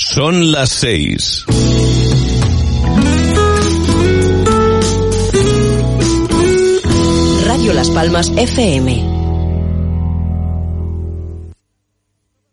Son 0.00 0.52
las 0.52 0.70
seis. 0.70 1.44
Radio 7.44 7.72
Las 7.74 7.90
Palmas 7.90 8.30
FM. 8.36 9.04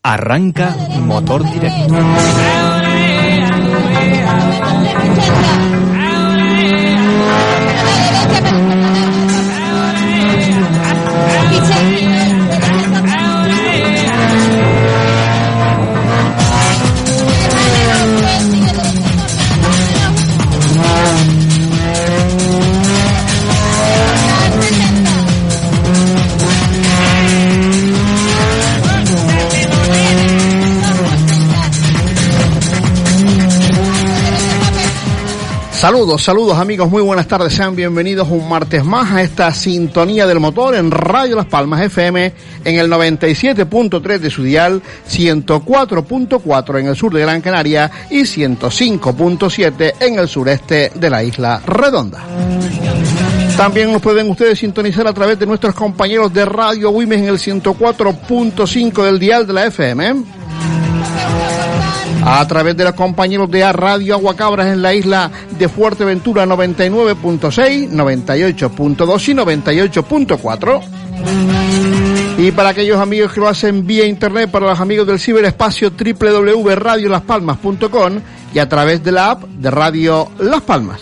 Arranca 0.02 0.76
motor 1.02 1.44
directo. 1.54 1.94
Saludos, 35.86 36.24
saludos 36.24 36.58
amigos, 36.58 36.90
muy 36.90 37.04
buenas 37.04 37.28
tardes, 37.28 37.54
sean 37.54 37.76
bienvenidos 37.76 38.28
un 38.32 38.50
martes 38.50 38.84
más 38.84 39.12
a 39.12 39.22
esta 39.22 39.54
sintonía 39.54 40.26
del 40.26 40.40
motor 40.40 40.74
en 40.74 40.90
Radio 40.90 41.36
Las 41.36 41.46
Palmas 41.46 41.80
FM 41.80 42.34
en 42.64 42.80
el 42.80 42.92
97.3 42.92 44.18
de 44.18 44.32
su 44.32 44.42
dial, 44.42 44.82
104.4 45.08 46.80
en 46.80 46.88
el 46.88 46.96
sur 46.96 47.14
de 47.14 47.22
Gran 47.22 47.40
Canaria 47.40 47.92
y 48.10 48.22
105.7 48.22 49.94
en 50.00 50.18
el 50.18 50.28
sureste 50.28 50.92
de 50.96 51.08
la 51.12 51.24
isla 51.24 51.62
Redonda. 51.68 52.24
También 53.56 53.92
nos 53.92 54.02
pueden 54.02 54.28
ustedes 54.32 54.58
sintonizar 54.58 55.06
a 55.06 55.14
través 55.14 55.38
de 55.38 55.46
nuestros 55.46 55.76
compañeros 55.76 56.34
de 56.34 56.46
Radio 56.46 56.90
Wimes 56.90 57.20
en 57.20 57.28
el 57.28 57.38
104.5 57.38 59.04
del 59.04 59.20
dial 59.20 59.46
de 59.46 59.54
la 59.54 59.68
FM 59.68 60.45
a 62.26 62.46
través 62.48 62.76
de 62.76 62.84
los 62.84 62.94
compañeros 62.94 63.50
de 63.52 63.72
Radio 63.72 64.16
Aguacabras 64.16 64.66
en 64.68 64.82
la 64.82 64.96
isla 64.96 65.30
de 65.58 65.70
Fuerteventura 65.70 66.46
99.6, 66.48 67.92
98.2 67.92 69.30
y 69.30 69.34
98.4. 69.36 70.82
Y 72.40 72.52
para 72.52 72.70
aquellos 72.70 73.00
amigos 73.00 73.32
que 73.32 73.40
lo 73.40 73.48
hacen 73.48 73.86
vía 73.86 74.08
internet, 74.08 74.50
para 74.50 74.66
los 74.68 74.80
amigos 74.80 75.06
del 75.06 75.20
ciberespacio 75.20 75.92
www.radiolaspalmas.com 75.92 78.20
y 78.54 78.60
a 78.60 78.68
través 78.68 79.04
de 79.04 79.12
la 79.12 79.30
app 79.32 79.44
de 79.44 79.70
Radio 79.70 80.32
Las 80.40 80.62
Palmas. 80.62 81.02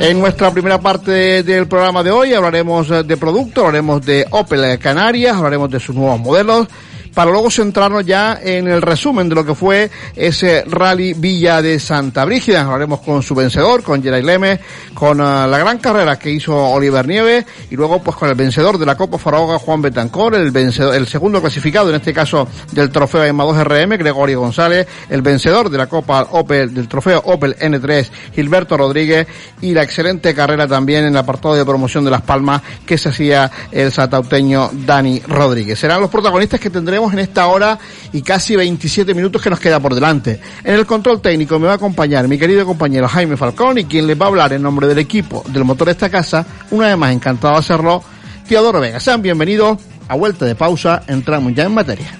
En 0.00 0.20
nuestra 0.20 0.50
primera 0.50 0.78
parte 0.80 1.42
del 1.42 1.66
programa 1.66 2.02
de 2.02 2.10
hoy 2.10 2.34
hablaremos 2.34 3.06
de 3.06 3.16
producto, 3.16 3.62
hablaremos 3.62 4.04
de 4.04 4.26
Opel 4.30 4.78
Canarias, 4.78 5.34
hablaremos 5.36 5.70
de 5.70 5.80
sus 5.80 5.94
nuevos 5.94 6.20
modelos, 6.20 6.68
para 7.14 7.30
luego 7.30 7.50
centrarnos 7.50 8.04
ya 8.04 8.38
en 8.42 8.68
el 8.68 8.82
resumen 8.82 9.28
de 9.28 9.34
lo 9.34 9.44
que 9.44 9.54
fue 9.54 9.90
ese 10.16 10.64
rally 10.64 11.14
Villa 11.14 11.60
de 11.60 11.78
Santa 11.78 12.24
Brígida. 12.24 12.62
Hablaremos 12.62 13.00
con 13.00 13.22
su 13.22 13.34
vencedor, 13.34 13.82
con 13.82 14.02
Geray 14.02 14.22
Leme, 14.22 14.60
con 14.94 15.20
uh, 15.20 15.46
la 15.46 15.58
gran 15.58 15.78
carrera 15.78 16.18
que 16.18 16.30
hizo 16.30 16.56
Oliver 16.56 17.06
Nieves 17.06 17.44
y 17.70 17.76
luego 17.76 18.02
pues 18.02 18.16
con 18.16 18.28
el 18.28 18.34
vencedor 18.34 18.78
de 18.78 18.86
la 18.86 18.96
Copa 18.96 19.18
Faraoga, 19.18 19.58
Juan 19.58 19.82
Betancor, 19.82 20.34
el 20.34 20.50
vencedor, 20.50 20.94
el 20.94 21.06
segundo 21.06 21.40
clasificado 21.40 21.90
en 21.90 21.96
este 21.96 22.12
caso 22.12 22.48
del 22.72 22.90
trofeo 22.90 23.24
EMA 23.24 23.44
2 23.44 23.64
RM, 23.64 23.98
Gregorio 23.98 24.40
González, 24.40 24.86
el 25.08 25.22
vencedor 25.22 25.70
de 25.70 25.78
la 25.78 25.86
Copa 25.86 26.26
Opel, 26.30 26.72
del 26.72 26.88
trofeo 26.88 27.22
Opel 27.26 27.56
N3, 27.58 28.08
Gilberto 28.34 28.76
Rodríguez 28.76 29.26
y 29.60 29.74
la 29.74 29.82
excelente 29.82 30.34
carrera 30.34 30.66
también 30.66 31.04
en 31.04 31.12
el 31.12 31.16
apartado 31.16 31.54
de 31.54 31.64
promoción 31.64 32.04
de 32.04 32.10
Las 32.10 32.22
Palmas 32.22 32.62
que 32.86 32.96
se 32.96 33.10
hacía 33.10 33.50
el 33.70 33.92
satauteño 33.92 34.70
Dani 34.72 35.20
Rodríguez. 35.26 35.78
Serán 35.78 36.00
los 36.00 36.10
protagonistas 36.10 36.60
que 36.60 36.70
tendremos 36.70 37.01
en 37.10 37.18
esta 37.18 37.46
hora 37.46 37.78
y 38.12 38.22
casi 38.22 38.54
27 38.54 39.14
minutos 39.14 39.40
que 39.42 39.50
nos 39.50 39.58
queda 39.58 39.80
por 39.80 39.94
delante. 39.94 40.40
En 40.62 40.74
el 40.74 40.86
control 40.86 41.20
técnico 41.20 41.58
me 41.58 41.66
va 41.66 41.72
a 41.72 41.76
acompañar 41.76 42.28
mi 42.28 42.38
querido 42.38 42.64
compañero 42.64 43.08
Jaime 43.08 43.36
Falcón 43.36 43.78
y 43.78 43.84
quien 43.84 44.06
les 44.06 44.20
va 44.20 44.26
a 44.26 44.28
hablar 44.28 44.52
en 44.52 44.62
nombre 44.62 44.86
del 44.86 44.98
equipo 44.98 45.42
del 45.48 45.64
motor 45.64 45.86
de 45.86 45.92
esta 45.92 46.10
casa, 46.10 46.46
una 46.70 46.86
vez 46.86 46.96
más 46.96 47.12
encantado 47.12 47.54
de 47.54 47.60
hacerlo, 47.60 48.04
Teodoro 48.46 48.80
Vega. 48.80 49.00
Sean 49.00 49.22
bienvenidos 49.22 49.78
a 50.08 50.14
vuelta 50.14 50.44
de 50.44 50.54
pausa, 50.54 51.02
entramos 51.08 51.54
ya 51.54 51.64
en 51.64 51.74
materia. 51.74 52.18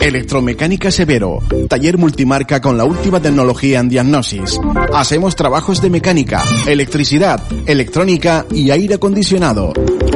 Electromecánica 0.00 0.90
Severo, 0.90 1.38
taller 1.68 1.98
multimarca 1.98 2.60
con 2.60 2.76
la 2.76 2.84
última 2.84 3.20
tecnología 3.20 3.80
en 3.80 3.88
diagnosis. 3.88 4.58
Hacemos 4.94 5.36
trabajos 5.36 5.80
de 5.80 5.90
mecánica, 5.90 6.42
electricidad, 6.66 7.40
electrónica 7.66 8.46
y 8.50 8.70
aire 8.70 8.94
acondicionado. 8.94 9.72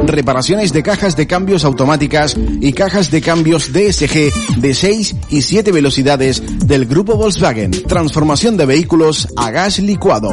Reparaciones 0.07 0.73
de 0.73 0.83
cajas 0.83 1.15
de 1.15 1.27
cambios 1.27 1.65
automáticas 1.65 2.35
y 2.61 2.73
cajas 2.73 3.11
de 3.11 3.21
cambios 3.21 3.73
DSG 3.73 4.57
de 4.57 4.73
6 4.73 5.15
y 5.29 5.41
7 5.41 5.71
velocidades 5.71 6.41
del 6.65 6.85
grupo 6.85 7.17
Volkswagen. 7.17 7.71
Transformación 7.71 8.57
de 8.57 8.65
vehículos 8.65 9.27
a 9.35 9.51
gas 9.51 9.79
licuado. 9.79 10.29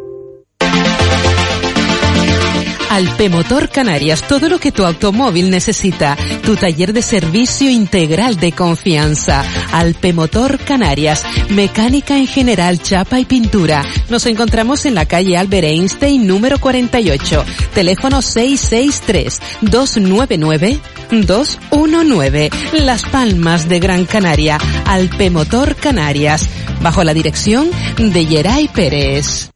Alpemotor 2.89 3.69
Canarias, 3.69 4.21
todo 4.27 4.47
lo 4.49 4.59
que 4.59 4.71
tu 4.71 4.85
automóvil 4.85 5.49
necesita. 5.49 6.17
Tu 6.43 6.55
taller 6.55 6.93
de 6.93 7.01
servicio 7.01 7.69
integral 7.69 8.39
de 8.39 8.51
confianza. 8.51 9.43
Alpemotor 9.71 10.59
Canarias, 10.59 11.23
mecánica 11.49 12.17
en 12.17 12.27
general, 12.27 12.81
chapa 12.81 13.19
y 13.19 13.25
pintura. 13.25 13.83
Nos 14.09 14.25
encontramos 14.25 14.85
en 14.85 14.95
la 14.95 15.05
calle 15.05 15.37
Albert 15.37 15.67
Einstein 15.67 16.27
número 16.27 16.59
48. 16.59 17.43
Teléfono 17.73 18.21
663 18.21 19.41
299 19.61 20.79
219. 21.11 22.49
Las 22.79 23.03
Palmas 23.03 23.67
de 23.67 23.79
Gran 23.79 24.05
Canaria. 24.05 24.57
Alpemotor 24.85 25.75
Canarias. 25.75 26.49
Bajo 26.81 27.03
la 27.03 27.13
dirección 27.13 27.69
de 27.97 28.25
Geray 28.25 28.67
Pérez. 28.67 29.49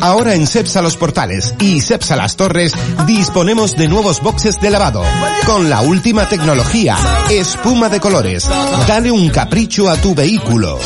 Ahora 0.00 0.34
en 0.34 0.46
Cepsa 0.46 0.82
Los 0.82 0.96
Portales 0.96 1.54
y 1.58 1.80
Cepsa 1.80 2.16
Las 2.16 2.36
Torres 2.36 2.72
disponemos 3.06 3.76
de 3.76 3.88
nuevos 3.88 4.20
boxes 4.20 4.58
de 4.60 4.70
lavado 4.70 5.02
con 5.46 5.68
la 5.68 5.82
última 5.82 6.28
tecnología, 6.28 6.96
espuma 7.30 7.88
de 7.88 8.00
colores. 8.00 8.48
Dale 8.88 9.10
un 9.10 9.28
capricho 9.28 9.90
a 9.90 9.96
tu 9.96 10.14
vehículo. 10.14 10.78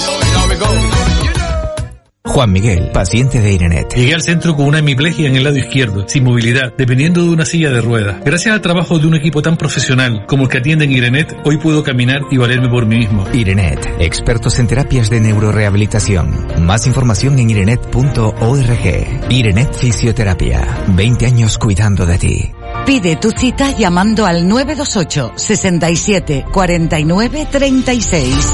Juan 2.27 2.51
Miguel, 2.51 2.91
paciente 2.91 3.39
de 3.39 3.53
Irenet. 3.53 3.95
Llegué 3.95 4.15
al 4.15 4.23
centro 4.23 4.57
con 4.57 4.67
una 4.67 4.79
hemiplegia 4.79 5.29
en 5.29 5.37
el 5.37 5.45
lado 5.45 5.59
izquierdo, 5.59 6.09
sin 6.09 6.25
movilidad, 6.25 6.73
dependiendo 6.77 7.23
de 7.23 7.29
una 7.29 7.45
silla 7.45 7.71
de 7.71 7.83
ruedas. 7.83 8.25
Gracias 8.25 8.55
al 8.55 8.63
trabajo 8.63 8.99
de 8.99 9.07
un 9.07 9.15
equipo 9.15 9.43
tan 9.43 9.59
profesional 9.59 10.25
como 10.27 10.45
el 10.45 10.49
que 10.49 10.59
atiende 10.59 10.87
en 10.87 10.93
Irenet, 10.93 11.37
hoy 11.45 11.59
puedo 11.59 11.85
caminar 11.85 12.23
y 12.31 12.39
valerme 12.39 12.71
por 12.71 12.87
mí 12.87 12.97
mismo. 12.97 13.25
Irenet, 13.33 13.87
expertos 14.01 14.59
en 14.59 14.67
terapias 14.67 15.11
de 15.11 15.21
neurorehabilitación. 15.21 16.65
Más 16.65 16.87
información 16.87 17.39
en 17.39 17.51
irenet.org. 17.51 19.31
Irenet 19.31 19.75
Fisioterapia, 19.75 20.85
20 20.89 21.27
años 21.27 21.59
cuidando 21.59 22.07
de 22.07 22.19
ti. 22.19 22.53
Pide 22.87 23.17
tu 23.17 23.31
cita 23.31 23.71
llamando 23.71 24.27
al 24.27 24.47
928 24.47 25.33
67 25.37 26.45
49 26.53 27.49
36. 27.51 28.53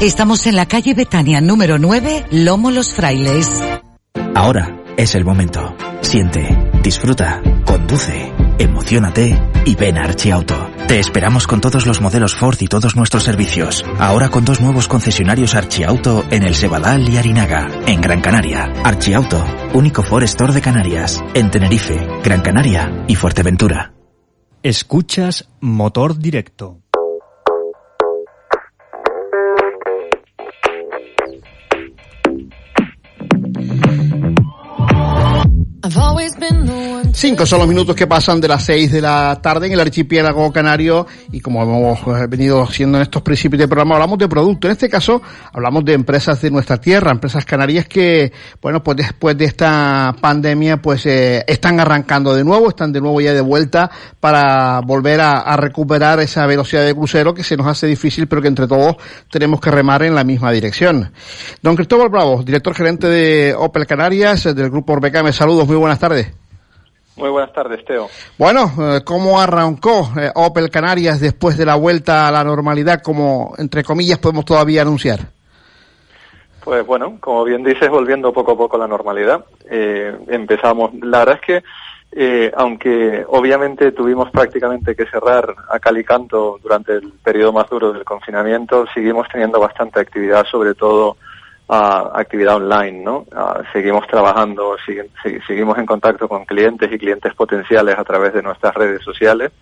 Estamos 0.00 0.46
en 0.46 0.54
la 0.54 0.66
calle 0.66 0.94
Betania 0.94 1.40
número 1.40 1.78
9, 1.78 2.26
Lomo 2.30 2.70
Los 2.70 2.94
Frailes. 2.94 3.60
Ahora 4.36 4.80
es 4.96 5.16
el 5.16 5.24
momento. 5.24 5.74
Siente, 6.00 6.56
disfruta, 6.82 7.42
conduce, 7.64 8.32
emocionate 8.58 9.36
y 9.64 9.74
ven 9.74 9.98
a 9.98 10.04
Archiauto. 10.04 10.71
Te 10.88 10.98
esperamos 10.98 11.46
con 11.46 11.60
todos 11.60 11.86
los 11.86 12.00
modelos 12.00 12.34
Ford 12.34 12.56
y 12.60 12.66
todos 12.66 12.96
nuestros 12.96 13.22
servicios. 13.22 13.84
Ahora 13.98 14.28
con 14.28 14.44
dos 14.44 14.60
nuevos 14.60 14.88
concesionarios 14.88 15.54
Archiauto 15.54 16.24
en 16.30 16.42
el 16.44 16.54
Sebadal 16.54 17.08
y 17.08 17.16
Arinaga, 17.16 17.68
en 17.86 18.00
Gran 18.00 18.20
Canaria. 18.20 18.72
Archiauto, 18.84 19.42
único 19.72 20.02
Ford 20.02 20.24
Store 20.24 20.52
de 20.52 20.60
Canarias, 20.60 21.22
en 21.34 21.50
Tenerife, 21.50 21.98
Gran 22.22 22.42
Canaria 22.42 23.04
y 23.08 23.14
Fuerteventura. 23.14 23.94
Escuchas 24.62 25.48
Motor 25.60 26.18
Directo. 26.18 26.82
Cinco 37.10 37.44
son 37.44 37.58
los 37.58 37.68
minutos 37.68 37.94
que 37.94 38.06
pasan 38.06 38.40
de 38.40 38.48
las 38.48 38.64
seis 38.64 38.90
de 38.90 39.00
la 39.00 39.38
tarde 39.42 39.66
en 39.66 39.72
el 39.72 39.80
archipiélago 39.80 40.52
canario 40.52 41.06
y 41.30 41.40
como 41.40 41.62
hemos 41.62 42.00
eh, 42.00 42.26
venido 42.26 42.62
haciendo 42.62 42.98
en 42.98 43.02
estos 43.02 43.22
principios 43.22 43.60
de 43.60 43.68
programa, 43.68 43.96
hablamos 43.96 44.18
de 44.18 44.28
productos. 44.28 44.68
En 44.68 44.72
este 44.72 44.88
caso, 44.88 45.20
hablamos 45.52 45.84
de 45.84 45.92
empresas 45.92 46.40
de 46.40 46.50
nuestra 46.50 46.78
tierra, 46.78 47.10
empresas 47.10 47.44
canarias 47.44 47.86
que, 47.86 48.32
bueno, 48.60 48.82
pues 48.82 48.96
después 48.96 49.36
de 49.36 49.44
esta 49.44 50.14
pandemia, 50.20 50.78
pues 50.80 51.04
eh, 51.06 51.44
están 51.46 51.80
arrancando 51.80 52.34
de 52.34 52.44
nuevo, 52.44 52.68
están 52.68 52.92
de 52.92 53.00
nuevo 53.00 53.20
ya 53.20 53.32
de 53.34 53.40
vuelta 53.40 53.90
para 54.20 54.80
volver 54.80 55.20
a, 55.20 55.56
recuperar 55.56 56.20
esa 56.20 56.46
velocidad 56.46 56.84
de 56.84 56.94
crucero 56.94 57.34
que 57.34 57.44
se 57.44 57.56
nos 57.56 57.66
hace 57.66 57.86
difícil, 57.86 58.26
pero 58.26 58.40
que 58.40 58.48
entre 58.48 58.66
todos 58.66 58.96
tenemos 59.30 59.60
que 59.60 59.70
remar 59.70 60.02
en 60.02 60.14
la 60.14 60.24
misma 60.24 60.50
dirección. 60.50 61.12
Don 61.60 61.76
Cristóbal 61.76 62.08
Bravo, 62.08 62.42
director 62.42 62.74
gerente 62.74 63.06
de 63.08 63.54
Opel 63.54 63.86
Canarias, 63.86 64.44
del 64.44 64.70
grupo 64.70 64.94
Orbeca, 64.94 65.22
me 65.22 65.32
saludos, 65.32 65.66
muy 65.66 65.76
buenas 65.76 65.98
tardes. 65.98 66.41
Muy 67.16 67.28
buenas 67.28 67.52
tardes, 67.52 67.84
Teo. 67.84 68.08
Bueno, 68.38 68.72
eh, 68.80 69.00
¿cómo 69.04 69.40
arrancó 69.40 70.10
eh, 70.18 70.30
Opel 70.34 70.70
Canarias 70.70 71.20
después 71.20 71.58
de 71.58 71.66
la 71.66 71.76
vuelta 71.76 72.26
a 72.26 72.32
la 72.32 72.42
normalidad, 72.42 73.02
como 73.02 73.54
entre 73.58 73.84
comillas 73.84 74.18
podemos 74.18 74.44
todavía 74.44 74.82
anunciar? 74.82 75.20
Pues 76.64 76.86
bueno, 76.86 77.18
como 77.20 77.44
bien 77.44 77.64
dices, 77.64 77.90
volviendo 77.90 78.32
poco 78.32 78.52
a 78.52 78.56
poco 78.56 78.76
a 78.76 78.80
la 78.80 78.86
normalidad. 78.86 79.44
Eh, 79.68 80.16
empezamos, 80.28 80.94
la 81.02 81.18
verdad 81.20 81.40
es 81.40 81.40
que, 81.40 81.62
eh, 82.12 82.52
aunque 82.56 83.24
obviamente 83.28 83.90
tuvimos 83.92 84.30
prácticamente 84.30 84.94
que 84.94 85.06
cerrar 85.06 85.54
a 85.70 85.78
cal 85.80 85.98
y 85.98 86.04
canto 86.04 86.58
durante 86.62 86.92
el 86.92 87.12
periodo 87.22 87.52
más 87.52 87.68
duro 87.68 87.92
del 87.92 88.04
confinamiento, 88.04 88.86
seguimos 88.94 89.26
teniendo 89.28 89.58
bastante 89.58 90.00
actividad, 90.00 90.46
sobre 90.46 90.74
todo 90.74 91.16
actividad 91.72 92.56
online, 92.56 93.02
¿no? 93.02 93.26
seguimos 93.72 94.06
trabajando, 94.06 94.76
seguimos 95.46 95.78
en 95.78 95.86
contacto 95.86 96.28
con 96.28 96.44
clientes 96.44 96.92
y 96.92 96.98
clientes 96.98 97.34
potenciales 97.34 97.98
a 97.98 98.04
través 98.04 98.34
de 98.34 98.42
nuestras 98.42 98.74
redes 98.74 99.02
sociales 99.02 99.52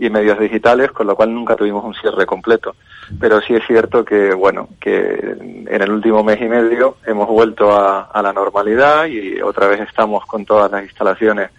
y 0.00 0.08
medios 0.08 0.38
digitales, 0.38 0.90
con 0.92 1.06
lo 1.06 1.14
cual 1.14 1.34
nunca 1.34 1.54
tuvimos 1.54 1.84
un 1.84 1.94
cierre 1.94 2.24
completo. 2.24 2.74
Pero 3.20 3.42
sí 3.42 3.54
es 3.54 3.66
cierto 3.66 4.02
que, 4.02 4.32
bueno, 4.32 4.68
que 4.80 5.36
en 5.66 5.82
el 5.82 5.90
último 5.90 6.24
mes 6.24 6.40
y 6.40 6.48
medio 6.48 6.96
hemos 7.04 7.28
vuelto 7.28 7.70
a, 7.70 8.08
la 8.22 8.32
normalidad 8.32 9.04
y 9.04 9.42
otra 9.42 9.66
vez 9.66 9.80
estamos 9.80 10.24
con 10.24 10.46
todas 10.46 10.70
las 10.72 10.84
instalaciones 10.84 11.50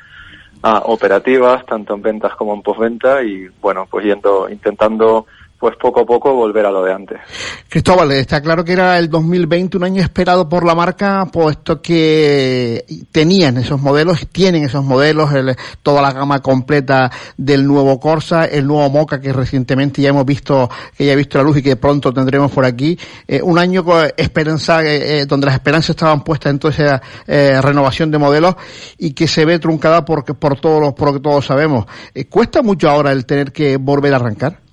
operativas, 0.63 1.63
tanto 1.68 1.94
en 1.94 2.01
ventas 2.01 2.36
como 2.36 2.56
en 2.56 2.63
postventa 2.63 3.21
y, 3.21 3.47
bueno, 3.62 3.88
pues 3.89 4.06
yendo, 4.06 4.50
intentando 4.50 5.27
pues 5.61 5.75
poco 5.79 6.01
a 6.01 6.05
poco 6.07 6.33
volver 6.33 6.65
a 6.65 6.71
lo 6.71 6.83
de 6.83 6.91
antes. 6.91 7.19
Cristóbal, 7.69 8.11
está 8.13 8.41
claro 8.41 8.65
que 8.65 8.73
era 8.73 8.97
el 8.97 9.11
2020 9.11 9.77
un 9.77 9.83
año 9.83 10.01
esperado 10.01 10.49
por 10.49 10.65
la 10.65 10.73
marca, 10.73 11.27
puesto 11.31 11.83
que 11.83 12.83
tenían 13.11 13.57
esos 13.57 13.79
modelos, 13.79 14.27
tienen 14.31 14.63
esos 14.63 14.83
modelos, 14.83 15.29
toda 15.83 16.01
la 16.01 16.13
gama 16.13 16.39
completa 16.39 17.11
del 17.37 17.67
nuevo 17.67 17.99
Corsa, 17.99 18.45
el 18.45 18.65
nuevo 18.65 18.89
Moca 18.89 19.21
que 19.21 19.31
recientemente 19.31 20.01
ya 20.01 20.09
hemos 20.09 20.25
visto, 20.25 20.67
que 20.97 21.05
ya 21.05 21.13
ha 21.13 21.15
visto 21.15 21.37
la 21.37 21.43
luz 21.43 21.57
y 21.57 21.61
que 21.61 21.75
pronto 21.75 22.11
tendremos 22.11 22.51
por 22.51 22.65
aquí. 22.65 22.97
Eh, 23.27 23.39
un 23.43 23.59
año 23.59 23.85
con 23.85 24.07
esperanza, 24.17 24.83
eh, 24.83 25.19
eh, 25.19 25.25
donde 25.27 25.45
las 25.45 25.53
esperanzas 25.53 25.91
estaban 25.91 26.23
puestas 26.23 26.49
en 26.49 26.57
toda 26.57 26.73
esa 26.73 27.01
renovación 27.61 28.09
de 28.09 28.17
modelos 28.17 28.55
y 28.97 29.13
que 29.13 29.27
se 29.27 29.45
ve 29.45 29.59
truncada 29.59 30.03
porque, 30.03 30.33
por 30.33 30.59
todos 30.59 30.81
los, 30.81 30.93
por 30.93 31.09
lo 31.09 31.13
que 31.13 31.19
todos 31.19 31.45
sabemos. 31.45 31.85
¿Cuesta 32.31 32.63
mucho 32.63 32.89
ahora 32.89 33.11
el 33.11 33.27
tener 33.27 33.51
que 33.51 33.77
volver 33.77 34.13
a 34.13 34.15
arrancar? 34.15 34.70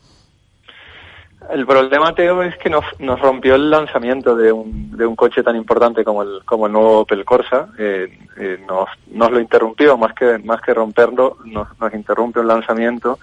El 1.51 1.67
problema, 1.67 2.15
Teo, 2.15 2.43
es 2.43 2.57
que 2.59 2.69
nos, 2.69 2.85
nos 2.99 3.19
rompió 3.21 3.55
el 3.55 3.71
lanzamiento 3.71 4.37
de 4.37 4.53
un, 4.53 4.97
de 4.97 5.07
un 5.07 5.17
coche 5.17 5.43
tan 5.43 5.57
importante 5.57 6.05
como 6.05 6.23
el, 6.23 6.43
como 6.45 6.67
el 6.67 6.73
nuevo 6.73 7.01
Opel 7.01 7.25
Corsa. 7.25 7.69
Eh, 7.79 8.19
eh, 8.37 8.65
nos, 8.67 9.31
lo 9.31 9.41
interrumpió, 9.41 9.97
más 9.97 10.13
que, 10.13 10.39
más 10.39 10.61
que 10.61 10.75
romperlo, 10.75 11.39
nos, 11.47 11.69
nos 11.81 11.95
interrumpe 11.95 12.41
un 12.41 12.49
lanzamiento 12.49 13.19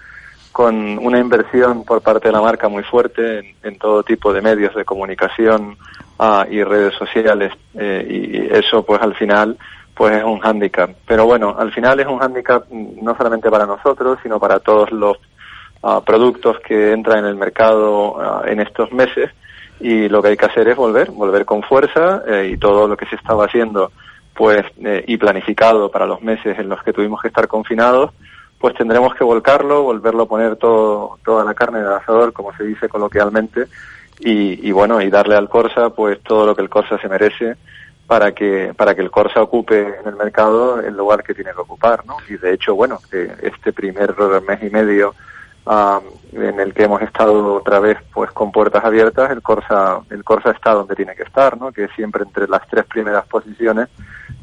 con 0.50 0.98
una 0.98 1.18
inversión 1.18 1.84
por 1.84 2.00
parte 2.00 2.28
de 2.28 2.32
la 2.32 2.40
marca 2.40 2.68
muy 2.68 2.82
fuerte 2.82 3.38
en, 3.38 3.54
en 3.62 3.78
todo 3.78 4.02
tipo 4.02 4.32
de 4.32 4.40
medios 4.40 4.74
de 4.74 4.84
comunicación 4.84 5.76
ah, 6.18 6.46
y 6.50 6.64
redes 6.64 6.94
sociales. 6.94 7.52
Eh, 7.74 8.06
y 8.08 8.54
eso, 8.56 8.82
pues 8.82 9.00
al 9.02 9.14
final, 9.14 9.56
pues 9.94 10.16
es 10.16 10.24
un 10.24 10.40
hándicap. 10.40 10.90
Pero 11.06 11.26
bueno, 11.26 11.54
al 11.56 11.72
final 11.72 12.00
es 12.00 12.06
un 12.06 12.18
hándicap 12.18 12.68
no 12.70 13.16
solamente 13.16 13.50
para 13.50 13.66
nosotros, 13.66 14.18
sino 14.22 14.40
para 14.40 14.58
todos 14.58 14.90
los 14.90 15.16
productos 16.04 16.58
que 16.60 16.92
entran 16.92 17.20
en 17.20 17.26
el 17.26 17.36
mercado 17.36 18.44
en 18.44 18.60
estos 18.60 18.90
meses 18.92 19.30
y 19.80 20.08
lo 20.08 20.22
que 20.22 20.28
hay 20.28 20.36
que 20.36 20.46
hacer 20.46 20.68
es 20.68 20.76
volver, 20.76 21.10
volver 21.10 21.44
con 21.44 21.62
fuerza 21.62 22.22
eh, 22.26 22.50
y 22.52 22.56
todo 22.56 22.88
lo 22.88 22.96
que 22.96 23.06
se 23.06 23.16
estaba 23.16 23.44
haciendo 23.44 23.92
pues 24.34 24.64
eh, 24.84 25.04
y 25.06 25.16
planificado 25.16 25.90
para 25.90 26.06
los 26.06 26.22
meses 26.22 26.58
en 26.58 26.68
los 26.68 26.82
que 26.82 26.92
tuvimos 26.92 27.22
que 27.22 27.28
estar 27.28 27.48
confinados, 27.48 28.12
pues 28.58 28.74
tendremos 28.74 29.14
que 29.14 29.24
volcarlo, 29.24 29.82
volverlo 29.82 30.24
a 30.24 30.28
poner 30.28 30.56
todo, 30.56 31.18
toda 31.24 31.44
la 31.44 31.54
carne 31.54 31.78
del 31.78 31.92
asador, 31.92 32.32
como 32.32 32.54
se 32.54 32.64
dice 32.64 32.88
coloquialmente, 32.88 33.66
y, 34.18 34.66
y, 34.66 34.72
bueno, 34.72 35.00
y 35.00 35.08
darle 35.08 35.36
al 35.36 35.48
Corsa 35.48 35.90
pues 35.90 36.20
todo 36.22 36.46
lo 36.46 36.54
que 36.54 36.62
el 36.62 36.68
Corsa 36.68 36.98
se 36.98 37.08
merece 37.08 37.56
para 38.06 38.32
que, 38.32 38.72
para 38.76 38.94
que 38.94 39.02
el 39.02 39.10
Corsa 39.10 39.42
ocupe 39.42 39.80
en 40.00 40.06
el 40.06 40.16
mercado 40.16 40.80
el 40.80 40.94
lugar 40.94 41.22
que 41.22 41.34
tiene 41.34 41.52
que 41.52 41.60
ocupar, 41.60 42.04
¿no? 42.06 42.16
Y 42.28 42.36
de 42.36 42.54
hecho, 42.54 42.74
bueno, 42.74 42.98
este 43.42 43.72
primer 43.72 44.14
mes 44.46 44.62
y 44.62 44.70
medio 44.70 45.14
en 46.32 46.60
el 46.60 46.72
que 46.72 46.84
hemos 46.84 47.02
estado 47.02 47.54
otra 47.54 47.80
vez 47.80 47.98
pues 48.12 48.30
con 48.30 48.52
puertas 48.52 48.84
abiertas, 48.84 49.30
el 49.30 49.42
Corsa, 49.42 50.00
el 50.10 50.22
Corsa 50.22 50.50
está 50.50 50.72
donde 50.72 50.94
tiene 50.94 51.14
que 51.14 51.24
estar, 51.24 51.58
¿no? 51.58 51.72
que 51.72 51.84
es 51.84 51.90
siempre 51.96 52.22
entre 52.22 52.46
las 52.46 52.66
tres 52.68 52.84
primeras 52.84 53.26
posiciones 53.26 53.88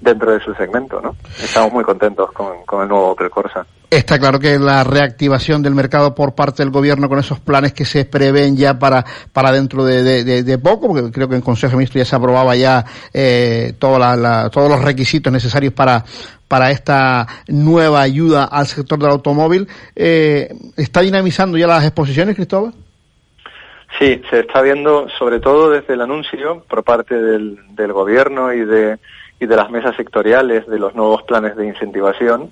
dentro 0.02 0.32
de 0.32 0.40
su 0.40 0.54
segmento. 0.56 1.02
¿no? 1.02 1.16
Estamos 1.42 1.72
muy 1.72 1.84
contentos 1.84 2.32
con, 2.32 2.66
con 2.66 2.84
el 2.84 2.90
nuevo 2.90 3.12
Opel 3.12 3.30
Corsa. 3.30 3.66
Está 3.94 4.18
claro 4.18 4.40
que 4.40 4.58
la 4.58 4.84
reactivación 4.84 5.62
del 5.62 5.76
mercado 5.76 6.16
por 6.16 6.34
parte 6.34 6.64
del 6.64 6.72
gobierno 6.72 7.08
con 7.08 7.20
esos 7.20 7.40
planes 7.40 7.74
que 7.74 7.86
se 7.86 8.06
prevén 8.06 8.58
ya 8.58 8.80
para, 8.80 9.06
para 9.32 9.52
dentro 9.52 9.86
de, 9.86 10.24
de, 10.24 10.58
poco, 10.58 10.88
porque 10.88 11.12
creo 11.12 11.30
que 11.30 11.36
en 11.36 11.42
Consejo 11.42 11.74
de 11.74 11.78
Ministros 11.78 12.04
ya 12.04 12.10
se 12.10 12.16
aprobaba 12.16 12.56
ya 12.56 12.84
eh, 13.14 13.74
toda 13.78 14.16
la, 14.16 14.50
todos 14.50 14.68
los 14.68 14.82
requisitos 14.84 15.32
necesarios 15.32 15.74
para, 15.74 16.04
para 16.48 16.72
esta 16.72 17.28
nueva 17.50 18.02
ayuda 18.02 18.46
al 18.46 18.66
sector 18.66 18.98
del 18.98 19.12
automóvil. 19.12 19.68
Eh, 19.96 20.50
¿Está 20.76 21.02
dinamizando 21.02 21.56
ya 21.56 21.68
las 21.68 21.84
exposiciones, 21.84 22.36
Cristóbal? 22.36 22.74
Sí, 24.00 24.24
se 24.32 24.40
está 24.40 24.64
viendo, 24.64 25.08
sobre 25.20 25.40
todo 25.40 25.70
desde 25.70 25.94
el 25.94 26.02
anuncio 26.02 26.64
por 26.68 26.84
parte 26.84 27.14
del, 27.14 27.60
del 27.76 27.94
gobierno 27.94 28.52
y 28.54 28.66
de, 28.66 28.98
y 29.40 29.46
de 29.46 29.56
las 29.56 29.70
mesas 29.70 29.96
sectoriales 29.96 30.66
de 30.68 30.80
los 30.80 30.96
nuevos 30.96 31.24
planes 31.24 31.56
de 31.56 31.68
incentivación, 31.68 32.52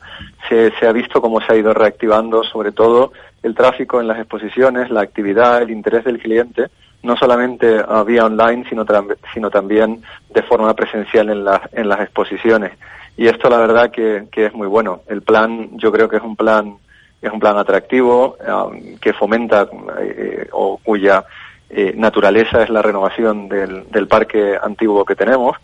se, 0.50 0.72
ha 0.86 0.92
visto 0.92 1.22
cómo 1.22 1.40
se 1.42 1.54
ha 1.54 1.56
ido 1.56 1.74
reactivando 1.74 2.44
sobre 2.44 2.72
todo 2.72 3.14
el 3.44 3.56
tráfico 3.56 4.02
en 4.02 4.08
las 4.08 4.20
exposiciones, 4.20 4.90
la 4.90 5.02
actividad, 5.02 5.62
el 5.62 5.72
interés 5.72 6.04
del 6.04 6.20
cliente, 6.20 6.68
no 7.04 7.16
solamente 7.16 7.84
vía 8.06 8.26
online, 8.26 8.66
sino, 8.70 8.86
sino 9.34 9.50
también 9.50 10.02
de 10.34 10.44
forma 10.44 10.76
presencial 10.76 11.30
en, 11.30 11.46
la, 11.46 11.70
en 11.72 11.88
las 11.88 12.02
exposiciones. 12.02 12.74
Y 13.18 13.28
esto 13.28 13.50
la 13.50 13.58
verdad 13.58 13.92
que, 13.92 14.26
que 14.32 14.48
es 14.48 14.54
muy 14.54 14.68
bueno. 14.68 15.02
El 15.08 15.22
plan, 15.22 15.70
yo 15.78 15.92
creo 15.92 16.10
que 16.10 16.18
es 16.18 16.24
un 16.24 16.36
plan 16.36 16.76
es 17.22 17.32
un 17.32 17.40
plan 17.40 17.58
atractivo 17.58 18.36
um, 18.40 18.98
que 18.98 19.14
fomenta 19.14 19.68
eh, 20.00 20.48
o 20.52 20.78
cuya 20.78 21.24
eh, 21.70 21.94
naturaleza 21.96 22.64
es 22.64 22.70
la 22.70 22.82
renovación 22.82 23.48
del, 23.48 23.90
del, 23.92 24.08
parque 24.08 24.58
antiguo 24.62 25.06
que 25.06 25.16
tenemos 25.16 25.56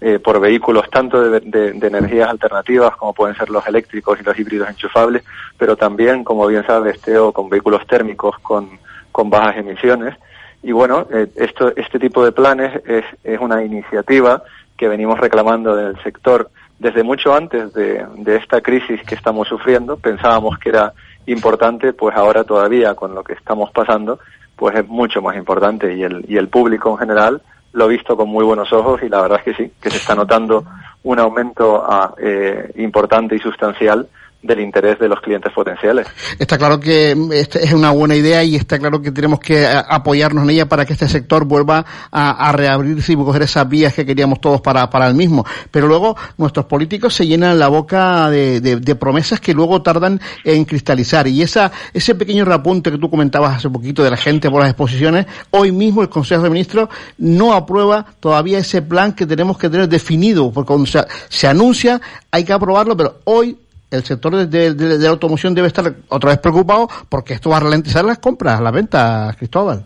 eh, 0.00 0.18
por 0.18 0.40
vehículos 0.40 0.90
tanto 0.90 1.30
de, 1.30 1.40
de, 1.40 1.86
energías 1.86 2.28
alternativas 2.28 2.94
como 2.96 3.14
pueden 3.14 3.34
ser 3.34 3.48
los 3.48 3.66
eléctricos 3.66 4.20
y 4.20 4.24
los 4.24 4.38
híbridos 4.38 4.68
enchufables, 4.68 5.24
pero 5.56 5.76
también, 5.76 6.22
como 6.22 6.46
bien 6.46 6.66
sabes, 6.66 7.00
Teo, 7.00 7.32
con 7.32 7.48
vehículos 7.48 7.86
térmicos 7.86 8.38
con, 8.40 8.78
con 9.10 9.30
bajas 9.30 9.56
emisiones. 9.56 10.14
Y 10.62 10.72
bueno, 10.72 11.06
eh, 11.10 11.28
esto, 11.36 11.72
este 11.76 11.98
tipo 11.98 12.24
de 12.24 12.32
planes 12.32 12.82
es, 12.86 13.04
es 13.24 13.40
una 13.40 13.64
iniciativa 13.64 14.42
que 14.76 14.88
venimos 14.88 15.18
reclamando 15.18 15.78
en 15.78 15.86
el 15.86 16.02
sector 16.02 16.50
desde 16.78 17.02
mucho 17.02 17.34
antes 17.34 17.72
de, 17.72 18.04
de 18.18 18.36
esta 18.36 18.60
crisis 18.60 19.00
que 19.02 19.14
estamos 19.14 19.48
sufriendo. 19.48 19.96
Pensábamos 19.96 20.58
que 20.58 20.68
era 20.68 20.92
importante, 21.24 21.92
pues 21.92 22.14
ahora 22.16 22.44
todavía 22.44 22.94
con 22.94 23.14
lo 23.14 23.24
que 23.24 23.32
estamos 23.32 23.70
pasando, 23.70 24.18
pues 24.56 24.76
es 24.76 24.86
mucho 24.86 25.22
más 25.22 25.36
importante 25.36 25.94
y 25.94 26.02
el, 26.02 26.24
y 26.28 26.36
el 26.36 26.48
público 26.48 26.90
en 26.90 26.98
general 26.98 27.42
lo 27.76 27.84
ha 27.84 27.88
visto 27.88 28.16
con 28.16 28.30
muy 28.30 28.42
buenos 28.42 28.72
ojos 28.72 29.02
y 29.02 29.08
la 29.10 29.20
verdad 29.20 29.40
es 29.44 29.44
que 29.44 29.62
sí, 29.62 29.72
que 29.80 29.90
se 29.90 29.98
está 29.98 30.14
notando 30.14 30.64
un 31.02 31.18
aumento 31.18 31.84
ah, 31.86 32.14
eh, 32.18 32.72
importante 32.76 33.36
y 33.36 33.38
sustancial 33.38 34.08
del 34.46 34.60
interés 34.60 34.98
de 34.98 35.08
los 35.08 35.20
clientes 35.20 35.52
potenciales. 35.52 36.06
Está 36.38 36.56
claro 36.58 36.78
que 36.80 37.16
este 37.32 37.64
es 37.64 37.72
una 37.72 37.90
buena 37.90 38.14
idea 38.14 38.42
y 38.44 38.56
está 38.56 38.78
claro 38.78 39.02
que 39.02 39.10
tenemos 39.10 39.40
que 39.40 39.62
eh, 39.62 39.82
apoyarnos 39.88 40.44
en 40.44 40.50
ella 40.50 40.68
para 40.68 40.84
que 40.84 40.92
este 40.92 41.08
sector 41.08 41.44
vuelva 41.44 41.84
a, 42.10 42.48
a 42.48 42.52
reabrirse 42.52 43.12
y 43.12 43.16
coger 43.16 43.42
esas 43.42 43.68
vías 43.68 43.92
que 43.92 44.06
queríamos 44.06 44.40
todos 44.40 44.60
para, 44.60 45.08
el 45.08 45.14
mismo. 45.14 45.44
Pero 45.70 45.86
luego 45.86 46.16
nuestros 46.38 46.66
políticos 46.66 47.14
se 47.14 47.26
llenan 47.26 47.58
la 47.58 47.68
boca 47.68 48.30
de, 48.30 48.96
promesas 48.98 49.40
que 49.40 49.52
luego 49.52 49.82
tardan 49.82 50.20
en 50.44 50.64
cristalizar. 50.64 51.26
Y 51.28 51.42
esa, 51.42 51.72
ese 51.92 52.14
pequeño 52.14 52.44
reapunte 52.44 52.90
que 52.90 52.98
tú 52.98 53.10
comentabas 53.10 53.56
hace 53.56 53.68
poquito 53.68 54.02
de 54.02 54.10
la 54.10 54.16
gente 54.16 54.50
por 54.50 54.60
las 54.60 54.70
exposiciones, 54.70 55.26
hoy 55.50 55.72
mismo 55.72 56.02
el 56.02 56.08
Consejo 56.08 56.42
de 56.42 56.50
Ministros 56.50 56.88
no 57.18 57.52
aprueba 57.52 58.06
todavía 58.20 58.58
ese 58.58 58.82
plan 58.82 59.12
que 59.12 59.26
tenemos 59.26 59.58
que 59.58 59.68
tener 59.68 59.88
definido, 59.88 60.50
porque 60.52 60.68
cuando 60.68 60.86
se 61.28 61.46
anuncia 61.46 62.00
hay 62.30 62.44
que 62.44 62.52
aprobarlo, 62.52 62.96
pero 62.96 63.20
hoy 63.24 63.58
el 63.90 64.04
sector 64.04 64.34
de, 64.34 64.46
de, 64.46 64.74
de, 64.74 64.98
la 64.98 65.10
automoción 65.10 65.54
debe 65.54 65.68
estar 65.68 65.84
otra 66.08 66.30
vez 66.30 66.38
preocupado 66.38 66.88
porque 67.08 67.34
esto 67.34 67.50
va 67.50 67.58
a 67.58 67.60
ralentizar 67.60 68.04
las 68.04 68.18
compras, 68.18 68.60
las 68.60 68.72
ventas, 68.72 69.36
Cristóbal. 69.36 69.84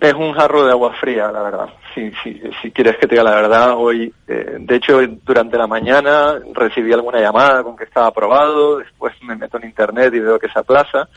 Es 0.00 0.14
un 0.14 0.32
jarro 0.32 0.64
de 0.64 0.70
agua 0.70 0.94
fría, 0.98 1.30
la 1.30 1.42
verdad. 1.42 1.68
Si, 1.94 2.10
si, 2.22 2.40
si 2.62 2.70
quieres 2.70 2.96
que 2.96 3.06
te 3.06 3.16
diga 3.16 3.22
la 3.22 3.34
verdad, 3.34 3.74
hoy, 3.76 4.12
eh, 4.26 4.56
de 4.58 4.76
hecho, 4.76 4.98
durante 5.24 5.58
la 5.58 5.66
mañana 5.66 6.38
recibí 6.54 6.92
alguna 6.92 7.20
llamada 7.20 7.62
con 7.62 7.76
que 7.76 7.84
estaba 7.84 8.06
aprobado, 8.06 8.78
después 8.78 9.12
me 9.22 9.36
meto 9.36 9.58
en 9.58 9.66
internet 9.66 10.14
y 10.14 10.20
veo 10.20 10.38
que 10.38 10.48
se 10.48 10.58
aplaza. 10.58 11.08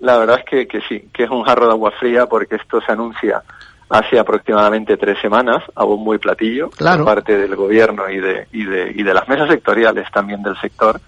La 0.00 0.18
verdad 0.18 0.40
es 0.40 0.44
que, 0.44 0.66
que 0.68 0.80
sí, 0.86 1.08
que 1.14 1.24
es 1.24 1.30
un 1.30 1.44
jarro 1.44 1.66
de 1.66 1.72
agua 1.72 1.92
fría 1.92 2.26
porque 2.26 2.56
esto 2.56 2.80
se 2.82 2.92
anuncia 2.92 3.42
hace 3.88 4.18
aproximadamente 4.18 4.96
tres 4.96 5.18
semanas 5.20 5.62
a 5.74 5.84
bombo 5.84 6.14
y 6.14 6.18
platillo 6.18 6.70
claro. 6.70 7.04
por 7.04 7.14
parte 7.14 7.38
del 7.38 7.54
gobierno 7.54 8.10
y 8.10 8.18
de, 8.18 8.48
y 8.52 8.64
de, 8.64 8.92
y 8.94 9.02
de 9.02 9.14
las 9.14 9.28
mesas 9.28 9.48
sectoriales 9.48 10.10
también 10.12 10.42
del 10.42 10.60
sector 10.60 11.00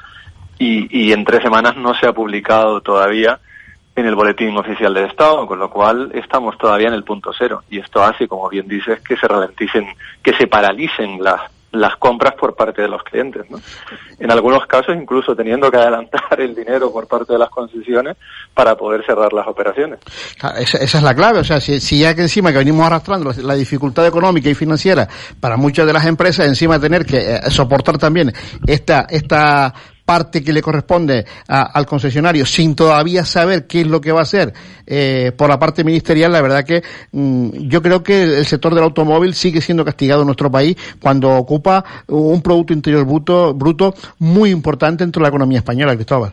y, 0.59 1.07
y 1.09 1.13
en 1.13 1.25
tres 1.25 1.43
semanas 1.43 1.77
no 1.77 1.95
se 1.95 2.07
ha 2.07 2.13
publicado 2.13 2.81
todavía 2.81 3.39
en 3.99 4.07
el 4.07 4.15
boletín 4.15 4.57
oficial 4.57 4.95
del 4.95 5.07
Estado, 5.07 5.47
con 5.47 5.59
lo 5.59 5.69
cual 5.71 6.13
estamos 6.15 6.57
todavía 6.57 6.89
en 6.89 6.95
el 6.95 7.03
punto 7.03 7.33
cero. 7.37 7.63
Y 7.69 7.81
esto 7.81 8.03
hace, 8.03 8.29
como 8.29 8.49
bien 8.49 8.69
dices, 8.69 9.01
que 9.01 9.17
se 9.17 9.27
ralenticen, 9.27 9.87
que 10.23 10.35
se 10.35 10.47
paralicen 10.47 11.23
las, 11.23 11.41
las 11.73 11.97
compras 11.97 12.35
por 12.35 12.55
parte 12.55 12.83
de 12.83 12.89
los 12.89 13.03
clientes. 13.03 13.45
¿no? 13.51 13.59
En 14.21 14.31
algunos 14.31 14.67
casos, 14.67 14.95
incluso 14.97 15.35
teniendo 15.35 15.69
que 15.69 15.79
adelantar 15.79 16.23
el 16.41 16.55
dinero 16.55 16.93
por 16.93 17.09
parte 17.09 17.33
de 17.33 17.41
las 17.41 17.51
concesiones 17.51 18.17
para 18.55 18.77
poder 18.77 19.05
cerrar 19.05 19.33
las 19.33 19.49
operaciones. 19.49 19.99
Esa, 20.37 20.79
esa 20.79 20.99
es 20.99 21.03
la 21.03 21.15
clave. 21.15 21.41
O 21.41 21.45
sea, 21.45 21.61
si, 21.61 21.81
si, 21.81 21.99
ya 21.99 22.15
que 22.15 22.23
encima 22.23 22.53
que 22.53 22.59
venimos 22.59 22.87
arrastrando 22.87 23.33
la, 23.43 23.55
dificultad 23.55 24.07
económica 24.07 24.49
y 24.49 24.55
financiera 24.55 25.09
para 25.41 25.57
muchas 25.57 25.87
de 25.87 25.93
las 25.93 26.07
empresas, 26.07 26.47
encima 26.47 26.79
tener 26.79 27.05
que 27.05 27.19
eh, 27.19 27.51
soportar 27.51 27.99
también 27.99 28.33
esta, 28.65 29.07
esta 29.11 29.75
parte 30.09 30.43
que 30.43 30.55
le 30.55 30.63
corresponde 30.63 31.27
a, 31.49 31.65
al 31.79 31.85
concesionario 31.85 32.47
sin 32.47 32.75
todavía 32.75 33.27
saber 33.27 33.67
qué 33.67 33.83
es 33.83 33.87
lo 33.87 34.01
que 34.01 34.11
va 34.11 34.21
a 34.21 34.23
hacer 34.23 34.55
eh, 34.87 35.33
por 35.37 35.51
la 35.51 35.59
parte 35.59 35.85
ministerial, 35.85 36.33
la 36.33 36.41
verdad 36.41 36.65
que 36.65 36.83
mmm, 37.13 37.51
yo 37.69 37.83
creo 37.83 38.03
que 38.03 38.23
el 38.23 38.47
sector 38.47 38.75
del 38.75 38.85
automóvil 38.85 39.35
sigue 39.35 39.61
siendo 39.61 39.85
castigado 39.85 40.23
en 40.23 40.27
nuestro 40.29 40.51
país 40.51 40.79
cuando 40.99 41.37
ocupa 41.37 41.85
un 42.07 42.41
Producto 42.41 42.73
Interior 42.73 43.05
bruto, 43.05 43.53
bruto 43.53 43.95
muy 44.19 44.49
importante 44.49 45.05
dentro 45.05 45.21
de 45.21 45.25
la 45.25 45.29
economía 45.29 45.59
española, 45.59 45.95
Cristóbal. 45.95 46.33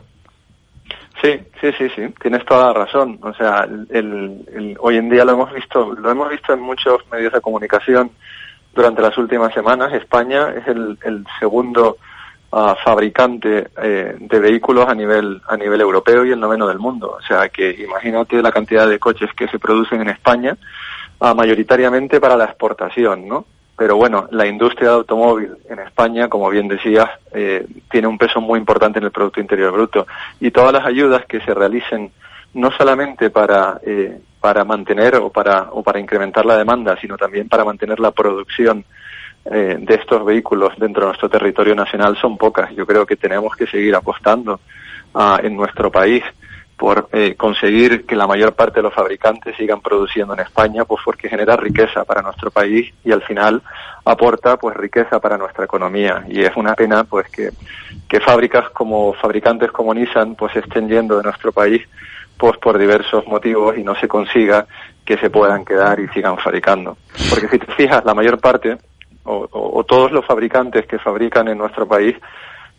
Sí, 1.20 1.32
sí, 1.60 1.68
sí, 1.76 1.88
sí, 1.94 2.02
tienes 2.22 2.46
toda 2.46 2.68
la 2.68 2.72
razón. 2.72 3.18
O 3.20 3.34
sea, 3.34 3.66
el, 3.90 4.42
el, 4.54 4.76
hoy 4.80 4.96
en 4.96 5.10
día 5.10 5.26
lo 5.26 5.32
hemos 5.32 5.52
visto, 5.52 5.92
lo 5.92 6.10
hemos 6.10 6.30
visto 6.30 6.54
en 6.54 6.60
muchos 6.60 7.02
medios 7.12 7.32
de 7.34 7.42
comunicación 7.42 8.10
durante 8.74 9.02
las 9.02 9.18
últimas 9.18 9.52
semanas. 9.52 9.92
España 9.92 10.54
es 10.56 10.66
el 10.66 11.26
segundo 11.38 11.98
fabricante 12.82 13.68
eh, 13.82 14.16
de 14.18 14.38
vehículos 14.38 14.88
a 14.88 14.94
nivel 14.94 15.42
a 15.46 15.56
nivel 15.56 15.80
europeo 15.80 16.24
y 16.24 16.30
el 16.30 16.40
noveno 16.40 16.66
del 16.66 16.78
mundo. 16.78 17.16
O 17.18 17.22
sea 17.22 17.48
que 17.48 17.70
imagínate 17.70 18.40
la 18.40 18.52
cantidad 18.52 18.88
de 18.88 18.98
coches 18.98 19.30
que 19.36 19.48
se 19.48 19.58
producen 19.58 20.00
en 20.00 20.08
España, 20.08 20.56
uh, 21.20 21.34
mayoritariamente 21.34 22.20
para 22.20 22.36
la 22.36 22.46
exportación, 22.46 23.28
¿no? 23.28 23.44
Pero 23.76 23.96
bueno, 23.96 24.26
la 24.30 24.46
industria 24.46 24.88
de 24.88 24.94
automóvil 24.94 25.54
en 25.68 25.80
España, 25.80 26.28
como 26.28 26.48
bien 26.48 26.66
decías, 26.66 27.10
eh, 27.34 27.66
tiene 27.90 28.06
un 28.06 28.16
peso 28.16 28.40
muy 28.40 28.58
importante 28.58 28.98
en 28.98 29.04
el 29.04 29.10
Producto 29.10 29.40
Interior 29.40 29.70
Bruto. 29.72 30.06
Y 30.40 30.50
todas 30.50 30.72
las 30.72 30.86
ayudas 30.86 31.26
que 31.26 31.40
se 31.40 31.52
realicen, 31.52 32.10
no 32.54 32.70
solamente 32.70 33.28
para, 33.28 33.78
eh, 33.84 34.18
para 34.40 34.64
mantener 34.64 35.16
o 35.16 35.28
para, 35.28 35.68
o 35.72 35.82
para 35.82 36.00
incrementar 36.00 36.46
la 36.46 36.56
demanda, 36.56 36.96
sino 36.98 37.18
también 37.18 37.50
para 37.50 37.66
mantener 37.66 38.00
la 38.00 38.12
producción 38.12 38.82
eh, 39.50 39.76
de 39.78 39.94
estos 39.94 40.24
vehículos 40.24 40.72
dentro 40.76 41.02
de 41.02 41.08
nuestro 41.08 41.28
territorio 41.28 41.74
nacional 41.74 42.16
son 42.20 42.36
pocas. 42.36 42.74
Yo 42.74 42.86
creo 42.86 43.06
que 43.06 43.16
tenemos 43.16 43.54
que 43.56 43.66
seguir 43.66 43.94
apostando 43.94 44.60
uh, 45.14 45.36
en 45.42 45.56
nuestro 45.56 45.90
país 45.90 46.22
por 46.76 47.08
eh, 47.12 47.34
conseguir 47.36 48.04
que 48.04 48.16
la 48.16 48.26
mayor 48.26 48.54
parte 48.54 48.76
de 48.76 48.82
los 48.82 48.92
fabricantes 48.92 49.56
sigan 49.56 49.80
produciendo 49.80 50.34
en 50.34 50.40
España, 50.40 50.84
pues 50.84 51.00
porque 51.04 51.28
genera 51.28 51.56
riqueza 51.56 52.04
para 52.04 52.20
nuestro 52.20 52.50
país 52.50 52.92
y 53.02 53.12
al 53.12 53.22
final 53.22 53.62
aporta 54.04 54.58
pues 54.58 54.76
riqueza 54.76 55.18
para 55.18 55.38
nuestra 55.38 55.64
economía. 55.64 56.24
Y 56.28 56.42
es 56.42 56.54
una 56.56 56.74
pena 56.74 57.04
pues 57.04 57.28
que, 57.30 57.50
que 58.08 58.20
fábricas 58.20 58.68
como 58.70 59.14
fabricantes 59.14 59.72
como 59.72 59.94
Nissan 59.94 60.34
pues 60.34 60.54
estén 60.56 60.88
yendo 60.88 61.16
de 61.16 61.22
nuestro 61.22 61.50
país 61.50 61.82
pues 62.36 62.58
por 62.58 62.76
diversos 62.76 63.26
motivos 63.26 63.78
y 63.78 63.82
no 63.82 63.94
se 63.94 64.06
consiga 64.06 64.66
que 65.04 65.16
se 65.16 65.30
puedan 65.30 65.64
quedar 65.64 65.98
y 65.98 66.08
sigan 66.08 66.36
fabricando. 66.36 66.98
Porque 67.30 67.48
si 67.48 67.58
te 67.58 67.72
fijas, 67.72 68.04
la 68.04 68.12
mayor 68.12 68.38
parte 68.38 68.76
o, 69.26 69.48
o, 69.50 69.78
o, 69.78 69.84
todos 69.84 70.10
los 70.12 70.24
fabricantes 70.24 70.86
que 70.86 70.98
fabrican 70.98 71.48
en 71.48 71.58
nuestro 71.58 71.86
país, 71.86 72.16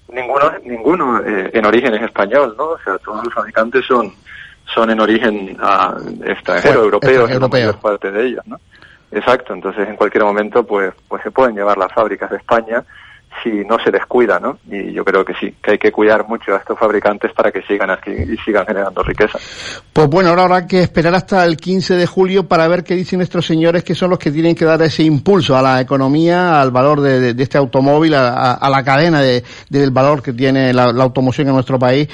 ninguno, 0.09 0.51
ninguno 0.63 1.19
eh, 1.25 1.51
en 1.53 1.65
origen 1.65 1.93
es 1.93 2.03
español, 2.03 2.55
¿no? 2.57 2.69
O 2.69 2.79
sea, 2.79 2.97
todos 2.97 3.23
los 3.23 3.33
fabricantes 3.33 3.85
son, 3.85 4.13
son 4.73 4.89
en 4.89 4.99
origen 4.99 5.57
uh, 5.61 6.23
extranjero, 6.23 6.83
europeo, 6.83 7.27
en 7.27 7.73
parte 7.79 8.11
de 8.11 8.27
ellos, 8.27 8.45
¿no? 8.47 8.59
Exacto, 9.11 9.53
entonces 9.53 9.87
en 9.87 9.95
cualquier 9.95 10.23
momento 10.23 10.65
pues, 10.65 10.93
pues 11.07 11.23
se 11.23 11.31
pueden 11.31 11.55
llevar 11.55 11.77
las 11.77 11.91
fábricas 11.93 12.29
de 12.29 12.37
España 12.37 12.83
si 13.43 13.49
no 13.65 13.77
se 13.83 13.91
descuida, 13.91 14.39
¿no? 14.39 14.59
Y 14.69 14.93
yo 14.93 15.03
creo 15.03 15.23
que 15.23 15.33
sí, 15.39 15.53
que 15.61 15.71
hay 15.71 15.77
que 15.77 15.91
cuidar 15.91 16.27
mucho 16.27 16.53
a 16.53 16.57
estos 16.57 16.77
fabricantes 16.77 17.31
para 17.33 17.51
que 17.51 17.61
sigan 17.63 17.89
aquí 17.89 18.11
y 18.11 18.37
sigan 18.37 18.65
generando 18.65 19.03
riqueza. 19.03 19.39
Pues 19.93 20.07
bueno, 20.07 20.29
ahora 20.29 20.43
habrá 20.43 20.67
que 20.67 20.81
esperar 20.81 21.15
hasta 21.15 21.43
el 21.45 21.57
15 21.57 21.95
de 21.95 22.05
julio 22.05 22.47
para 22.47 22.67
ver 22.67 22.83
qué 22.83 22.95
dicen 22.95 23.21
estos 23.21 23.45
señores 23.45 23.83
que 23.83 23.95
son 23.95 24.09
los 24.09 24.19
que 24.19 24.31
tienen 24.31 24.55
que 24.55 24.65
dar 24.65 24.81
ese 24.81 25.03
impulso 25.03 25.55
a 25.55 25.61
la 25.61 25.81
economía, 25.81 26.61
al 26.61 26.71
valor 26.71 27.01
de, 27.01 27.35
este 27.41 27.57
automóvil, 27.57 28.13
a, 28.15 28.69
la 28.69 28.83
cadena 28.83 29.21
de, 29.21 29.43
del 29.69 29.91
valor 29.91 30.21
que 30.21 30.33
tiene 30.33 30.73
la, 30.73 30.83
automoción 30.83 31.47
en 31.47 31.53
nuestro 31.53 31.79
país. 31.79 32.07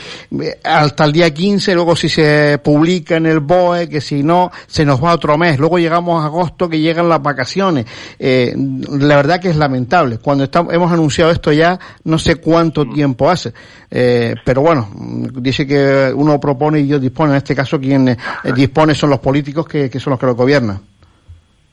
Hasta 0.63 1.05
el 1.05 1.11
día 1.11 1.33
15, 1.33 1.73
luego 1.75 1.95
si 1.95 2.09
se 2.09 2.59
publica 2.63 3.17
en 3.17 3.25
el 3.25 3.39
BOE, 3.39 3.89
que 3.89 4.01
si 4.01 4.23
no, 4.23 4.51
se 4.67 4.85
nos 4.85 5.03
va 5.03 5.13
otro 5.13 5.37
mes. 5.37 5.59
Luego 5.59 5.79
llegamos 5.79 6.21
a 6.23 6.27
agosto, 6.27 6.69
que 6.69 6.79
llegan 6.79 7.09
las 7.09 7.21
vacaciones. 7.21 7.85
Eh, 8.19 8.53
la 8.55 9.15
verdad 9.15 9.39
que 9.39 9.49
es 9.49 9.55
lamentable. 9.55 10.17
Cuando 10.19 10.45
estamos, 10.45 10.73
hemos 10.73 10.91
anunciado 10.91 11.12
anunciado 11.13 11.31
esto 11.31 11.51
ya 11.51 11.77
no 12.05 12.17
sé 12.17 12.37
cuánto 12.37 12.85
tiempo 12.85 13.29
hace. 13.29 13.53
Eh, 13.89 14.35
pero 14.43 14.61
bueno, 14.61 14.89
dice 14.95 15.67
que 15.67 16.11
uno 16.15 16.39
propone 16.39 16.79
y 16.79 16.83
Dios 16.83 17.01
dispone. 17.01 17.31
En 17.31 17.37
este 17.37 17.55
caso, 17.55 17.79
quien 17.79 18.09
eh, 18.09 18.17
dispone 18.55 18.95
son 18.95 19.11
los 19.11 19.19
políticos 19.19 19.67
que, 19.67 19.89
que, 19.89 19.99
son 19.99 20.11
los 20.11 20.19
que 20.19 20.25
lo 20.25 20.35
gobiernan. 20.35 20.79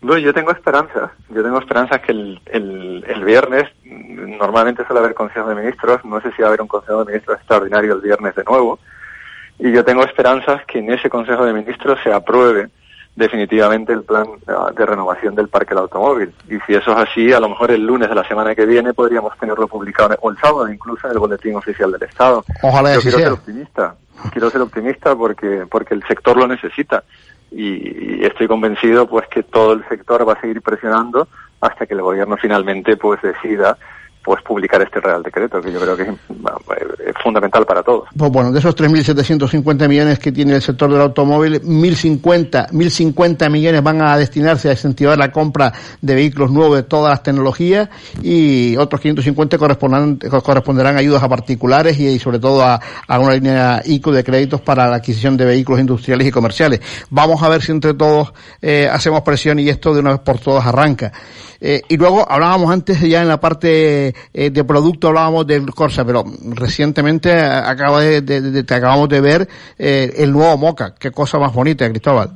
No, 0.03 0.17
yo 0.19 0.33
tengo 0.35 0.51
esperanzas. 0.51 1.11
Yo 1.31 1.43
tengo 1.43 1.59
esperanzas 1.59 2.01
que 2.01 2.13
el, 2.13 2.41
el, 2.47 3.05
el 3.07 3.25
viernes, 3.25 3.65
normalmente 3.85 4.85
suele 4.87 5.01
haber 5.01 5.15
Consejo 5.15 5.49
de 5.49 5.55
Ministros, 5.55 6.05
no 6.05 6.21
sé 6.21 6.31
si 6.33 6.43
va 6.43 6.49
a 6.49 6.51
haber 6.51 6.63
un 6.63 6.69
Consejo 6.69 7.01
de 7.01 7.13
Ministros 7.13 7.39
extraordinario 7.39 7.95
el 7.95 8.01
viernes 8.01 8.35
de 8.35 8.45
nuevo, 8.45 8.79
y 9.59 9.73
yo 9.73 9.85
tengo 9.85 10.03
esperanzas 10.03 10.65
que 10.67 10.79
en 10.79 10.91
ese 10.91 11.11
Consejo 11.11 11.45
de 11.45 11.53
Ministros 11.53 11.99
se 12.03 12.13
apruebe 12.13 12.71
definitivamente 13.21 13.93
el 13.93 14.03
plan 14.03 14.27
de 14.77 14.87
renovación 14.87 15.35
del 15.35 15.49
parque 15.49 15.71
del 15.71 15.85
automóvil. 15.85 16.33
Y 16.49 16.59
si 16.67 16.75
eso 16.75 16.91
es 16.93 17.09
así, 17.09 17.33
a 17.33 17.39
lo 17.39 17.49
mejor 17.49 17.71
el 17.71 17.87
lunes 17.87 18.09
de 18.09 18.15
la 18.15 18.27
semana 18.27 18.55
que 18.55 18.67
viene 18.67 18.93
podríamos 18.93 19.37
tenerlo 19.39 19.69
publicado, 19.69 20.17
o 20.21 20.31
el 20.31 20.39
sábado 20.39 20.69
incluso, 20.69 21.07
en 21.07 21.13
el 21.13 21.19
Boletín 21.19 21.55
Oficial 21.55 21.93
del 21.93 22.03
Estado. 22.03 22.45
Ojalá 22.63 22.95
Yo 22.95 23.01
quiero 23.03 23.19
sea. 23.19 23.27
ser 23.27 23.33
optimista. 23.35 23.95
Quiero 24.33 24.51
ser 24.51 24.61
optimista 24.63 25.15
porque, 25.15 25.67
porque 25.71 25.95
el 25.95 26.03
sector 26.09 26.37
lo 26.37 26.49
necesita. 26.49 27.05
y, 27.53 28.25
estoy 28.25 28.49
convencido 28.49 29.07
pues 29.07 29.27
que 29.29 29.43
todo 29.43 29.73
el 29.73 29.87
sector 29.89 30.29
va 30.29 30.35
a 30.35 30.41
seguir 30.41 30.61
presionando 30.63 31.29
hasta 31.61 31.87
que 31.87 31.95
el 31.95 32.03
gobierno 32.03 32.37
finalmente 32.37 32.97
pues 32.97 33.21
decida 33.23 33.77
pues 34.23 34.43
publicar 34.43 34.83
este 34.83 35.01
Real 35.01 35.23
Decreto, 35.23 35.61
que 35.61 35.73
yo 35.73 35.81
creo 35.81 35.97
que 35.97 36.03
es, 36.03 37.17
fundamental 37.23 37.67
para 37.67 37.83
todos. 37.83 38.09
Pues 38.17 38.31
bueno, 38.31 38.53
de 38.53 38.59
esos 38.59 38.75
3.750 38.75 39.89
millones 39.89 40.19
que 40.19 40.33
tiene 40.33 40.55
el 40.55 40.63
sector 40.63 40.91
del 40.91 41.01
automóvil, 41.01 41.61
1.050, 41.63 42.71
1.050 42.71 43.51
millones 43.51 43.83
van 43.83 44.01
a 44.01 44.17
destinarse 44.17 44.69
a 44.69 44.73
incentivar 44.73 45.19
la 45.19 45.31
compra 45.31 45.73
de 46.01 46.15
vehículos 46.15 46.51
nuevos 46.51 46.77
de 46.77 46.83
todas 46.83 47.11
las 47.11 47.23
tecnologías 47.23 47.89
y 48.23 48.77
otros 48.77 49.01
550 49.01 49.59
corresponderán 49.59 50.97
ayudas 50.97 51.23
a 51.23 51.29
particulares 51.29 51.99
y, 51.99 52.19
sobre 52.19 52.39
todo 52.39 52.63
a, 52.63 52.81
a, 53.07 53.19
una 53.19 53.35
línea 53.35 53.83
ICO 53.85 54.13
de 54.13 54.25
créditos 54.25 54.61
para 54.61 54.89
la 54.89 54.97
adquisición 54.97 55.37
de 55.37 55.45
vehículos 55.45 55.81
industriales 55.81 56.27
y 56.27 56.31
comerciales. 56.31 56.81
Vamos 57.11 57.43
a 57.43 57.49
ver 57.49 57.63
si 57.63 57.73
entre 57.73 57.95
todos 57.95 58.33
eh, 58.63 58.89
hacemos 58.91 59.23
presión 59.23 59.59
y 59.59 59.69
esto 59.69 59.93
de 59.95 60.01
una 60.01 60.13
vez 60.13 60.21
por 60.21 60.39
todas 60.39 60.67
arranca. 60.67 61.13
Eh, 61.61 61.83
y 61.89 61.97
luego 61.99 62.25
hablábamos 62.27 62.71
antes 62.71 63.01
ya 63.01 63.21
en 63.21 63.29
la 63.29 63.39
parte 63.39 64.15
eh, 64.33 64.51
de 64.51 64.65
producto, 64.65 65.09
hablábamos 65.09 65.47
del 65.47 65.67
Corsa, 65.75 66.05
pero 66.05 66.25
recientemente 66.55 67.33
acaba 67.39 68.01
de, 68.01 68.23
te 68.63 68.75
acabamos 68.75 69.09
de 69.11 69.21
ver 69.21 69.49
eh, 69.79 70.11
el 70.17 70.33
nuevo 70.33 70.57
Moca. 70.57 70.95
Qué 70.99 71.11
cosa 71.11 71.39
más 71.39 71.53
bonita, 71.53 71.89
Cristóbal. 71.89 72.31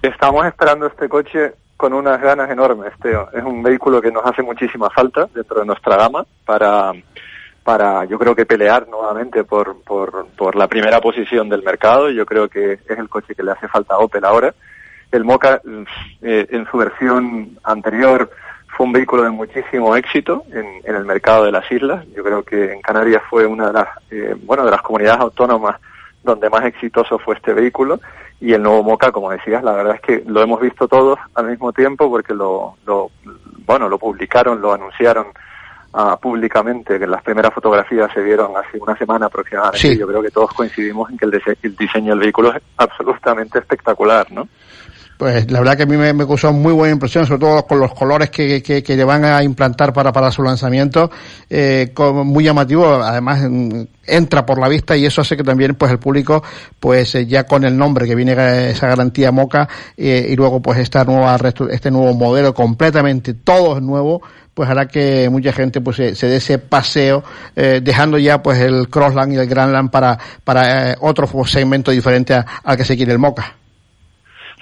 Estamos 0.00 0.46
esperando 0.46 0.86
este 0.86 1.08
coche 1.08 1.54
con 1.76 1.92
unas 1.92 2.20
ganas 2.20 2.48
enormes, 2.50 2.92
Teo. 3.02 3.28
Es 3.32 3.42
un 3.42 3.62
vehículo 3.62 4.00
que 4.00 4.12
nos 4.12 4.24
hace 4.24 4.42
muchísima 4.42 4.88
falta 4.90 5.28
dentro 5.34 5.60
de 5.60 5.66
nuestra 5.66 5.96
gama 5.96 6.24
para 6.44 6.92
para 7.64 8.04
yo 8.04 8.16
creo 8.16 8.36
que 8.36 8.46
pelear 8.46 8.86
nuevamente 8.86 9.42
por, 9.42 9.82
por, 9.82 10.28
por 10.36 10.54
la 10.54 10.68
primera 10.68 11.00
posición 11.00 11.48
del 11.48 11.64
mercado. 11.64 12.10
Yo 12.10 12.24
creo 12.24 12.48
que 12.48 12.74
es 12.74 12.96
el 12.96 13.08
coche 13.08 13.34
que 13.34 13.42
le 13.42 13.50
hace 13.50 13.66
falta 13.66 13.94
a 13.94 13.98
Opel 13.98 14.24
ahora 14.24 14.54
el 15.16 15.24
Moca 15.24 15.60
eh, 16.22 16.46
en 16.50 16.66
su 16.70 16.76
versión 16.76 17.58
anterior 17.64 18.30
fue 18.76 18.86
un 18.86 18.92
vehículo 18.92 19.22
de 19.22 19.30
muchísimo 19.30 19.96
éxito 19.96 20.44
en, 20.52 20.66
el 20.84 21.04
mercado 21.04 21.44
de 21.44 21.52
las 21.52 21.70
islas. 21.72 22.04
Yo 22.14 22.22
creo 22.22 22.42
que 22.42 22.74
en 22.74 22.82
Canarias 22.82 23.22
fue 23.30 23.46
una 23.46 23.68
de 23.68 23.72
las, 23.72 23.88
eh, 24.10 24.36
bueno, 24.44 24.64
de 24.64 24.70
las 24.70 24.82
comunidades 24.82 25.20
autónomas 25.20 25.80
donde 26.22 26.50
más 26.50 26.64
exitoso 26.64 27.18
fue 27.18 27.36
este 27.36 27.54
vehículo 27.54 28.00
y 28.40 28.52
el 28.52 28.62
nuevo 28.62 28.82
Moca, 28.82 29.12
como 29.12 29.30
decías, 29.30 29.64
la 29.64 29.72
verdad 29.72 29.94
es 29.94 30.00
que 30.02 30.22
lo 30.26 30.42
hemos 30.42 30.60
visto 30.60 30.86
todos 30.88 31.18
al 31.34 31.46
mismo 31.46 31.72
tiempo 31.72 32.10
porque 32.10 32.34
lo, 32.34 32.76
lo 32.84 33.10
bueno, 33.64 33.88
lo 33.88 33.98
publicaron, 33.98 34.60
lo 34.60 34.74
anunciaron 34.74 35.28
uh, 35.94 36.18
públicamente, 36.20 36.98
que 36.98 37.06
las 37.06 37.22
primeras 37.22 37.54
fotografías 37.54 38.10
se 38.12 38.20
vieron 38.20 38.52
hace 38.56 38.78
una 38.78 38.96
semana 38.96 39.26
aproximadamente. 39.26 39.96
Yo 39.96 40.06
creo 40.06 40.22
que 40.22 40.30
todos 40.30 40.52
coincidimos 40.52 41.10
en 41.10 41.16
que 41.16 41.24
el, 41.24 41.42
el 41.62 41.76
diseño 41.76 42.10
del 42.10 42.20
vehículo 42.20 42.54
es 42.54 42.62
absolutamente 42.76 43.58
espectacular, 43.58 44.30
¿no? 44.30 44.48
Pues 45.16 45.50
la 45.50 45.60
verdad 45.60 45.76
que 45.76 45.84
a 45.84 45.86
mí 45.86 45.96
me, 45.96 46.12
me, 46.12 46.26
causó 46.26 46.52
muy 46.52 46.72
buena 46.72 46.92
impresión, 46.92 47.26
sobre 47.26 47.40
todo 47.40 47.66
con 47.66 47.78
los 47.78 47.94
colores 47.94 48.30
que, 48.30 48.62
que, 48.62 48.82
que 48.82 48.96
le 48.96 49.04
van 49.04 49.24
a 49.24 49.42
implantar 49.42 49.92
para, 49.92 50.12
para 50.12 50.30
su 50.30 50.42
lanzamiento, 50.42 51.10
eh, 51.48 51.92
muy 52.24 52.44
llamativo, 52.44 52.86
además 52.86 53.42
entra 54.06 54.46
por 54.46 54.58
la 54.58 54.68
vista 54.68 54.96
y 54.96 55.04
eso 55.04 55.22
hace 55.22 55.36
que 55.36 55.42
también 55.42 55.74
pues 55.74 55.90
el 55.90 55.98
público 55.98 56.42
pues 56.78 57.14
eh, 57.14 57.26
ya 57.26 57.44
con 57.44 57.64
el 57.64 57.76
nombre 57.76 58.06
que 58.06 58.14
viene 58.14 58.70
esa 58.70 58.86
garantía 58.86 59.32
Moca 59.32 59.68
eh, 59.96 60.28
y 60.30 60.36
luego 60.36 60.60
pues 60.60 60.78
esta 60.78 61.04
nueva 61.04 61.36
este 61.70 61.90
nuevo 61.90 62.14
modelo 62.14 62.54
completamente 62.54 63.34
todo 63.34 63.76
es 63.76 63.82
nuevo 63.82 64.22
pues 64.56 64.70
hará 64.70 64.88
que 64.88 65.28
mucha 65.28 65.52
gente 65.52 65.82
pues 65.82 65.96
se, 65.96 66.26
dé 66.28 66.36
ese 66.36 66.58
paseo 66.58 67.22
eh, 67.54 67.80
dejando 67.82 68.16
ya 68.16 68.42
pues 68.42 68.58
el 68.58 68.88
Crossland 68.88 69.34
y 69.34 69.36
el 69.36 69.46
Grandland 69.46 69.90
para 69.90 70.18
para 70.44 70.92
eh, 70.92 70.96
otro 71.00 71.28
segmento 71.44 71.90
diferente 71.90 72.42
al 72.64 72.76
que 72.76 72.84
se 72.84 72.96
quiere 72.96 73.12
el 73.12 73.18
Moca. 73.18 73.65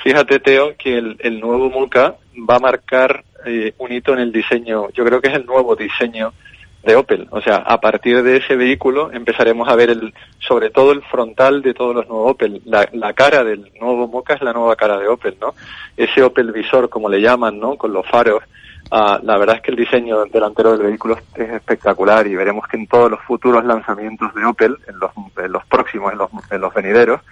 Fíjate, 0.04 0.38
Teo, 0.38 0.76
que 0.76 0.98
el, 0.98 1.40
nuevo 1.40 1.70
Mocha 1.70 2.16
va 2.38 2.56
a 2.56 2.58
marcar 2.58 3.24
eh, 3.46 3.72
un 3.78 3.90
hito 3.90 4.12
en 4.12 4.18
el 4.18 4.32
diseño. 4.32 4.90
Yo 4.90 5.02
creo 5.02 5.22
que 5.22 5.28
es 5.28 5.34
el 5.34 5.46
nuevo 5.46 5.74
diseño 5.74 6.34
de 6.82 6.94
Opel. 6.94 7.26
O 7.30 7.40
sea, 7.40 7.56
a 7.56 7.80
partir 7.80 8.22
de 8.22 8.36
ese 8.36 8.54
vehículo 8.54 9.10
empezaremos 9.12 9.66
a 9.66 9.74
ver 9.74 9.88
el, 9.88 10.12
sobre 10.40 10.68
todo 10.68 10.92
el 10.92 11.00
frontal 11.04 11.62
de 11.62 11.72
todos 11.72 11.94
los 11.94 12.06
nuevos 12.06 12.32
Opel. 12.32 12.60
La, 12.66 12.86
la 12.92 13.14
cara 13.14 13.44
del 13.44 13.72
nuevo 13.80 14.06
Mocha 14.06 14.34
es 14.34 14.42
la 14.42 14.52
nueva 14.52 14.76
cara 14.76 14.98
de 14.98 15.08
Opel, 15.08 15.38
¿no? 15.40 15.54
Ese 15.96 16.22
Opel 16.22 16.52
visor, 16.52 16.90
como 16.90 17.08
le 17.08 17.22
llaman, 17.22 17.58
¿no? 17.58 17.76
Con 17.76 17.94
los 17.94 18.06
faros. 18.06 18.42
Ah, 18.90 19.18
la 19.22 19.38
verdad 19.38 19.56
es 19.56 19.62
que 19.62 19.70
el 19.70 19.78
diseño 19.78 20.26
delantero 20.26 20.76
del 20.76 20.86
vehículo 20.86 21.16
es 21.34 21.50
espectacular 21.50 22.26
y 22.26 22.36
veremos 22.36 22.68
que 22.68 22.76
en 22.76 22.86
todos 22.88 23.10
los 23.10 23.22
futuros 23.22 23.64
lanzamientos 23.64 24.34
de 24.34 24.44
Opel, 24.44 24.76
en 24.86 24.98
los, 24.98 25.12
en 25.42 25.50
los 25.50 25.64
próximos, 25.64 26.12
en 26.12 26.18
los, 26.18 26.30
en 26.50 26.60
los 26.60 26.74
venideros, 26.74 27.22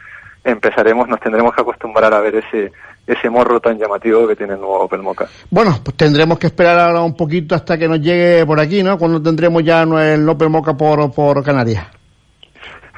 empezaremos, 0.44 1.08
nos 1.08 1.20
tendremos 1.20 1.54
que 1.54 1.62
acostumbrar 1.62 2.12
a 2.12 2.20
ver 2.20 2.36
ese, 2.36 2.72
ese 3.06 3.30
morro 3.30 3.60
tan 3.60 3.78
llamativo 3.78 4.26
que 4.26 4.36
tiene 4.36 4.54
el 4.54 4.60
nuevo 4.60 4.80
Opel 4.80 5.02
Mocha. 5.02 5.26
Bueno, 5.50 5.78
pues 5.82 5.96
tendremos 5.96 6.38
que 6.38 6.48
esperar 6.48 6.78
ahora 6.78 7.02
un 7.02 7.16
poquito 7.16 7.54
hasta 7.54 7.78
que 7.78 7.88
nos 7.88 8.00
llegue 8.00 8.44
por 8.46 8.60
aquí, 8.60 8.82
¿no? 8.82 8.98
Cuando 8.98 9.22
tendremos 9.22 9.62
ya 9.62 9.82
el 9.82 10.28
Opel 10.28 10.50
Mocha 10.50 10.74
por, 10.74 11.12
por 11.12 11.42
Canarias. 11.44 11.86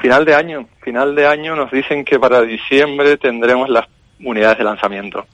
Final 0.01 0.25
de 0.25 0.35
año, 0.35 0.67
final 0.83 1.15
de 1.15 1.27
año 1.27 1.57
nos 1.57 1.71
dicen 1.71 2.05
que 2.05 2.19
para 2.19 2.43
diciembre 2.43 3.17
tendremos 3.17 3.69
las 3.69 3.87
unidades 4.23 4.59
de 4.59 4.65
lanzamiento, 4.65 5.27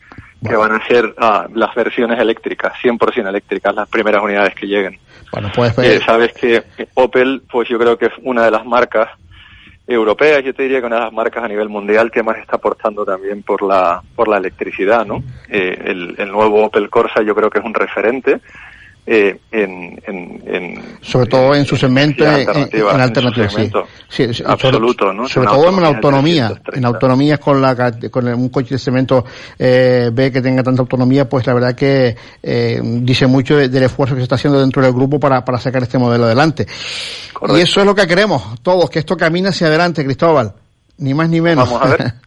que 0.47 0.55
van 0.55 0.73
a 0.73 0.87
ser 0.87 1.15
ah, 1.19 1.47
las 1.55 1.75
versiones 1.75 2.21
eléctricas, 2.21 2.73
100% 2.83 3.29
eléctricas, 3.29 3.75
las 3.75 3.89
primeras 3.89 4.23
unidades 4.23 4.55
que 4.55 4.67
lleguen. 4.67 4.99
Bueno, 5.33 5.51
pues... 5.55 5.77
Eh, 5.79 6.01
sabes 6.05 6.33
que 6.33 6.63
Opel, 6.95 7.43
pues 7.51 7.69
yo 7.69 7.79
creo 7.79 7.97
que 7.99 8.07
es 8.07 8.13
una 8.23 8.45
de 8.45 8.51
las 8.51 8.65
marcas 8.65 9.09
europeas, 9.91 10.45
yo 10.45 10.55
te 10.55 10.63
diría 10.63 10.81
que 10.81 10.87
una 10.87 10.97
de 10.97 11.05
las 11.05 11.13
marcas 11.13 11.43
a 11.43 11.49
nivel 11.49 11.69
mundial 11.69 12.11
que 12.11 12.23
más 12.23 12.39
está 12.39 12.57
aportando 12.57 13.05
también 13.05 13.43
por 13.43 13.63
la, 13.63 14.03
por 14.15 14.29
la 14.29 14.39
electricidad, 14.39 15.05
¿no? 15.05 15.23
Eh, 15.49 15.77
el, 15.85 16.15
el, 16.17 16.31
nuevo 16.31 16.65
Opel 16.65 16.89
Corsa 16.89 17.23
yo 17.23 17.35
creo 17.35 17.51
que 17.51 17.59
es 17.59 17.65
un 17.65 17.75
referente 17.75 18.41
eh, 19.07 19.41
en, 19.51 20.99
sobre 21.01 21.27
todo 21.27 21.55
en 21.55 21.65
su 21.65 21.77
segmento 21.77 22.25
en, 22.25 22.49
alternativa, 23.01 23.49
sí. 23.49 24.23
absoluto 24.45 25.05
sobre, 25.05 25.17
¿no? 25.17 25.29
sobre 25.29 25.49
todo 25.49 25.69
en 25.79 25.85
autonomía 25.85 26.53
en 26.73 26.85
autonomía 26.85 27.39
con 27.39 27.61
la 27.61 27.99
con 28.11 28.29
un 28.29 28.49
coche 28.51 28.75
de 28.75 28.79
cemento 28.79 29.25
eh, 29.59 30.11
B 30.13 30.31
que 30.31 30.41
tenga 30.41 30.63
tanta 30.63 30.83
autonomía 30.83 31.29
pues 31.29 31.47
la 31.47 31.55
verdad 31.55 31.75
que 31.75 32.15
eh, 32.43 32.81
dice 32.83 33.27
mucho 33.27 33.57
del 33.57 33.83
esfuerzo 33.83 34.15
que 34.15 34.21
se 34.21 34.25
está 34.25 34.35
haciendo 34.35 34.61
dentro 34.61 34.83
del 34.83 34.93
grupo 34.93 35.19
para, 35.19 35.45
para 35.45 35.59
sacar 35.59 35.83
este 35.83 35.99
modelo 35.99 36.25
adelante 36.25 36.67
y 37.49 37.61
eso 37.61 37.81
es 37.81 37.87
lo 37.87 37.95
que 37.95 38.07
queremos 38.07 38.61
todos 38.63 38.91
que 38.91 38.99
esto 38.99 39.17
camine 39.17 39.49
hacia 39.49 39.67
adelante 39.67 40.05
Cristóbal 40.05 40.55
ni 41.01 41.15
más 41.15 41.29
ni 41.29 41.41
menos 41.41 41.69
Vamos 41.69 41.87
a 41.87 41.97
ver. 41.97 42.15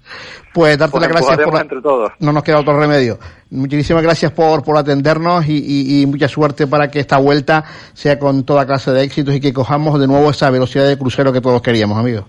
Pues 0.54 0.78
darte 0.78 1.00
las 1.00 1.10
gracias 1.10 1.40
por... 1.40 1.60
Entre 1.60 1.82
todos. 1.82 2.12
No 2.20 2.32
nos 2.32 2.44
queda 2.44 2.60
otro 2.60 2.80
remedio. 2.80 3.18
Muchísimas 3.50 4.04
gracias 4.04 4.32
por, 4.32 4.62
por 4.62 4.78
atendernos 4.78 5.46
y, 5.48 6.06
mucha 6.08 6.28
suerte 6.28 6.68
para 6.68 6.92
que 6.92 7.00
esta 7.00 7.18
vuelta 7.18 7.64
sea 7.94 8.20
con 8.20 8.44
toda 8.44 8.64
clase 8.68 8.92
de 8.92 9.02
éxitos 9.02 9.34
y 9.34 9.40
que 9.40 9.52
cojamos 9.52 10.00
de 10.00 10.06
nuevo 10.06 10.30
esa 10.30 10.52
velocidad 10.52 10.88
de 10.88 10.96
crucero 10.96 11.34
que 11.34 11.42
todos 11.42 11.60
queríamos, 11.64 11.98
amigos. 11.98 12.26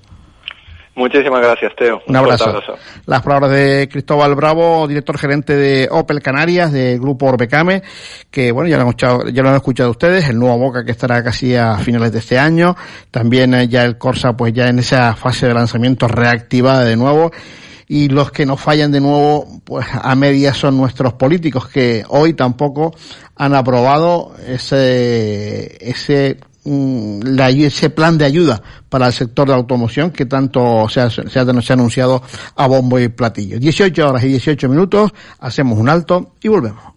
Muchísimas 0.96 1.40
gracias, 1.40 1.72
Teo. 1.76 2.00
Un, 2.07 2.14
abrazo. 2.14 2.62
Las 3.07 3.22
palabras 3.22 3.50
de 3.50 3.88
Cristóbal 3.90 4.37
Bravo, 4.37 4.87
director 4.87 5.18
gerente 5.18 5.57
de 5.57 5.88
Opel 5.90 6.22
Canarias, 6.22 6.72
del 6.72 7.00
grupo 7.00 7.26
Orbecame, 7.26 7.83
que 8.30 8.52
bueno, 8.52 8.68
ya 8.68 8.76
lo 8.76 8.83
han 8.83 8.88
escuchado, 8.88 9.28
ya 9.28 9.42
lo 9.42 9.48
han 9.48 9.57
escuchado 9.57 9.90
ustedes, 9.90 10.28
el 10.28 10.38
nuevo 10.38 10.57
Boca 10.57 10.85
que 10.85 10.92
estará 10.92 11.22
casi 11.24 11.57
a 11.57 11.78
finales 11.78 12.12
de 12.12 12.20
este 12.20 12.38
año, 12.38 12.76
también 13.11 13.54
eh, 13.54 13.66
ya 13.66 13.85
el 13.85 13.98
Corsa 13.98 14.37
pues 14.37 14.52
ya 14.52 14.68
en 14.68 14.78
esa 14.78 15.16
fase 15.16 15.48
de 15.48 15.54
lanzamiento 15.54 16.07
reactivada 16.07 16.85
de 16.85 16.96
nuevo, 16.96 17.33
y 17.88 18.09
los 18.09 18.30
que 18.30 18.46
nos 18.46 18.61
fallan 18.61 18.92
de 18.92 19.00
nuevo, 19.00 19.46
pues 19.64 19.87
a 19.92 20.14
medias 20.14 20.57
son 20.57 20.76
nuestros 20.76 21.14
políticos 21.14 21.68
que 21.68 22.04
hoy 22.09 22.35
tampoco 22.35 22.94
han 23.35 23.54
aprobado 23.54 24.33
ese, 24.46 25.76
ese 25.80 26.38
la, 26.64 27.50
ese 27.50 27.90
plan 27.90 28.16
de 28.16 28.24
ayuda 28.24 28.62
para 28.88 29.07
el 29.07 29.12
sector 29.12 29.46
de 29.46 29.53
la 29.53 29.59
automoción 29.59 30.11
que 30.11 30.27
tanto 30.27 30.88
se 30.88 31.00
ha, 31.00 31.11
se 31.11 31.38
ha, 31.38 31.42
anunciado 31.42 32.22
a 32.57 32.66
bombo 32.66 32.98
y 32.98 33.09
platillo. 33.09 33.59
18 33.59 34.09
horas 34.09 34.24
y 34.24 34.29
18 34.29 34.68
minutos, 34.68 35.12
hacemos 35.38 35.79
un 35.79 35.88
alto 35.88 36.33
y 36.42 36.48
volvemos. 36.48 36.93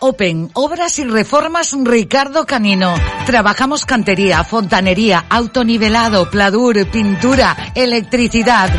Open, 0.00 0.50
Obras 0.54 0.98
y 0.98 1.04
Reformas 1.04 1.74
Ricardo 1.84 2.46
Canino. 2.46 2.94
Trabajamos 3.26 3.84
cantería, 3.84 4.44
fontanería, 4.44 5.24
autonivelado, 5.28 6.30
pladur, 6.30 6.86
pintura, 6.90 7.72
electricidad. 7.74 8.70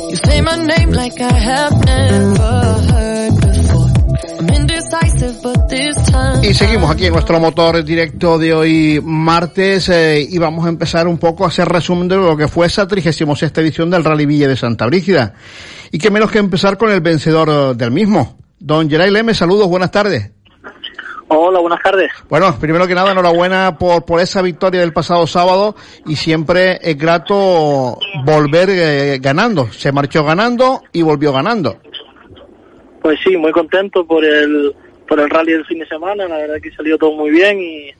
You 0.09 0.17
say 0.17 0.41
my 0.41 0.57
name 0.57 0.91
like 0.91 1.17
I 1.21 1.31
have 1.31 1.85
never 1.85 2.81
heard 2.91 3.35
before. 3.39 3.89
I'm 4.37 4.49
indecisive, 4.49 5.41
but 5.41 5.69
this 5.69 5.95
time. 6.11 6.45
Y 6.45 6.53
seguimos 6.53 6.91
aquí 6.91 7.05
en 7.05 7.13
nuestro 7.13 7.39
motor 7.39 7.81
directo 7.85 8.37
de 8.37 8.53
hoy 8.53 9.01
martes 9.01 9.87
eh, 9.87 10.27
y 10.29 10.37
vamos 10.39 10.65
a 10.65 10.69
empezar 10.69 11.07
un 11.07 11.17
poco 11.17 11.45
a 11.45 11.47
hacer 11.47 11.69
resumen 11.69 12.09
de 12.09 12.17
lo 12.17 12.35
que 12.35 12.49
fue 12.49 12.67
esa 12.67 12.85
36 12.85 13.41
edición 13.55 13.89
del 13.89 14.03
Rally 14.03 14.25
Villa 14.25 14.49
de 14.49 14.57
Santa 14.57 14.85
Brígida. 14.87 15.35
Y 15.89 15.99
qué 15.99 16.11
menos 16.11 16.31
que 16.31 16.39
empezar 16.39 16.77
con 16.77 16.91
el 16.91 16.99
vencedor 16.99 17.77
del 17.77 17.91
mismo. 17.91 18.37
Don 18.59 18.89
Geray 18.89 19.09
Leme, 19.09 19.33
saludos, 19.33 19.69
buenas 19.69 19.91
tardes. 19.91 20.31
Hola, 21.33 21.61
buenas 21.61 21.81
tardes. 21.81 22.11
Bueno, 22.27 22.53
primero 22.59 22.85
que 22.85 22.93
nada, 22.93 23.13
enhorabuena 23.13 23.77
por, 23.77 24.03
por 24.03 24.19
esa 24.19 24.41
victoria 24.41 24.81
del 24.81 24.91
pasado 24.91 25.25
sábado 25.27 25.75
y 26.05 26.17
siempre 26.17 26.77
es 26.81 26.97
grato 26.97 27.97
volver 28.25 28.69
eh, 28.69 29.17
ganando. 29.21 29.71
Se 29.71 29.93
marchó 29.93 30.25
ganando 30.25 30.81
y 30.91 31.03
volvió 31.03 31.31
ganando. 31.31 31.77
Pues 33.01 33.17
sí, 33.23 33.37
muy 33.37 33.53
contento 33.53 34.05
por 34.05 34.25
el 34.25 34.75
por 35.07 35.21
el 35.21 35.29
rally 35.29 35.53
del 35.53 35.65
fin 35.65 35.79
de 35.79 35.87
semana. 35.87 36.27
La 36.27 36.35
verdad 36.35 36.55
que 36.61 36.71
salió 36.71 36.97
todo 36.97 37.13
muy 37.13 37.29
bien 37.29 37.61
y, 37.61 37.91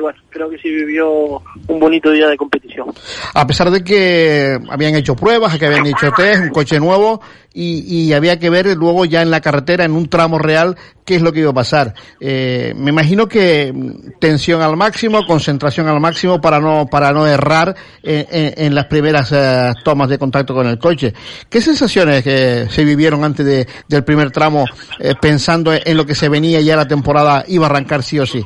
bueno, 0.00 0.18
creo 0.30 0.48
que 0.48 0.58
sí 0.58 0.70
vivió 0.70 1.42
un 1.68 1.80
bonito 1.80 2.10
día 2.10 2.28
de 2.28 2.36
competición. 2.36 2.92
A 3.34 3.46
pesar 3.46 3.70
de 3.70 3.84
que 3.84 4.58
habían 4.70 4.94
hecho 4.94 5.14
pruebas, 5.14 5.58
que 5.58 5.66
habían 5.66 5.86
hecho 5.86 6.10
test, 6.16 6.42
un 6.42 6.50
coche 6.50 6.80
nuevo 6.80 7.20
y, 7.52 7.84
y 7.86 8.12
había 8.12 8.38
que 8.38 8.50
ver 8.50 8.66
luego 8.76 9.04
ya 9.04 9.22
en 9.22 9.30
la 9.30 9.40
carretera, 9.40 9.84
en 9.84 9.92
un 9.92 10.08
tramo 10.08 10.38
real, 10.38 10.76
qué 11.04 11.16
es 11.16 11.22
lo 11.22 11.32
que 11.32 11.40
iba 11.40 11.50
a 11.50 11.54
pasar. 11.54 11.94
Eh, 12.20 12.72
me 12.76 12.90
imagino 12.90 13.28
que 13.28 13.72
tensión 14.18 14.62
al 14.62 14.76
máximo, 14.76 15.26
concentración 15.26 15.88
al 15.88 16.00
máximo 16.00 16.40
para 16.40 16.60
no 16.60 16.86
para 16.86 17.12
no 17.12 17.26
errar 17.26 17.74
en, 18.02 18.74
las 18.74 18.86
primeras 18.86 19.30
eh, 19.32 19.72
tomas 19.84 20.08
de 20.08 20.18
contacto 20.18 20.54
con 20.54 20.66
el 20.66 20.78
coche. 20.78 21.12
¿Qué 21.48 21.60
sensaciones 21.60 22.22
que 22.22 22.66
se 22.70 22.84
vivieron 22.84 23.24
antes 23.24 23.44
de, 23.44 23.66
del 23.88 24.04
primer 24.04 24.30
tramo 24.30 24.64
eh, 24.98 25.14
pensando 25.20 25.72
en 25.72 25.96
lo 25.96 26.06
que 26.06 26.14
se 26.14 26.28
venía 26.28 26.60
ya 26.60 26.76
la 26.76 26.88
temporada 26.88 27.44
iba 27.48 27.66
a 27.66 27.70
arrancar 27.70 28.02
sí 28.02 28.18
o 28.18 28.26
sí? 28.26 28.44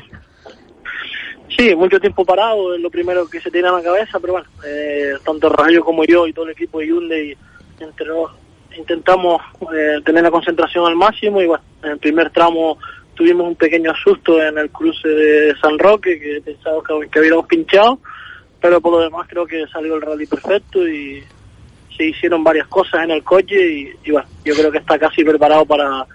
Sí, 1.57 1.75
mucho 1.75 1.99
tiempo 1.99 2.25
parado 2.25 2.75
es 2.75 2.81
lo 2.81 2.91
primero 2.91 3.27
que 3.27 3.41
se 3.41 3.51
tiene 3.51 3.69
en 3.69 3.75
la 3.75 3.83
cabeza, 3.83 4.21
pero 4.21 4.35
bueno, 4.35 4.49
eh, 4.67 5.15
tanto 5.25 5.49
Rayo 5.49 5.83
como 5.83 6.05
yo 6.05 6.27
y 6.27 6.33
todo 6.35 6.45
el 6.45 6.51
equipo 6.51 6.81
de 6.81 6.87
Hyundai 6.87 7.37
entre 7.81 8.07
nos 8.07 8.31
intentamos 8.77 9.41
eh, 9.75 10.01
tener 10.05 10.23
la 10.23 10.31
concentración 10.31 10.87
al 10.87 10.97
máximo 10.97 11.41
y 11.41 11.47
bueno, 11.47 11.65
en 11.83 11.93
el 11.93 11.99
primer 11.99 12.29
tramo 12.29 12.77
tuvimos 13.15 13.47
un 13.47 13.57
pequeño 13.57 13.95
susto 13.95 14.43
en 14.43 14.59
el 14.59 14.71
cruce 14.71 15.09
de 15.09 15.55
San 15.57 15.79
Roque 15.79 16.21
que 16.21 16.43
pensaba 16.43 16.83
que, 16.83 17.09
que 17.09 17.19
habíamos 17.21 17.47
pinchado, 17.47 18.01
pero 18.61 18.79
por 18.83 18.93
lo 18.93 19.01
demás 19.01 19.27
creo 19.27 19.47
que 19.47 19.67
salió 19.69 19.97
el 19.97 20.03
rally 20.03 20.27
perfecto 20.27 20.87
y 20.87 21.25
se 21.97 22.05
hicieron 22.05 22.45
varias 22.45 22.67
cosas 22.67 23.05
en 23.05 23.13
el 23.13 23.25
coche 23.25 23.95
y 24.05 24.11
bueno, 24.11 24.29
yo 24.45 24.55
creo 24.55 24.71
que 24.71 24.79
está 24.79 24.99
casi 24.99 25.25
preparado 25.25 25.65
para, 25.65 26.07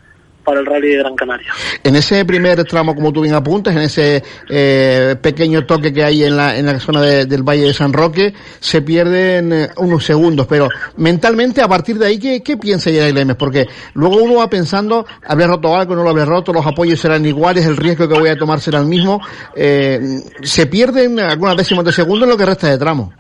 para 0.44 0.60
el 0.60 0.66
rally 0.66 0.90
de 0.90 0.98
Gran 0.98 1.16
Canaria. 1.16 1.52
En 1.84 1.96
ese 1.96 2.26
primer 2.26 2.64
tramo, 2.66 2.96
como 2.96 3.12
tú 3.14 3.22
bien 3.22 3.36
apuntas, 3.36 3.76
en 3.76 3.82
ese 3.82 4.24
eh, 4.50 5.16
pequeño 5.22 5.66
toque 5.66 5.94
que 5.94 6.04
hay 6.04 6.24
en 6.24 6.36
la, 6.38 6.58
en 6.58 6.66
la 6.66 6.80
zona 6.80 7.02
de- 7.02 7.26
del 7.26 7.44
Valle 7.44 7.64
de 7.68 7.74
San 7.74 7.94
Roque, 7.94 8.34
se 8.60 8.82
pierden 8.82 9.54
eh, 9.54 9.70
unos 9.78 10.04
segundos, 10.06 10.48
pero 10.48 10.70
mentalmente 10.98 11.62
a 11.62 11.68
partir 11.68 11.98
de 11.98 12.08
ahí, 12.08 12.20
¿qué, 12.20 12.42
qué 12.42 12.58
piensa 12.58 12.90
Lemes? 12.90 13.36
Porque 13.36 13.68
luego 13.94 14.18
uno 14.18 14.36
va 14.36 14.50
pensando, 14.50 15.06
habré 15.26 15.48
roto 15.48 15.76
algo, 15.76 15.96
no 15.96 16.04
lo 16.04 16.10
habré 16.10 16.26
roto, 16.26 16.52
los 16.54 16.66
apoyos 16.66 17.00
serán 17.00 17.26
iguales, 17.26 17.66
el 17.66 17.78
riesgo 17.78 18.08
que 18.08 18.20
voy 18.20 18.30
a 18.30 18.36
tomar 18.38 18.60
será 18.60 18.80
el 18.80 18.86
mismo, 18.86 19.22
eh, 19.56 20.00
se 20.42 20.66
pierden 20.66 21.20
algunas 21.20 21.56
décimas 21.58 21.86
de 21.86 21.92
segundo 21.92 22.26
en 22.26 22.32
lo 22.32 22.38
que 22.38 22.46
resta 22.46 22.68
de 22.70 22.78
tramo. 22.78 23.14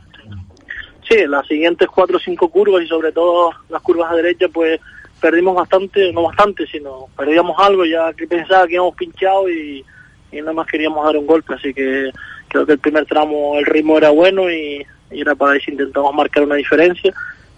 Sí, 1.09 1.17
las 1.27 1.45
siguientes 1.45 1.87
cuatro 1.93 2.17
o 2.17 2.19
cinco 2.19 2.47
curvas 2.49 2.83
y 2.83 2.87
sobre 2.87 3.11
todo 3.11 3.51
las 3.69 3.81
curvas 3.81 4.11
a 4.11 4.15
derecha, 4.15 4.45
pues 4.53 4.79
perdimos 5.21 5.55
bastante, 5.55 6.11
no 6.11 6.23
bastante, 6.23 6.65
sino 6.67 7.07
perdíamos 7.15 7.55
algo 7.59 7.85
ya 7.85 8.11
que 8.13 8.27
pensaba 8.27 8.67
que 8.67 8.73
íbamos 8.73 8.95
pinchado 8.95 9.49
y, 9.49 9.85
nada 10.33 10.53
más 10.53 10.67
queríamos 10.67 11.05
dar 11.05 11.15
un 11.17 11.27
golpe, 11.27 11.53
así 11.53 11.73
que 11.73 12.11
creo 12.47 12.65
que 12.65 12.73
el 12.73 12.79
primer 12.79 13.05
tramo 13.05 13.57
el 13.59 13.65
ritmo 13.65 13.97
era 13.97 14.09
bueno 14.09 14.49
y, 14.49 14.85
y 15.11 15.21
era 15.21 15.35
para 15.35 15.53
ver 15.53 15.61
si 15.61 15.71
intentamos 15.71 16.13
marcar 16.13 16.43
una 16.43 16.55
diferencia, 16.55 17.13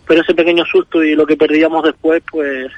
pero 0.08 0.22
ese 0.22 0.36
pequeño 0.36 0.66
susto 0.66 1.04
y 1.04 1.16
lo 1.16 1.26
que 1.26 1.38
perdíamos 1.38 1.84
después, 1.84 2.22
pues 2.30 2.72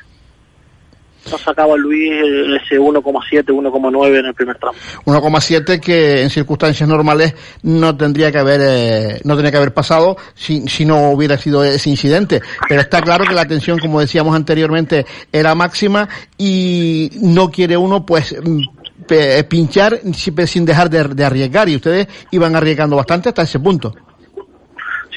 nos 1.32 1.42
sacaba 1.42 1.76
Luis 1.78 2.12
eh, 2.12 2.58
ese 2.64 2.80
1,7, 2.80 3.44
1,9 3.46 4.20
en 4.20 4.26
el 4.26 4.34
primer 4.34 4.58
tramo. 4.58 4.78
1,7 5.06 5.80
que 5.80 6.22
en 6.22 6.30
circunstancias 6.30 6.88
normales 6.88 7.34
no 7.64 7.96
tendría 7.98 8.32
que 8.32 8.38
haber 8.40 8.62
eh, 8.64 9.22
no 9.24 9.34
tendría 9.36 9.52
que 9.52 9.58
haber 9.58 9.74
pasado 9.74 10.18
si, 10.34 10.68
si 10.68 10.86
no 10.86 11.10
hubiera 11.12 11.38
sido 11.38 11.64
ese 11.64 11.90
incidente 11.90 12.42
pero 12.70 12.82
está 12.82 13.02
claro 13.02 13.26
que 13.26 13.34
la 13.34 13.46
tensión 13.46 13.80
como 13.80 14.00
decíamos 14.00 14.36
anteriormente 14.36 15.06
era 15.32 15.56
máxima 15.56 16.08
y 16.38 17.10
no 17.22 17.50
quiere 17.50 17.76
uno 17.78 18.06
pues 18.06 18.36
mm, 18.44 18.62
pe- 19.08 19.44
pinchar 19.46 20.00
sin 20.14 20.66
dejar 20.66 20.90
de, 20.90 21.04
de 21.06 21.26
arriesgar 21.26 21.70
y 21.70 21.76
ustedes 21.78 22.08
iban 22.32 22.56
arriesgando 22.56 22.96
bastante 22.96 23.30
hasta 23.30 23.42
ese 23.44 23.60
punto 23.60 23.94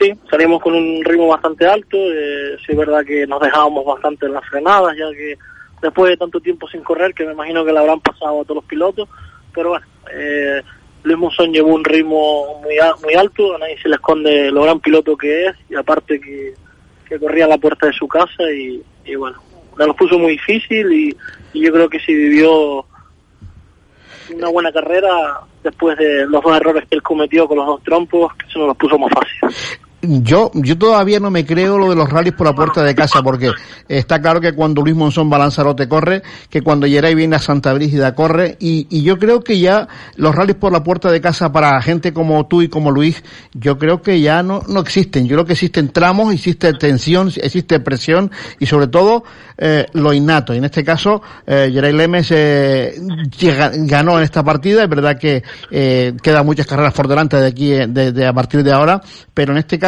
Sí, 0.01 0.12
salimos 0.31 0.62
con 0.62 0.75
un 0.75 1.05
ritmo 1.05 1.27
bastante 1.27 1.66
alto. 1.66 1.97
Eh, 1.97 2.57
sí, 2.64 2.71
es 2.71 2.79
verdad 2.79 3.01
que 3.05 3.27
nos 3.27 3.40
dejábamos 3.40 3.85
bastante 3.85 4.27
en 4.27 4.33
las 4.35 4.44
frenadas, 4.49 4.94
ya 4.97 5.07
que 5.11 5.37
después 5.82 6.10
de 6.10 6.16
tanto 6.16 6.40
tiempo 6.40 6.68
sin 6.68 6.82
correr, 6.82 7.14
que 7.14 7.24
me 7.24 7.32
imagino 7.32 7.64
que 7.64 7.72
le 7.72 7.78
habrán 7.78 8.00
pasado 8.00 8.40
a 8.40 8.44
todos 8.44 8.56
los 8.56 8.64
pilotos. 8.64 9.08
Pero 9.54 9.70
bueno, 9.70 9.86
eh, 10.12 10.62
Luis 11.02 11.18
Monzón 11.18 11.52
llevó 11.52 11.74
un 11.74 11.84
ritmo 11.84 12.60
muy, 12.62 12.76
muy 13.02 13.14
alto, 13.14 13.54
a 13.54 13.58
nadie 13.58 13.78
se 13.80 13.88
le 13.88 13.96
esconde 13.96 14.50
lo 14.50 14.62
gran 14.62 14.80
piloto 14.80 15.16
que 15.16 15.46
es, 15.46 15.56
y 15.70 15.74
aparte 15.74 16.20
que, 16.20 16.54
que 17.08 17.18
corría 17.18 17.44
a 17.44 17.48
la 17.48 17.58
puerta 17.58 17.86
de 17.86 17.92
su 17.92 18.06
casa, 18.08 18.50
y, 18.50 18.82
y 19.04 19.14
bueno, 19.14 19.38
nos 19.76 19.86
lo 19.86 19.94
puso 19.94 20.18
muy 20.18 20.32
difícil, 20.32 20.92
y, 20.92 21.16
yo 21.54 21.72
creo 21.72 21.88
que 21.88 21.98
sí 22.00 22.14
vivió 22.14 22.84
una 24.32 24.48
buena 24.48 24.70
carrera 24.70 25.40
después 25.64 25.96
de 25.98 26.26
los 26.26 26.42
dos 26.42 26.56
errores 26.56 26.84
que 26.88 26.94
él 26.94 27.02
cometió 27.02 27.48
con 27.48 27.56
los 27.56 27.66
dos 27.66 27.82
trompos, 27.82 28.34
que 28.34 28.46
se 28.52 28.58
nos 28.58 28.68
los 28.68 28.76
puso 28.76 28.98
más 28.98 29.10
fácil. 29.10 29.88
Yo, 30.02 30.50
yo 30.54 30.78
todavía 30.78 31.18
no 31.18 31.30
me 31.30 31.44
creo 31.44 31.76
lo 31.76 31.90
de 31.90 31.96
los 31.96 32.08
rallies 32.08 32.34
por 32.34 32.46
la 32.46 32.54
puerta 32.54 32.82
de 32.82 32.94
casa, 32.94 33.22
porque 33.22 33.50
está 33.88 34.20
claro 34.20 34.40
que 34.40 34.52
cuando 34.52 34.82
Luis 34.82 34.94
Monzón 34.94 35.30
va 35.30 35.37
a 35.37 35.40
Lanzarote 35.40 35.88
corre, 35.88 36.22
que 36.48 36.62
cuando 36.62 36.87
Geray 36.87 37.14
viene 37.14 37.37
a 37.37 37.40
Santa 37.40 37.72
Brígida 37.72 38.14
corre, 38.14 38.56
y, 38.61 38.87
y 38.90 39.02
yo 39.02 39.18
creo 39.18 39.42
que 39.42 39.58
ya 39.58 39.88
los 40.16 40.34
rallies 40.34 40.56
por 40.56 40.72
la 40.72 40.84
puerta 40.84 41.11
de 41.11 41.20
casa 41.20 41.50
para 41.50 41.80
gente 41.82 42.12
como 42.12 42.46
tú 42.46 42.62
y 42.62 42.68
como 42.68 42.90
Luis, 42.90 43.22
yo 43.54 43.78
creo 43.78 44.00
que 44.00 44.20
ya 44.20 44.42
no, 44.42 44.62
no 44.68 44.80
existen. 44.80 45.26
Yo 45.26 45.37
creo 45.37 45.46
que 45.46 45.54
existen 45.54 45.88
tramos, 45.88 46.32
existe 46.32 46.72
tensión, 46.74 47.32
existe 47.37 47.80
presión, 47.80 48.30
y 48.61 48.66
sobre 48.66 48.87
todo, 48.87 49.24
eh, 49.56 49.87
lo 49.94 50.12
innato. 50.12 50.54
Y 50.54 50.58
en 50.58 50.64
este 50.64 50.84
caso, 50.84 51.22
eh, 51.46 51.70
Geray 51.72 51.92
Lemes 51.92 52.28
eh, 52.30 52.94
ganó 53.78 54.18
en 54.18 54.24
esta 54.24 54.44
partida, 54.44 54.84
es 54.84 54.88
verdad 54.88 55.18
que 55.18 55.42
eh, 55.70 56.14
quedan 56.22 56.46
muchas 56.46 56.66
carreras 56.66 56.94
por 56.94 57.08
delante 57.08 57.37
de 57.37 57.46
aquí, 57.46 57.72
eh, 57.72 57.87
de, 57.88 58.12
de 58.12 58.26
a 58.26 58.32
partir 58.32 58.62
de 58.62 58.70
ahora, 58.72 59.00
pero 59.34 59.52
en 59.52 59.58
este 59.58 59.78
caso, 59.78 59.88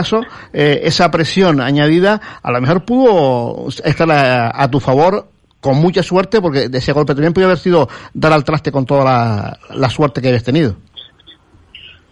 eh, 0.52 0.80
esa 0.84 1.10
presión 1.10 1.60
añadida 1.60 2.20
a 2.42 2.52
lo 2.52 2.60
mejor 2.60 2.84
pudo 2.84 3.68
estar 3.84 4.10
a, 4.10 4.70
tu 4.70 4.80
favor 4.80 5.28
con 5.60 5.76
mucha 5.76 6.02
suerte, 6.02 6.40
porque 6.40 6.68
de 6.68 6.78
ese 6.78 6.92
golpe 6.92 7.14
también 7.14 7.32
podría 7.32 7.48
haber 7.48 7.58
sido 7.58 7.88
dar 8.14 8.32
al 8.32 8.44
traste 8.44 8.72
con 8.72 8.86
toda 8.86 9.58
la, 9.70 9.90
suerte 9.90 10.20
que 10.20 10.28
habías 10.28 10.44
tenido. 10.44 10.76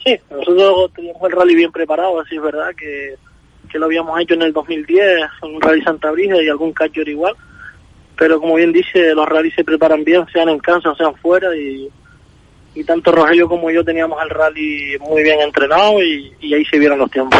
Sí, 0.05 0.19
nosotros 0.31 0.93
teníamos 0.95 1.23
el 1.23 1.33
rally 1.33 1.55
bien 1.55 1.73
preparado, 1.73 2.21
así 2.21 2.37
es 2.37 2.43
verdad 2.43 2.71
que, 2.77 3.15
que 3.71 3.79
lo 3.79 3.87
habíamos 3.87 4.21
hecho 4.21 4.35
en 4.35 4.43
el 4.43 4.53
2010, 4.53 5.03
un 5.43 5.61
rally 5.61 5.83
Santa 5.83 6.11
Brisa 6.11 6.43
y 6.43 6.49
algún 6.49 6.73
catcher 6.73 7.09
igual, 7.09 7.35
pero 8.19 8.41
como 8.41 8.57
bien 8.57 8.73
dice, 8.73 9.15
los 9.15 9.29
rallies 9.29 9.55
se 9.55 9.65
preparan 9.65 10.03
bien, 10.03 10.27
sean 10.33 10.49
en 10.49 10.59
casa 10.59 10.91
o 10.91 10.97
sean 10.97 11.15
fuera, 11.15 11.57
y, 11.57 11.89
y 12.81 12.85
tanto 12.85 13.11
Rogelio 13.11 13.49
como 13.49 13.71
yo 13.71 13.83
teníamos 13.85 14.19
el 14.23 14.31
rally 14.31 14.97
muy 15.01 15.23
bien 15.23 15.41
entrenado 15.41 16.03
y, 16.03 16.33
y 16.41 16.55
ahí 16.55 16.65
se 16.67 16.79
vieron 16.79 16.99
los 16.99 17.11
tiempos. 17.11 17.39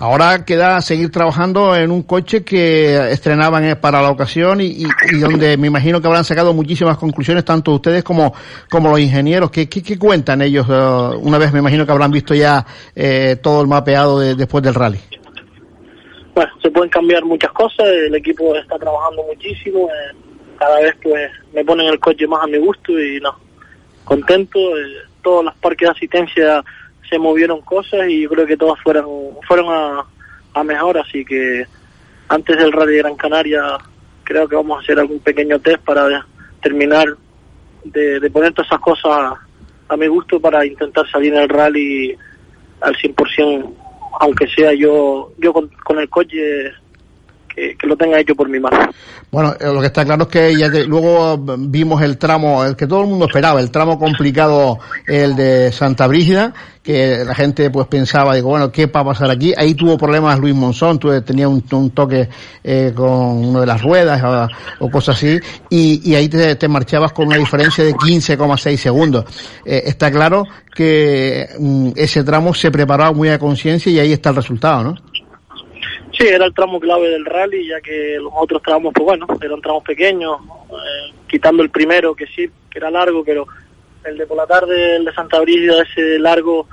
Ahora 0.00 0.44
queda 0.44 0.80
seguir 0.80 1.10
trabajando 1.12 1.76
en 1.76 1.90
un 1.90 2.02
coche 2.02 2.42
que 2.44 3.10
estrenaban 3.12 3.64
eh, 3.64 3.76
para 3.76 4.02
la 4.02 4.10
ocasión 4.10 4.60
y, 4.60 4.66
y- 4.66 4.86
y 5.12 5.18
donde 5.20 5.56
me 5.56 5.68
imagino 5.68 6.00
que 6.00 6.06
habrán 6.08 6.24
sacado 6.24 6.52
muchísimas 6.52 6.98
conclusiones, 6.98 7.44
tanto 7.44 7.72
ustedes 7.72 8.02
como, 8.02 8.34
como 8.70 8.90
los 8.90 8.98
ingenieros. 9.00 9.50
¿Qué, 9.50 9.68
qué, 9.68 9.82
qué 9.82 9.98
cuentan 9.98 10.42
ellos? 10.42 10.66
eh, 10.68 11.16
una 11.22 11.38
vez 11.38 11.52
me 11.52 11.60
imagino 11.60 11.86
que 11.86 11.92
habrán 11.92 12.10
visto 12.10 12.34
ya 12.34 12.66
eh, 12.96 13.36
todo 13.42 13.62
el 13.62 13.68
mapeado 13.68 14.18
de- 14.20 14.34
después 14.34 14.62
del 14.64 14.74
rally. 14.74 14.98
Bueno, 16.34 16.50
se 16.60 16.70
pueden 16.70 16.90
cambiar 16.90 17.24
muchas 17.24 17.52
cosas, 17.52 17.86
el 17.86 18.14
equipo 18.16 18.56
está 18.56 18.76
trabajando 18.76 19.22
muchísimo, 19.22 19.86
eh, 19.88 20.16
cada 20.58 20.80
vez 20.80 20.94
pues 21.00 21.30
me 21.54 21.64
ponen 21.64 21.86
el 21.86 22.00
coche 22.00 22.26
más 22.26 22.42
a 22.42 22.46
mi 22.48 22.58
gusto 22.58 22.98
y 22.98 23.20
no, 23.20 23.30
contento, 24.04 24.58
eh, 24.78 25.02
todos 25.22 25.44
los 25.44 25.54
parques 25.56 25.88
de 25.88 25.92
asistencia 25.92 26.64
se 27.08 27.18
movieron 27.18 27.60
cosas 27.62 28.08
y 28.08 28.22
yo 28.22 28.30
creo 28.30 28.46
que 28.46 28.56
todas 28.56 28.80
fueron, 28.82 29.06
fueron 29.46 29.66
a, 29.70 30.04
a 30.54 30.64
mejor, 30.64 30.98
así 30.98 31.24
que 31.24 31.66
antes 32.28 32.56
del 32.56 32.72
Rally 32.72 32.92
de 32.92 32.98
Gran 32.98 33.16
Canaria 33.16 33.62
creo 34.24 34.48
que 34.48 34.56
vamos 34.56 34.78
a 34.78 34.80
hacer 34.82 34.98
algún 34.98 35.20
pequeño 35.20 35.58
test 35.58 35.82
para 35.84 36.26
terminar 36.62 37.06
de, 37.84 38.30
poner 38.30 38.52
todas 38.52 38.68
esas 38.68 38.80
cosas 38.80 39.10
a, 39.10 39.40
a 39.88 39.96
mi 39.96 40.06
gusto 40.06 40.40
para 40.40 40.64
intentar 40.64 41.08
salir 41.10 41.34
en 41.34 41.42
el 41.42 41.48
rally 41.48 42.16
al 42.80 42.96
100%, 42.96 43.74
aunque 44.20 44.48
sea 44.48 44.72
yo 44.72 45.32
yo 45.38 45.52
con, 45.52 45.68
con 45.84 45.98
el 45.98 46.08
coche 46.08 46.72
que, 47.54 47.86
lo 47.86 47.96
tenga 47.96 48.18
hecho 48.18 48.34
por 48.34 48.48
mi 48.48 48.58
mano. 48.58 48.78
Bueno, 49.30 49.54
eh, 49.58 49.72
lo 49.72 49.80
que 49.80 49.86
está 49.86 50.04
claro 50.04 50.24
es 50.24 50.28
que 50.28 50.56
ya 50.56 50.70
que 50.70 50.84
luego 50.84 51.34
eh, 51.34 51.56
vimos 51.58 52.02
el 52.02 52.18
tramo, 52.18 52.64
el 52.64 52.76
que 52.76 52.86
todo 52.86 53.02
el 53.02 53.08
mundo 53.08 53.26
esperaba, 53.26 53.60
el 53.60 53.70
tramo 53.70 53.98
complicado, 53.98 54.78
el 55.06 55.36
de 55.36 55.72
Santa 55.72 56.06
Brígida, 56.06 56.52
que 56.84 57.24
la 57.24 57.34
gente 57.34 57.70
pues 57.70 57.86
pensaba, 57.86 58.34
digo, 58.34 58.50
bueno, 58.50 58.70
¿qué 58.70 58.86
va 58.86 59.00
a 59.00 59.04
pasar 59.04 59.30
aquí? 59.30 59.54
Ahí 59.56 59.74
tuvo 59.74 59.96
problemas 59.96 60.38
Luis 60.38 60.54
Monzón, 60.54 60.98
tuve, 60.98 61.22
tenía 61.22 61.48
un, 61.48 61.64
un 61.72 61.90
toque 61.90 62.28
eh, 62.62 62.92
con 62.94 63.08
una 63.08 63.60
de 63.60 63.66
las 63.66 63.82
ruedas 63.82 64.22
o, 64.22 64.84
o 64.84 64.90
cosas 64.90 65.16
así, 65.16 65.38
y, 65.70 66.14
ahí 66.14 66.28
te, 66.28 66.56
te 66.56 66.68
marchabas 66.68 67.12
con 67.12 67.28
una 67.28 67.38
diferencia 67.38 67.82
de 67.84 67.94
15,6 67.94 68.76
segundos. 68.76 69.24
Eh, 69.64 69.84
está 69.86 70.10
claro 70.10 70.44
que 70.74 71.48
mm, 71.58 71.92
ese 71.96 72.22
tramo 72.22 72.52
se 72.52 72.70
preparaba 72.70 73.12
muy 73.12 73.30
a 73.30 73.38
conciencia 73.38 73.90
y 73.90 73.98
ahí 73.98 74.12
está 74.12 74.30
el 74.30 74.36
resultado, 74.36 74.84
¿no? 74.84 74.94
Sí, 76.16 76.26
era 76.28 76.44
el 76.44 76.54
tramo 76.54 76.78
clave 76.78 77.08
del 77.08 77.24
rally, 77.24 77.66
ya 77.66 77.80
que 77.80 78.16
los 78.20 78.32
otros 78.36 78.62
tramos, 78.62 78.92
pues 78.94 79.04
bueno, 79.04 79.26
eran 79.40 79.60
tramos 79.60 79.82
pequeños, 79.82 80.38
eh, 80.70 81.12
quitando 81.26 81.62
el 81.62 81.70
primero, 81.70 82.14
que 82.14 82.26
sí, 82.26 82.48
que 82.70 82.78
era 82.78 82.90
largo, 82.90 83.24
pero 83.24 83.46
el 84.04 84.16
de 84.16 84.26
por 84.26 84.36
la 84.36 84.46
tarde, 84.46 84.96
el 84.96 85.04
de 85.04 85.12
Santa 85.12 85.40
Brígida, 85.40 85.82
ese 85.82 86.18
largo, 86.18 86.68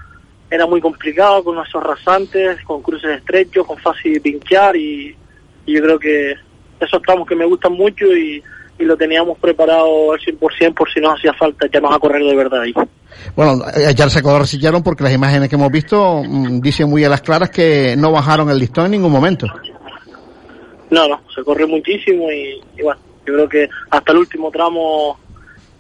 era 0.50 0.68
muy 0.68 0.80
complicado, 0.80 1.44
con 1.44 1.58
esos 1.66 1.82
rasantes, 1.82 2.62
con 2.64 2.84
cruces 2.84 3.18
estrechos, 3.18 3.66
con 3.66 3.78
fácil 3.80 4.14
de 4.14 4.22
pinchar, 4.22 4.76
y, 4.76 5.16
y 5.66 5.74
yo 5.74 5.82
creo 5.82 5.98
que 5.98 6.36
esos 6.80 7.02
tramos 7.02 7.28
que 7.28 7.36
me 7.36 7.46
gustan 7.46 7.74
mucho 7.74 8.06
y, 8.16 8.44
y 8.82 8.86
lo 8.86 8.98
teníamos 8.98 9.38
preparado 9.38 10.14
al 10.14 10.20
100% 10.20 10.74
por 10.74 10.92
si 10.92 11.00
nos 11.00 11.18
hacía 11.18 11.34
falta 11.34 11.68
echarnos 11.68 11.94
a 11.94 12.00
correr 12.00 12.24
de 12.24 12.36
verdad 12.36 12.62
ahí. 12.62 12.74
Bueno, 13.36 13.64
echarse 13.76 14.20
a 14.20 14.22
correr 14.24 14.48
sillaron 14.48 14.82
porque 14.82 15.04
las 15.04 15.14
imágenes 15.14 15.50
que 15.50 15.56
hemos 15.56 15.72
visto 15.72 16.24
mm, 16.24 16.60
dicen 16.60 16.90
muy 16.90 17.04
a 17.04 17.10
las 17.10 17.22
claras 17.22 17.52
que 17.52 17.96
no 17.96 18.12
bajaron 18.12 18.50
el 18.50 18.58
listón 18.58 18.86
en 18.86 18.92
ningún 18.92 19.12
momento. 19.12 19.46
No, 20.90 21.08
no, 21.08 21.22
se 21.34 21.44
corrió 21.44 21.68
muchísimo 21.68 22.32
y, 22.32 22.60
y 22.78 22.82
bueno, 22.82 23.00
yo 23.26 23.34
creo 23.36 23.50
que 23.50 23.70
hasta 23.92 24.12
el 24.12 24.18
último 24.18 24.50
tramo 24.50 25.20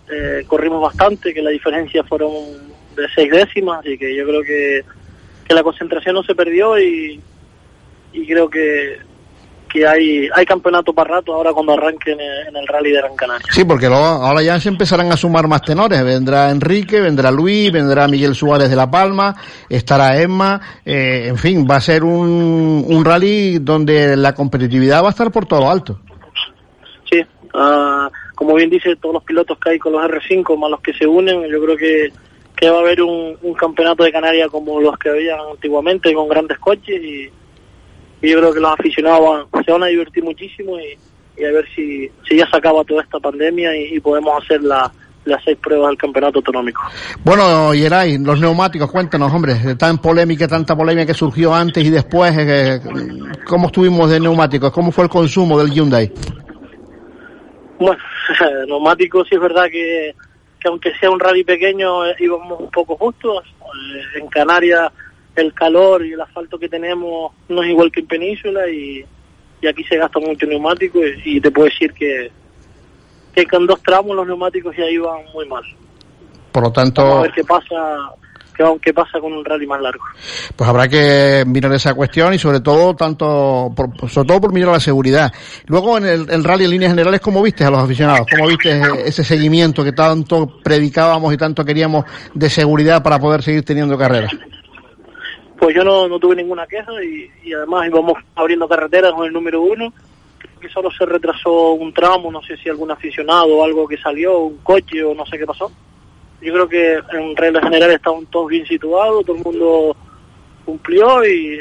eh, 0.10 0.44
corrimos 0.48 0.82
bastante, 0.82 1.34
que 1.34 1.42
la 1.42 1.50
diferencia 1.50 2.04
fueron 2.04 2.32
de 2.96 3.08
seis 3.16 3.32
décimas, 3.32 3.80
así 3.80 3.98
que 3.98 4.16
yo 4.16 4.26
creo 4.26 4.44
que, 4.44 4.84
que 5.48 5.54
la 5.54 5.64
concentración 5.64 6.16
no 6.16 6.24
se 6.24 6.36
perdió 6.36 6.80
y, 6.80 7.20
y 8.14 8.28
creo 8.28 8.50
que, 8.50 9.00
que 9.71 9.88
hay, 9.88 10.27
hay 10.36 10.45
campeonato 10.45 10.93
para 10.93 11.15
rato 11.15 11.34
ahora 11.34 11.53
cuando 11.53 11.73
arranquen 11.73 12.19
en, 12.19 12.55
el 12.55 12.67
rally 12.67 12.91
de 12.91 12.97
Gran 12.97 13.15
Canaria. 13.15 13.47
Sí, 13.51 13.63
porque 13.63 13.88
luego, 13.88 14.03
ahora 14.03 14.41
ya 14.41 14.60
se 14.60 14.69
empezarán 14.69 15.12
a 15.12 15.17
sumar 15.17 15.47
más 15.47 15.62
tenores. 15.62 16.03
Vendrá 16.03 16.49
Enrique, 16.49 16.99
vendrá 16.99 17.31
Luis, 17.31 17.71
vendrá 17.71 18.07
Miguel 18.07 18.36
Suárez 18.36 18.69
de 18.69 18.75
La 18.75 18.89
Palma, 18.89 19.36
estará 19.69 20.21
Emma. 20.21 20.60
eh, 20.86 21.27
en 21.27 21.38
fin, 21.38 21.67
va 21.69 21.77
a 21.77 21.81
ser 21.81 22.03
un, 22.03 22.86
un 22.88 23.05
rally 23.05 23.60
donde 23.60 24.17
la 24.17 24.34
competitividad 24.34 25.03
va 25.03 25.07
a 25.07 25.12
estar 25.12 25.31
por 25.31 25.45
todo 25.45 25.69
alto. 25.69 25.99
Sí, 27.10 27.21
ah, 27.53 28.10
como 28.36 28.55
bien 28.55 28.69
dice, 28.69 28.95
todos 28.97 29.13
los 29.13 29.23
pilotos 29.23 29.57
que 29.60 29.71
hay 29.71 29.79
con 29.79 29.93
los 29.93 30.01
R5 30.01 30.57
más 30.57 30.71
los 30.71 30.81
que 30.81 30.93
se 30.93 31.07
unen, 31.07 31.47
yo 31.47 31.63
creo 31.63 31.77
que, 31.77 32.12
que 32.55 32.69
va 32.69 32.77
a 32.77 32.81
haber 32.81 33.01
un, 33.01 33.38
un 33.41 33.53
campeonato 33.53 34.03
de 34.03 34.12
Canarias 34.12 34.49
como 34.49 34.81
los 34.81 34.97
que 34.97 35.10
había 35.10 35.38
antiguamente, 35.49 36.13
con 36.13 36.27
grandes 36.27 36.57
coches 36.60 37.01
y 37.01 37.29
yo 38.29 38.38
creo 38.39 38.53
que 38.53 38.60
los 38.60 38.71
aficionados 38.73 39.47
van- 39.51 39.63
se 39.65 39.71
van 39.71 39.84
a 39.84 39.88
divertir 39.88 40.23
muchísimo 40.23 40.77
y, 40.79 40.97
y 41.41 41.45
a 41.45 41.51
ver 41.51 41.65
si, 41.75 42.10
si 42.27 42.38
ya 42.38 42.47
se 42.49 42.57
acaba 42.57 42.84
toda 42.84 43.01
esta 43.03 43.19
pandemia 43.19 43.75
y, 43.75 43.95
y 43.95 43.99
podemos 43.99 44.43
hacer 44.43 44.62
la- 44.63 44.91
las 45.23 45.43
seis 45.43 45.55
pruebas 45.62 45.89
del 45.89 45.97
campeonato 45.99 46.39
autonómico. 46.39 46.81
Bueno, 47.23 47.75
Yeray, 47.75 48.17
los 48.17 48.39
neumáticos, 48.39 48.91
cuéntanos, 48.91 49.31
hombre, 49.31 49.53
tan 49.77 49.99
polémica, 49.99 50.47
tanta 50.47 50.75
polémica 50.75 51.05
que 51.05 51.13
surgió 51.13 51.53
antes 51.53 51.84
y 51.86 51.91
después, 51.91 52.34
eh, 52.39 52.79
¿cómo 53.45 53.67
estuvimos 53.67 54.10
de 54.10 54.19
neumáticos? 54.19 54.71
¿Cómo 54.71 54.91
fue 54.91 55.03
el 55.03 55.12
consumo 55.12 55.60
del 55.60 55.69
Hyundai? 55.71 56.12
Bueno, 57.79 58.01
neumáticos 58.67 59.27
sí 59.29 59.36
es 59.36 59.41
verdad 59.41 59.65
que, 59.71 60.15
que 60.60 60.67
aunque 60.67 60.91
sea 60.99 61.10
un 61.12 61.19
rally 61.19 61.43
pequeño 61.43 62.05
eh, 62.05 62.15
íbamos 62.19 62.60
un 62.60 62.69
poco 62.71 62.95
justos. 62.97 63.43
Eh, 63.45 64.19
en 64.19 64.27
Canarias 64.27 64.91
el 65.36 65.54
calor 65.54 66.06
y 66.06 66.13
el 66.13 66.22
asfalto 66.22 66.60
que 66.60 66.67
tenemos 66.70 67.32
no 67.50 67.63
es 67.63 67.70
igual 67.70 67.91
que 67.91 68.02
en 68.02 68.08
Península 68.08 68.67
y, 68.70 69.06
y 69.62 69.67
aquí 69.67 69.84
se 69.86 69.98
gasta 69.98 70.20
mucho 70.20 70.46
neumático 70.46 71.00
y, 71.06 71.38
y 71.38 71.41
te 71.41 71.52
puedo 71.52 71.67
decir 71.70 71.94
que, 71.94 72.32
que 73.34 73.46
con 73.46 73.65
dos 73.65 73.82
tramos 73.82 74.15
los 74.15 74.28
neumáticos 74.28 74.76
ya 74.76 74.89
iban 74.89 75.20
muy 75.34 75.48
mal. 75.48 75.63
Por 76.52 76.63
lo 76.63 76.70
Vamos 76.70 76.78
a 76.78 76.84
tanto, 76.84 77.22
ver 77.22 77.32
qué 77.32 77.44
pasa 77.46 77.98
qué, 78.56 78.65
qué 78.82 78.94
pasa 78.94 79.20
con 79.22 79.32
un 79.32 79.46
rally 79.46 79.65
más 79.65 79.82
largo. 79.82 80.04
pues 80.56 80.70
habrá 80.70 80.89
que 80.89 81.44
mirar 81.48 81.72
esa 81.74 81.94
cuestión 81.94 82.34
y 82.34 82.38
sobre 82.38 82.60
todo 82.60 82.94
tanto 82.94 83.72
por, 83.74 84.10
sobre 84.10 84.28
todo 84.28 84.41
por 84.41 84.52
mirar 84.54 84.74
la 84.74 84.80
seguridad. 84.82 85.32
Luego 85.67 85.98
en 85.98 86.06
el, 86.06 86.30
el 86.30 86.44
rally 86.44 86.65
en 86.65 86.72
líneas 86.72 86.91
generales, 86.91 87.22
¿cómo 87.22 87.41
viste 87.41 87.63
a 87.63 87.70
los 87.70 87.80
aficionados? 87.80 88.28
¿Cómo 88.30 88.48
viste 88.48 88.82
ese 89.06 89.24
seguimiento 89.24 89.82
que 89.84 89.94
tanto 89.94 90.60
predicábamos 90.62 91.34
y 91.34 91.38
tanto 91.38 91.63
queríamos 91.63 92.04
de 92.34 92.50
seguridad 92.50 93.02
para 93.02 93.17
poder 93.17 93.41
seguir 93.41 93.63
teniendo 93.63 93.98
carreras? 93.98 94.32
Pues 95.62 95.76
yo 95.76 95.84
no, 95.84 96.08
no 96.08 96.17
tuve 96.17 96.36
ninguna 96.36 96.65
queja 96.65 96.91
y, 97.04 97.30
y 97.43 97.54
además 97.54 97.86
íbamos 97.86 98.15
abriendo 98.34 98.67
carreteras 98.67 99.13
con 99.13 99.28
el 99.28 99.32
número 99.32 99.62
uno, 99.62 99.93
que 100.60 100.67
solo 100.69 100.89
se 100.89 101.06
retrasó 101.06 101.74
un 101.74 101.93
tramo, 101.93 102.32
no 102.32 102.41
sé 102.41 102.58
si 102.58 102.67
algún 102.67 102.89
aficionado 102.89 103.58
o 103.58 103.63
algo 103.63 103.88
que 103.88 103.95
salió, 103.95 104.39
un 104.39 104.58
coche 104.63 105.04
o 105.04 105.13
no 105.13 105.24
sé 105.28 105.38
qué 105.38 105.45
pasó. 105.45 105.71
Yo 106.41 106.52
creo 106.52 106.67
que 106.67 107.00
en 107.13 107.36
regla 107.36 107.62
general 107.62 107.91
estaban 107.91 108.26
todos 108.26 108.47
bien 108.47 108.65
situados, 108.65 109.24
todo 109.24 109.36
el 109.36 109.43
mundo 109.43 109.95
cumplió 110.65 111.24
y, 111.24 111.60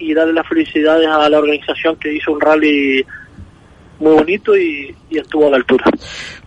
y 0.00 0.14
darle 0.14 0.32
las 0.32 0.48
felicidades 0.48 1.06
a 1.06 1.28
la 1.28 1.38
organización 1.38 1.94
que 1.94 2.12
hizo 2.12 2.32
un 2.32 2.40
rally 2.40 3.06
muy 4.00 4.14
bonito 4.14 4.56
y, 4.56 4.92
y 5.10 5.18
estuvo 5.18 5.46
a 5.46 5.50
la 5.50 5.58
altura. 5.58 5.84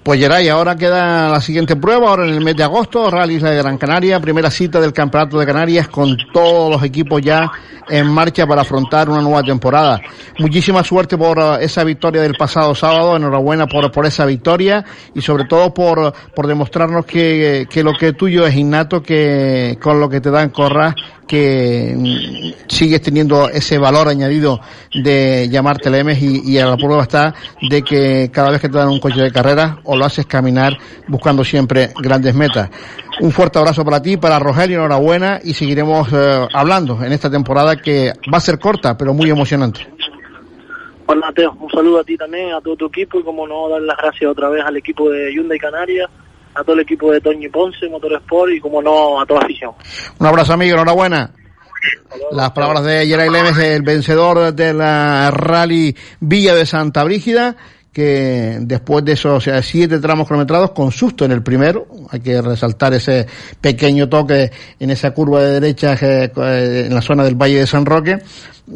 Pues 0.05 0.19
Geray, 0.19 0.49
ahora 0.49 0.75
queda 0.75 1.29
la 1.29 1.41
siguiente 1.41 1.75
prueba, 1.75 2.09
ahora 2.09 2.27
en 2.27 2.35
el 2.35 2.41
mes 2.43 2.55
de 2.55 2.61
agosto, 2.61 3.09
Rally 3.09 3.37
Isla 3.37 3.49
de 3.49 3.57
Gran 3.57 3.79
Canaria, 3.79 4.19
primera 4.19 4.51
cita 4.51 4.79
del 4.79 4.93
Campeonato 4.93 5.39
de 5.39 5.47
Canarias 5.47 5.87
con 5.87 6.15
todos 6.31 6.69
los 6.69 6.83
equipos 6.83 7.23
ya 7.23 7.51
en 7.89 8.07
marcha 8.07 8.45
para 8.45 8.61
afrontar 8.61 9.09
una 9.09 9.21
nueva 9.21 9.41
temporada. 9.41 9.99
Muchísima 10.37 10.83
suerte 10.83 11.17
por 11.17 11.39
uh, 11.39 11.55
esa 11.55 11.83
victoria 11.83 12.21
del 12.21 12.35
pasado 12.35 12.75
sábado, 12.75 13.15
enhorabuena 13.15 13.65
por, 13.65 13.91
por 13.91 14.05
esa 14.05 14.27
victoria 14.27 14.85
y 15.15 15.21
sobre 15.21 15.45
todo 15.45 15.73
por, 15.73 16.13
por 16.35 16.45
demostrarnos 16.45 17.03
que, 17.05 17.67
que 17.67 17.83
lo 17.83 17.93
que 17.93 18.09
es 18.09 18.17
tuyo 18.17 18.45
es 18.45 18.55
innato, 18.55 19.01
que 19.01 19.77
con 19.81 19.99
lo 19.99 20.07
que 20.07 20.21
te 20.21 20.29
dan 20.29 20.49
corras 20.49 20.93
que 21.27 21.95
mm, 21.97 22.69
sigues 22.69 23.01
teniendo 23.01 23.49
ese 23.49 23.77
valor 23.77 24.07
añadido 24.07 24.59
de 24.93 25.49
llamarte 25.49 25.89
Lemes 25.89 26.21
y, 26.21 26.51
y 26.51 26.59
a 26.59 26.67
la 26.67 26.77
prueba 26.77 27.01
está 27.01 27.33
de 27.69 27.81
que 27.81 28.29
cada 28.31 28.51
vez 28.51 28.61
que 28.61 28.69
te 28.69 28.77
dan 28.77 28.89
un 28.89 28.99
coche 28.99 29.21
de 29.21 29.31
carrera 29.31 29.79
o 29.95 29.97
lo 29.97 30.05
haces 30.05 30.25
caminar 30.25 30.77
buscando 31.07 31.43
siempre 31.43 31.91
grandes 32.01 32.35
metas. 32.35 32.69
Un 33.21 33.31
fuerte 33.31 33.57
abrazo 33.59 33.83
para 33.85 34.01
ti, 34.01 34.17
para 34.17 34.39
Rogelio, 34.39 34.77
enhorabuena 34.77 35.39
y 35.43 35.53
seguiremos 35.53 36.09
eh, 36.11 36.47
hablando 36.53 37.01
en 37.03 37.11
esta 37.13 37.29
temporada 37.29 37.77
que 37.77 38.13
va 38.31 38.37
a 38.37 38.41
ser 38.41 38.59
corta 38.59 38.97
pero 38.97 39.13
muy 39.13 39.29
emocionante. 39.29 39.87
Pues 41.05 41.19
Mateo, 41.19 41.55
un 41.59 41.69
saludo 41.69 41.99
a 41.99 42.03
ti 42.03 42.17
también, 42.17 42.53
a 42.53 42.61
todo 42.61 42.75
tu 42.75 42.85
equipo 42.87 43.19
y 43.19 43.23
como 43.23 43.47
no, 43.47 43.69
dar 43.69 43.81
las 43.81 43.97
gracias 43.97 44.29
otra 44.29 44.49
vez 44.49 44.63
al 44.65 44.75
equipo 44.77 45.09
de 45.09 45.31
Hyundai 45.31 45.59
Canarias, 45.59 46.09
a 46.55 46.63
todo 46.63 46.73
el 46.73 46.81
equipo 46.81 47.11
de 47.11 47.21
Toño 47.21 47.47
y 47.47 47.49
Ponce, 47.49 47.87
Motorsport 47.87 48.51
y 48.51 48.59
como 48.59 48.81
no, 48.81 49.21
a 49.21 49.25
toda 49.25 49.41
la 49.41 49.45
afición. 49.45 49.73
Un 50.19 50.27
abrazo 50.27 50.53
amigo, 50.53 50.73
enhorabuena. 50.73 51.31
Las 52.31 52.51
palabras 52.51 52.83
de 52.83 53.05
Geray 53.05 53.29
Lemes, 53.29 53.57
el 53.59 53.83
vencedor 53.83 54.53
de 54.53 54.73
la 54.73 55.29
Rally 55.29 55.95
Villa 56.19 56.55
de 56.55 56.65
Santa 56.65 57.03
Brígida, 57.03 57.55
que 57.95 58.57
después 58.59 59.05
de 59.05 59.13
esos 59.13 59.37
o 59.37 59.39
sea, 59.39 59.63
siete 59.63 59.99
tramos 59.99 60.27
cronometrados, 60.27 60.71
con 60.71 60.91
susto 60.91 61.23
en 61.23 61.31
el 61.31 61.41
primero, 61.41 61.87
hay 62.09 62.19
que 62.19 62.41
resaltar 62.41 62.93
ese 62.93 63.25
pequeño 63.61 64.09
toque 64.09 64.51
en 64.77 64.89
esa 64.89 65.11
curva 65.11 65.41
de 65.41 65.61
derecha 65.61 65.95
eh, 66.01 66.29
en 66.87 66.93
la 66.93 67.01
zona 67.01 67.23
del 67.23 67.35
Valle 67.35 67.59
de 67.59 67.67
San 67.67 67.85
Roque, 67.85 68.19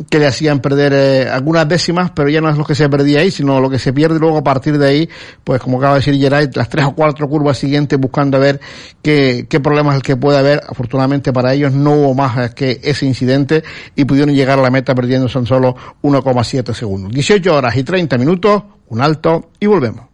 que 0.10 0.20
le 0.20 0.28
hacían 0.28 0.60
perder 0.60 0.94
eh, 0.94 1.30
algunas 1.30 1.68
décimas, 1.68 2.12
pero 2.12 2.30
ya 2.30 2.42
no 2.42 2.50
es 2.50 2.58
lo 2.58 2.64
que 2.64 2.76
se 2.76 2.88
perdía 2.90 3.22
ahí, 3.22 3.32
sino 3.32 3.60
lo 3.60 3.70
que 3.70 3.80
se 3.80 3.92
pierde 3.92 4.20
luego 4.20 4.38
a 4.38 4.44
partir 4.44 4.78
de 4.78 4.88
ahí, 4.88 5.10
pues 5.44 5.62
como 5.62 5.78
acaba 5.78 5.94
de 5.94 6.00
decir 6.00 6.16
Geray, 6.16 6.50
las 6.54 6.70
tres 6.70 6.86
o 6.86 6.94
cuatro 6.94 7.28
curvas 7.28 7.58
siguientes 7.58 8.00
buscando 8.00 8.40
ver 8.40 8.60
qué, 9.02 9.48
problemas 9.64 9.96
el 9.96 10.02
que 10.02 10.16
puede 10.16 10.38
haber. 10.38 10.62
Afortunadamente 10.68 11.34
para 11.34 11.54
ellos 11.54 11.74
no 11.74 11.94
hubo 11.94 12.14
más 12.14 12.54
que 12.54 12.80
ese 12.84 13.06
incidente 13.06 13.64
y 13.96 14.06
pudieron 14.06 14.34
llegar 14.34 14.60
a 14.60 14.62
la 14.62 14.70
meta 14.70 14.94
perdiendo 14.94 15.28
tan 15.28 15.46
solo 15.46 15.76
1,7 16.04 16.74
segundos. 16.74 17.12
18 17.12 17.56
horas 17.56 17.76
y 17.76 17.84
30 17.84 18.18
minutos, 18.18 18.64
un 18.88 19.02
alto 19.02 19.50
y 19.60 19.66
volvemos. 19.66 20.09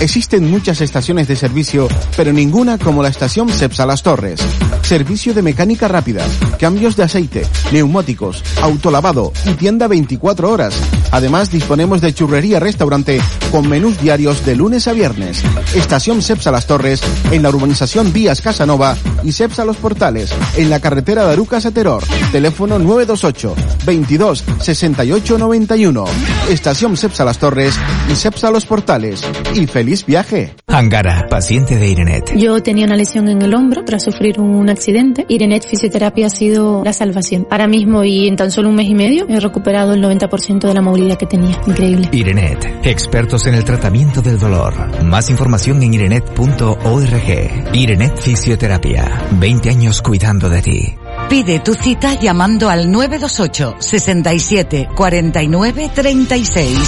Existen 0.00 0.50
muchas 0.50 0.80
estaciones 0.80 1.28
de 1.28 1.36
servicio, 1.36 1.88
pero 2.16 2.32
ninguna 2.32 2.78
como 2.78 3.02
la 3.02 3.08
estación 3.08 3.48
Cepsa 3.48 3.86
Las 3.86 4.02
Torres. 4.02 4.40
Servicio 4.82 5.32
de 5.32 5.40
mecánica 5.40 5.88
rápida, 5.88 6.26
cambios 6.58 6.94
de 6.96 7.04
aceite, 7.04 7.46
neumáticos, 7.72 8.42
autolavado 8.60 9.32
y 9.46 9.54
tienda 9.54 9.88
24 9.88 10.50
horas. 10.50 10.74
Además, 11.10 11.50
disponemos 11.50 12.00
de 12.00 12.12
churrería 12.12 12.60
restaurante 12.60 13.20
con 13.50 13.68
menús 13.68 13.98
diarios 14.00 14.44
de 14.44 14.56
lunes 14.56 14.88
a 14.88 14.92
viernes. 14.92 15.42
Estación 15.74 16.20
Cepsa 16.20 16.50
Las 16.50 16.66
Torres 16.66 17.00
en 17.30 17.42
la 17.42 17.48
urbanización 17.48 18.12
Vías 18.12 18.42
Casanova 18.42 18.96
y 19.22 19.32
Cepsa 19.32 19.64
Los 19.64 19.76
Portales 19.78 20.34
en 20.56 20.68
la 20.68 20.80
carretera 20.80 21.24
de 21.24 21.32
Arucas 21.32 21.64
a 21.64 21.70
Teror. 21.70 22.02
Teléfono 22.30 22.78
928 22.78 23.54
22 23.86 24.44
68 24.60 25.38
91. 25.38 26.04
Estación 26.50 26.96
Cepsa 26.96 27.24
Las 27.24 27.38
Torres 27.38 27.78
y 28.10 28.16
Cepsa 28.16 28.50
Los 28.50 28.66
Portales. 28.66 29.22
Y 29.54 29.66
feliz 29.66 29.83
viaje. 30.06 30.54
Angara, 30.66 31.26
paciente 31.30 31.76
de 31.76 31.88
Irenet. 31.88 32.36
Yo 32.36 32.60
tenía 32.62 32.86
una 32.86 32.96
lesión 32.96 33.28
en 33.28 33.42
el 33.42 33.54
hombro 33.54 33.84
tras 33.84 34.02
sufrir 34.02 34.40
un 34.40 34.68
accidente. 34.68 35.24
Irenet 35.28 35.66
Fisioterapia 35.66 36.26
ha 36.26 36.30
sido 36.30 36.82
la 36.84 36.92
salvación. 36.92 37.46
Ahora 37.50 37.68
mismo 37.68 38.02
y 38.04 38.26
en 38.26 38.36
tan 38.36 38.50
solo 38.50 38.68
un 38.68 38.76
mes 38.76 38.88
y 38.88 38.94
medio 38.94 39.26
he 39.28 39.38
recuperado 39.38 39.94
el 39.94 40.02
90% 40.02 40.66
de 40.66 40.74
la 40.74 40.82
movilidad 40.82 41.16
que 41.16 41.26
tenía. 41.26 41.60
Increíble. 41.66 42.08
Irenet, 42.12 42.80
expertos 42.82 43.46
en 43.46 43.54
el 43.54 43.64
tratamiento 43.64 44.20
del 44.20 44.38
dolor. 44.38 45.02
Más 45.04 45.30
información 45.30 45.82
en 45.82 45.94
irenet.org. 45.94 47.74
Irenet 47.74 48.18
Fisioterapia, 48.18 49.28
20 49.38 49.70
años 49.70 50.02
cuidando 50.02 50.48
de 50.48 50.62
ti. 50.62 50.94
Pide 51.28 51.58
tu 51.60 51.74
cita 51.74 52.14
llamando 52.14 52.68
al 52.68 52.90
928 52.90 53.76
67 53.80 54.88
49 54.94 55.90
36. 55.94 56.78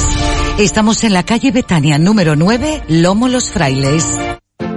Estamos 0.59 1.05
en 1.05 1.13
la 1.13 1.23
calle 1.25 1.51
Betania 1.51 1.99
número 1.99 2.37
9, 2.37 2.85
Lomo 2.89 3.29
Los 3.29 3.51
Frailes. 3.51 4.07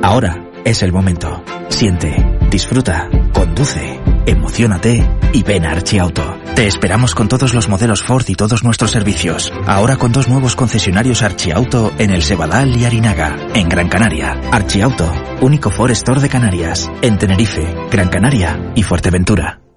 Ahora 0.01 0.49
es 0.65 0.81
el 0.81 0.91
momento. 0.91 1.43
Siente, 1.69 2.15
disfruta, 2.49 3.09
conduce, 3.33 3.99
emocionate 4.29 5.09
y 5.33 5.43
ven 5.43 5.65
a 5.65 5.71
Archiauto. 5.71 6.37
Te 6.55 6.67
esperamos 6.67 7.15
con 7.15 7.27
todos 7.27 7.53
los 7.53 7.69
modelos 7.69 8.03
Ford 8.03 8.25
y 8.27 8.35
todos 8.35 8.63
nuestros 8.63 8.91
servicios. 8.91 9.51
Ahora 9.65 9.97
con 9.97 10.11
dos 10.11 10.27
nuevos 10.27 10.55
concesionarios 10.55 11.21
Archiauto 11.21 11.93
en 11.97 12.11
el 12.11 12.23
Sebadal 12.23 12.75
y 12.75 12.85
Arinaga, 12.85 13.37
en 13.53 13.69
Gran 13.69 13.89
Canaria. 13.89 14.39
Archiauto, 14.51 15.11
único 15.41 15.69
Ford 15.69 15.91
Store 15.91 16.21
de 16.21 16.29
Canarias, 16.29 16.89
en 17.01 17.17
Tenerife, 17.17 17.65
Gran 17.91 18.09
Canaria 18.09 18.71
y 18.75 18.83
Fuerteventura. 18.83 19.68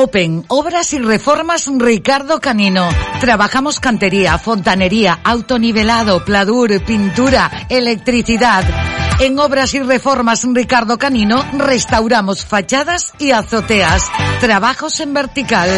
Open, 0.00 0.44
Obras 0.46 0.92
y 0.92 1.00
Reformas 1.00 1.68
Ricardo 1.76 2.40
Canino. 2.40 2.88
Trabajamos 3.20 3.80
cantería, 3.80 4.38
fontanería, 4.38 5.18
autonivelado, 5.24 6.24
pladur, 6.24 6.84
pintura, 6.84 7.66
electricidad. 7.68 8.62
En 9.18 9.36
Obras 9.40 9.74
y 9.74 9.80
Reformas 9.80 10.44
Ricardo 10.44 10.98
Canino 10.98 11.44
restauramos 11.52 12.44
fachadas 12.44 13.12
y 13.18 13.32
azoteas. 13.32 14.04
Trabajos 14.40 15.00
en 15.00 15.14
vertical. 15.14 15.68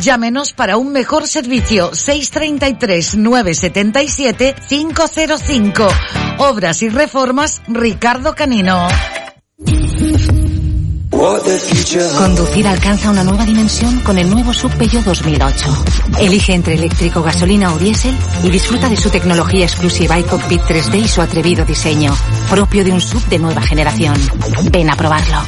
Llámenos 0.00 0.54
para 0.54 0.78
un 0.78 0.90
mejor 0.90 1.28
servicio 1.28 1.94
633 1.94 3.16
977 3.18 4.54
505. 4.70 5.86
Obras 6.38 6.80
y 6.80 6.88
Reformas 6.88 7.60
Ricardo 7.68 8.34
Canino. 8.34 8.88
Conducir 12.16 12.68
alcanza 12.68 13.10
una 13.10 13.24
nueva 13.24 13.44
dimensión 13.44 13.98
con 14.00 14.16
el 14.16 14.30
nuevo 14.30 14.54
Sub 14.54 14.72
Peugeot 14.76 15.04
2008. 15.04 15.84
Elige 16.20 16.54
entre 16.54 16.74
eléctrico, 16.74 17.22
gasolina 17.22 17.74
o 17.74 17.78
diésel 17.78 18.16
y 18.44 18.50
disfruta 18.50 18.88
de 18.88 18.96
su 18.96 19.10
tecnología 19.10 19.64
exclusiva 19.64 20.18
y 20.20 20.22
cockpit 20.22 20.60
3D 20.60 21.04
y 21.04 21.08
su 21.08 21.20
atrevido 21.20 21.64
diseño, 21.64 22.14
propio 22.48 22.84
de 22.84 22.92
un 22.92 23.00
sub 23.00 23.24
de 23.28 23.38
nueva 23.40 23.60
generación. 23.60 24.14
Ven 24.70 24.88
a 24.88 24.96
probarlo. 24.96 25.38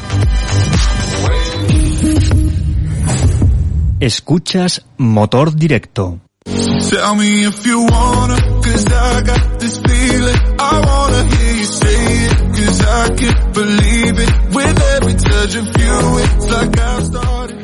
Escuchas 4.01 4.85
Motor 4.97 5.55
Directo. 5.55 6.28
Tell 6.49 7.15
me 7.17 7.45
if 7.45 7.67
you 7.67 7.81
wanna, 7.83 8.37
cause 8.63 8.87
I 8.87 9.23
got 9.23 9.61
this 9.61 9.79
feeling. 9.79 10.37
I 10.59 10.81
wanna 10.81 11.23
hear 11.37 11.55
you 11.57 11.65
say 11.65 12.01
it, 12.25 12.39
cause 12.57 12.81
I 12.81 13.15
can't 13.15 13.55
believe 13.55 14.19
it. 14.19 14.31
With 14.55 14.81
every 14.97 15.15
touch 15.15 15.55
of 15.57 15.67
you, 15.77 16.19
it's 16.19 16.47
like 16.51 16.79
I've 16.81 17.07
started. 17.07 17.59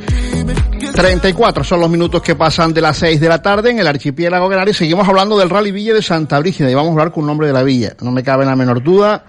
34 0.94 1.64
son 1.64 1.81
los 1.81 1.90
minutos 1.90 2.23
que 2.23 2.37
pasan 2.37 2.73
de 2.73 2.81
las 2.81 2.99
6 2.99 3.20
de 3.20 3.29
la 3.29 3.42
tarde 3.42 3.70
en 3.70 3.79
el 3.79 3.87
archipiélago 3.87 4.49
canario. 4.49 4.75
Seguimos 4.75 5.09
hablando 5.09 5.37
del 5.37 5.51
Rally 5.51 5.73
Villa 5.73 5.94
de 5.94 6.03
Santa 6.03 6.38
Brígida 6.38 6.70
y 6.70 6.75
vamos 6.75 6.90
a 6.90 6.92
hablar 6.92 7.11
con 7.11 7.25
un 7.25 7.29
nombre 7.29 7.47
de 7.49 7.53
la 7.53 7.62
villa. 7.62 7.94
No 8.03 8.12
me 8.12 8.23
cabe 8.23 8.44
la 8.44 8.55
menor 8.55 8.83
duda. 8.83 9.25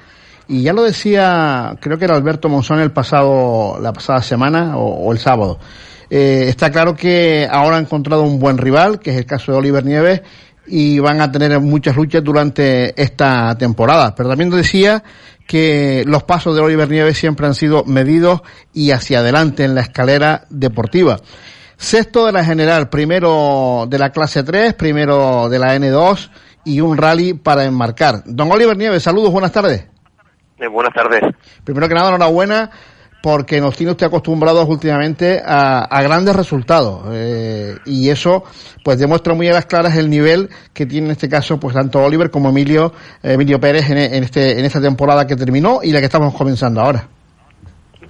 Y 0.47 0.61
ya 0.61 0.73
lo 0.73 0.83
decía, 0.83 1.75
creo 1.81 1.97
que 1.97 2.05
era 2.05 2.15
Alberto 2.15 2.49
Monzón 2.49 2.79
el 2.81 2.91
pasado, 2.91 3.79
la 3.81 3.91
pasada 3.93 4.21
semana 4.21 4.77
o, 4.77 5.07
o 5.07 5.11
el 5.11 5.17
sábado. 5.17 5.57
Eh, 6.09 6.45
está 6.47 6.71
claro 6.71 6.95
que 6.95 7.47
ahora 7.49 7.77
ha 7.77 7.79
encontrado 7.79 8.23
un 8.23 8.39
buen 8.39 8.57
rival, 8.57 8.99
que 8.99 9.11
es 9.11 9.17
el 9.17 9.25
caso 9.25 9.51
de 9.51 9.57
Oliver 9.57 9.85
Nieves, 9.85 10.21
y 10.67 10.99
van 10.99 11.21
a 11.21 11.31
tener 11.31 11.59
muchas 11.59 11.95
luchas 11.95 12.23
durante 12.23 12.99
esta 13.01 13.55
temporada. 13.57 14.15
Pero 14.15 14.29
también 14.29 14.49
decía 14.49 15.03
que 15.47 16.03
los 16.05 16.23
pasos 16.23 16.55
de 16.55 16.61
Oliver 16.61 16.89
Nieves 16.89 17.17
siempre 17.17 17.45
han 17.45 17.53
sido 17.53 17.83
medidos 17.85 18.41
y 18.73 18.91
hacia 18.91 19.19
adelante 19.19 19.63
en 19.63 19.75
la 19.75 19.81
escalera 19.81 20.45
deportiva. 20.49 21.17
Sexto 21.77 22.25
de 22.25 22.31
la 22.31 22.43
general, 22.43 22.89
primero 22.89 23.85
de 23.87 23.99
la 23.99 24.11
clase 24.11 24.43
3, 24.43 24.73
primero 24.73 25.49
de 25.49 25.59
la 25.59 25.75
N2 25.75 26.29
y 26.63 26.81
un 26.81 26.97
rally 26.97 27.33
para 27.33 27.65
enmarcar. 27.65 28.23
Don 28.25 28.51
Oliver 28.51 28.77
Nieves, 28.77 29.03
saludos, 29.03 29.31
buenas 29.31 29.51
tardes. 29.51 29.85
Eh, 30.57 30.67
buenas 30.67 30.93
tardes. 30.93 31.21
Primero 31.63 31.87
que 31.87 31.93
nada, 31.93 32.09
enhorabuena 32.09 32.71
porque 33.25 33.59
nos 33.59 33.75
tiene 33.75 33.91
usted 33.91 34.05
acostumbrados 34.05 34.69
últimamente 34.69 35.41
a, 35.43 35.99
grandes 36.03 36.35
resultados 36.35 37.05
eh, 37.11 37.75
y 37.83 38.09
eso 38.09 38.43
pues 38.83 38.99
demuestra 38.99 39.33
muy 39.33 39.47
a 39.47 39.53
las 39.53 39.65
claras 39.65 39.97
el 39.97 40.11
nivel 40.11 40.47
que 40.73 40.85
tiene 40.85 41.07
en 41.07 41.13
este 41.13 41.27
caso 41.27 41.59
pues 41.59 41.73
tanto 41.73 42.03
Oliver 42.03 42.29
como 42.29 42.49
Emilio 42.49 42.93
Emilio 43.23 43.59
Pérez 43.59 43.89
en, 43.89 43.97
este 43.97 44.59
en 44.59 44.63
esta 44.63 44.79
temporada 44.79 45.25
que 45.25 45.35
terminó 45.35 45.79
y 45.81 45.91
la 45.91 46.01
que 46.01 46.05
estamos 46.05 46.35
comenzando 46.35 46.81
ahora. 46.81 47.14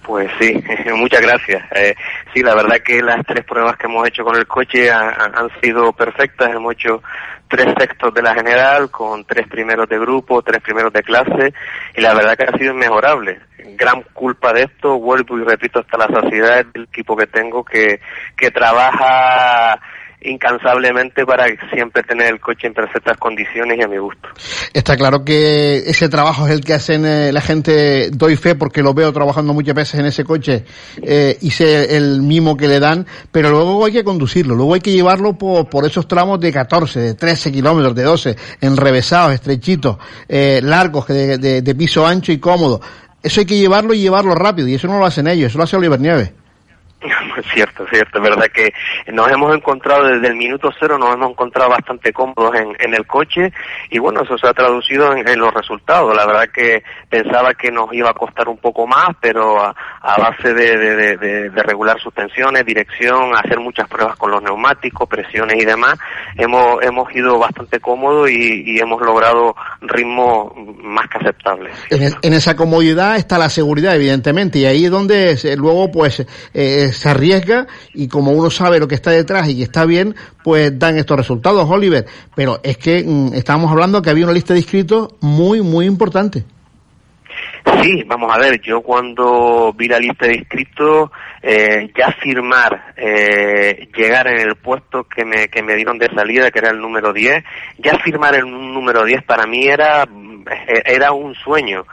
Pues 0.05 0.29
sí, 0.39 0.53
muchas 0.95 1.21
gracias. 1.21 1.63
Eh, 1.75 1.95
sí, 2.33 2.43
la 2.43 2.53
verdad 2.55 2.77
que 2.83 3.01
las 3.01 3.25
tres 3.25 3.43
pruebas 3.43 3.75
que 3.77 3.87
hemos 3.87 4.07
hecho 4.07 4.23
con 4.23 4.35
el 4.35 4.45
coche 4.45 4.91
han 4.91 5.49
sido 5.61 5.91
perfectas. 5.93 6.51
Hemos 6.53 6.73
hecho 6.73 7.01
tres 7.47 7.73
sextos 7.77 8.13
de 8.13 8.21
la 8.21 8.33
general 8.33 8.89
con 8.89 9.25
tres 9.25 9.47
primeros 9.47 9.87
de 9.89 9.99
grupo, 9.99 10.41
tres 10.41 10.61
primeros 10.61 10.91
de 10.93 11.03
clase 11.03 11.53
y 11.95 12.01
la 12.01 12.13
verdad 12.13 12.35
que 12.37 12.45
ha 12.45 12.57
sido 12.57 12.73
inmejorable. 12.73 13.39
Gran 13.77 14.03
culpa 14.13 14.53
de 14.53 14.63
esto, 14.63 14.99
vuelvo 14.99 15.37
y 15.39 15.43
repito 15.43 15.79
hasta 15.79 15.97
la 15.97 16.07
saciedad 16.07 16.65
del 16.65 16.83
equipo 16.83 17.15
que 17.15 17.27
tengo 17.27 17.63
que, 17.63 17.99
que 18.37 18.51
trabaja 18.51 19.79
incansablemente 20.25 21.25
para 21.25 21.45
siempre 21.73 22.03
tener 22.03 22.33
el 22.33 22.39
coche 22.39 22.67
en 22.67 22.73
perfectas 22.73 23.17
condiciones 23.17 23.77
y 23.77 23.83
a 23.83 23.87
mi 23.87 23.97
gusto. 23.97 24.29
Está 24.73 24.97
claro 24.97 25.23
que 25.23 25.77
ese 25.77 26.09
trabajo 26.09 26.47
es 26.47 26.53
el 26.53 26.61
que 26.61 26.73
hacen 26.73 27.05
eh, 27.05 27.31
la 27.31 27.41
gente, 27.41 28.09
doy 28.11 28.35
fe 28.35 28.55
porque 28.55 28.81
lo 28.81 28.93
veo 28.93 29.11
trabajando 29.13 29.53
muchas 29.53 29.75
veces 29.75 29.99
en 29.99 30.05
ese 30.05 30.23
coche 30.23 30.65
eh, 31.01 31.37
y 31.41 31.51
sé 31.51 31.95
el 31.95 32.21
mimo 32.21 32.57
que 32.57 32.67
le 32.67 32.79
dan, 32.79 33.05
pero 33.31 33.49
luego 33.49 33.85
hay 33.85 33.93
que 33.93 34.03
conducirlo, 34.03 34.55
luego 34.55 34.73
hay 34.73 34.81
que 34.81 34.91
llevarlo 34.91 35.37
por, 35.37 35.69
por 35.69 35.85
esos 35.85 36.07
tramos 36.07 36.39
de 36.39 36.51
14, 36.51 36.99
de 36.99 37.13
13 37.13 37.51
kilómetros, 37.51 37.95
de 37.95 38.03
12, 38.03 38.35
enrevesados, 38.61 39.33
estrechitos, 39.33 39.97
eh, 40.27 40.59
largos, 40.63 41.07
de, 41.07 41.37
de, 41.37 41.61
de 41.61 41.75
piso 41.75 42.05
ancho 42.05 42.31
y 42.31 42.39
cómodo. 42.39 42.81
Eso 43.21 43.39
hay 43.39 43.45
que 43.45 43.57
llevarlo 43.57 43.93
y 43.93 44.01
llevarlo 44.01 44.35
rápido 44.35 44.67
y 44.67 44.75
eso 44.75 44.87
no 44.87 44.99
lo 44.99 45.05
hacen 45.05 45.27
ellos, 45.27 45.49
eso 45.49 45.57
lo 45.57 45.63
hace 45.63 45.77
Oliver 45.77 45.99
Nieves. 45.99 46.31
Cierto, 47.53 47.85
cierto, 47.91 48.17
es 48.17 48.23
verdad 48.23 48.47
que 48.53 48.73
nos 49.11 49.29
hemos 49.31 49.53
encontrado 49.53 50.05
desde 50.05 50.27
el 50.27 50.35
minuto 50.35 50.71
cero, 50.79 50.97
nos 50.97 51.13
hemos 51.13 51.31
encontrado 51.31 51.69
bastante 51.69 52.11
cómodos 52.11 52.55
en, 52.55 52.75
en 52.79 52.93
el 52.93 53.05
coche 53.05 53.51
y 53.89 53.99
bueno, 53.99 54.21
eso 54.23 54.37
se 54.37 54.47
ha 54.47 54.53
traducido 54.53 55.13
en, 55.15 55.39
los 55.39 55.53
resultados. 55.53 56.15
La 56.15 56.25
verdad 56.25 56.49
que 56.53 56.83
pensaba 57.09 57.53
que 57.53 57.71
nos 57.71 57.93
iba 57.93 58.09
a 58.09 58.13
costar 58.13 58.47
un 58.47 58.57
poco 58.57 58.87
más, 58.87 59.09
pero 59.19 59.61
a, 59.61 59.75
base 60.17 60.53
de, 60.53 61.17
de, 61.17 61.63
regular 61.63 61.99
suspensiones, 61.99 62.65
dirección, 62.65 63.35
hacer 63.35 63.59
muchas 63.59 63.87
pruebas 63.87 64.15
con 64.15 64.31
los 64.31 64.41
neumáticos, 64.41 65.07
presiones 65.07 65.61
y 65.61 65.65
demás, 65.65 65.97
hemos, 66.37 66.81
hemos 66.81 67.13
ido 67.13 67.37
bastante 67.37 67.79
cómodos 67.79 68.29
y, 68.29 68.75
hemos 68.75 69.01
logrado 69.01 69.55
ritmos 69.81 70.51
más 70.83 71.07
que 71.07 71.17
aceptables. 71.17 71.73
En, 71.89 72.33
esa 72.33 72.55
comodidad 72.55 73.15
está 73.15 73.37
la 73.37 73.49
seguridad, 73.49 73.95
evidentemente, 73.95 74.59
y 74.59 74.65
ahí 74.65 74.85
es 74.85 74.91
donde 74.91 75.37
luego 75.57 75.91
pues 75.91 76.19
eh, 76.53 76.84
se 76.93 77.09
arriesga 77.09 77.67
y 77.93 78.07
como 78.07 78.31
uno 78.31 78.49
sabe 78.49 78.79
lo 78.79 78.87
que 78.87 78.95
está 78.95 79.11
detrás 79.11 79.47
y 79.49 79.57
que 79.57 79.63
está 79.63 79.85
bien, 79.85 80.15
pues 80.43 80.77
dan 80.77 80.97
estos 80.97 81.17
resultados, 81.17 81.69
Oliver. 81.69 82.05
Pero 82.35 82.59
es 82.63 82.77
que 82.77 83.03
mm, 83.05 83.33
estábamos 83.33 83.71
hablando 83.71 84.01
que 84.01 84.09
había 84.09 84.25
una 84.25 84.33
lista 84.33 84.53
de 84.53 84.59
inscritos 84.59 85.13
muy, 85.21 85.61
muy 85.61 85.85
importante. 85.85 86.43
Sí, 87.81 88.03
vamos 88.05 88.33
a 88.33 88.37
ver, 88.37 88.61
yo 88.61 88.81
cuando 88.81 89.73
vi 89.73 89.87
la 89.87 89.99
lista 89.99 90.27
de 90.27 90.35
inscritos, 90.35 91.09
eh, 91.41 91.91
ya 91.97 92.11
firmar, 92.11 92.93
eh, 92.95 93.87
llegar 93.95 94.27
en 94.27 94.47
el 94.47 94.55
puesto 94.55 95.03
que 95.03 95.25
me, 95.25 95.47
que 95.47 95.63
me 95.63 95.75
dieron 95.75 95.97
de 95.97 96.09
salida, 96.13 96.51
que 96.51 96.59
era 96.59 96.69
el 96.69 96.79
número 96.79 97.11
10, 97.11 97.43
ya 97.79 97.97
firmar 97.99 98.35
el 98.35 98.45
número 98.45 99.03
10 99.03 99.23
para 99.23 99.45
mí 99.47 99.65
era, 99.65 100.07
era 100.85 101.11
un 101.11 101.33
sueño 101.35 101.85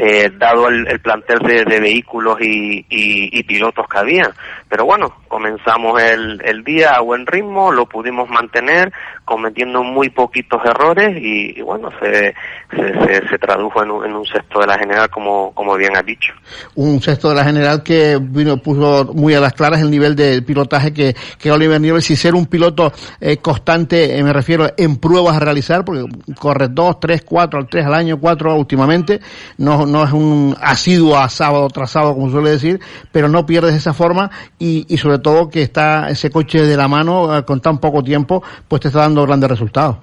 eh, 0.00 0.30
dado 0.38 0.68
el, 0.68 1.00
plantel 1.00 1.40
de, 1.40 1.80
vehículos 1.80 2.40
y, 2.40 2.86
y, 2.88 3.42
pilotos 3.42 3.84
que 3.88 3.98
había. 3.98 4.30
Pero 4.68 4.84
bueno, 4.84 5.12
comenzamos 5.26 6.00
el, 6.00 6.40
el 6.44 6.62
día 6.62 6.92
a 6.92 7.00
buen 7.00 7.26
ritmo, 7.26 7.72
lo 7.72 7.86
pudimos 7.86 8.30
mantener, 8.30 8.92
cometiendo 9.24 9.82
muy 9.82 10.08
poquitos 10.08 10.60
errores 10.64 11.16
y, 11.20 11.60
bueno, 11.62 11.90
se, 12.00 12.32
se, 12.70 13.28
se, 13.28 13.38
tradujo 13.38 13.82
en 13.82 13.90
un, 13.90 14.04
en 14.04 14.14
un, 14.14 14.24
sexto 14.24 14.60
de 14.60 14.68
la 14.68 14.78
general, 14.78 15.10
como, 15.10 15.52
como 15.52 15.74
bien 15.74 15.96
has 15.96 16.06
dicho. 16.06 16.32
Un 16.76 17.02
sexto 17.02 17.30
de 17.30 17.34
la 17.34 17.44
general 17.44 17.82
que 17.82 18.18
vino, 18.20 18.56
puso 18.58 19.12
muy 19.12 19.34
a 19.34 19.40
las 19.40 19.52
claras 19.52 19.80
el 19.80 19.90
nivel 19.90 20.14
de 20.14 20.42
pilotaje 20.42 20.94
que, 20.94 21.16
que 21.38 21.50
Oliver 21.50 21.80
Nieves, 21.80 22.08
y 22.10 22.16
ser 22.16 22.36
un 22.36 22.46
piloto 22.46 22.92
eh, 23.20 23.38
constante, 23.38 24.16
eh, 24.16 24.22
me 24.22 24.32
refiero 24.32 24.68
en 24.76 24.96
pruebas 24.96 25.36
a 25.36 25.40
realizar, 25.40 25.84
porque 25.84 26.04
corre 26.38 26.68
dos, 26.68 27.00
tres, 27.00 27.22
cuatro, 27.22 27.66
tres 27.66 27.84
al 27.84 27.94
año, 27.94 28.18
cuatro 28.20 28.54
últimamente, 28.54 29.20
no, 29.58 29.87
no 29.90 30.04
es 30.04 30.12
un 30.12 30.56
asiduo 30.60 31.18
a 31.18 31.28
sábado 31.28 31.68
tras 31.68 31.90
sábado, 31.90 32.14
como 32.14 32.30
suele 32.30 32.50
decir, 32.50 32.80
pero 33.12 33.28
no 33.28 33.46
pierdes 33.46 33.74
esa 33.74 33.92
forma 33.94 34.30
y, 34.58 34.86
y 34.88 34.98
sobre 34.98 35.18
todo 35.18 35.48
que 35.48 35.62
está 35.62 36.08
ese 36.08 36.30
coche 36.30 36.62
de 36.62 36.76
la 36.76 36.88
mano 36.88 37.36
eh, 37.36 37.44
con 37.44 37.60
tan 37.60 37.78
poco 37.78 38.02
tiempo, 38.02 38.42
pues 38.68 38.82
te 38.82 38.88
está 38.88 39.00
dando 39.00 39.26
grandes 39.26 39.50
resultados. 39.50 39.96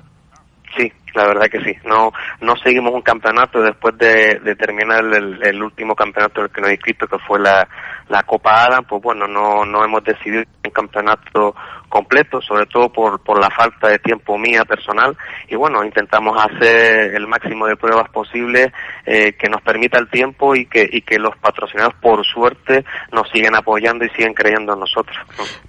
Sí, 0.78 0.92
la 1.14 1.28
verdad 1.28 1.48
que 1.50 1.62
sí. 1.62 1.74
No 1.86 2.12
no 2.42 2.56
seguimos 2.58 2.94
un 2.94 3.02
campeonato 3.02 3.62
después 3.62 3.98
de, 3.98 4.56
terminar 4.56 5.04
el, 5.04 5.62
último 5.62 5.96
campeonato 5.96 6.42
el 6.42 6.50
que 6.50 6.62
nos 6.62 6.72
inscrito, 6.72 7.08
que 7.08 7.18
fue 7.20 7.40
la, 7.40 7.68
la 8.10 8.24
Copa 8.24 8.66
Adam, 8.66 8.84
pues 8.86 9.02
bueno, 9.02 9.28
no, 9.28 9.66
no 9.66 9.84
hemos 9.84 10.04
decidido 10.04 10.44
un 10.64 10.72
campeonato 10.72 11.56
completo, 11.96 12.42
sobre 12.42 12.66
todo 12.66 12.90
por, 12.90 13.22
por 13.22 13.40
la 13.40 13.50
falta 13.50 13.88
de 13.88 14.00
tiempo 14.00 14.38
mía 14.38 14.66
personal. 14.66 15.16
Y 15.48 15.56
bueno, 15.56 15.82
intentamos 15.82 16.36
hacer 16.38 17.16
el 17.16 17.26
máximo 17.26 17.68
de 17.68 17.78
pruebas 17.78 18.10
posibles 18.10 18.74
eh, 19.06 19.32
que 19.40 19.48
nos 19.48 19.62
permita 19.62 19.98
el 19.98 20.10
tiempo 20.10 20.54
y 20.56 20.66
que, 20.66 20.90
y 20.92 21.04
que 21.04 21.18
los 21.18 21.38
patrocinadores, 21.38 21.98
por 22.02 22.26
suerte, 22.26 22.84
nos 23.14 23.30
siguen 23.30 23.56
apoyando 23.56 24.04
y 24.04 24.10
siguen 24.10 24.34
creyendo 24.34 24.74
en 24.74 24.82
nosotros. 24.82 25.16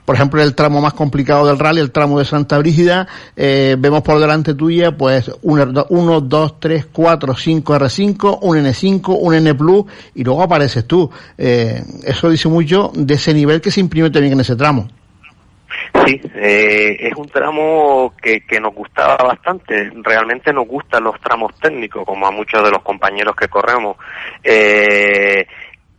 Por 0.05 0.17
ejemplo, 0.17 0.43
el 0.43 0.57
tramo 0.57 0.81
más 0.81 0.95
complicado 0.95 1.47
del 1.47 1.61
rally, 1.61 1.81
el 1.81 1.93
tramo 1.93 2.19
de 2.19 2.25
Santa 2.25 2.59
Brígida, 2.59 3.07
eh, 3.37 3.77
vemos 3.79 4.03
por 4.03 4.19
delante 4.19 4.55
tuya, 4.55 4.97
pues 4.97 5.31
1, 5.43 6.21
2, 6.23 6.61
3, 6.61 6.87
4, 6.87 7.35
5 7.37 7.75
R5, 7.77 8.39
un 8.43 8.57
N5, 8.57 9.17
un 9.21 9.33
N 9.33 9.55
Plus, 9.55 9.85
y 10.17 10.25
luego 10.25 10.43
apareces 10.43 10.89
tú. 10.89 11.09
Eh, 11.39 11.81
eso 12.03 12.29
dice 12.29 12.49
mucho 12.49 12.91
de 12.95 13.15
ese 13.15 13.33
nivel 13.33 13.61
que 13.61 13.71
se 13.71 13.79
imprime 13.79 14.11
también 14.11 14.33
en 14.33 14.41
ese 14.41 14.57
tramo. 14.57 14.89
Sí, 16.07 16.21
eh, 16.37 16.97
es 17.01 17.15
un 17.17 17.29
tramo 17.29 18.15
que, 18.23 18.43
que 18.43 18.61
nos 18.61 18.73
gustaba 18.73 19.17
bastante. 19.17 19.91
Realmente 20.03 20.53
nos 20.53 20.69
gustan 20.69 21.03
los 21.03 21.21
tramos 21.21 21.53
técnicos, 21.59 22.05
como 22.05 22.27
a 22.27 22.31
muchos 22.31 22.63
de 22.63 22.71
los 22.71 22.83
compañeros 22.83 23.35
que 23.35 23.49
corremos. 23.49 23.97
Eh, 24.45 25.47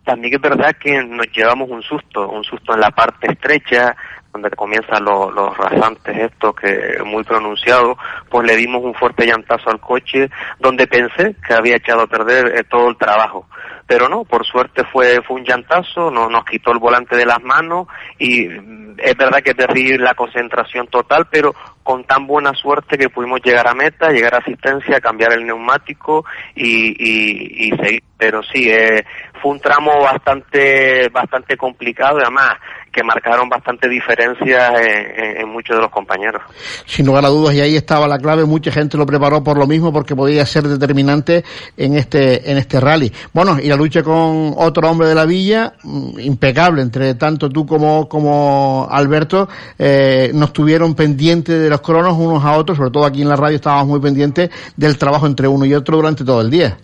también 0.05 0.36
es 0.36 0.41
verdad 0.41 0.78
que 0.80 1.03
nos 1.03 1.28
llevamos 1.36 1.70
un 1.70 1.84
susto, 1.84 2.30
un 2.30 2.45
susto 2.45 2.74
en 2.74 2.80
la 2.80 2.91
parte 2.91 3.30
estrecha, 3.30 3.93
donde 4.41 4.55
comienzan 4.55 5.03
los, 5.03 5.57
rasantes 5.57 6.15
estos 6.15 6.55
que 6.55 6.97
muy 7.05 7.23
pronunciados, 7.23 7.97
pues 8.29 8.47
le 8.47 8.55
dimos 8.55 8.83
un 8.83 8.93
fuerte 8.93 9.25
llantazo 9.25 9.69
al 9.69 9.79
coche, 9.79 10.29
donde 10.59 10.88
pensé 10.88 11.35
que 11.45 11.53
había 11.53 11.77
echado 11.77 12.01
a 12.01 12.07
perder 12.07 12.55
eh, 12.55 12.63
todo 12.69 12.89
el 12.89 12.97
trabajo 12.97 13.47
pero 13.88 14.09
no, 14.09 14.25
por 14.25 14.45
suerte 14.45 14.83
fue, 14.91 15.21
fue 15.25 15.38
un 15.38 15.45
llantazo, 15.45 16.11
no, 16.11 16.29
nos 16.29 16.43
quitó 16.43 16.73
el 16.73 16.77
volante 16.77 17.15
de 17.15 17.25
las 17.25 17.41
manos 17.41 17.88
y 18.19 18.45
es 18.45 19.15
verdad 19.15 19.41
que 19.41 19.55
perdí 19.55 19.97
la 19.97 20.13
concentración 20.13 20.88
total, 20.88 21.27
pero 21.31 21.55
con 21.83 22.03
tan 22.03 22.27
buena 22.27 22.53
suerte 22.53 22.97
que 22.97 23.07
pudimos 23.07 23.39
llegar 23.41 23.65
a 23.65 23.73
meta, 23.73 24.09
llegar 24.09 24.35
a 24.35 24.39
asistencia, 24.39 24.99
cambiar 24.99 25.31
el 25.31 25.45
neumático 25.45 26.25
y 26.53 27.71
seguir. 27.81 28.03
Pero 28.17 28.41
sí, 28.41 28.69
eh, 28.69 29.05
fue 29.41 29.51
un 29.51 29.59
tramo 29.59 30.01
bastante, 30.01 31.07
bastante 31.09 31.55
complicado 31.55 32.17
y 32.17 32.23
además 32.23 32.49
que 32.98 33.04
marcaron 33.04 33.48
bastante 33.48 33.88
diferencias 33.88 34.74
en, 34.76 35.48
muchos 35.48 35.76
de 35.76 35.84
los 35.84 35.91
compañeros. 35.91 36.41
Sin 36.88 37.06
lugar 37.06 37.24
a 37.26 37.28
dudas, 37.28 37.54
y 37.54 37.62
ahí 37.62 37.76
estaba 37.76 38.08
la 38.08 38.18
clave, 38.18 38.43
mucha 38.45 38.72
gente 38.72 38.98
lo 38.98 39.06
preparó 39.06 39.43
por 39.43 39.56
lo 39.56 39.68
mismo 39.68 39.93
porque 39.93 40.16
podía 40.16 40.43
ser 40.48 40.64
determinante 40.64 41.43
en 41.78 41.95
este, 41.95 42.50
en 42.50 42.58
este 42.58 42.80
rally. 42.80 43.12
Bueno, 43.34 43.60
y 43.62 43.68
la 43.68 43.76
lucha 43.76 44.02
con 44.02 44.56
otro 44.58 44.89
hombre 44.89 45.10
de 45.10 45.14
la 45.14 45.26
villa, 45.26 45.74
mm, 45.84 46.20
impecable, 46.22 46.82
entre 46.82 47.14
tanto 47.14 47.50
tú 47.50 47.68
como, 47.68 48.10
como 48.10 48.88
Alberto, 48.89 49.48
eh, 49.78 50.32
nos 50.34 50.52
tuvieron 50.52 50.95
pendientes 50.95 51.62
de 51.62 51.70
los 51.70 51.82
cronos 51.82 52.18
unos 52.18 52.43
a 52.43 52.58
otros, 52.58 52.80
sobre 52.80 52.89
todo 52.89 53.06
aquí 53.06 53.22
en 53.22 53.30
la 53.30 53.36
radio 53.36 53.58
estábamos 53.58 53.86
muy 53.89 54.00
pendientes 54.00 54.50
del 54.76 54.98
trabajo 54.98 55.28
entre 55.28 55.48
uno 55.48 55.66
y 55.66 55.76
otro 55.76 55.98
durante 55.98 56.26
todo 56.26 56.41
el 56.41 56.50
día. 56.50 56.80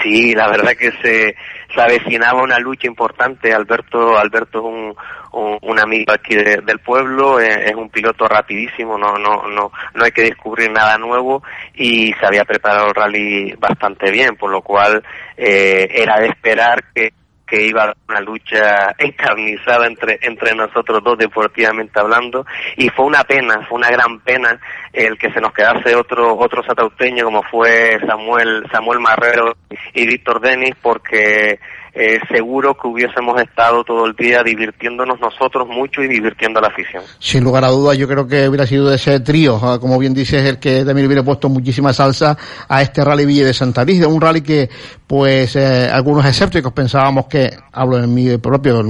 Sí, 0.00 0.32
la 0.32 0.48
verdad 0.48 0.74
que 0.78 0.92
se, 1.02 1.34
se 1.74 1.80
avecinaba 1.80 2.42
una 2.42 2.58
lucha 2.58 2.86
importante. 2.86 3.52
Alberto, 3.52 4.16
Alberto 4.16 4.58
es 4.58 4.64
un, 4.64 5.58
un, 5.62 5.78
amigo 5.78 6.12
aquí 6.12 6.36
del 6.36 6.78
pueblo, 6.78 7.40
eh, 7.40 7.66
es, 7.66 7.74
un 7.74 7.90
piloto 7.90 8.26
rapidísimo, 8.26 8.96
no, 8.96 9.14
no, 9.14 9.48
no, 9.48 9.72
no 9.94 10.04
hay 10.04 10.12
que 10.12 10.22
descubrir 10.22 10.70
nada 10.70 10.96
nuevo 10.98 11.42
y 11.74 12.12
se 12.12 12.26
había 12.26 12.44
preparado 12.44 12.88
el 12.88 12.94
rally 12.94 13.54
bastante 13.58 14.10
bien, 14.10 14.36
por 14.36 14.50
lo 14.50 14.62
cual 14.62 15.02
eh, 15.36 15.88
era 15.90 16.20
de 16.20 16.28
esperar 16.28 16.84
que 16.94 17.12
que 17.46 17.66
iba 17.66 17.84
a 17.84 17.94
una 18.08 18.20
lucha 18.20 18.94
encarnizada 18.98 19.86
entre 19.86 20.18
entre 20.22 20.54
nosotros 20.54 21.02
dos 21.02 21.18
deportivamente 21.18 22.00
hablando 22.00 22.46
y 22.76 22.88
fue 22.88 23.06
una 23.06 23.24
pena, 23.24 23.66
fue 23.68 23.78
una 23.78 23.90
gran 23.90 24.20
pena 24.20 24.58
el 24.92 25.18
que 25.18 25.32
se 25.32 25.40
nos 25.40 25.52
quedase 25.52 25.94
otro 25.94 26.36
otro 26.36 26.62
satauteño 26.62 27.24
como 27.24 27.42
fue 27.42 27.98
Samuel 28.06 28.64
Samuel 28.72 29.00
Marrero 29.00 29.54
y 29.92 30.06
Víctor 30.06 30.40
Denis 30.40 30.74
porque 30.80 31.58
eh, 31.94 32.18
seguro 32.28 32.76
que 32.76 32.88
hubiésemos 32.88 33.40
estado 33.40 33.84
todo 33.84 34.06
el 34.06 34.14
día 34.14 34.42
divirtiéndonos 34.42 35.20
nosotros 35.20 35.68
mucho 35.68 36.02
y 36.02 36.08
divirtiendo 36.08 36.58
a 36.58 36.62
la 36.62 36.68
afición. 36.68 37.04
Sin 37.20 37.44
lugar 37.44 37.64
a 37.64 37.68
dudas, 37.68 37.96
yo 37.96 38.08
creo 38.08 38.26
que 38.26 38.48
hubiera 38.48 38.66
sido 38.66 38.88
de 38.88 38.96
ese 38.96 39.20
trío, 39.20 39.60
ah, 39.62 39.78
como 39.78 39.98
bien 39.98 40.12
dices, 40.12 40.44
el 40.44 40.58
que 40.58 40.84
también 40.84 41.06
hubiera 41.06 41.22
puesto 41.22 41.48
muchísima 41.48 41.92
salsa 41.92 42.36
a 42.68 42.82
este 42.82 43.04
Rally 43.04 43.24
Villa 43.24 43.46
de 43.46 43.54
Santa 43.54 43.84
Brígida, 43.84 44.08
un 44.08 44.20
rally 44.20 44.40
que, 44.40 44.68
pues, 45.06 45.54
eh, 45.54 45.88
algunos 45.88 46.26
escépticos 46.26 46.72
pensábamos 46.72 47.26
que, 47.26 47.50
hablo 47.72 47.98
en 47.98 48.12
mi 48.12 48.38
propio, 48.38 48.82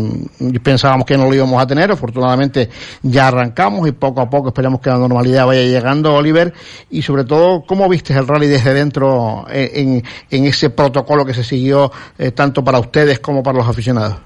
pensábamos 0.63 1.05
que 1.05 1.19
no 1.19 1.27
lo 1.27 1.35
íbamos 1.35 1.63
a 1.63 1.67
tener, 1.67 1.91
afortunadamente 1.91 2.71
ya 3.03 3.29
arrancamos 3.29 3.87
y 3.87 3.93
poco 3.93 4.23
a 4.23 4.31
poco 4.31 4.49
esperamos 4.49 4.81
que 4.81 4.89
la 4.89 4.99
normalidad 4.99 5.47
vaya 5.47 5.63
llegando, 5.63 6.15
Oliver, 6.15 6.55
y 6.91 7.03
sobre 7.03 7.25
todo, 7.25 7.65
¿cómo 7.67 7.87
viste 7.89 8.15
el 8.15 8.27
rally 8.27 8.47
desde 8.47 8.73
dentro 8.73 9.45
eh, 9.51 9.73
en, 9.75 10.03
en 10.31 10.45
ese 10.47 10.71
protocolo 10.71 11.27
que 11.27 11.35
se 11.35 11.45
siguió 11.45 11.93
eh, 12.19 12.31
tanto 12.31 12.65
para 12.65 12.79
ustedes 12.95 13.19
como 13.19 13.43
para 13.43 13.59
los 13.59 13.69
aficionados? 13.69 14.17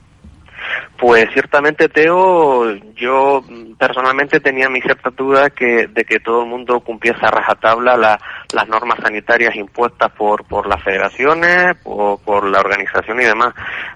Pues 0.98 1.26
ciertamente, 1.32 1.88
Teo, 1.88 2.70
yo 2.96 3.42
personalmente 3.78 4.40
tenía 4.40 4.68
mi 4.68 4.80
cierta 4.82 5.10
duda 5.10 5.48
que, 5.48 5.86
de 5.86 6.04
que 6.04 6.18
todo 6.18 6.42
el 6.42 6.50
mundo 6.50 6.80
cumpliese 6.80 7.24
a 7.24 7.30
rajatabla 7.30 7.96
la, 7.96 8.20
las 8.52 8.68
normas 8.68 8.98
sanitarias 9.02 9.54
impuestas 9.56 10.10
por, 10.10 10.44
por 10.44 10.66
las 10.66 10.82
federaciones, 10.82 11.76
por, 11.82 12.20
por 12.20 12.44
la 12.44 12.60
organización 12.60 13.20
y 13.20 13.24
demás. 13.24 13.54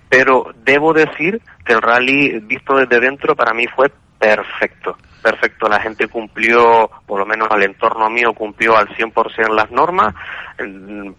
Pero 0.09 0.55
debo 0.65 0.95
decir 0.95 1.43
que 1.67 1.73
el 1.75 1.83
rally 1.83 2.39
visto 2.39 2.77
desde 2.77 3.01
dentro 3.01 3.35
para 3.35 3.53
mí 3.53 3.67
fue 3.67 3.91
perfecto 4.19 4.97
perfecto, 5.23 5.69
la 5.69 5.81
gente 5.81 6.09
cumplió, 6.09 6.91
por 7.07 7.21
lo 7.21 7.27
menos 7.27 7.49
al 7.51 7.63
entorno 7.63 8.11
mío, 8.11 8.33
cumplió 8.35 8.77
al 8.77 8.89
100% 8.89 9.55
las 9.55 9.71
normas. 9.71 10.15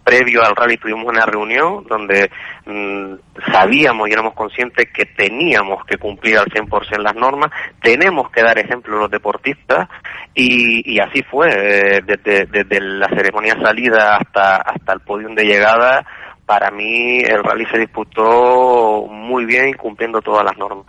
Previo 0.04 0.42
al 0.44 0.54
rally 0.54 0.76
tuvimos 0.76 1.06
una 1.06 1.26
reunión 1.26 1.84
donde 1.88 2.30
mm, 2.66 3.14
sabíamos 3.50 4.08
y 4.08 4.12
éramos 4.12 4.34
conscientes 4.34 4.88
que 4.92 5.06
teníamos 5.06 5.84
que 5.84 5.96
cumplir 5.96 6.38
al 6.38 6.46
100% 6.46 6.98
las 6.98 7.14
normas, 7.14 7.50
tenemos 7.82 8.30
que 8.30 8.42
dar 8.42 8.58
ejemplo 8.58 8.96
a 8.96 9.00
los 9.00 9.10
deportistas 9.10 9.88
y, 10.34 10.94
y 10.94 11.00
así 11.00 11.22
fue, 11.22 11.48
eh, 11.48 12.02
desde, 12.04 12.46
desde 12.46 12.80
la 12.80 13.08
ceremonia 13.08 13.56
salida 13.60 14.16
hasta, 14.16 14.56
hasta 14.56 14.92
el 14.92 15.00
podium 15.00 15.34
de 15.34 15.44
llegada 15.44 16.06
para 16.46 16.70
mí 16.70 17.18
el 17.20 17.42
rally 17.42 17.64
se 17.66 17.78
disputó 17.78 19.06
muy 19.08 19.46
bien 19.46 19.72
cumpliendo 19.74 20.20
todas 20.20 20.44
las 20.44 20.56
normas. 20.58 20.84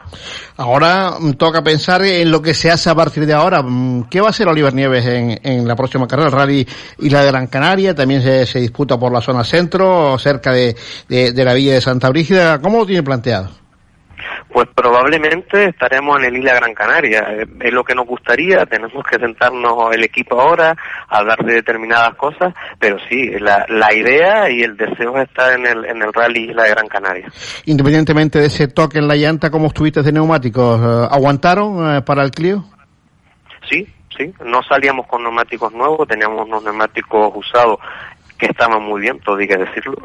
Ahora 0.58 1.14
mm, 1.20 1.34
toca 1.34 1.64
pensar 1.64 2.04
en 2.04 2.30
lo 2.30 2.42
que 2.42 2.54
se 2.54 2.72
hace 2.72 2.90
a 2.90 2.96
partir 2.96 3.26
de 3.26 3.34
ahora. 3.34 3.62
Mm, 3.62 4.10
¿Qué 4.10 4.20
va 4.20 4.28
a 4.28 4.30
hacer 4.32 4.48
Oliver 4.48 4.74
Nieves 4.74 5.06
en, 5.06 5.40
en 5.44 5.68
la 5.68 5.76
próxima 5.76 6.08
carrera? 6.08 6.30
El 6.30 6.36
rally 6.36 6.68
Isla 7.00 7.22
de 7.22 7.28
Gran 7.28 7.48
Canaria 7.48 7.96
también 7.96 8.22
se, 8.22 8.46
se 8.46 8.60
disputa 8.60 9.00
por 9.00 9.12
la 9.12 9.22
zona 9.22 9.44
centro, 9.44 10.18
cerca 10.20 10.52
de, 10.52 10.76
de, 11.08 11.32
de 11.32 11.46
la 11.46 11.54
villa 11.54 11.74
de 11.74 11.82
Santa 11.82 12.10
Brígida. 12.10 12.60
¿Cómo 12.60 12.80
lo 12.80 12.86
tiene 12.86 13.04
planteado? 13.04 13.65
Pues 14.56 14.70
probablemente 14.74 15.66
estaremos 15.66 16.18
en 16.18 16.28
el 16.28 16.38
Isla 16.38 16.54
Gran 16.54 16.74
Canaria. 16.74 17.26
Eh, 17.30 17.46
Es 17.60 17.74
lo 17.74 17.84
que 17.84 17.94
nos 17.94 18.08
gustaría, 18.08 18.66
tenemos 18.66 19.04
que 19.04 19.20
sentarnos 19.20 19.94
el 19.94 20.02
equipo 20.06 20.40
ahora, 20.40 20.74
hablar 21.10 21.40
de 21.40 21.56
determinadas 21.56 22.16
cosas, 22.16 22.54
pero 22.80 22.96
sí, 23.10 23.32
la, 23.38 23.66
la 23.68 23.94
idea 23.94 24.50
y 24.50 24.62
el 24.62 24.78
deseo 24.78 25.18
es 25.18 25.28
estar 25.28 25.60
en 25.60 25.68
el, 25.68 25.84
en 25.84 26.02
el 26.02 26.14
Rally 26.14 26.52
Isla 26.52 26.64
de 26.64 26.70
Gran 26.70 26.88
Canaria. 26.88 27.28
Independientemente 27.66 28.40
de 28.40 28.46
ese 28.46 28.70
toque 28.70 29.00
en 29.00 29.10
la 29.10 29.18
llanta, 29.18 29.52
¿cómo 29.52 29.68
estuviste 29.68 30.02
de 30.02 30.14
neumáticos? 30.14 30.80
Eh, 30.80 31.08
¿Aguantaron 31.12 31.98
eh, 31.98 32.02
para 32.04 32.24
el 32.24 32.32
Clio? 32.32 32.64
Sí, 33.70 33.86
sí, 34.18 34.34
no 34.46 34.64
salíamos 34.64 35.06
con 35.08 35.22
neumáticos 35.22 35.74
nuevos, 35.74 36.08
teníamos 36.08 36.48
unos 36.48 36.64
neumáticos 36.64 37.34
usados 37.36 37.78
que 38.38 38.46
estaban 38.46 38.84
muy 38.84 39.02
bien, 39.02 39.20
todo 39.20 39.36
hay 39.36 39.48
que 39.50 39.58
decirlo. 39.58 39.98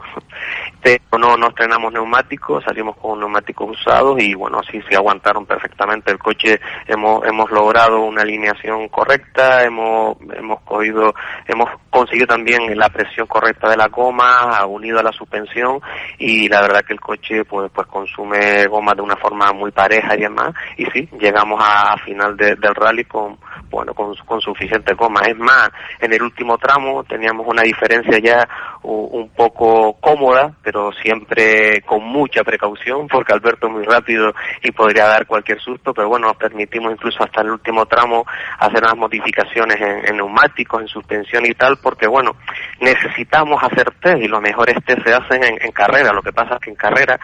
Pero 0.83 0.99
no, 1.19 1.37
no 1.37 1.49
estrenamos 1.49 1.93
neumáticos, 1.93 2.65
salimos 2.65 2.97
con 2.97 3.19
neumáticos 3.21 3.71
usados 3.71 4.21
y 4.23 4.35
bueno, 4.35 4.61
sí, 4.71 4.81
sí 4.89 4.95
aguantaron 4.95 5.45
perfectamente 5.45 6.11
el 6.11 6.19
coche. 6.19 6.59
Hemos, 6.87 7.25
hemos 7.27 7.51
logrado 7.51 8.01
una 8.01 8.23
alineación 8.23 8.89
correcta, 8.89 9.63
hemos, 9.65 10.17
hemos 10.35 10.61
cogido, 10.63 11.15
hemos 11.47 11.69
conseguido 11.91 12.27
también 12.27 12.79
la 12.79 12.89
presión 12.89 13.27
correcta 13.27 13.69
de 13.69 13.77
la 13.77 13.89
goma, 13.89 14.65
unido 14.67 14.99
a 15.01 15.03
la 15.03 15.13
suspensión 15.13 15.81
y 16.19 16.49
la 16.49 16.63
verdad 16.63 16.83
que 16.87 16.95
el 16.95 17.01
coche 17.01 17.45
pues, 17.45 17.71
pues 17.75 17.87
consume 17.87 18.65
goma 18.67 18.95
de 18.95 19.03
una 19.03 19.17
forma 19.17 19.53
muy 19.53 19.71
pareja 19.73 20.15
y 20.17 20.21
demás. 20.21 20.55
Y 20.79 20.87
sí, 20.87 21.09
llegamos 21.21 21.61
a, 21.63 21.97
final 22.05 22.37
de- 22.37 22.57
del 22.57 22.75
rally 22.75 23.05
con, 23.05 23.37
bueno, 23.71 23.95
con, 23.95 24.41
suficiente 24.41 24.95
goma. 24.95 25.21
Es 25.27 25.37
más, 25.37 25.71
en 26.01 26.13
el 26.13 26.23
último 26.23 26.59
tramo 26.59 27.05
teníamos 27.05 27.47
una 27.47 27.63
diferencia 27.63 28.19
ya 28.19 28.49
un 28.83 29.29
poco 29.31 29.95
cómoda, 30.01 30.53
pero 30.63 30.91
siempre 30.93 31.83
con 31.83 32.03
mucha 32.03 32.43
precaución, 32.43 33.07
porque 33.09 33.33
Alberto 33.33 33.67
es 33.67 33.73
muy 33.73 33.85
rápido 33.85 34.33
y 34.63 34.73
podría 34.73 35.07
dar 35.07 35.27
cualquier 35.27 35.61
susto, 35.61 35.93
pero 35.93 36.09
bueno, 36.09 36.29
nos 36.29 36.37
permitimos 36.37 36.93
incluso 36.93 37.23
hasta 37.23 37.43
el 37.43 37.51
último 37.51 37.87
tramo 37.87 38.25
hacer 38.59 38.83
unas 38.83 38.97
modificaciones 38.97 39.77
en, 39.81 40.17
neumáticos, 40.17 40.81
en 40.81 40.89
suspensión 40.89 41.45
y 41.47 41.55
tal, 41.55 41.79
porque 41.83 42.07
bueno, 42.07 42.37
necesitamos 42.81 43.63
hacer 43.63 43.91
test 44.01 44.23
y 44.23 44.29
los 44.29 44.41
mejores 44.41 44.77
test 44.85 45.07
se 45.07 45.15
hacen 45.15 45.45
en, 45.45 45.63
en 45.63 45.73
carrera. 45.73 46.13
Lo 46.13 46.23
que 46.23 46.33
pasa 46.33 46.55
es 46.55 46.61
que 46.61 46.71
en 46.71 46.77
carrera 46.77 47.19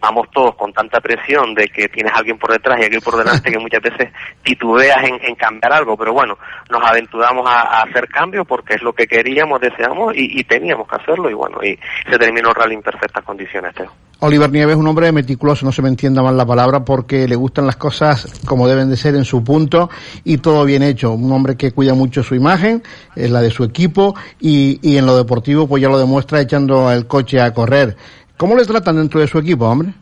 vamos 0.00 0.28
todos 0.32 0.56
con 0.56 0.72
tanta 0.72 1.00
presión 1.00 1.54
de 1.54 1.68
que 1.68 1.88
tienes 1.88 2.12
a 2.12 2.16
alguien 2.16 2.38
por 2.38 2.50
detrás 2.50 2.80
y 2.80 2.84
alguien 2.84 3.00
por 3.00 3.16
delante 3.16 3.50
que 3.50 3.58
muchas 3.58 3.82
veces 3.82 4.12
titubeas 4.42 5.04
en 5.04 5.34
cambiar 5.36 5.72
algo, 5.72 5.91
pero 5.96 6.12
bueno, 6.12 6.36
nos 6.70 6.82
aventuramos 6.82 7.48
a, 7.48 7.82
hacer 7.82 8.08
cambios 8.08 8.46
porque 8.46 8.74
es 8.74 8.82
lo 8.82 8.92
que 8.92 9.06
queríamos, 9.06 9.60
deseamos 9.60 10.12
y, 10.16 10.42
teníamos 10.44 10.88
que 10.88 10.96
hacerlo 10.96 11.30
y 11.30 11.34
bueno, 11.34 11.58
y 11.62 11.78
se 12.10 12.18
terminó 12.18 12.50
el 12.50 12.54
rally 12.54 12.74
en 12.74 12.82
perfectas 12.82 13.24
condiciones. 13.24 13.74
Oliver 14.20 14.50
Nieves 14.50 14.74
es 14.74 14.78
un 14.78 14.86
hombre 14.86 15.10
meticuloso, 15.10 15.66
no 15.66 15.72
se 15.72 15.82
me 15.82 15.88
entienda 15.88 16.22
mal 16.22 16.36
la 16.36 16.46
palabra, 16.46 16.84
porque 16.84 17.26
le 17.26 17.34
gustan 17.34 17.66
las 17.66 17.76
cosas 17.76 18.40
como 18.46 18.68
deben 18.68 18.88
de 18.88 18.96
ser 18.96 19.16
en 19.16 19.24
su 19.24 19.42
punto 19.42 19.90
y 20.24 20.38
todo 20.38 20.64
bien 20.64 20.82
hecho. 20.82 21.12
Un 21.12 21.32
hombre 21.32 21.56
que 21.56 21.72
cuida 21.72 21.94
mucho 21.94 22.22
su 22.22 22.34
imagen, 22.34 22.82
es 23.16 23.30
la 23.30 23.40
de 23.40 23.50
su 23.50 23.64
equipo 23.64 24.14
y, 24.40 24.78
y 24.82 24.96
en 24.96 25.06
lo 25.06 25.16
deportivo 25.16 25.66
pues 25.66 25.82
ya 25.82 25.88
lo 25.88 25.98
demuestra 25.98 26.40
echando 26.40 26.90
el 26.92 27.06
coche 27.06 27.40
a 27.40 27.52
correr. 27.52 27.96
¿Cómo 28.36 28.56
le 28.56 28.64
tratan 28.64 28.96
dentro 28.96 29.20
de 29.20 29.26
su 29.26 29.38
equipo, 29.38 29.66
hombre? 29.66 29.92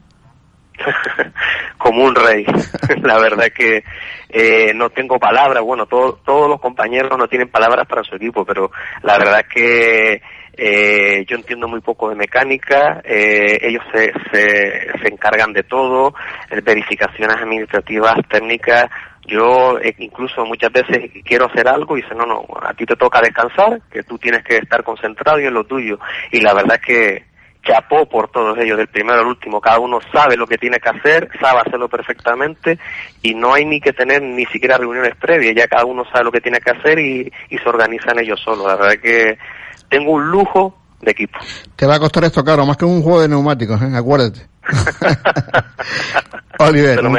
como 1.78 2.04
un 2.04 2.14
rey. 2.14 2.44
la 3.02 3.18
verdad 3.18 3.48
que 3.54 3.82
eh, 4.28 4.72
no 4.74 4.90
tengo 4.90 5.18
palabras. 5.18 5.62
Bueno, 5.62 5.86
todo- 5.86 6.20
todos 6.24 6.48
los 6.48 6.60
compañeros 6.60 7.16
no 7.18 7.28
tienen 7.28 7.48
palabras 7.48 7.86
para 7.86 8.02
su 8.04 8.14
equipo, 8.16 8.44
pero 8.44 8.70
la 9.02 9.18
verdad 9.18 9.44
que 9.52 10.20
eh, 10.56 11.24
yo 11.26 11.36
entiendo 11.36 11.68
muy 11.68 11.80
poco 11.80 12.08
de 12.10 12.16
mecánica. 12.16 13.00
eh, 13.04 13.58
ellos 13.62 13.82
se, 13.92 14.12
se, 14.32 15.08
encargan 15.08 15.52
de 15.52 15.62
todo, 15.62 16.14
eh, 16.50 16.60
verificaciones 16.62 17.36
administrativas, 17.36 18.14
técnicas. 18.28 18.86
Yo 19.26 19.78
eh, 19.78 19.94
incluso 19.98 20.44
muchas 20.44 20.72
veces 20.72 21.10
quiero 21.24 21.46
hacer 21.46 21.68
algo 21.68 21.96
y 21.96 22.02
dicen, 22.02 22.18
no, 22.18 22.26
no, 22.26 22.44
a 22.62 22.74
ti 22.74 22.84
te 22.84 22.96
toca 22.96 23.20
descansar, 23.20 23.80
que 23.90 24.02
tú 24.02 24.18
tienes 24.18 24.42
que 24.44 24.56
estar 24.56 24.82
concentrado 24.82 25.38
y 25.40 25.46
en 25.46 25.54
lo 25.54 25.64
tuyo. 25.64 25.98
Y 26.32 26.40
la 26.40 26.52
verdad 26.54 26.80
que 26.84 27.24
chapó 27.62 28.06
por 28.06 28.30
todos 28.30 28.58
ellos, 28.58 28.78
del 28.78 28.88
primero 28.88 29.20
al 29.20 29.26
último. 29.26 29.60
Cada 29.60 29.78
uno 29.78 29.98
sabe 30.12 30.36
lo 30.36 30.46
que 30.46 30.58
tiene 30.58 30.78
que 30.78 30.88
hacer, 30.88 31.28
sabe 31.40 31.60
hacerlo 31.60 31.88
perfectamente 31.88 32.78
y 33.22 33.34
no 33.34 33.54
hay 33.54 33.64
ni 33.64 33.80
que 33.80 33.92
tener 33.92 34.22
ni 34.22 34.46
siquiera 34.46 34.78
reuniones 34.78 35.14
previas. 35.16 35.54
Ya 35.54 35.68
cada 35.68 35.84
uno 35.84 36.04
sabe 36.04 36.24
lo 36.24 36.32
que 36.32 36.40
tiene 36.40 36.60
que 36.60 36.70
hacer 36.70 36.98
y, 36.98 37.32
y 37.50 37.58
se 37.58 37.68
organizan 37.68 38.18
ellos 38.18 38.40
solos. 38.40 38.66
La 38.66 38.76
verdad 38.76 39.00
que 39.00 39.38
tengo 39.88 40.12
un 40.12 40.30
lujo 40.30 40.76
de 41.00 41.10
equipo. 41.10 41.38
Te 41.76 41.86
va 41.86 41.96
a 41.96 42.00
costar 42.00 42.24
esto 42.24 42.44
caro, 42.44 42.66
más 42.66 42.76
que 42.76 42.84
un 42.84 43.02
juego 43.02 43.22
de 43.22 43.28
neumáticos, 43.28 43.80
¿eh? 43.82 43.90
acuérdate. 43.94 44.40
Oliver, 46.68 47.02
lo 47.02 47.10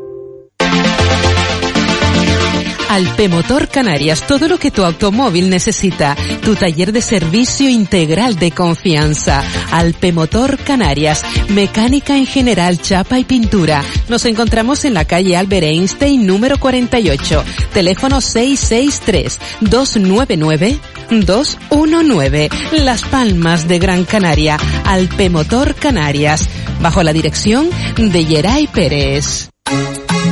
Alpemotor 2.91 3.69
Canarias, 3.69 4.27
todo 4.27 4.49
lo 4.49 4.59
que 4.59 4.73
tu 4.73 4.85
automóvil 4.85 5.49
necesita. 5.49 6.17
Tu 6.43 6.57
taller 6.57 6.91
de 6.91 7.01
servicio 7.01 7.71
integral 7.71 8.35
de 8.35 8.51
confianza. 8.51 9.45
Alpemotor 9.71 10.59
Canarias, 10.59 11.25
mecánica 11.51 12.17
en 12.17 12.27
general, 12.27 12.81
chapa 12.81 13.21
y 13.21 13.25
pintura. 13.25 13.85
Nos 14.09 14.25
encontramos 14.25 14.85
en 14.85 14.95
la 14.95 15.05
calle 15.05 15.37
Albert 15.37 15.67
Einstein 15.67 16.27
número 16.27 16.59
48. 16.59 17.45
Teléfono 17.73 18.21
663 18.21 19.39
299 19.61 20.81
219. 21.11 22.51
Las 22.83 23.03
Palmas 23.03 23.69
de 23.69 23.79
Gran 23.79 24.05
Canaria. 24.05 24.57
Alpemotor 24.85 25.77
Canarias. 25.77 26.49
Bajo 26.81 27.05
la 27.05 27.13
dirección 27.13 27.71
de 27.97 28.25
Yeray 28.25 28.67
Pérez. 28.67 29.50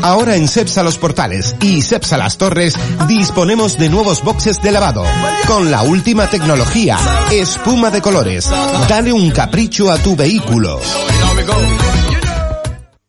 Ahora 0.03 0.37
en 0.37 0.49
Cepsa 0.49 0.83
Los 0.83 0.97
Portales 0.97 1.57
y 1.61 1.83
Cepsa 1.83 2.17
Las 2.17 2.39
Torres 2.39 2.75
disponemos 3.09 3.79
de 3.79 3.89
nuevos 3.89 4.23
boxes 4.23 4.63
de 4.63 4.73
lavado 4.73 5.05
con 5.47 5.71
la 5.71 5.83
última 5.83 6.29
tecnología, 6.29 6.99
espuma 7.31 7.91
de 7.91 8.01
colores. 8.01 8.49
Dale 8.89 9.13
un 9.13 9.31
capricho 9.31 9.91
a 9.91 9.99
tu 9.99 10.17
vehículo. 10.17 10.81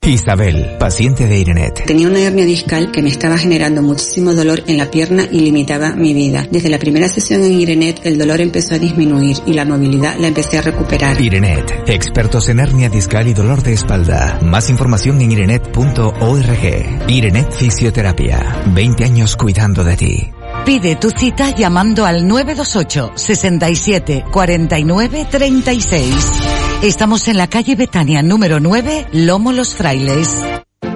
Isabel, 0.09 0.77
paciente 0.79 1.27
de 1.27 1.37
Irenet. 1.37 1.85
Tenía 1.85 2.07
una 2.07 2.19
hernia 2.19 2.45
discal 2.45 2.91
que 2.91 3.01
me 3.01 3.09
estaba 3.09 3.37
generando 3.37 3.81
muchísimo 3.81 4.33
dolor 4.33 4.63
en 4.67 4.77
la 4.77 4.89
pierna 4.89 5.27
y 5.29 5.41
limitaba 5.41 5.91
mi 5.91 6.13
vida. 6.13 6.47
Desde 6.49 6.69
la 6.69 6.79
primera 6.79 7.07
sesión 7.07 7.43
en 7.43 7.53
Irenet 7.53 8.05
el 8.05 8.17
dolor 8.17 8.41
empezó 8.41 8.75
a 8.75 8.79
disminuir 8.79 9.37
y 9.45 9.53
la 9.53 9.65
movilidad 9.65 10.15
la 10.17 10.27
empecé 10.27 10.57
a 10.57 10.61
recuperar. 10.61 11.21
Irenet, 11.21 11.83
expertos 11.87 12.49
en 12.49 12.59
hernia 12.59 12.89
discal 12.89 13.27
y 13.27 13.33
dolor 13.33 13.61
de 13.61 13.73
espalda. 13.73 14.39
Más 14.41 14.69
información 14.69 15.21
en 15.21 15.31
irenet.org. 15.31 17.07
Irenet 17.07 17.53
Fisioterapia. 17.53 18.63
20 18.73 19.03
años 19.03 19.35
cuidando 19.35 19.83
de 19.83 19.97
ti. 19.97 20.29
Pide 20.65 20.95
tu 20.95 21.11
cita 21.11 21.55
llamando 21.55 22.05
al 22.05 22.27
928 22.27 23.11
67 23.15 24.25
49 24.31 25.27
36. 25.29 26.68
Estamos 26.82 27.27
en 27.27 27.36
la 27.36 27.47
calle 27.47 27.75
Betania 27.75 28.21
número 28.21 28.61
9, 28.61 29.07
Lomo 29.11 29.51
Los 29.51 29.75
Frailes. 29.75 30.34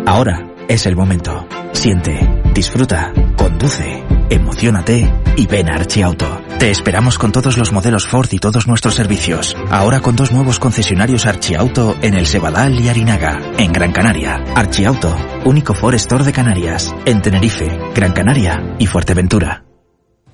Ahora 0.06 0.50
es 0.70 0.86
el 0.86 0.96
momento. 0.96 1.46
Siente, 1.74 2.18
disfruta, 2.54 3.12
conduce, 3.36 4.02
emocionate 4.30 5.12
y 5.36 5.46
ven 5.46 5.70
a 5.70 5.76
Archiauto. 5.76 6.42
Te 6.58 6.72
esperamos 6.72 7.18
con 7.18 7.34
todos 7.34 7.58
los 7.58 7.74
modelos 7.74 8.08
Ford 8.08 8.30
y 8.32 8.40
todos 8.40 8.66
nuestros 8.66 8.96
servicios. 8.96 9.58
Ahora 9.70 10.00
con 10.00 10.16
dos 10.16 10.32
nuevos 10.32 10.58
concesionarios 10.58 11.26
Archiauto 11.26 11.98
en 12.02 12.14
el 12.14 12.28
Sebadal 12.28 12.80
y 12.80 12.88
Arinaga, 12.88 13.42
en 13.58 13.74
Gran 13.74 13.92
Canaria. 13.92 14.42
Archiauto, 14.56 15.14
único 15.44 15.74
Ford 15.74 15.96
Store 15.96 16.24
de 16.24 16.32
Canarias, 16.32 16.96
en 17.04 17.22
Tenerife, 17.22 17.68
Gran 17.94 18.14
Canaria 18.14 18.78
y 18.80 18.88
Fuerteventura. 18.88 19.66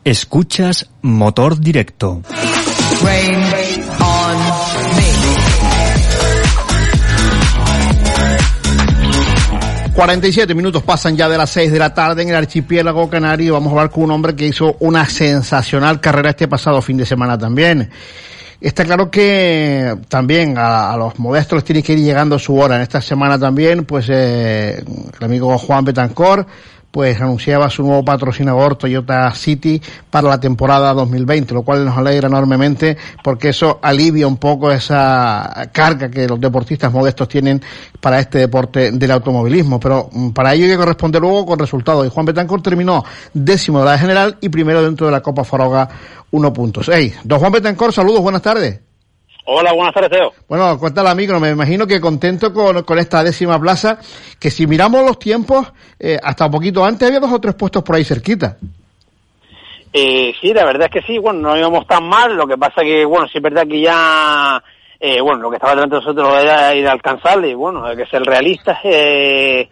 Escuchas 0.03 0.91
Motor 1.01 1.59
Directo. 1.59 2.21
Rain 3.03 3.68
47 9.99 10.55
minutos 10.55 10.81
pasan 10.81 11.17
ya 11.17 11.27
de 11.27 11.37
las 11.37 11.49
6 11.49 11.73
de 11.73 11.77
la 11.77 11.93
tarde 11.93 12.21
en 12.21 12.29
el 12.29 12.35
archipiélago 12.35 13.09
canario. 13.09 13.55
Vamos 13.55 13.67
a 13.67 13.71
hablar 13.71 13.89
con 13.89 14.05
un 14.05 14.11
hombre 14.11 14.33
que 14.33 14.47
hizo 14.47 14.77
una 14.79 15.03
sensacional 15.05 15.99
carrera 15.99 16.29
este 16.29 16.47
pasado 16.47 16.81
fin 16.81 16.95
de 16.95 17.05
semana 17.05 17.37
también. 17.37 17.89
Está 18.61 18.85
claro 18.85 19.11
que 19.11 19.97
también 20.07 20.55
a, 20.57 20.95
los 20.95 21.19
modestos 21.19 21.57
les 21.57 21.63
tiene 21.65 21.83
que 21.83 21.91
ir 21.91 21.99
llegando 21.99 22.39
su 22.39 22.55
hora. 22.55 22.77
En 22.77 22.81
esta 22.81 23.01
semana 23.01 23.37
también, 23.37 23.83
pues 23.83 24.05
eh, 24.07 24.81
el 25.19 25.25
amigo 25.25 25.57
Juan 25.57 25.83
Betancor 25.83 26.47
pues 26.91 27.19
anunciaba 27.21 27.69
su 27.69 27.83
nuevo 27.83 28.03
patrocinador 28.03 28.75
Toyota 28.75 29.31
City 29.31 29.81
para 30.09 30.29
la 30.29 30.39
temporada 30.39 30.93
2020, 30.93 31.53
lo 31.53 31.63
cual 31.63 31.85
nos 31.85 31.97
alegra 31.97 32.27
enormemente 32.27 32.97
porque 33.23 33.49
eso 33.49 33.79
alivia 33.81 34.27
un 34.27 34.37
poco 34.37 34.71
esa 34.71 35.69
carga 35.71 36.09
que 36.09 36.27
los 36.27 36.39
deportistas 36.39 36.91
modestos 36.91 37.27
tienen 37.27 37.61
para 37.99 38.19
este 38.19 38.39
deporte 38.39 38.91
del 38.91 39.11
automovilismo. 39.11 39.79
Pero 39.79 40.09
mm, 40.11 40.29
para 40.29 40.53
ello 40.53 40.65
hay 40.65 40.71
que 40.71 40.77
corresponder 40.77 41.21
luego 41.21 41.45
con 41.45 41.59
resultados. 41.59 42.05
Y 42.07 42.09
Juan 42.09 42.25
Betancourt 42.25 42.63
terminó 42.63 43.03
décimo 43.33 43.79
de 43.79 43.85
la 43.85 43.97
general 43.97 44.37
y 44.41 44.49
primero 44.49 44.83
dentro 44.83 45.05
de 45.05 45.11
la 45.11 45.21
Copa 45.21 45.43
Faroga 45.43 45.87
1.6. 46.31 47.19
Don 47.23 47.39
Juan 47.39 47.51
Betancourt, 47.51 47.93
saludos, 47.93 48.21
buenas 48.21 48.41
tardes. 48.41 48.88
Hola, 49.51 49.73
buenas 49.73 49.95
tardes, 49.95 50.11
Teo. 50.11 50.31
Bueno, 50.47 50.77
cuéntale 50.77 51.09
amigo, 51.09 51.39
me 51.39 51.49
imagino 51.49 51.87
que 51.87 51.99
contento 51.99 52.53
con, 52.53 52.83
con 52.83 52.99
esta 52.99 53.23
décima 53.23 53.59
plaza, 53.59 53.97
que 54.39 54.51
si 54.51 54.67
miramos 54.67 55.03
los 55.03 55.17
tiempos, 55.17 55.73
eh, 55.99 56.19
hasta 56.21 56.45
un 56.45 56.51
poquito 56.51 56.85
antes 56.85 57.07
había 57.07 57.19
dos 57.19 57.33
o 57.33 57.41
tres 57.41 57.55
puestos 57.55 57.81
por 57.81 57.95
ahí 57.95 58.03
cerquita. 58.03 58.57
Eh, 59.91 60.35
sí, 60.39 60.53
la 60.53 60.65
verdad 60.65 60.87
es 60.93 61.01
que 61.01 61.07
sí, 61.07 61.17
bueno, 61.17 61.39
no 61.39 61.57
íbamos 61.57 61.87
tan 61.87 62.07
mal, 62.07 62.35
lo 62.35 62.45
que 62.45 62.59
pasa 62.59 62.83
que, 62.83 63.03
bueno, 63.05 63.25
sí 63.25 63.39
es 63.39 63.41
verdad 63.41 63.63
que 63.67 63.81
ya, 63.81 64.63
eh, 64.99 65.19
bueno, 65.19 65.41
lo 65.41 65.49
que 65.49 65.55
estaba 65.55 65.73
delante 65.73 65.95
de 65.95 66.01
nosotros 66.01 66.43
era 66.43 66.75
ir 66.75 66.87
a 66.87 66.91
alcanzarle, 66.91 67.49
y 67.49 67.55
bueno, 67.55 67.83
hay 67.83 67.97
que 67.97 68.05
ser 68.05 68.21
realistas, 68.21 68.77
eh, 68.83 69.67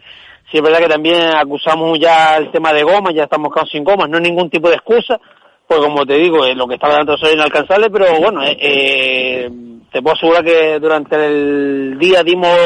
sí 0.50 0.56
es 0.56 0.62
verdad 0.62 0.80
que 0.80 0.88
también 0.88 1.22
acusamos 1.36 1.96
ya 2.00 2.36
el 2.36 2.50
tema 2.50 2.72
de 2.72 2.82
gomas, 2.82 3.14
ya 3.14 3.22
estamos 3.22 3.52
quedando 3.52 3.70
sin 3.70 3.84
gomas, 3.84 4.08
no 4.10 4.16
hay 4.16 4.24
ningún 4.24 4.50
tipo 4.50 4.68
de 4.68 4.74
excusa, 4.74 5.20
pues 5.68 5.80
como 5.80 6.06
te 6.06 6.14
digo, 6.14 6.46
eh, 6.46 6.54
lo 6.54 6.66
que 6.66 6.74
estaba 6.76 6.94
delante 6.94 7.12
era 7.20 7.34
inalcanzable, 7.34 7.90
pero 7.90 8.18
bueno, 8.18 8.42
eh, 8.42 8.56
eh, 8.58 9.50
te 9.92 10.00
puedo 10.00 10.16
asegurar 10.16 10.42
que 10.42 10.78
durante 10.80 11.14
el 11.14 11.98
día 11.98 12.22
dimos 12.22 12.56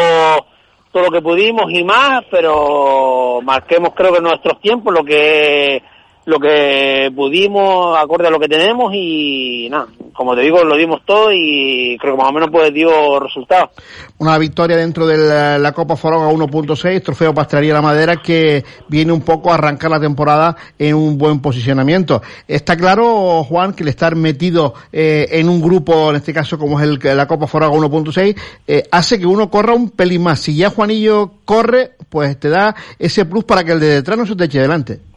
todo 0.92 1.06
lo 1.06 1.10
que 1.10 1.20
pudimos 1.20 1.72
y 1.72 1.82
más, 1.82 2.22
pero 2.30 3.40
marquemos 3.42 3.92
creo 3.96 4.12
que 4.12 4.20
nuestros 4.20 4.60
tiempos, 4.60 4.94
lo 4.94 5.04
que 5.04 5.82
lo 6.26 6.38
que 6.38 7.10
pudimos 7.16 7.98
acorde 7.98 8.28
a 8.28 8.30
lo 8.30 8.38
que 8.38 8.48
tenemos 8.48 8.94
y 8.94 9.66
nada, 9.68 9.88
como 10.14 10.34
te 10.34 10.42
digo, 10.42 10.62
lo 10.64 10.76
dimos 10.76 11.00
todo 11.04 11.32
y 11.32 11.96
creo 12.00 12.14
que 12.14 12.22
más 12.22 12.30
o 12.30 12.32
menos 12.32 12.50
pues 12.50 12.72
dio 12.72 13.18
resultados. 13.20 13.70
Una 14.18 14.38
victoria 14.38 14.76
dentro 14.76 15.06
de 15.06 15.58
la, 15.58 15.72
Copa 15.72 15.96
Foroga 15.96 16.30
1.6, 16.30 17.02
trofeo 17.02 17.34
Pastelería 17.34 17.74
La 17.74 17.82
Madera, 17.82 18.16
que 18.16 18.64
viene 18.88 19.12
un 19.12 19.22
poco 19.22 19.50
a 19.50 19.54
arrancar 19.54 19.90
la 19.90 20.00
temporada 20.00 20.56
en 20.78 20.94
un 20.94 21.18
buen 21.18 21.40
posicionamiento. 21.40 22.22
Está 22.46 22.76
claro, 22.76 23.44
Juan, 23.44 23.72
que 23.72 23.82
el 23.82 23.88
estar 23.88 24.14
metido 24.14 24.74
eh, 24.92 25.28
en 25.32 25.48
un 25.48 25.60
grupo, 25.60 26.10
en 26.10 26.16
este 26.16 26.32
caso 26.32 26.58
como 26.58 26.80
es 26.80 26.86
el, 26.86 27.00
la 27.16 27.26
Copa 27.26 27.46
Foroga 27.46 27.76
1.6, 27.76 28.36
eh, 28.66 28.82
hace 28.90 29.18
que 29.18 29.26
uno 29.26 29.50
corra 29.50 29.74
un 29.74 29.90
pelín 29.90 30.22
más. 30.22 30.40
Si 30.40 30.54
ya 30.54 30.70
Juanillo 30.70 31.32
corre, 31.44 31.92
pues 32.08 32.38
te 32.38 32.48
da 32.48 32.74
ese 32.98 33.24
plus 33.24 33.44
para 33.44 33.64
que 33.64 33.72
el 33.72 33.80
de 33.80 33.88
detrás 33.88 34.18
no 34.18 34.26
se 34.26 34.36
te 34.36 34.44
eche 34.44 34.60
delante. 34.60 35.11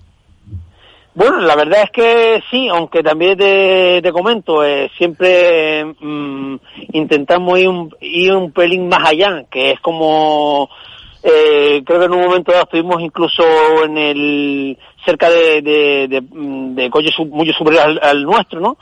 Bueno, 1.15 1.39
la 1.39 1.55
verdad 1.55 1.83
es 1.83 1.91
que 1.91 2.43
sí, 2.51 2.67
aunque 2.67 3.01
también 3.01 3.37
te, 3.37 4.11
comento, 4.11 4.65
eh, 4.65 4.91
siempre 4.97 5.85
mm, 5.85 6.57
intentamos 6.91 7.57
ir 7.57 7.69
un, 7.69 7.95
ir 8.01 8.33
un 8.33 8.51
pelín 8.51 8.89
más 8.89 9.07
allá, 9.07 9.45
que 9.49 9.71
es 9.71 9.79
como, 9.79 10.69
eh, 11.23 11.81
creo 11.85 11.99
que 11.99 12.05
en 12.07 12.13
un 12.15 12.21
momento 12.21 12.51
dado 12.51 12.65
estuvimos 12.65 13.01
incluso 13.01 13.43
en 13.85 13.97
el, 13.97 14.77
cerca 15.05 15.29
de, 15.29 15.61
de, 15.61 16.07
de, 16.09 16.21
de 16.83 16.89
coches 16.89 17.17
muy 17.29 17.49
superior 17.53 17.83
al, 17.83 17.99
al 18.03 18.23
nuestro, 18.23 18.59
¿no? 18.59 18.77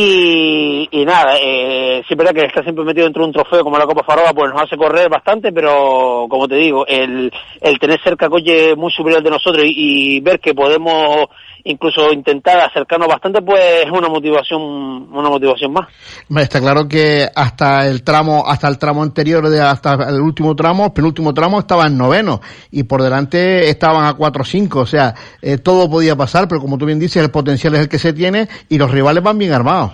Y, 0.00 1.04
nada, 1.04 1.34
eh, 1.42 2.04
sí 2.06 2.14
es 2.14 2.16
verdad 2.16 2.32
que 2.32 2.44
está 2.44 2.62
siempre 2.62 2.84
metido 2.84 3.02
dentro 3.02 3.22
de 3.22 3.26
un 3.26 3.32
trofeo 3.32 3.64
como 3.64 3.78
la 3.78 3.84
Copa 3.84 4.04
Faroa, 4.04 4.32
pues 4.32 4.52
nos 4.52 4.62
hace 4.62 4.76
correr 4.76 5.08
bastante, 5.10 5.50
pero 5.50 6.26
como 6.30 6.46
te 6.46 6.54
digo, 6.54 6.86
el, 6.86 7.32
el 7.60 7.78
tener 7.80 8.00
cerca 8.04 8.28
coche 8.28 8.76
muy 8.76 8.92
superior 8.92 9.24
de 9.24 9.30
nosotros 9.30 9.64
y, 9.66 10.20
ver 10.20 10.38
que 10.38 10.54
podemos 10.54 11.26
incluso 11.64 12.12
intentar 12.12 12.60
acercarnos 12.60 13.08
bastante, 13.08 13.42
pues 13.42 13.60
es 13.84 13.90
una 13.90 14.08
motivación, 14.08 14.62
una 14.62 15.28
motivación 15.28 15.72
más. 15.72 15.88
Está 16.36 16.60
claro 16.60 16.86
que 16.86 17.26
hasta 17.34 17.88
el 17.88 18.04
tramo, 18.04 18.44
hasta 18.46 18.68
el 18.68 18.78
tramo 18.78 19.02
anterior, 19.02 19.48
de 19.48 19.60
hasta 19.60 19.94
el 20.08 20.20
último 20.20 20.54
tramo, 20.54 20.94
penúltimo 20.94 21.34
tramo, 21.34 21.58
estaba 21.58 21.88
en 21.88 21.98
noveno 21.98 22.40
y 22.70 22.84
por 22.84 23.02
delante 23.02 23.68
estaban 23.68 24.06
a 24.06 24.14
4 24.14 24.42
o 24.42 24.44
5, 24.44 24.78
o 24.78 24.86
sea, 24.86 25.14
eh, 25.42 25.58
todo 25.58 25.90
podía 25.90 26.14
pasar, 26.14 26.46
pero 26.46 26.60
como 26.60 26.78
tú 26.78 26.86
bien 26.86 27.00
dices, 27.00 27.22
el 27.22 27.32
potencial 27.32 27.74
es 27.74 27.80
el 27.80 27.88
que 27.88 27.98
se 27.98 28.12
tiene 28.12 28.48
y 28.68 28.78
los 28.78 28.92
rivales 28.92 29.24
van 29.24 29.38
bien 29.38 29.52
armados. 29.52 29.87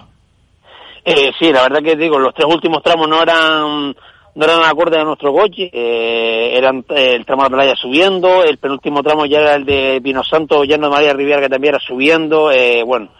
Eh, 1.04 1.32
sí, 1.38 1.52
la 1.52 1.62
verdad 1.62 1.82
que 1.82 1.96
digo, 1.96 2.18
los 2.18 2.32
tres 2.34 2.46
últimos 2.52 2.82
tramos 2.82 3.08
no 3.08 3.20
eran 3.22 3.94
no 4.36 4.44
eran 4.44 4.64
acordes 4.64 4.98
a 5.00 5.04
nuestro 5.04 5.32
coche, 5.32 5.70
eh, 5.72 6.56
eran 6.56 6.84
eh, 6.88 7.12
el 7.14 7.24
tramo 7.24 7.44
de 7.44 7.50
la 7.50 7.56
playa 7.56 7.74
subiendo, 7.76 8.42
el 8.42 8.58
penúltimo 8.58 9.00
tramo 9.02 9.26
ya 9.26 9.38
era 9.40 9.54
el 9.54 9.64
de 9.64 10.00
Pino 10.02 10.24
Santo, 10.24 10.64
Llano 10.64 10.88
de 10.88 10.92
María 10.94 11.12
Riviera 11.12 11.40
que 11.40 11.48
también 11.48 11.74
era 11.74 11.84
subiendo, 11.86 12.50
eh, 12.50 12.82
bueno, 12.84 13.10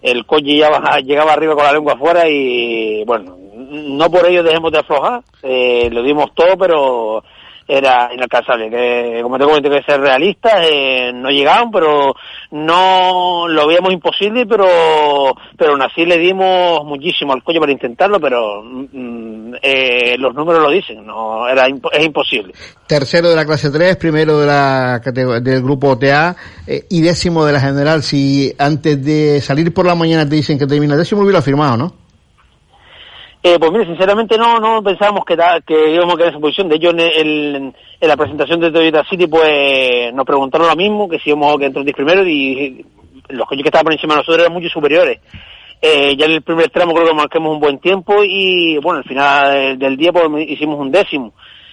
el 0.00 0.24
coche 0.26 0.56
ya 0.58 0.70
baja- 0.70 1.00
llegaba 1.04 1.32
arriba 1.32 1.54
con 1.56 1.64
la 1.64 1.72
lengua 1.72 1.94
afuera 1.94 2.28
y 2.28 3.02
bueno, 3.04 3.36
no 3.56 4.10
por 4.10 4.26
ello 4.26 4.42
dejemos 4.44 4.70
de 4.70 4.78
aflojar, 4.78 5.22
eh, 5.42 5.88
lo 5.90 6.02
dimos 6.04 6.26
todo, 6.34 6.56
pero 6.56 7.24
era 7.70 8.10
inalcanzable. 8.12 8.68
Que, 8.68 9.20
como 9.22 9.38
te 9.38 9.44
comenté, 9.44 9.70
que 9.70 9.82
ser 9.82 10.00
realistas, 10.00 10.66
eh, 10.70 11.12
no 11.14 11.30
llegaban, 11.30 11.70
pero 11.70 12.14
no 12.50 13.46
lo 13.48 13.66
veíamos 13.66 13.92
imposible, 13.92 14.44
pero 14.46 14.66
pero 15.56 15.72
aún 15.72 15.82
así 15.82 16.04
le 16.04 16.18
dimos 16.18 16.84
muchísimo 16.84 17.32
al 17.32 17.42
coche 17.42 17.60
para 17.60 17.72
intentarlo, 17.72 18.18
pero 18.20 18.62
mm, 18.62 19.54
eh, 19.62 20.16
los 20.18 20.34
números 20.34 20.62
lo 20.62 20.70
dicen, 20.70 21.06
no 21.06 21.46
era 21.48 21.66
es 21.66 22.04
imposible. 22.04 22.52
Tercero 22.86 23.28
de 23.28 23.36
la 23.36 23.44
clase 23.44 23.70
3, 23.70 23.96
primero 23.96 24.40
de 24.40 24.46
la 24.46 24.98
del 24.98 25.62
grupo 25.62 25.96
TA 25.96 26.34
eh, 26.66 26.86
y 26.90 27.00
décimo 27.02 27.44
de 27.44 27.52
la 27.52 27.60
general. 27.60 28.02
Si 28.02 28.52
antes 28.58 29.04
de 29.04 29.40
salir 29.40 29.72
por 29.72 29.86
la 29.86 29.94
mañana 29.94 30.28
te 30.28 30.34
dicen 30.34 30.58
que 30.58 30.66
termina 30.66 30.96
décimo, 30.96 31.22
hubiera 31.22 31.42
firmado, 31.42 31.76
¿no? 31.76 31.99
Eh, 33.42 33.58
pues 33.58 33.72
mire, 33.72 33.86
sinceramente 33.86 34.36
no 34.36 34.60
no 34.60 34.82
pensábamos 34.82 35.24
que, 35.24 35.34
íbamos 35.34 36.14
a 36.14 36.16
quedar 36.16 36.28
en 36.28 36.34
esa 36.34 36.40
posición. 36.40 36.68
De 36.68 36.76
hecho, 36.76 36.90
en, 36.90 37.74
la 38.00 38.16
presentación 38.16 38.60
de 38.60 38.70
Toyota 38.70 39.04
City, 39.08 39.26
pues 39.26 40.12
nos 40.12 40.26
preguntaron 40.26 40.68
lo 40.68 40.76
mismo, 40.76 41.08
que 41.08 41.18
si 41.18 41.30
íbamos 41.30 41.60
a 41.60 41.64
entrar 41.64 41.84
10 41.84 41.96
primero 41.96 42.26
y 42.26 42.84
los 43.28 43.46
coches 43.46 43.62
que 43.62 43.68
estaban 43.68 43.84
por 43.84 43.92
encima 43.92 44.14
de 44.14 44.18
nosotros 44.18 44.40
eran 44.40 44.52
mucho 44.52 44.68
superiores. 44.68 45.20
Eh, 45.80 46.14
ya 46.16 46.26
en 46.26 46.32
el 46.32 46.42
primer 46.42 46.68
tramo 46.68 46.92
creo 46.92 47.06
que 47.06 47.14
marcamos 47.14 47.54
un 47.54 47.60
buen 47.60 47.78
tiempo 47.78 48.22
y 48.22 48.76
bueno, 48.78 48.98
al 48.98 49.04
final 49.04 49.52
del, 49.52 49.78
del 49.78 49.96
día 49.96 50.12
pues 50.12 50.28
hicimos 50.46 50.78
un 50.78 50.90
décimo. 50.90 51.32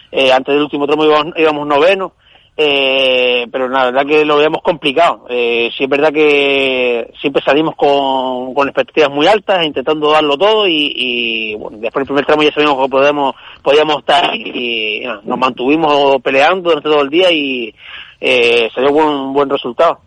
Eh, 0.09 0.31
antes 0.31 0.53
del 0.53 0.63
último 0.63 0.87
tramo 0.87 1.03
íbamos, 1.03 1.33
íbamos 1.35 1.67
noveno. 1.67 2.13
Eh, 2.59 3.45
pero 3.51 3.69
la 3.69 3.85
verdad 3.85 4.03
que 4.03 4.25
lo 4.25 4.37
veíamos 4.37 4.63
complicado. 4.63 5.27
Eh, 5.29 5.69
sí 5.77 5.83
es 5.83 5.89
verdad 5.89 6.11
que 6.11 7.13
siempre 7.21 7.43
salimos 7.43 7.75
con, 7.75 8.55
con 8.55 8.67
expectativas 8.67 9.11
muy 9.11 9.27
altas, 9.27 9.63
intentando 9.63 10.11
darlo 10.11 10.35
todo 10.37 10.67
y, 10.67 11.53
bueno, 11.59 11.77
después 11.77 12.01
del 12.01 12.07
primer 12.07 12.25
tramo 12.25 12.41
ya 12.41 12.51
sabíamos 12.51 12.83
que 12.83 12.89
podemos, 12.89 13.35
podíamos 13.61 13.97
estar 13.99 14.35
y, 14.35 15.03
y, 15.03 15.05
nos 15.05 15.37
mantuvimos 15.37 16.19
peleando 16.23 16.69
durante 16.71 16.89
todo 16.89 17.01
el 17.03 17.09
día 17.09 17.31
y 17.31 17.71
eh, 18.19 18.69
salió 18.73 18.91
un 18.91 19.33
buen 19.33 19.49
resultado. 19.49 19.99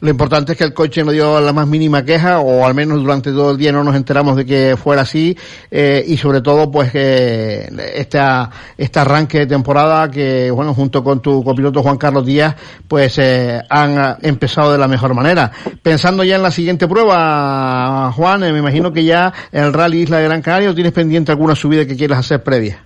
Lo 0.00 0.10
importante 0.10 0.52
es 0.52 0.58
que 0.58 0.64
el 0.64 0.74
coche 0.74 1.02
no 1.02 1.10
dio 1.10 1.40
la 1.40 1.52
más 1.54 1.66
mínima 1.66 2.04
queja, 2.04 2.40
o 2.40 2.66
al 2.66 2.74
menos 2.74 3.00
durante 3.00 3.30
todo 3.30 3.52
el 3.52 3.56
día 3.56 3.72
no 3.72 3.82
nos 3.82 3.96
enteramos 3.96 4.36
de 4.36 4.44
que 4.44 4.76
fuera 4.76 5.02
así, 5.02 5.36
eh, 5.70 6.04
y 6.06 6.18
sobre 6.18 6.42
todo, 6.42 6.70
pues, 6.70 6.92
que 6.92 7.66
esta, 7.94 8.50
este 8.76 8.98
arranque 8.98 9.38
de 9.38 9.46
temporada 9.46 10.10
que, 10.10 10.50
bueno, 10.50 10.74
junto 10.74 11.02
con 11.02 11.20
tu 11.20 11.42
copiloto 11.42 11.82
Juan 11.82 11.96
Carlos 11.96 12.26
Díaz, 12.26 12.56
pues, 12.86 13.18
eh, 13.18 13.62
han 13.70 13.98
ah, 13.98 14.18
empezado 14.20 14.72
de 14.72 14.78
la 14.78 14.86
mejor 14.86 15.14
manera. 15.14 15.50
Pensando 15.82 16.24
ya 16.24 16.36
en 16.36 16.42
la 16.42 16.50
siguiente 16.50 16.86
prueba, 16.86 18.12
Juan, 18.12 18.44
eh, 18.44 18.52
me 18.52 18.58
imagino 18.58 18.92
que 18.92 19.02
ya 19.02 19.32
el 19.50 19.72
Rally 19.72 20.02
Isla 20.02 20.18
de 20.18 20.24
Gran 20.24 20.42
Canaria, 20.42 20.70
¿o 20.70 20.74
tienes 20.74 20.92
pendiente 20.92 21.32
alguna 21.32 21.54
subida 21.54 21.86
que 21.86 21.96
quieras 21.96 22.18
hacer 22.18 22.42
previa? 22.42 22.84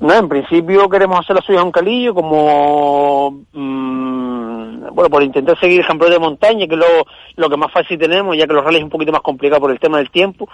No, 0.00 0.12
en 0.12 0.28
principio 0.28 0.88
queremos 0.90 1.20
hacer 1.20 1.36
la 1.36 1.42
suya 1.42 1.60
a 1.60 1.64
un 1.64 1.70
calillo 1.70 2.12
como, 2.14 3.44
mm, 3.52 4.13
bueno, 4.94 5.10
por 5.10 5.22
intentar 5.22 5.58
seguir 5.58 5.80
ejemplos 5.80 6.10
de 6.10 6.18
montaña, 6.18 6.66
que 6.66 6.74
es 6.74 6.80
lo, 7.36 7.50
que 7.50 7.56
más 7.56 7.72
fácil 7.72 7.98
tenemos, 7.98 8.36
ya 8.36 8.46
que 8.46 8.54
los 8.54 8.64
rallies 8.64 8.80
es 8.80 8.84
un 8.84 8.90
poquito 8.90 9.12
más 9.12 9.22
complicado 9.22 9.62
por 9.62 9.70
el 9.70 9.80
tema 9.80 9.98
del 9.98 10.10
tiempo. 10.10 10.48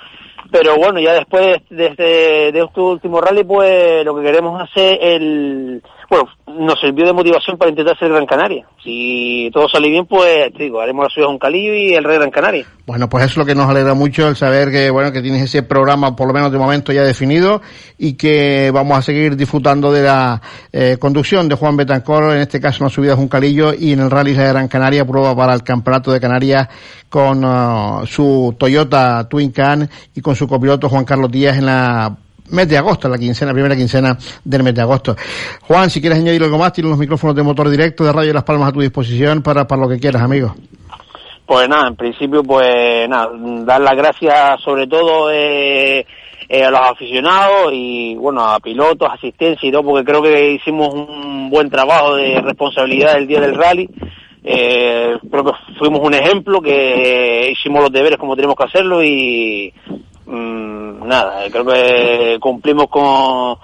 Pero 0.51 0.76
bueno, 0.76 0.99
ya 0.99 1.12
después 1.12 1.61
de 1.68 1.86
este, 1.86 2.53
de 2.53 2.61
este 2.61 2.80
último 2.80 3.20
rally, 3.20 3.45
pues 3.45 4.05
lo 4.05 4.16
que 4.16 4.22
queremos 4.22 4.61
hacer 4.61 4.99
el, 5.03 5.82
bueno, 6.11 6.28
nos 6.58 6.80
sirvió 6.80 7.06
de 7.06 7.12
motivación 7.12 7.56
para 7.56 7.70
intentar 7.70 7.94
hacer 7.94 8.08
Gran 8.08 8.26
Canaria. 8.26 8.66
Si 8.82 9.48
todo 9.52 9.68
sale 9.68 9.88
bien, 9.88 10.06
pues 10.06 10.52
te 10.52 10.64
digo, 10.64 10.80
haremos 10.80 11.04
la 11.04 11.08
suya 11.08 11.26
a 11.26 11.28
un 11.28 11.38
calillo 11.38 11.72
y 11.72 11.94
el 11.94 12.02
Rey 12.02 12.18
Gran 12.18 12.32
Canaria. 12.32 12.66
Bueno, 12.84 13.08
pues 13.08 13.22
eso 13.22 13.34
es 13.34 13.36
lo 13.36 13.46
que 13.46 13.54
nos 13.54 13.70
alegra 13.70 13.94
mucho, 13.94 14.26
el 14.26 14.34
saber 14.34 14.72
que, 14.72 14.90
bueno, 14.90 15.12
que 15.12 15.22
tienes 15.22 15.42
ese 15.42 15.62
programa, 15.62 16.16
por 16.16 16.26
lo 16.26 16.34
menos 16.34 16.50
de 16.50 16.58
momento, 16.58 16.92
ya 16.92 17.04
definido 17.04 17.62
y 17.96 18.14
que 18.14 18.72
vamos 18.74 18.98
a 18.98 19.02
seguir 19.02 19.36
disfrutando 19.36 19.92
de 19.92 20.02
la 20.02 20.42
eh, 20.72 20.96
conducción 20.98 21.48
de 21.48 21.54
Juan 21.54 21.76
Betancor, 21.76 22.34
en 22.34 22.40
este 22.40 22.61
caso 22.61 22.78
en 22.82 22.86
la 22.86 22.90
subida 22.90 23.11
de 23.12 23.16
Juncalillo 23.16 23.72
y 23.72 23.92
en 23.92 24.00
el 24.00 24.11
Rally 24.11 24.32
de 24.32 24.48
Gran 24.48 24.66
Canaria, 24.66 25.06
prueba 25.06 25.36
para 25.36 25.54
el 25.54 25.62
Campeonato 25.62 26.11
de 26.11 26.18
Canarias 26.18 26.68
con 27.08 27.42
ah, 27.44 28.02
su 28.06 28.56
Toyota 28.58 29.28
Twin 29.28 29.52
Can 29.52 29.88
y 30.12 30.20
con 30.20 30.34
su 30.34 30.48
copiloto 30.48 30.88
Juan 30.88 31.04
Carlos 31.04 31.30
Díaz 31.30 31.56
en 31.56 31.66
la 31.66 32.16
mes 32.51 32.68
de 32.68 32.78
agosto, 32.78 33.09
la 33.09 33.18
quincena, 33.18 33.53
primera 33.53 33.76
quincena 33.76 34.16
del 34.44 34.62
mes 34.62 34.74
de 34.74 34.82
agosto. 34.82 35.16
Juan, 35.62 35.90
si 35.90 36.01
quieres 36.01 36.18
añadir 36.18 36.42
algo 36.42 36.59
más, 36.59 36.72
tienes 36.72 36.90
los 36.90 36.98
micrófonos 36.98 37.36
de 37.36 37.42
motor 37.42 37.68
directo 37.68 38.05
de 38.05 38.12
Radio 38.12 38.32
Las 38.32 38.44
Palmas 38.44 38.68
a 38.68 38.72
tu 38.72 38.80
disposición 38.80 39.42
para, 39.42 39.66
para 39.66 39.82
lo 39.82 39.88
que 39.88 39.98
quieras, 39.98 40.22
amigo. 40.22 40.55
Pues 41.46 41.68
nada, 41.68 41.88
en 41.88 41.96
principio, 41.96 42.44
pues 42.44 43.09
nada, 43.09 43.30
dar 43.64 43.80
las 43.80 43.96
gracias 43.96 44.61
sobre 44.61 44.86
todo 44.86 45.32
eh, 45.32 46.07
eh, 46.48 46.64
a 46.64 46.70
los 46.70 46.80
aficionados 46.80 47.72
y 47.72 48.14
bueno, 48.14 48.44
a 48.44 48.61
pilotos, 48.61 49.09
asistencia 49.12 49.68
y 49.68 49.72
todo, 49.72 49.82
porque 49.82 50.05
creo 50.05 50.22
que 50.22 50.53
hicimos 50.53 50.94
un 50.94 51.51
buen 51.51 51.68
trabajo 51.68 52.14
de 52.14 52.40
responsabilidad 52.40 53.18
el 53.18 53.26
día 53.26 53.40
del 53.40 53.57
rally. 53.57 53.88
Eh, 54.42 55.18
creo 55.30 55.44
que 55.44 55.53
fuimos 55.78 56.01
un 56.03 56.14
ejemplo, 56.14 56.61
que 56.61 57.51
hicimos 57.53 57.82
los 57.82 57.92
deberes 57.92 58.18
como 58.18 58.36
tenemos 58.36 58.57
que 58.57 58.64
hacerlo 58.64 59.03
y 59.03 59.72
mm, 60.30 61.06
nada, 61.08 61.42
creo 61.50 61.64
que 61.66 62.38
cumplimos 62.40 62.86
con, 62.88 63.56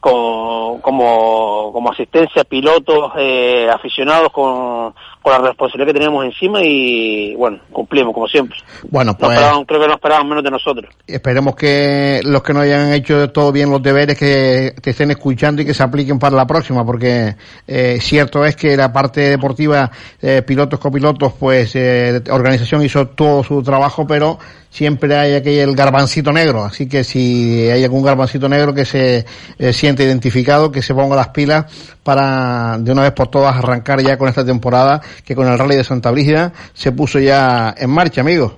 con- 0.00 0.80
como, 0.80 1.70
como 1.72 1.90
asistencia, 1.90 2.44
pilotos, 2.44 3.12
eh, 3.18 3.68
aficionados 3.72 4.30
con, 4.32 4.94
con 5.20 5.32
la 5.32 5.38
responsabilidad 5.48 5.88
que 5.88 5.94
teníamos 5.94 6.24
encima 6.24 6.60
y 6.62 7.34
bueno, 7.34 7.58
cumplimos 7.72 8.14
como 8.14 8.28
siempre. 8.28 8.56
Bueno, 8.88 9.12
No 9.12 9.18
pues 9.18 9.32
esperaban- 9.32 9.64
creo 9.64 9.80
que 9.80 9.86
no 9.88 9.94
esperaban 9.94 10.28
menos 10.28 10.44
de 10.44 10.50
nosotros. 10.52 10.94
esperemos 11.06 11.56
que 11.56 12.20
los 12.24 12.42
que 12.44 12.54
no 12.54 12.60
hayan 12.60 12.92
hecho 12.92 13.30
todo 13.32 13.50
bien 13.50 13.70
los 13.70 13.82
deberes 13.82 14.16
que 14.16 14.72
te 14.80 14.90
estén 14.90 15.10
escuchando 15.10 15.62
y 15.62 15.64
que 15.66 15.74
se 15.74 15.82
apliquen 15.82 16.18
para 16.20 16.36
la 16.36 16.46
próxima, 16.46 16.84
porque 16.86 17.34
eh, 17.66 17.98
cierto 18.00 18.44
es 18.46 18.54
que 18.54 18.76
la 18.76 18.92
parte 18.92 19.20
deportiva, 19.22 19.90
eh, 20.22 20.42
pilotos, 20.46 20.78
copilotos, 20.78 21.32
pues 21.38 21.74
eh, 21.74 22.22
organización 22.30 22.84
hizo 22.84 23.08
todo 23.08 23.42
su 23.42 23.62
trabajo, 23.64 24.06
pero 24.06 24.38
siempre 24.70 25.16
hay 25.16 25.34
aquel 25.34 25.74
garbancito 25.74 26.32
negro, 26.32 26.64
así 26.64 26.88
que 26.88 27.04
si 27.04 27.68
hay 27.70 27.84
algún 27.84 28.02
garbancito 28.02 28.48
negro 28.48 28.74
que 28.74 28.84
se 28.84 29.24
eh, 29.58 29.72
siente 29.72 30.04
identificado, 30.04 30.70
que 30.70 30.82
se 30.82 30.94
ponga 30.94 31.16
las 31.16 31.28
pilas 31.28 31.98
para 32.02 32.78
de 32.78 32.92
una 32.92 33.02
vez 33.02 33.12
por 33.12 33.28
todas 33.28 33.56
arrancar 33.56 34.00
ya 34.02 34.16
con 34.16 34.28
esta 34.28 34.44
temporada, 34.44 35.00
que 35.24 35.34
con 35.34 35.48
el 35.48 35.58
Rally 35.58 35.76
de 35.76 35.84
Santa 35.84 36.10
Brígida 36.10 36.52
se 36.72 36.92
puso 36.92 37.18
ya 37.18 37.74
en 37.76 37.90
marcha, 37.90 38.20
amigos. 38.20 38.52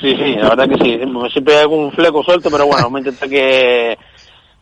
Sí, 0.00 0.14
sí, 0.16 0.34
la 0.36 0.50
verdad 0.50 0.68
que 0.68 0.84
sí. 0.84 1.00
Siempre 1.32 1.54
hay 1.54 1.62
algún 1.62 1.90
fleco 1.92 2.22
suelto, 2.22 2.50
pero 2.50 2.66
bueno, 2.66 2.82
vamos 2.84 2.96
a 2.96 3.00
intentar 3.00 3.28
que, 3.28 3.96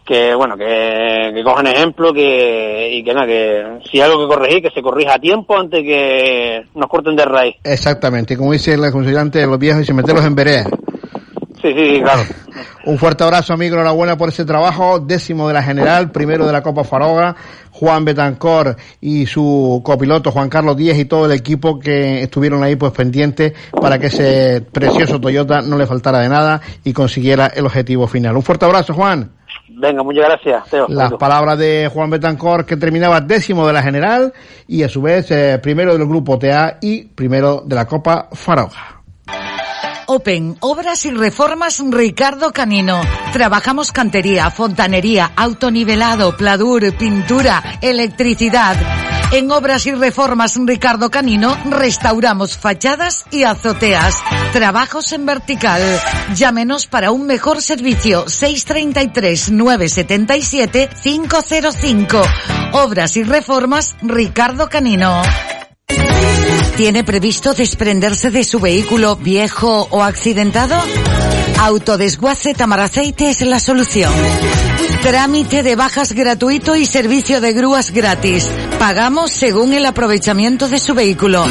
que 0.04 0.34
bueno, 0.34 0.56
que, 0.56 1.32
que 1.34 1.44
cojan 1.44 1.66
ejemplo 1.66 2.12
que, 2.12 2.90
y 2.92 3.04
que 3.04 3.14
nada, 3.14 3.26
que 3.26 3.80
si 3.90 4.00
hay 4.00 4.10
algo 4.10 4.22
que 4.22 4.34
corregir, 4.34 4.62
que 4.62 4.70
se 4.70 4.82
corrija 4.82 5.14
a 5.14 5.18
tiempo 5.18 5.56
antes 5.56 5.82
que 5.82 6.64
nos 6.74 6.88
corten 6.88 7.16
de 7.16 7.24
raíz. 7.24 7.56
Exactamente, 7.64 8.36
como 8.36 8.52
dice 8.52 8.74
el 8.74 8.90
consiguiente 8.90 9.38
de 9.38 9.46
los 9.46 9.58
viejos, 9.58 9.82
y 9.82 9.86
se 9.86 9.94
meterlos 9.94 10.24
en 10.24 10.34
vereda. 10.34 10.64
Sí, 11.62 11.72
sí, 11.76 12.00
claro. 12.02 12.22
Un 12.84 12.98
fuerte 12.98 13.22
abrazo, 13.22 13.52
amigo, 13.52 13.76
enhorabuena 13.76 14.16
por 14.16 14.28
ese 14.28 14.44
trabajo, 14.44 14.98
décimo 14.98 15.46
de 15.46 15.54
la 15.54 15.62
general, 15.62 16.10
primero 16.10 16.44
de 16.44 16.52
la 16.52 16.62
Copa 16.62 16.82
Faroga, 16.82 17.36
Juan 17.70 18.04
Betancor 18.04 18.76
y 19.00 19.26
su 19.26 19.80
copiloto 19.84 20.32
Juan 20.32 20.48
Carlos 20.48 20.76
Díez 20.76 20.98
y 20.98 21.04
todo 21.04 21.26
el 21.26 21.32
equipo 21.32 21.78
que 21.78 22.22
estuvieron 22.22 22.64
ahí 22.64 22.74
pues 22.74 22.92
pendientes 22.92 23.52
para 23.80 24.00
que 24.00 24.08
ese 24.08 24.62
precioso 24.72 25.20
Toyota 25.20 25.62
no 25.62 25.78
le 25.78 25.86
faltara 25.86 26.18
de 26.18 26.28
nada 26.28 26.60
y 26.82 26.92
consiguiera 26.92 27.46
el 27.46 27.66
objetivo 27.66 28.08
final. 28.08 28.36
Un 28.36 28.42
fuerte 28.42 28.64
abrazo, 28.64 28.94
Juan. 28.94 29.30
Venga, 29.74 30.02
muchas 30.02 30.24
gracias, 30.24 30.70
Teo. 30.70 30.86
Las 30.88 31.12
palabras 31.14 31.58
de 31.58 31.90
Juan 31.92 32.10
Betancor 32.10 32.66
que 32.66 32.76
terminaba 32.76 33.20
décimo 33.20 33.66
de 33.66 33.72
la 33.72 33.82
general 33.82 34.32
y 34.66 34.82
a 34.82 34.88
su 34.88 35.02
vez 35.02 35.30
eh, 35.30 35.58
primero 35.62 35.96
del 35.96 36.06
grupo 36.06 36.38
TA 36.38 36.78
y 36.80 37.04
primero 37.04 37.62
de 37.64 37.74
la 37.74 37.86
Copa 37.86 38.28
Faroga. 38.32 38.91
Open, 40.14 40.58
Obras 40.60 41.06
y 41.06 41.10
Reformas 41.10 41.82
Ricardo 41.82 42.52
Canino. 42.52 43.00
Trabajamos 43.32 43.92
cantería, 43.92 44.50
fontanería, 44.50 45.32
autonivelado, 45.34 46.36
pladur, 46.36 46.94
pintura, 46.98 47.78
electricidad. 47.80 48.76
En 49.32 49.50
Obras 49.50 49.86
y 49.86 49.92
Reformas 49.92 50.58
Ricardo 50.66 51.10
Canino 51.10 51.56
restauramos 51.70 52.58
fachadas 52.58 53.24
y 53.30 53.44
azoteas. 53.44 54.16
Trabajos 54.52 55.12
en 55.12 55.24
vertical. 55.24 55.80
Llámenos 56.34 56.86
para 56.86 57.10
un 57.10 57.26
mejor 57.26 57.62
servicio 57.62 58.28
633 58.28 59.50
977 59.50 60.90
505. 61.02 62.22
Obras 62.72 63.16
y 63.16 63.22
Reformas 63.22 63.96
Ricardo 64.02 64.68
Canino. 64.68 65.22
¿Tiene 66.82 67.04
previsto 67.04 67.54
desprenderse 67.54 68.32
de 68.32 68.42
su 68.42 68.58
vehículo 68.58 69.14
viejo 69.14 69.86
o 69.92 70.02
accidentado? 70.02 70.74
Autodesguace 71.60 72.54
Tamaraceite 72.54 73.30
es 73.30 73.40
la 73.42 73.60
solución. 73.60 74.12
Trámite 75.00 75.62
de 75.62 75.76
bajas 75.76 76.10
gratuito 76.10 76.74
y 76.74 76.84
servicio 76.84 77.40
de 77.40 77.52
grúas 77.52 77.92
gratis. 77.92 78.48
Pagamos 78.80 79.30
según 79.30 79.74
el 79.74 79.86
aprovechamiento 79.86 80.68
de 80.68 80.80
su 80.80 80.92
vehículo. 80.92 81.46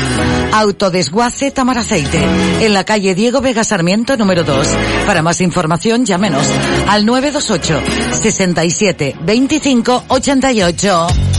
Autodesguace 0.51 1.51
Tamaraceite. 1.51 2.21
En 2.59 2.73
la 2.73 2.83
calle 2.83 3.15
Diego 3.15 3.39
Vega 3.39 3.63
Sarmiento 3.63 4.17
número 4.17 4.43
2. 4.43 4.67
Para 5.05 5.21
más 5.21 5.39
información 5.39 6.05
llámenos 6.05 6.45
al 6.89 7.05
928 7.05 7.81
67 8.21 9.15
25 9.23 10.03
88. 10.09 11.30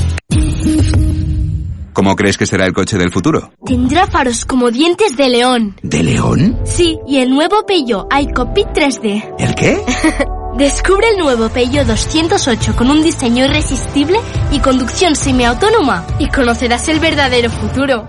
¿Cómo 1.93 2.17
crees 2.17 2.39
que 2.39 2.47
será 2.47 2.65
el 2.65 2.73
coche 2.73 2.97
del 2.97 3.13
futuro? 3.13 3.53
Tendrá 3.65 4.07
faros 4.07 4.45
como 4.47 4.71
dientes 4.71 5.17
de 5.17 5.29
león. 5.29 5.77
¿De 5.83 6.03
león? 6.03 6.59
Sí, 6.65 6.99
y 7.07 7.19
el 7.19 7.31
nuevo 7.31 7.67
Peugeot 7.67 8.07
iCockpit 8.13 8.69
3D. 8.69 9.35
¿El 9.39 9.55
qué? 9.55 9.79
Descubre 10.57 11.11
el 11.11 11.19
nuevo 11.19 11.49
Peugeot 11.51 11.87
208 11.87 12.77
con 12.77 12.91
un 12.91 13.03
diseño 13.03 13.45
irresistible 13.45 14.19
y 14.51 14.61
conducción 14.61 15.15
semiautónoma 15.17 16.07
y 16.19 16.29
conocerás 16.29 16.89
el 16.89 16.99
verdadero 16.99 17.51
futuro. 17.51 18.07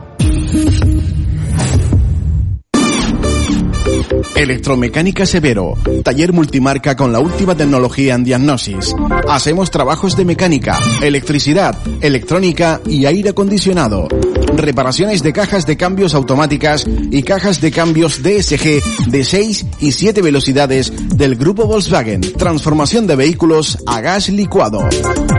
Electromecánica 4.36 5.26
Severo, 5.26 5.78
taller 6.04 6.34
multimarca 6.34 6.96
con 6.96 7.12
la 7.12 7.20
última 7.20 7.56
tecnología 7.56 8.16
en 8.16 8.24
diagnosis. 8.24 8.96
Hacemos 9.30 9.70
trabajos 9.70 10.18
de 10.18 10.26
mecánica, 10.26 10.78
electricidad, 11.02 11.78
electrónica 12.02 12.82
y 12.88 13.06
aire 13.06 13.30
acondicionado. 13.30 14.08
Reparaciones 14.56 15.24
de 15.24 15.34
cajas 15.34 15.66
de 15.66 15.78
cambios 15.78 16.16
automáticas 16.16 16.86
y 16.88 17.24
cajas 17.24 17.62
de 17.62 17.72
cambios 17.72 18.24
DSG 18.24 18.82
de 19.08 19.24
6 19.24 19.66
y 19.80 19.92
7 19.92 20.22
velocidades 20.22 20.92
del 21.18 21.36
grupo 21.36 21.66
Volkswagen. 21.66 22.22
Transformación 22.22 23.08
de 23.08 23.16
vehículos 23.16 23.78
a 23.86 24.02
gas 24.02 24.30
licuado. 24.30 24.88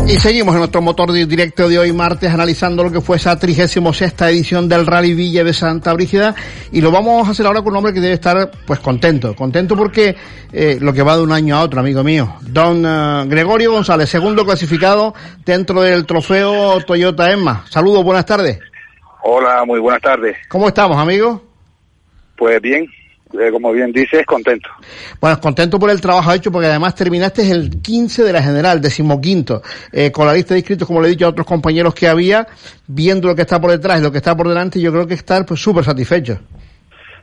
Y 0.09 0.17
seguimos 0.17 0.55
en 0.55 0.59
nuestro 0.59 0.81
motor 0.81 1.11
di- 1.11 1.25
directo 1.25 1.69
de 1.69 1.77
hoy 1.77 1.93
martes 1.93 2.31
analizando 2.33 2.83
lo 2.83 2.91
que 2.91 2.99
fue 2.99 3.17
esa 3.17 3.37
36 3.37 4.13
edición 4.21 4.67
del 4.67 4.87
Rally 4.87 5.13
Villa 5.13 5.43
de 5.43 5.53
Santa 5.53 5.93
Brígida 5.93 6.33
y 6.71 6.81
lo 6.81 6.89
vamos 6.91 7.27
a 7.27 7.31
hacer 7.31 7.45
ahora 7.45 7.61
con 7.61 7.73
un 7.73 7.77
hombre 7.77 7.93
que 7.93 7.99
debe 8.01 8.15
estar 8.15 8.49
pues 8.65 8.79
contento, 8.79 9.35
contento 9.35 9.75
porque 9.75 10.15
eh, 10.51 10.79
lo 10.81 10.93
que 10.93 11.03
va 11.03 11.15
de 11.15 11.21
un 11.21 11.31
año 11.31 11.55
a 11.57 11.61
otro, 11.61 11.79
amigo 11.79 12.03
mío. 12.03 12.37
Don 12.41 12.83
eh, 12.87 13.25
Gregorio 13.27 13.71
González, 13.71 14.09
segundo 14.09 14.43
clasificado 14.45 15.13
dentro 15.45 15.81
del 15.83 16.07
trofeo 16.07 16.83
Toyota 16.83 17.31
Emma. 17.31 17.63
Saludos, 17.69 18.03
buenas 18.03 18.25
tardes. 18.25 18.59
Hola, 19.21 19.63
muy 19.63 19.79
buenas 19.79 20.01
tardes. 20.01 20.37
¿Cómo 20.47 20.67
estamos, 20.69 20.97
amigo? 20.97 21.43
Pues 22.35 22.59
bien, 22.61 22.87
eh, 23.33 23.51
como 23.51 23.71
bien 23.71 23.91
dices, 23.91 24.25
contento. 24.25 24.69
Bueno, 25.21 25.39
contento 25.39 25.77
por 25.77 25.89
el 25.89 26.01
trabajo 26.01 26.33
hecho 26.33 26.51
porque 26.51 26.67
además 26.67 26.95
terminaste 26.95 27.49
el 27.49 27.81
15 27.81 28.23
de 28.23 28.33
la 28.33 28.41
general, 28.41 28.81
decimoquinto, 28.81 29.61
eh, 29.91 30.11
con 30.11 30.25
la 30.25 30.33
lista 30.33 30.53
de 30.53 30.61
inscritos, 30.61 30.87
como 30.87 31.01
le 31.01 31.07
he 31.07 31.11
dicho 31.11 31.25
a 31.25 31.29
otros 31.29 31.45
compañeros 31.45 31.93
que 31.93 32.07
había, 32.07 32.47
viendo 32.87 33.27
lo 33.27 33.35
que 33.35 33.43
está 33.43 33.61
por 33.61 33.71
detrás 33.71 33.99
y 33.99 34.03
lo 34.03 34.11
que 34.11 34.17
está 34.17 34.35
por 34.35 34.47
delante, 34.47 34.81
yo 34.81 34.91
creo 34.91 35.05
que 35.05 35.13
estar 35.13 35.45
pues 35.45 35.59
súper 35.59 35.83
satisfecho. 35.83 36.39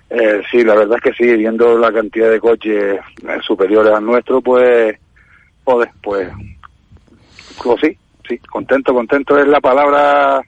Eh, 0.08 0.40
sí, 0.50 0.62
la 0.62 0.74
verdad 0.74 0.98
es 0.98 1.02
que 1.02 1.24
sí, 1.24 1.36
viendo 1.36 1.76
la 1.76 1.92
cantidad 1.92 2.30
de 2.30 2.38
coches 2.38 2.94
eh, 2.94 3.38
superiores 3.44 3.92
al 3.92 4.04
nuestro, 4.04 4.40
pues, 4.40 4.96
joder, 5.64 5.90
pues, 6.00 6.28
pues 7.62 7.80
sí, 7.80 7.98
sí, 8.28 8.38
contento, 8.38 8.94
contento 8.94 9.36
es 9.38 9.48
la 9.48 9.60
palabra 9.60 10.40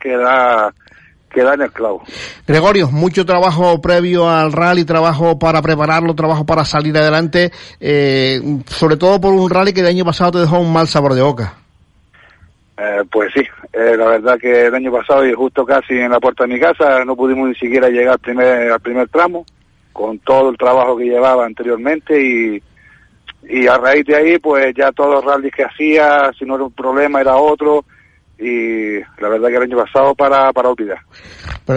que 0.00 0.16
da, 0.16 0.72
que 1.32 1.42
da 1.42 1.54
en 1.54 1.62
el 1.62 1.72
clavo. 1.72 2.02
Gregorio, 2.46 2.90
mucho 2.90 3.24
trabajo 3.24 3.80
previo 3.80 4.28
al 4.28 4.52
rally, 4.52 4.84
trabajo 4.84 5.38
para 5.38 5.62
prepararlo, 5.62 6.14
trabajo 6.14 6.44
para 6.44 6.64
salir 6.64 6.96
adelante, 6.96 7.50
eh, 7.80 8.40
sobre 8.66 8.96
todo 8.96 9.20
por 9.20 9.32
un 9.32 9.48
rally 9.48 9.72
que 9.72 9.80
el 9.80 9.86
año 9.86 10.04
pasado 10.04 10.32
te 10.32 10.38
dejó 10.38 10.58
un 10.58 10.72
mal 10.72 10.88
sabor 10.88 11.14
de 11.14 11.22
boca. 11.22 11.54
Eh, 12.76 13.04
pues 13.10 13.30
sí, 13.34 13.42
eh, 13.72 13.96
la 13.96 14.06
verdad 14.06 14.38
que 14.38 14.66
el 14.66 14.74
año 14.74 14.90
pasado 14.90 15.26
y 15.26 15.32
justo 15.34 15.64
casi 15.66 15.94
en 15.94 16.10
la 16.10 16.18
puerta 16.18 16.44
de 16.44 16.54
mi 16.54 16.58
casa 16.58 17.04
no 17.04 17.14
pudimos 17.14 17.48
ni 17.48 17.54
siquiera 17.54 17.88
llegar 17.88 18.14
al 18.14 18.18
primer, 18.18 18.72
al 18.72 18.80
primer 18.80 19.08
tramo 19.08 19.44
con 19.92 20.18
todo 20.20 20.50
el 20.50 20.56
trabajo 20.56 20.96
que 20.96 21.04
llevaba 21.04 21.44
anteriormente 21.44 22.18
y, 22.18 22.62
y 23.48 23.66
a 23.66 23.76
raíz 23.76 24.06
de 24.06 24.16
ahí 24.16 24.38
pues 24.38 24.72
ya 24.74 24.92
todos 24.92 25.16
los 25.16 25.24
rallies 25.24 25.54
que 25.54 25.64
hacía, 25.64 26.30
si 26.38 26.44
no 26.46 26.54
era 26.54 26.64
un 26.64 26.72
problema 26.72 27.20
era 27.20 27.36
otro 27.36 27.84
y 28.40 28.98
la 29.20 29.28
verdad 29.28 29.48
que 29.48 29.56
el 29.56 29.62
año 29.64 29.76
pasado 29.76 30.14
para, 30.14 30.52
para 30.52 30.70
olvidar. 30.70 30.98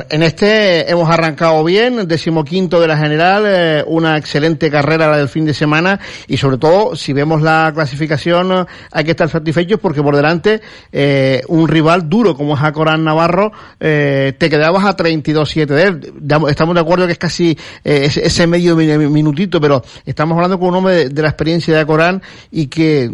En 0.10 0.24
este 0.24 0.90
hemos 0.90 1.10
arrancado 1.10 1.64
bien, 1.64 2.08
decimoquinto 2.08 2.80
de 2.80 2.88
la 2.88 2.98
general, 2.98 3.44
eh, 3.46 3.84
una 3.86 4.18
excelente 4.18 4.72
carrera 4.72 5.10
la 5.10 5.18
del 5.18 5.28
fin 5.30 5.46
de 5.46 5.54
semana 5.54 6.00
y 6.28 6.38
sobre 6.38 6.58
todo 6.58 6.96
si 6.96 7.14
vemos 7.14 7.42
la 7.42 7.72
clasificación 7.76 8.66
hay 8.92 9.04
que 9.04 9.12
estar 9.12 9.30
satisfechos 9.30 9.80
porque 9.80 10.02
por 10.02 10.16
delante 10.16 10.62
eh, 10.92 11.42
un 11.50 11.68
rival 11.68 12.10
duro 12.10 12.36
como 12.36 12.56
es 12.56 12.64
Acorán 12.64 13.04
Navarro, 13.04 13.52
eh, 13.80 14.34
te 14.38 14.50
quedabas 14.50 14.86
a 14.86 14.96
32-7 14.96 15.66
de 15.66 15.84
él. 15.84 16.14
Estamos 16.50 16.76
de 16.76 16.82
acuerdo 16.82 17.06
que 17.06 17.12
es 17.14 17.20
casi 17.20 17.52
eh, 17.84 18.04
ese, 18.06 18.26
ese 18.26 18.48
medio 18.48 18.76
mi- 18.76 18.98
minutito, 19.10 19.60
pero 19.62 19.84
estamos 20.06 20.36
hablando 20.36 20.58
con 20.58 20.70
un 20.70 20.76
hombre 20.76 21.10
de, 21.10 21.22
la 21.22 21.28
experiencia 21.30 21.74
de 21.76 21.82
Acorán 21.82 22.22
y 22.52 22.68
que 22.68 23.12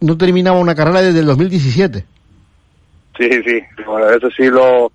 no 0.00 0.16
terminaba 0.18 0.58
una 0.58 0.74
carrera 0.74 1.00
desde 1.02 1.20
el 1.20 1.26
2017. 1.26 2.04
Sí, 3.18 3.28
sí, 3.44 3.62
bueno, 3.86 4.08
eso 4.10 4.30
sí 4.30 4.48
lo, 4.48 4.92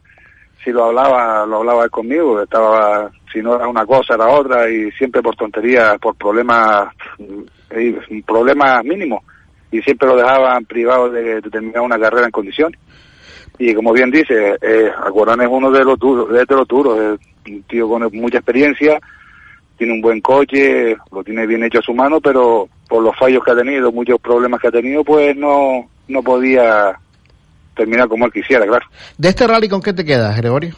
sí 0.63 0.71
lo 0.71 0.85
hablaba, 0.85 1.45
lo 1.45 1.57
hablaba 1.57 1.83
él 1.83 1.91
conmigo, 1.91 2.41
estaba, 2.41 3.11
si 3.31 3.41
no 3.41 3.55
era 3.55 3.67
una 3.67 3.85
cosa 3.85 4.15
era 4.15 4.27
otra 4.27 4.69
y 4.69 4.91
siempre 4.91 5.21
por 5.21 5.35
tonterías, 5.35 5.97
por 5.99 6.15
problemas, 6.15 6.93
eh, 7.69 8.23
problemas 8.25 8.83
mínimos 8.83 9.23
y 9.71 9.81
siempre 9.81 10.07
lo 10.07 10.15
dejaban 10.15 10.65
privado 10.65 11.09
de, 11.09 11.41
de 11.41 11.49
terminar 11.49 11.81
una 11.81 11.99
carrera 11.99 12.25
en 12.25 12.31
condiciones. 12.31 12.79
Y 13.57 13.73
como 13.73 13.93
bien 13.93 14.11
dice, 14.11 14.57
eh, 14.61 14.91
Alcorán 15.03 15.41
es 15.41 15.47
uno 15.49 15.71
de 15.71 15.83
los 15.83 15.97
duros, 15.97 16.29
de 16.29 16.45
los 16.49 16.67
duros, 16.67 16.99
es 16.99 17.51
un 17.51 17.63
tío 17.63 17.87
con 17.87 18.09
mucha 18.13 18.37
experiencia, 18.37 18.99
tiene 19.77 19.93
un 19.93 20.01
buen 20.01 20.21
coche, 20.21 20.97
lo 21.11 21.23
tiene 21.23 21.45
bien 21.45 21.63
hecho 21.63 21.79
a 21.79 21.83
su 21.83 21.93
mano, 21.93 22.19
pero 22.19 22.67
por 22.89 23.01
los 23.01 23.15
fallos 23.17 23.43
que 23.43 23.51
ha 23.51 23.55
tenido, 23.55 23.91
muchos 23.91 24.19
problemas 24.19 24.59
que 24.59 24.67
ha 24.67 24.71
tenido, 24.71 25.03
pues 25.03 25.35
no, 25.37 25.89
no 26.07 26.23
podía 26.23 26.99
terminar 27.75 28.07
como 28.07 28.25
él 28.25 28.31
quisiera, 28.33 28.65
claro. 28.65 28.85
De 29.17 29.29
este 29.29 29.47
rally, 29.47 29.69
¿con 29.69 29.81
qué 29.81 29.93
te 29.93 30.05
quedas, 30.05 30.35
Gregorio? 30.37 30.75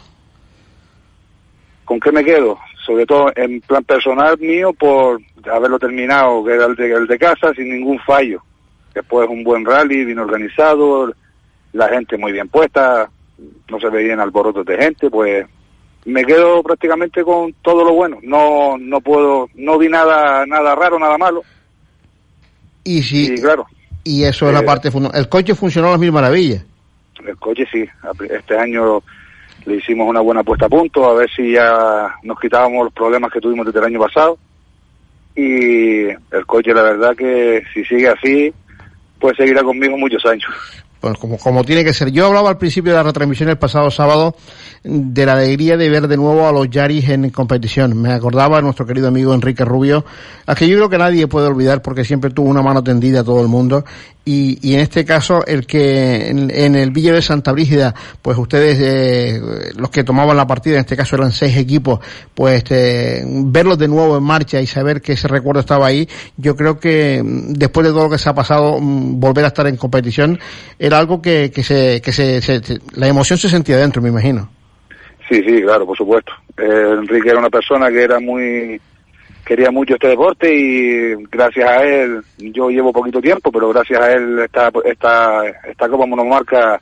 ¿Con 1.85 1.99
qué 1.99 2.11
me 2.11 2.23
quedo? 2.23 2.57
Sobre 2.85 3.05
todo 3.05 3.31
en 3.35 3.61
plan 3.61 3.83
personal 3.83 4.37
mío 4.39 4.73
por 4.73 5.21
haberlo 5.51 5.79
terminado, 5.79 6.43
que 6.43 6.53
era 6.53 6.65
el 6.65 6.75
de, 6.75 6.91
el 6.91 7.07
de 7.07 7.17
casa, 7.17 7.53
sin 7.53 7.69
ningún 7.69 7.99
fallo. 7.99 8.41
Después 8.93 9.29
un 9.29 9.43
buen 9.43 9.65
rally, 9.65 10.05
bien 10.05 10.19
organizado, 10.19 11.13
la 11.73 11.89
gente 11.89 12.17
muy 12.17 12.31
bien 12.31 12.49
puesta, 12.49 13.09
no 13.69 13.79
se 13.79 13.89
veían 13.89 14.19
alborotos 14.19 14.65
de 14.65 14.77
gente, 14.77 15.09
pues 15.09 15.45
me 16.05 16.23
quedo 16.25 16.63
prácticamente 16.63 17.23
con 17.23 17.53
todo 17.61 17.83
lo 17.83 17.93
bueno. 17.93 18.17
No 18.23 18.77
no 18.77 19.01
puedo, 19.01 19.49
no 19.55 19.77
vi 19.77 19.87
nada 19.89 20.45
nada 20.45 20.75
raro, 20.75 20.97
nada 20.97 21.17
malo. 21.17 21.43
Y 22.83 23.03
si, 23.03 23.33
Y 23.33 23.41
claro, 23.41 23.67
y 24.03 24.23
eso 24.23 24.47
es 24.47 24.53
la 24.53 24.61
Eh, 24.61 24.65
parte 24.65 24.89
El 25.13 25.29
coche 25.29 25.53
funcionó 25.53 25.89
a 25.89 25.91
las 25.91 25.99
mil 25.99 26.13
maravillas. 26.13 26.65
El 27.28 27.38
coche 27.38 27.67
sí, 27.71 27.86
este 28.30 28.57
año 28.57 29.03
le 29.65 29.75
hicimos 29.75 30.07
una 30.07 30.21
buena 30.21 30.43
puesta 30.43 30.65
a 30.65 30.69
punto, 30.69 31.09
a 31.09 31.13
ver 31.13 31.30
si 31.30 31.51
ya 31.51 32.15
nos 32.23 32.39
quitábamos 32.39 32.86
los 32.86 32.93
problemas 32.93 33.32
que 33.32 33.41
tuvimos 33.41 33.65
desde 33.65 33.80
el 33.80 33.86
año 33.86 33.99
pasado. 33.99 34.38
Y 35.36 36.07
el 36.07 36.45
coche, 36.45 36.73
la 36.73 36.82
verdad 36.82 37.15
que 37.15 37.63
si 37.73 37.84
sigue 37.86 38.07
así, 38.07 38.53
pues 39.19 39.38
seguirá 39.38 39.61
conmigo 39.63 39.97
muchos 39.97 40.25
años. 40.25 40.51
Pues 40.99 41.17
como, 41.17 41.37
como 41.37 41.63
tiene 41.63 41.83
que 41.83 41.93
ser. 41.93 42.11
Yo 42.11 42.25
hablaba 42.25 42.49
al 42.49 42.57
principio 42.57 42.91
de 42.91 42.97
la 42.97 43.03
retransmisión 43.03 43.49
el 43.49 43.57
pasado 43.57 43.91
sábado 43.91 44.35
de 44.83 45.25
la 45.25 45.33
alegría 45.33 45.77
de 45.77 45.89
ver 45.89 46.07
de 46.07 46.17
nuevo 46.17 46.47
a 46.47 46.51
los 46.51 46.69
Yaris 46.69 47.09
en 47.09 47.29
competición. 47.29 47.99
Me 48.01 48.13
acordaba 48.13 48.61
nuestro 48.61 48.85
querido 48.85 49.07
amigo 49.07 49.33
Enrique 49.33 49.65
Rubio, 49.65 50.05
a 50.45 50.55
que 50.55 50.67
yo 50.67 50.77
creo 50.77 50.89
que 50.89 50.97
nadie 50.97 51.27
puede 51.27 51.47
olvidar 51.47 51.81
porque 51.81 52.03
siempre 52.03 52.31
tuvo 52.31 52.49
una 52.49 52.61
mano 52.61 52.83
tendida 52.83 53.21
a 53.21 53.23
todo 53.23 53.41
el 53.41 53.47
mundo. 53.47 53.83
Y, 54.27 54.59
y 54.61 54.73
en 54.73 54.81
este 54.81 55.05
caso, 55.05 55.45
el 55.45 55.65
que 55.65 56.27
en, 56.27 56.51
en 56.51 56.75
el 56.75 56.91
Villa 56.91 57.13
de 57.13 57.21
Santa 57.21 57.53
Brígida, 57.53 57.95
pues 58.21 58.37
ustedes, 58.37 58.77
eh, 58.81 59.71
los 59.77 59.89
que 59.89 60.03
tomaban 60.03 60.35
la 60.35 60.45
partida, 60.45 60.73
en 60.73 60.81
este 60.81 60.97
caso 60.97 61.15
eran 61.15 61.31
seis 61.31 61.55
equipos, 61.55 62.01
pues 62.35 62.65
eh, 62.69 63.23
verlos 63.25 63.77
de 63.77 63.87
nuevo 63.87 64.17
en 64.17 64.23
marcha 64.23 64.59
y 64.59 64.67
saber 64.67 65.01
que 65.01 65.13
ese 65.13 65.29
recuerdo 65.29 65.61
estaba 65.61 65.87
ahí, 65.87 66.09
yo 66.35 66.57
creo 66.57 66.77
que 66.77 67.23
mm, 67.23 67.53
después 67.53 67.87
de 67.87 67.93
todo 67.93 68.03
lo 68.03 68.09
que 68.09 68.17
se 68.17 68.27
ha 68.27 68.35
pasado, 68.35 68.81
mm, 68.81 69.17
volver 69.17 69.45
a 69.45 69.47
estar 69.47 69.65
en 69.65 69.77
competición 69.77 70.37
era 70.88 70.97
algo 70.97 71.21
que, 71.21 71.51
que, 71.51 71.63
se, 71.63 72.01
que 72.01 72.11
se, 72.11 72.41
se- 72.41 72.79
la 72.95 73.07
emoción 73.07 73.38
se 73.38 73.49
sentía 73.49 73.77
dentro, 73.77 74.01
me 74.01 74.09
imagino. 74.09 74.49
Sí, 75.29 75.41
sí, 75.45 75.61
claro, 75.61 75.85
por 75.85 75.97
supuesto. 75.97 76.31
Eh, 76.57 76.93
Enrique 76.99 77.29
era 77.29 77.39
una 77.39 77.49
persona 77.49 77.89
que 77.89 78.03
era 78.03 78.19
muy 78.19 78.79
quería 79.45 79.71
mucho 79.71 79.93
este 79.93 80.09
deporte 80.09 80.53
y 80.53 81.15
gracias 81.31 81.69
a 81.69 81.81
él, 81.83 82.21
yo 82.38 82.69
llevo 82.69 82.91
poquito 82.91 83.21
tiempo, 83.21 83.49
pero 83.49 83.69
gracias 83.69 84.01
a 84.01 84.11
él 84.11 84.39
esta 84.39 84.69
esta 84.83 85.41
esta 85.69 85.88
Copa 85.88 86.05
Monomarca 86.05 86.81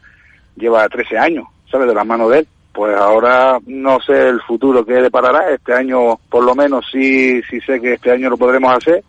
lleva 0.56 0.88
13 0.90 1.16
años, 1.18 1.46
¿sabes? 1.70 1.88
De 1.88 1.94
la 1.94 2.04
mano 2.04 2.28
de 2.30 2.40
él. 2.40 2.48
Pues 2.74 2.96
ahora 2.98 3.58
no 3.68 4.00
sé 4.02 4.30
el 4.30 4.42
futuro 4.42 4.84
que 4.86 4.94
deparará. 4.96 5.50
Este 5.54 5.74
año, 5.74 6.18
por 6.30 6.44
lo 6.44 6.56
menos, 6.56 6.86
sí, 6.92 7.42
sí 7.50 7.62
sé 7.62 7.80
que 7.80 7.94
este 7.94 8.12
año 8.12 8.30
lo 8.32 8.38
podremos 8.38 8.76
hacer. 8.76 9.04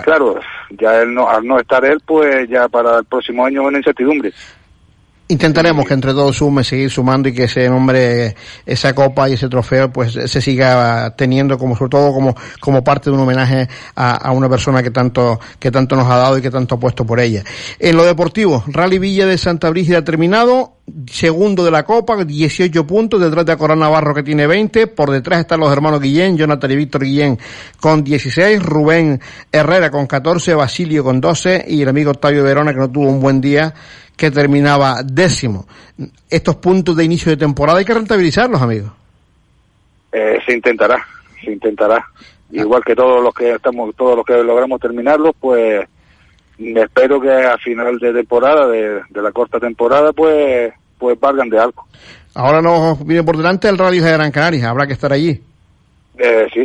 Claro, 0.00 0.40
ya 0.70 1.02
él 1.02 1.12
no, 1.12 1.28
al 1.28 1.44
no 1.44 1.58
estar 1.58 1.84
él, 1.84 2.00
pues 2.06 2.48
ya 2.48 2.68
para 2.68 2.98
el 2.98 3.04
próximo 3.04 3.44
año 3.44 3.62
una 3.62 3.78
incertidumbre. 3.78 4.32
Intentaremos 5.28 5.86
que 5.86 5.94
entre 5.94 6.12
todos 6.12 6.36
sume, 6.36 6.62
seguir 6.62 6.90
sumando 6.90 7.26
y 7.26 7.32
que 7.32 7.44
ese 7.44 7.66
nombre, 7.66 8.36
esa 8.66 8.94
copa 8.94 9.30
y 9.30 9.32
ese 9.32 9.48
trofeo, 9.48 9.90
pues 9.90 10.12
se 10.12 10.40
siga 10.42 11.14
teniendo 11.16 11.56
como, 11.56 11.74
sobre 11.74 11.88
todo 11.88 12.12
como, 12.12 12.34
como 12.60 12.84
parte 12.84 13.08
de 13.08 13.16
un 13.16 13.22
homenaje 13.22 13.66
a, 13.96 14.16
a 14.16 14.32
una 14.32 14.50
persona 14.50 14.82
que 14.82 14.90
tanto, 14.90 15.40
que 15.58 15.70
tanto 15.70 15.96
nos 15.96 16.06
ha 16.10 16.16
dado 16.16 16.36
y 16.36 16.42
que 16.42 16.50
tanto 16.50 16.74
ha 16.74 16.78
puesto 16.78 17.06
por 17.06 17.18
ella. 17.18 17.44
En 17.78 17.96
lo 17.96 18.04
deportivo, 18.04 18.62
Rally 18.66 18.98
Villa 18.98 19.24
de 19.24 19.38
Santa 19.38 19.70
Brígida 19.70 20.04
terminado, 20.04 20.74
segundo 21.10 21.64
de 21.64 21.70
la 21.70 21.84
copa, 21.84 22.24
18 22.24 22.86
puntos, 22.86 23.20
detrás 23.20 23.46
de 23.46 23.56
Corán 23.56 23.78
Navarro 23.78 24.14
que 24.14 24.22
tiene 24.22 24.46
20, 24.46 24.88
por 24.88 25.10
detrás 25.10 25.40
están 25.40 25.60
los 25.60 25.72
hermanos 25.72 26.00
Guillén, 26.00 26.36
Jonathan 26.36 26.70
y 26.70 26.76
Víctor 26.76 27.04
Guillén 27.04 27.38
con 27.80 28.04
16, 28.04 28.62
Rubén 28.62 29.20
Herrera 29.50 29.90
con 29.90 30.06
14, 30.06 30.54
Basilio 30.54 31.04
con 31.04 31.20
12 31.20 31.64
y 31.68 31.82
el 31.82 31.88
amigo 31.88 32.10
Octavio 32.10 32.44
Verona 32.44 32.72
que 32.72 32.80
no 32.80 32.90
tuvo 32.90 33.08
un 33.08 33.20
buen 33.20 33.40
día 33.40 33.74
que 34.16 34.30
terminaba 34.30 35.02
décimo. 35.04 35.66
Estos 36.28 36.56
puntos 36.56 36.96
de 36.96 37.04
inicio 37.04 37.30
de 37.30 37.36
temporada 37.36 37.78
hay 37.78 37.84
que 37.84 37.94
rentabilizarlos, 37.94 38.60
amigos. 38.60 38.92
Eh, 40.12 40.38
se 40.44 40.54
intentará, 40.54 41.04
se 41.42 41.52
intentará. 41.52 42.04
Igual 42.50 42.84
que 42.84 42.94
todos 42.94 43.22
los 43.22 43.32
que 43.32 43.52
estamos, 43.52 43.94
todos 43.96 44.16
los 44.16 44.26
que 44.26 44.34
logramos 44.42 44.78
terminarlos, 44.78 45.32
pues 45.40 45.88
espero 46.58 47.20
que 47.20 47.30
a 47.30 47.56
final 47.58 47.98
de 47.98 48.12
temporada, 48.12 48.68
de, 48.68 49.00
de 49.08 49.22
la 49.22 49.32
corta 49.32 49.58
temporada, 49.58 50.12
pues, 50.12 50.72
pues 51.02 51.18
valgan 51.18 51.48
de 51.50 51.58
algo. 51.58 51.84
Ahora 52.34 52.62
nos 52.62 53.04
viene 53.04 53.24
por 53.24 53.36
delante 53.36 53.68
el 53.68 53.76
Radio 53.76 54.04
de 54.04 54.12
Gran 54.12 54.30
Canaria, 54.30 54.70
habrá 54.70 54.86
que 54.86 54.92
estar 54.92 55.12
allí. 55.12 55.42
Eh, 56.16 56.46
sí, 56.54 56.62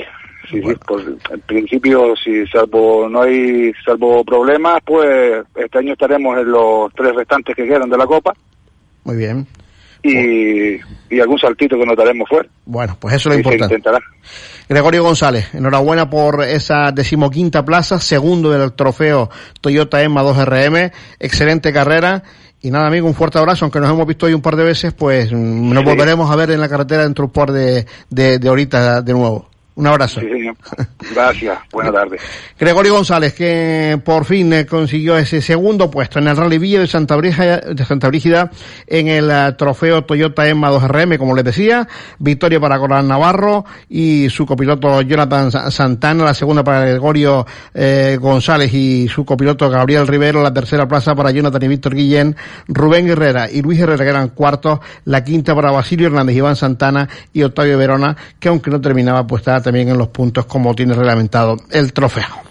sí, 0.48 0.62
sí. 0.62 0.76
Pues, 0.86 1.06
en 1.32 1.42
principio, 1.42 2.16
si 2.24 2.46
salvo 2.48 3.10
no 3.10 3.24
hay 3.24 3.74
salvo 3.84 4.24
problemas, 4.24 4.80
pues 4.86 5.44
este 5.56 5.80
año 5.80 5.94
estaremos 5.94 6.38
en 6.38 6.52
los 6.52 6.94
tres 6.94 7.16
restantes 7.16 7.56
que 7.56 7.68
quedan 7.68 7.90
de 7.90 7.98
la 7.98 8.06
Copa 8.06 8.32
Muy 9.06 9.16
bien. 9.16 9.48
y, 10.04 10.76
y 11.10 11.20
algún 11.20 11.40
saltito 11.40 11.76
que 11.80 11.86
nos 11.86 11.98
daremos 11.98 12.30
fuera. 12.30 12.48
Bueno, 12.66 12.96
pues 13.00 13.16
eso 13.16 13.30
es 13.30 13.36
lo 13.36 13.52
importante. 13.52 13.82
Gregorio 14.70 15.02
González, 15.02 15.54
enhorabuena 15.56 16.10
por 16.10 16.44
esa 16.44 16.92
decimoquinta 16.92 17.66
plaza, 17.66 18.00
segundo 18.00 18.52
del 18.52 18.74
trofeo 18.74 19.30
Toyota 19.62 20.04
EMA 20.04 20.22
2RM, 20.22 20.92
excelente 21.20 21.74
carrera. 21.74 22.22
Y 22.68 22.70
nada, 22.70 22.88
amigo, 22.88 23.08
un 23.08 23.14
fuerte 23.14 23.40
abrazo, 23.40 23.64
aunque 23.64 23.80
nos 23.80 23.90
hemos 23.90 24.06
visto 24.06 24.26
hoy 24.26 24.34
un 24.34 24.42
par 24.42 24.58
de 24.58 24.66
veces, 24.66 24.92
pues 24.92 25.32
mm, 25.32 25.74
nos 25.74 25.86
volveremos 25.86 26.30
a 26.30 26.36
ver 26.36 26.52
en 26.52 26.60
la 26.60 26.68
carretera 26.68 27.04
dentro 27.04 27.24
de 27.24 27.26
un 27.28 27.32
par 27.32 27.54
de, 27.54 27.86
de, 28.10 28.40
de 28.40 28.50
horitas 28.50 29.06
de 29.06 29.14
nuevo. 29.14 29.48
Un 29.78 29.86
abrazo. 29.86 30.20
Sí, 30.22 30.28
señor. 30.28 30.56
Gracias. 31.14 31.60
Buenas 31.72 31.94
tardes. 31.94 32.20
Gregorio 32.60 32.96
González, 32.96 33.34
que 33.36 34.02
por 34.04 34.26
fin 34.26 34.52
eh, 34.52 34.66
consiguió 34.66 35.16
ese 35.18 35.40
segundo 35.40 35.92
puesto 35.92 36.18
en 36.18 36.28
el 36.28 36.36
Rally 36.36 36.58
Villa 36.58 36.80
de 36.80 36.88
Santa 36.88 37.16
Brígida, 37.16 37.58
de 37.60 37.86
Santa 37.86 38.08
Brígida 38.08 38.50
en 38.88 39.08
el 39.08 39.30
eh, 39.30 39.54
trofeo 39.56 40.04
Toyota 40.04 40.48
EMA 40.48 40.72
2RM, 40.72 41.20
como 41.20 41.36
les 41.36 41.46
decía. 41.46 41.88
Victoria 42.18 42.60
para 42.60 42.80
Corán 42.80 43.08
Navarro 43.08 43.66
y 43.88 44.30
su 44.32 44.48
copiloto 44.48 45.02
Jonathan 45.04 45.52
Sa- 45.52 45.70
Santana, 45.70 46.24
la 46.26 46.34
segunda 46.34 46.64
para 46.64 46.82
Gregorio 46.82 47.46
eh, 47.76 48.18
González 48.20 48.74
y 48.74 49.08
su 49.08 49.26
copiloto 49.26 49.70
Gabriel 49.70 50.08
Rivero, 50.08 50.42
la 50.42 50.52
tercera 50.52 50.88
plaza 50.88 51.14
para 51.14 51.30
Jonathan 51.30 51.62
y 51.62 51.68
Víctor 51.68 51.94
Guillén, 51.94 52.36
Rubén 52.68 53.08
Herrera 53.10 53.48
y 53.52 53.62
Luis 53.62 53.80
Herrera 53.80 54.04
que 54.04 54.10
eran 54.10 54.30
cuartos, 54.30 54.80
la 55.06 55.24
quinta 55.24 55.54
para 55.54 55.70
Basilio 55.70 56.08
Hernández, 56.08 56.36
Iván 56.36 56.56
Santana 56.56 57.08
y 57.32 57.44
Octavio 57.44 57.78
Verona, 57.78 58.18
que 58.40 58.50
aunque 58.50 58.72
no 58.72 58.82
terminaba, 58.82 59.28
pues 59.28 59.42
estaba 59.42 59.62
también 59.68 59.90
en 59.90 59.98
los 59.98 60.08
puntos 60.08 60.46
como 60.46 60.74
tiene 60.74 60.94
reglamentado 60.94 61.58
el 61.72 61.92
trofeo. 61.92 62.48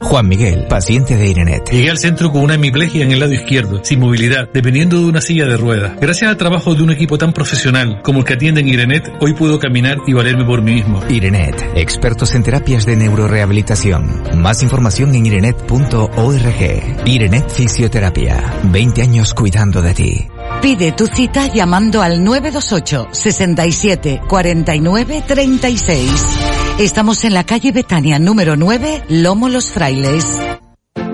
Juan 0.00 0.28
Miguel, 0.28 0.66
paciente 0.66 1.16
de 1.16 1.28
Irenet. 1.28 1.68
Llegué 1.70 1.90
al 1.90 1.98
centro 1.98 2.32
con 2.32 2.42
una 2.42 2.54
hemiplegia 2.54 3.04
en 3.04 3.10
el 3.10 3.20
lado 3.20 3.34
izquierdo, 3.34 3.84
sin 3.84 4.00
movilidad, 4.00 4.48
dependiendo 4.52 4.98
de 4.98 5.04
una 5.04 5.20
silla 5.20 5.46
de 5.46 5.56
ruedas. 5.56 5.92
Gracias 6.00 6.30
al 6.30 6.36
trabajo 6.36 6.74
de 6.74 6.82
un 6.82 6.90
equipo 6.90 7.18
tan 7.18 7.32
profesional 7.32 8.00
como 8.02 8.20
el 8.20 8.24
que 8.24 8.34
atiende 8.34 8.60
en 8.60 8.68
Irenet, 8.68 9.12
hoy 9.20 9.34
puedo 9.34 9.58
caminar 9.58 9.98
y 10.06 10.14
valerme 10.14 10.44
por 10.44 10.62
mí 10.62 10.74
mismo. 10.74 11.02
Irenet, 11.08 11.72
expertos 11.74 12.34
en 12.34 12.44
terapias 12.44 12.86
de 12.86 12.96
neurorehabilitación. 12.96 14.22
Más 14.38 14.62
información 14.62 15.14
en 15.14 15.26
irenet.org. 15.26 17.04
Irenet 17.04 17.50
Fisioterapia. 17.50 18.54
20 18.64 19.02
años 19.02 19.34
cuidando 19.34 19.82
de 19.82 19.94
ti. 19.94 20.28
Pide 20.62 20.92
tu 20.92 21.06
cita 21.06 21.46
llamando 21.46 22.02
al 22.02 22.22
928 22.22 23.08
67 23.12 24.20
49 24.28 25.24
36. 25.26 26.10
Estamos 26.78 27.24
en 27.24 27.32
la 27.32 27.44
calle 27.44 27.72
Betania 27.72 28.18
número 28.18 28.56
9, 28.56 29.04
Lomo 29.08 29.48
Los 29.48 29.70
Frailes. 29.70 30.38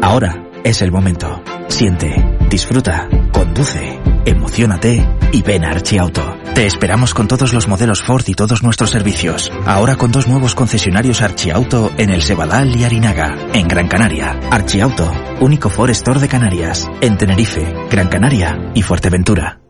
Ahora 0.02 0.44
es 0.64 0.82
el 0.82 0.90
momento. 0.90 1.42
Siente, 1.68 2.12
disfruta, 2.50 3.08
conduce, 3.32 4.00
emocionate 4.26 5.08
y 5.32 5.42
ven 5.42 5.64
a 5.64 5.70
Archiauto. 5.70 6.36
Te 6.54 6.66
esperamos 6.66 7.14
con 7.14 7.28
todos 7.28 7.54
los 7.54 7.68
modelos 7.68 8.02
Ford 8.02 8.24
y 8.26 8.34
todos 8.34 8.62
nuestros 8.62 8.90
servicios. 8.90 9.50
Ahora 9.64 9.96
con 9.96 10.12
dos 10.12 10.28
nuevos 10.28 10.54
concesionarios 10.54 11.22
Archiauto 11.22 11.92
en 11.96 12.10
el 12.10 12.22
Sebadal 12.22 12.76
y 12.76 12.84
Arinaga, 12.84 13.34
en 13.54 13.68
Gran 13.68 13.88
Canaria. 13.88 14.38
Archiauto, 14.50 15.10
único 15.40 15.70
Ford 15.70 15.90
Store 15.90 16.20
de 16.20 16.28
Canarias, 16.28 16.88
en 17.00 17.16
Tenerife, 17.16 17.64
Gran 17.90 18.08
Canaria 18.08 18.72
y 18.74 18.82
Fuerteventura. 18.82 19.65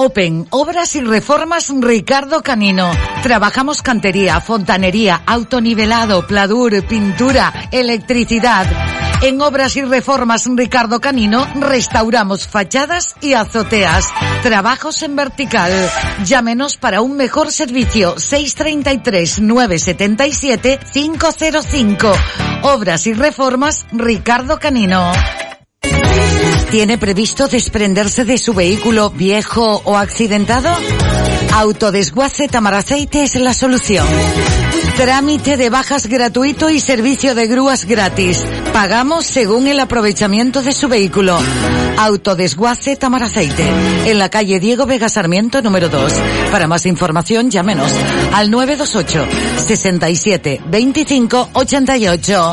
Open, 0.00 0.46
Obras 0.50 0.94
y 0.94 1.00
Reformas 1.00 1.72
Ricardo 1.76 2.40
Canino. 2.40 2.88
Trabajamos 3.24 3.82
cantería, 3.82 4.40
fontanería, 4.40 5.22
autonivelado, 5.26 6.24
pladur, 6.24 6.86
pintura, 6.86 7.68
electricidad. 7.72 8.64
En 9.22 9.40
Obras 9.40 9.76
y 9.76 9.82
Reformas 9.82 10.46
Ricardo 10.46 11.00
Canino 11.00 11.48
restauramos 11.56 12.46
fachadas 12.46 13.16
y 13.20 13.32
azoteas. 13.32 14.06
Trabajos 14.44 15.02
en 15.02 15.16
vertical. 15.16 15.72
Llámenos 16.24 16.76
para 16.76 17.00
un 17.00 17.16
mejor 17.16 17.50
servicio 17.50 18.20
633 18.20 19.40
977 19.40 20.78
505. 20.92 22.12
Obras 22.62 23.04
y 23.08 23.14
Reformas 23.14 23.84
Ricardo 23.90 24.60
Canino. 24.60 25.10
¿Tiene 26.70 26.98
previsto 26.98 27.48
desprenderse 27.48 28.26
de 28.26 28.36
su 28.36 28.52
vehículo 28.52 29.08
viejo 29.08 29.80
o 29.84 29.96
accidentado? 29.96 30.68
Autodesguace 31.54 32.46
Tamaraceite 32.46 33.22
es 33.22 33.36
la 33.36 33.54
solución. 33.54 34.06
Trámite 34.96 35.56
de 35.56 35.70
bajas 35.70 36.08
gratuito 36.08 36.68
y 36.68 36.80
servicio 36.80 37.34
de 37.34 37.46
grúas 37.46 37.86
gratis. 37.86 38.44
Pagamos 38.74 39.24
según 39.24 39.66
el 39.66 39.80
aprovechamiento 39.80 40.60
de 40.62 40.72
su 40.72 40.88
vehículo. 40.88 41.38
Autodesguace 41.96 42.96
Tamaraceite, 42.96 43.66
en 44.04 44.18
la 44.18 44.28
calle 44.28 44.60
Diego 44.60 44.84
Vega 44.84 45.08
Sarmiento 45.08 45.62
número 45.62 45.88
2. 45.88 46.12
Para 46.52 46.66
más 46.66 46.84
información 46.84 47.50
llámenos 47.50 47.90
al 48.34 48.50
928 48.50 49.26
67 49.66 50.60
25 50.68 51.48
88. 51.54 52.52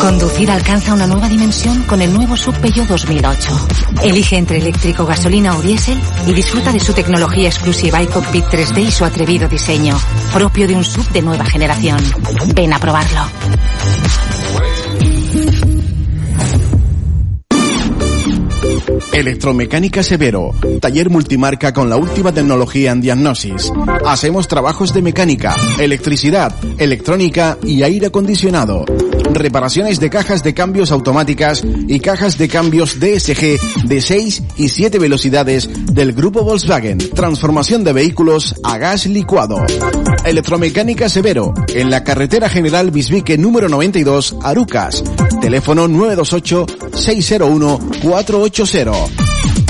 Conducir 0.00 0.50
alcanza 0.50 0.92
una 0.92 1.06
nueva 1.06 1.28
dimensión 1.28 1.84
con 1.84 2.02
el 2.02 2.12
nuevo 2.12 2.36
Sub 2.36 2.56
Peugeot 2.56 2.88
2008. 2.88 3.68
Elige 4.02 4.36
entre 4.36 4.58
eléctrico, 4.58 5.06
gasolina 5.06 5.56
o 5.56 5.62
diésel 5.62 5.96
y 6.26 6.32
disfruta 6.32 6.72
de 6.72 6.80
su 6.80 6.92
tecnología 6.92 7.48
exclusiva 7.48 8.02
y 8.02 8.08
cockpit 8.08 8.46
3D 8.46 8.88
y 8.88 8.90
su 8.90 9.04
atrevido 9.04 9.48
diseño, 9.48 9.96
propio 10.32 10.66
de 10.66 10.74
un 10.74 10.82
sub 10.82 11.08
de 11.10 11.22
nueva 11.22 11.44
generación. 11.44 12.00
Ven 12.52 12.72
a 12.72 12.80
probarlo. 12.80 13.20
Electromecánica 19.12 20.02
Severo, 20.02 20.54
taller 20.80 21.10
multimarca 21.10 21.72
con 21.72 21.88
la 21.88 21.96
última 21.96 22.32
tecnología 22.32 22.92
en 22.92 23.00
diagnosis. 23.00 23.72
Hacemos 24.04 24.48
trabajos 24.48 24.92
de 24.94 25.02
mecánica, 25.02 25.54
electricidad, 25.78 26.54
electrónica 26.78 27.58
y 27.62 27.82
aire 27.82 28.06
acondicionado. 28.06 28.84
Reparaciones 29.32 30.00
de 30.00 30.10
cajas 30.10 30.42
de 30.42 30.54
cambios 30.54 30.92
automáticas 30.92 31.62
y 31.88 32.00
cajas 32.00 32.38
de 32.38 32.48
cambios 32.48 32.98
DSG 33.00 33.86
de 33.86 34.00
6 34.00 34.42
y 34.56 34.68
7 34.68 34.98
velocidades 34.98 35.68
del 35.92 36.12
grupo 36.12 36.42
Volkswagen. 36.42 36.98
Transformación 36.98 37.84
de 37.84 37.92
vehículos 37.92 38.54
a 38.62 38.78
gas 38.78 39.06
licuado. 39.06 39.64
Electromecánica 40.24 41.08
Severo, 41.08 41.54
en 41.74 41.90
la 41.90 42.04
carretera 42.04 42.48
general 42.48 42.90
Bisbique 42.90 43.36
número 43.38 43.68
92, 43.68 44.36
Arucas. 44.42 45.02
Teléfono 45.40 45.86
928 45.88 46.66
601 46.96 47.78
480 48.02 48.92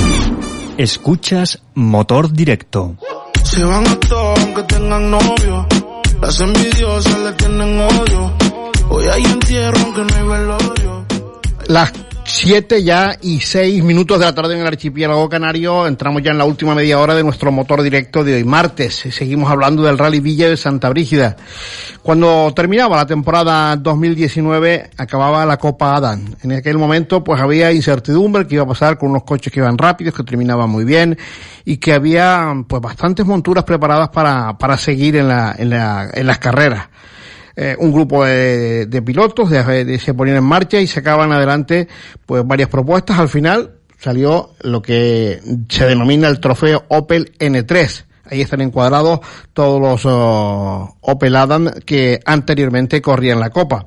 Escuchas 0.77 1.63
Motor 1.73 2.31
Directo. 2.31 2.95
Se 3.43 3.63
van 3.63 3.87
a 3.87 3.99
todos 3.99 4.37
aunque 4.39 4.61
tengan 4.63 5.09
novio. 5.09 5.65
Las 6.21 6.39
envidiosas 6.41 7.17
le 7.19 7.31
tienen 7.33 7.79
odio. 7.79 8.33
Hoy 8.89 9.05
hay 9.07 9.23
entierro 9.23 9.79
aunque 9.81 10.01
no 10.01 10.15
hay 10.15 10.23
velorio. 10.23 11.05
Las 11.67 11.91
7 12.29 12.83
ya 12.83 13.17
y 13.21 13.39
6 13.39 13.85
minutos 13.85 14.19
de 14.19 14.25
la 14.25 14.35
tarde 14.35 14.55
en 14.55 14.59
el 14.59 14.67
archipiélago 14.67 15.29
canario. 15.29 15.87
Entramos 15.87 16.21
ya 16.21 16.31
en 16.31 16.37
la 16.37 16.43
última 16.43 16.75
media 16.75 16.99
hora 16.99 17.15
de 17.15 17.23
nuestro 17.23 17.53
motor 17.53 17.81
directo 17.81 18.21
de 18.25 18.35
hoy 18.35 18.43
martes. 18.43 18.95
Seguimos 19.11 19.49
hablando 19.49 19.81
del 19.81 19.97
Rally 19.97 20.19
Villa 20.19 20.49
de 20.49 20.57
Santa 20.57 20.89
Brígida. 20.89 21.37
Cuando 22.03 22.51
terminaba 22.53 22.97
la 22.97 23.05
temporada 23.05 23.77
2019, 23.77 24.89
acababa 24.97 25.45
la 25.45 25.55
Copa 25.55 25.95
Adán. 25.95 26.35
En 26.43 26.51
aquel 26.51 26.77
momento, 26.77 27.23
pues 27.23 27.41
había 27.41 27.71
incertidumbre 27.71 28.45
que 28.45 28.55
iba 28.55 28.65
a 28.65 28.67
pasar 28.67 28.97
con 28.97 29.11
unos 29.11 29.23
coches 29.23 29.51
que 29.51 29.61
iban 29.61 29.77
rápidos, 29.77 30.13
que 30.13 30.23
terminaban 30.23 30.69
muy 30.69 30.83
bien 30.83 31.17
y 31.63 31.77
que 31.77 31.93
había, 31.93 32.53
pues, 32.67 32.81
bastantes 32.81 33.25
monturas 33.25 33.63
preparadas 33.63 34.09
para, 34.09 34.57
para 34.57 34.77
seguir 34.77 35.15
en 35.15 35.29
la, 35.29 35.55
en 35.57 35.69
la, 35.69 36.09
en 36.13 36.27
las 36.27 36.39
carreras 36.39 36.89
eh, 37.59 37.75
un 37.79 37.91
grupo 37.91 38.23
de, 38.23 38.85
de 38.85 39.01
pilotos 39.01 39.49
de, 39.49 39.97
se 39.97 40.13
ponían 40.13 40.37
en 40.37 40.43
marcha 40.43 40.79
y 40.79 40.85
sacaban 40.85 41.31
adelante 41.31 41.87
pues 42.23 42.45
varias 42.45 42.69
propuestas. 42.69 43.17
Al 43.17 43.29
final 43.29 43.71
salió 43.97 44.51
lo 44.61 44.79
que 44.83 45.41
se 45.67 45.85
denomina 45.87 46.27
el 46.27 46.39
trofeo 46.39 46.85
Opel 46.89 47.33
N3. 47.39 48.05
Ahí 48.29 48.41
están 48.41 48.61
encuadrados 48.61 49.21
todos 49.53 49.81
los 49.81 50.01
oh, 50.05 50.97
Opel 51.01 51.35
Adam 51.35 51.71
que 51.83 52.19
anteriormente 52.25 53.01
corrían 53.01 53.39
la 53.39 53.49
Copa. 53.49 53.85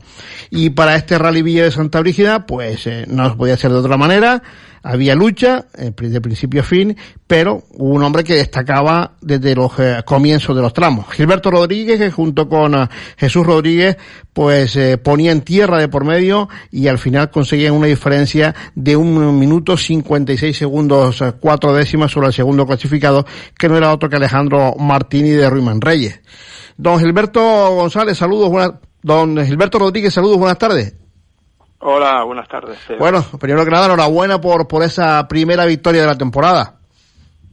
Y 0.51 0.71
para 0.71 0.97
este 0.97 1.17
Rally 1.17 1.43
Villa 1.43 1.63
de 1.63 1.71
Santa 1.71 2.01
Brígida, 2.01 2.47
pues 2.47 2.89
eh, 2.89 3.05
no 3.07 3.37
podía 3.37 3.57
ser 3.57 3.71
de 3.71 3.79
otra 3.79 3.97
manera. 3.97 4.43
Había 4.83 5.15
lucha 5.15 5.67
eh, 5.77 5.93
de 5.97 6.21
principio 6.21 6.63
a 6.63 6.65
fin, 6.65 6.97
pero 7.27 7.63
hubo 7.75 7.95
un 7.95 8.03
hombre 8.03 8.25
que 8.25 8.35
destacaba 8.35 9.13
desde 9.21 9.55
los 9.55 9.73
eh, 9.79 10.03
comienzos 10.05 10.57
de 10.57 10.63
los 10.63 10.73
tramos. 10.73 11.07
Gilberto 11.13 11.51
Rodríguez, 11.51 11.99
que 11.99 12.11
junto 12.11 12.49
con 12.49 12.75
eh, 12.75 12.89
Jesús 13.17 13.47
Rodríguez, 13.47 13.97
pues 14.33 14.77
eh, 14.77 14.99
ponía 14.99 15.33
en 15.33 15.43
tierra 15.43 15.79
de 15.79 15.89
por 15.89 16.05
medio 16.05 16.49
y 16.71 16.87
al 16.87 16.99
final 16.99 17.31
conseguían 17.31 17.75
una 17.75 17.87
diferencia 17.87 18.55
de 18.75 18.97
un 18.97 19.39
minuto 19.39 19.77
56 19.77 20.57
segundos, 20.57 21.21
eh, 21.21 21.33
cuatro 21.39 21.75
décimas 21.75 22.11
sobre 22.11 22.29
el 22.29 22.33
segundo 22.33 22.67
clasificado, 22.67 23.27
que 23.59 23.69
no 23.69 23.77
era 23.77 23.93
otro 23.93 24.09
que 24.09 24.17
Alejandro 24.17 24.75
Martini 24.79 25.31
de 25.31 25.51
Ruiman 25.51 25.81
Reyes. 25.81 26.21
Don 26.77 26.99
Gilberto 26.99 27.41
González, 27.75 28.17
saludos, 28.17 28.75
don 29.03 29.45
Gilberto 29.45 29.79
Rodríguez, 29.79 30.15
saludos, 30.15 30.39
buenas 30.39 30.59
tardes. 30.59 31.00
Hola, 31.81 32.23
buenas 32.25 32.47
tardes. 32.47 32.79
Bueno, 32.99 33.25
primero 33.41 33.65
que 33.65 33.71
nada, 33.71 33.87
enhorabuena 33.87 34.39
por, 34.41 34.69
por 34.69 34.83
esa 34.83 35.27
primera 35.27 35.65
victoria 35.65 36.03
de 36.03 36.07
la 36.07 36.19
temporada. 36.19 36.75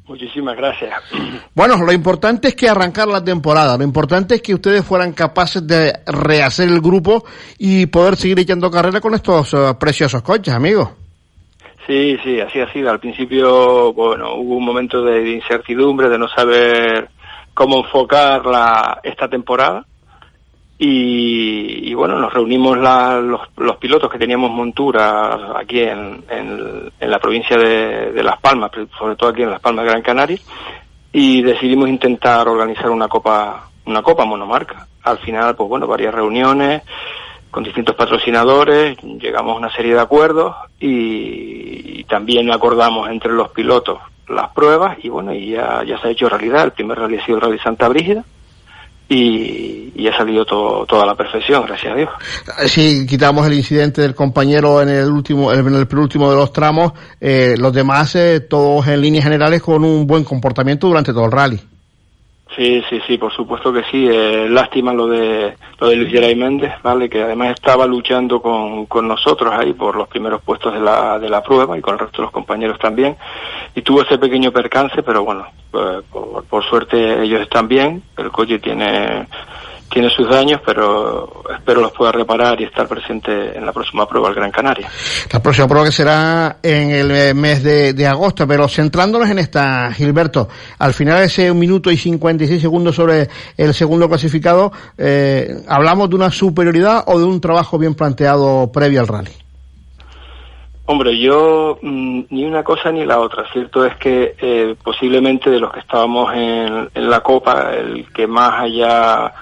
Muchísimas 0.08 0.56
gracias. 0.56 0.94
Bueno, 1.56 1.76
lo 1.78 1.92
importante 1.92 2.50
es 2.50 2.56
que 2.56 2.70
arrancar 2.70 3.08
la 3.08 3.24
temporada, 3.24 3.78
lo 3.78 3.84
importante 3.84 4.36
es 4.36 4.44
que 4.44 4.54
ustedes 4.54 4.86
fueran 4.86 5.14
capaces 5.14 5.66
de 5.66 5.92
rehacer 6.06 6.70
el 6.70 6.82
grupo 6.82 7.26
y 7.58 7.88
poder 7.88 8.16
seguir 8.16 8.40
echando 8.40 8.70
carrera 8.70 9.02
con 9.02 9.16
estos 9.16 9.56
eh, 9.56 9.74
preciosos 9.80 10.22
coches, 10.22 10.54
amigos. 10.54 10.90
Sí, 11.88 12.16
sí, 12.24 12.40
así 12.40 12.60
ha 12.60 12.72
sido. 12.72 12.92
Al 12.92 13.00
principio, 13.00 13.92
bueno, 13.94 14.36
hubo 14.36 14.58
un 14.58 14.66
momento 14.66 15.02
de 15.02 15.32
incertidumbre, 15.32 16.10
de 16.10 16.20
no 16.20 16.28
saber 16.28 17.10
cómo 17.56 17.78
enfocar 17.78 18.46
la, 18.46 19.00
esta 19.02 19.28
temporada. 19.28 19.84
Y, 20.80 21.92
bueno, 21.96 22.20
nos 22.20 22.32
reunimos 22.32 22.78
los, 22.78 23.78
pilotos 23.78 24.12
que 24.12 24.20
teníamos 24.20 24.52
montura 24.52 25.58
aquí 25.58 25.80
en, 25.82 26.24
en- 26.30 26.92
la 27.00 27.20
provincia 27.20 27.58
de, 27.58 28.22
Las 28.22 28.40
Palmas, 28.40 28.72
sobre 28.98 29.16
todo 29.16 29.30
aquí 29.30 29.42
en 29.42 29.50
Las 29.50 29.60
Palmas 29.60 29.86
Gran 29.86 30.04
Canaria, 30.04 30.38
y 31.12 31.42
decidimos 31.42 31.90
intentar 31.90 32.48
organizar 32.48 32.92
una 32.92 33.08
copa, 33.08 33.70
una 33.86 34.04
copa 34.04 34.26
monomarca. 34.26 34.88
Al 35.04 35.18
final, 35.20 35.56
pues 35.56 35.68
bueno, 35.68 35.88
varias 35.88 36.14
reuniones 36.14 36.84
con 37.50 37.64
distintos 37.64 37.96
patrocinadores, 37.96 38.98
llegamos 39.02 39.56
a 39.56 39.60
una 39.60 39.72
serie 39.72 39.96
de 39.96 40.02
acuerdos 40.02 40.56
y, 40.80 42.00
y 42.02 42.04
también 42.04 42.52
acordamos 42.52 43.10
entre 43.10 43.32
los 43.32 43.50
pilotos 43.50 44.00
las 44.28 44.50
pruebas 44.50 44.98
y 45.02 45.10
bueno, 45.10 45.34
y 45.34 45.52
ya, 45.52 45.84
ya 45.86 45.98
se 46.00 46.10
ha 46.10 46.12
hecho 46.12 46.30
realidad. 46.30 46.66
El 46.66 46.72
primer 46.74 47.00
rally 47.00 47.18
ha 47.18 47.26
sido 47.26 47.38
el 47.38 47.42
Rally 47.42 47.60
Santa 47.60 47.88
Brígida 47.88 48.26
y, 49.10 49.94
y 49.96 50.08
ha 50.08 50.18
salido 50.18 50.46
todo, 50.46 50.86
toda 50.86 51.06
la 51.06 51.16
perfección, 51.16 51.66
gracias 51.66 51.94
a 51.94 51.96
Dios. 51.96 52.10
Si 52.66 53.06
quitamos 53.06 53.48
el 53.48 53.54
incidente 53.54 54.02
del 54.02 54.14
compañero 54.14 54.82
en 54.82 54.90
el 54.90 55.10
último, 55.10 55.52
en 55.54 55.74
el 55.74 55.88
penúltimo 55.88 56.30
de 56.30 56.36
los 56.36 56.52
tramos, 56.52 56.94
eh, 57.20 57.56
los 57.58 57.74
demás, 57.74 58.16
eh, 58.16 58.42
todos 58.42 58.88
en 58.88 59.02
líneas 59.02 59.24
generales 59.24 59.62
con 59.62 59.84
un 59.84 60.06
buen 60.06 60.24
comportamiento 60.24 60.88
durante 60.88 61.14
todo 61.14 61.26
el 61.26 61.32
rally. 61.32 61.60
Sí, 62.56 62.84
sí, 62.90 63.00
sí, 63.06 63.18
por 63.18 63.32
supuesto 63.34 63.72
que 63.72 63.84
sí. 63.92 64.08
Eh, 64.10 64.48
lástima 64.50 64.94
lo 64.94 65.08
de 65.08 65.56
lo 65.80 65.88
de 65.88 65.96
Luis 65.96 66.12
Geray 66.12 66.36
Méndez, 66.36 66.74
¿vale? 66.82 67.10
Que 67.10 67.22
además 67.22 67.52
estaba 67.52 67.86
luchando 67.86 68.42
con, 68.42 68.86
con 68.88 69.08
nosotros 69.08 69.54
ahí 69.54 69.74
por 69.74 69.96
los 69.96 70.08
primeros 70.08 70.42
puestos 70.42 70.74
de 70.74 70.80
la, 70.80 71.20
de 71.20 71.30
la 71.30 71.44
prueba 71.44 71.78
y 71.78 71.82
con 71.82 71.94
el 71.94 72.00
resto 72.00 72.18
de 72.18 72.24
los 72.24 72.32
compañeros 72.32 72.80
también. 72.80 73.16
Y 73.76 73.82
tuvo 73.82 74.02
ese 74.02 74.18
pequeño 74.18 74.52
percance, 74.52 75.04
pero 75.04 75.24
bueno, 75.24 75.46
eh, 75.74 76.02
por, 76.12 76.44
por 76.46 76.64
suerte 76.64 77.22
ellos 77.22 77.42
están 77.42 77.68
bien. 77.68 78.02
El 78.18 78.32
coche 78.32 78.60
tiene 78.60 79.28
tiene 79.90 80.10
sus 80.10 80.30
daños, 80.30 80.62
pero 80.66 81.44
espero 81.56 81.82
los 81.82 81.92
pueda 81.92 82.12
reparar 82.12 82.60
y 82.60 82.66
estar 82.66 82.88
presente 82.88 83.58
en 83.58 83.66
la 83.66 83.72
próxima 83.72 84.08
prueba 84.08 84.28
al 84.28 84.36
Gran 84.36 84.52
Canaria. 84.52 84.90
La 85.32 85.42
próxima 85.42 85.68
prueba 85.68 85.86
que 85.86 85.92
será 85.92 86.58
en 86.62 86.92
el 86.92 87.12
eh, 87.12 87.34
mes 87.34 87.64
de, 87.64 87.94
de 87.94 88.08
agosto, 88.08 88.48
pero 88.48 88.68
centrándonos 88.68 89.30
en 89.30 89.40
esta, 89.40 89.92
Gilberto, 89.94 90.48
al 90.80 90.94
final 90.94 91.20
de 91.20 91.26
ese 91.26 91.52
un 91.52 91.60
minuto 91.60 91.90
y 91.92 91.98
56 91.98 92.62
segundos 92.62 92.96
sobre 92.96 93.28
el 93.56 93.74
segundo 93.74 94.08
clasificado, 94.08 94.72
eh, 94.98 95.64
¿hablamos 95.68 96.10
de 96.10 96.16
una 96.16 96.32
superioridad 96.32 97.04
o 97.08 97.18
de 97.18 97.26
un 97.26 97.40
trabajo 97.40 97.78
bien 97.78 97.96
planteado 97.96 98.72
previo 98.72 99.02
al 99.02 99.08
rally? 99.08 99.32
Hombre, 100.90 101.20
yo 101.20 101.80
mm, 101.82 102.22
ni 102.30 102.46
una 102.46 102.64
cosa 102.64 102.92
ni 102.92 103.06
la 103.06 103.20
otra. 103.20 103.44
Cierto 103.52 103.86
es 103.86 103.96
que 103.98 104.36
eh, 104.40 104.76
posiblemente 104.82 105.50
de 105.50 105.60
los 105.60 105.72
que 105.74 105.82
estábamos 105.82 106.34
en, 106.34 106.90
en 106.94 107.10
la 107.10 107.20
Copa, 107.22 107.74
el 107.74 108.08
que 108.14 108.26
más 108.26 108.62
haya 108.62 109.34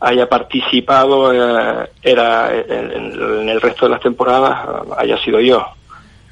haya 0.00 0.28
participado 0.28 1.32
eh, 1.32 1.88
era 2.02 2.54
en, 2.54 2.92
en, 2.92 3.48
el 3.48 3.60
resto 3.60 3.86
de 3.86 3.90
las 3.92 4.00
temporadas 4.00 4.84
haya 4.96 5.18
sido 5.22 5.40
yo. 5.40 5.64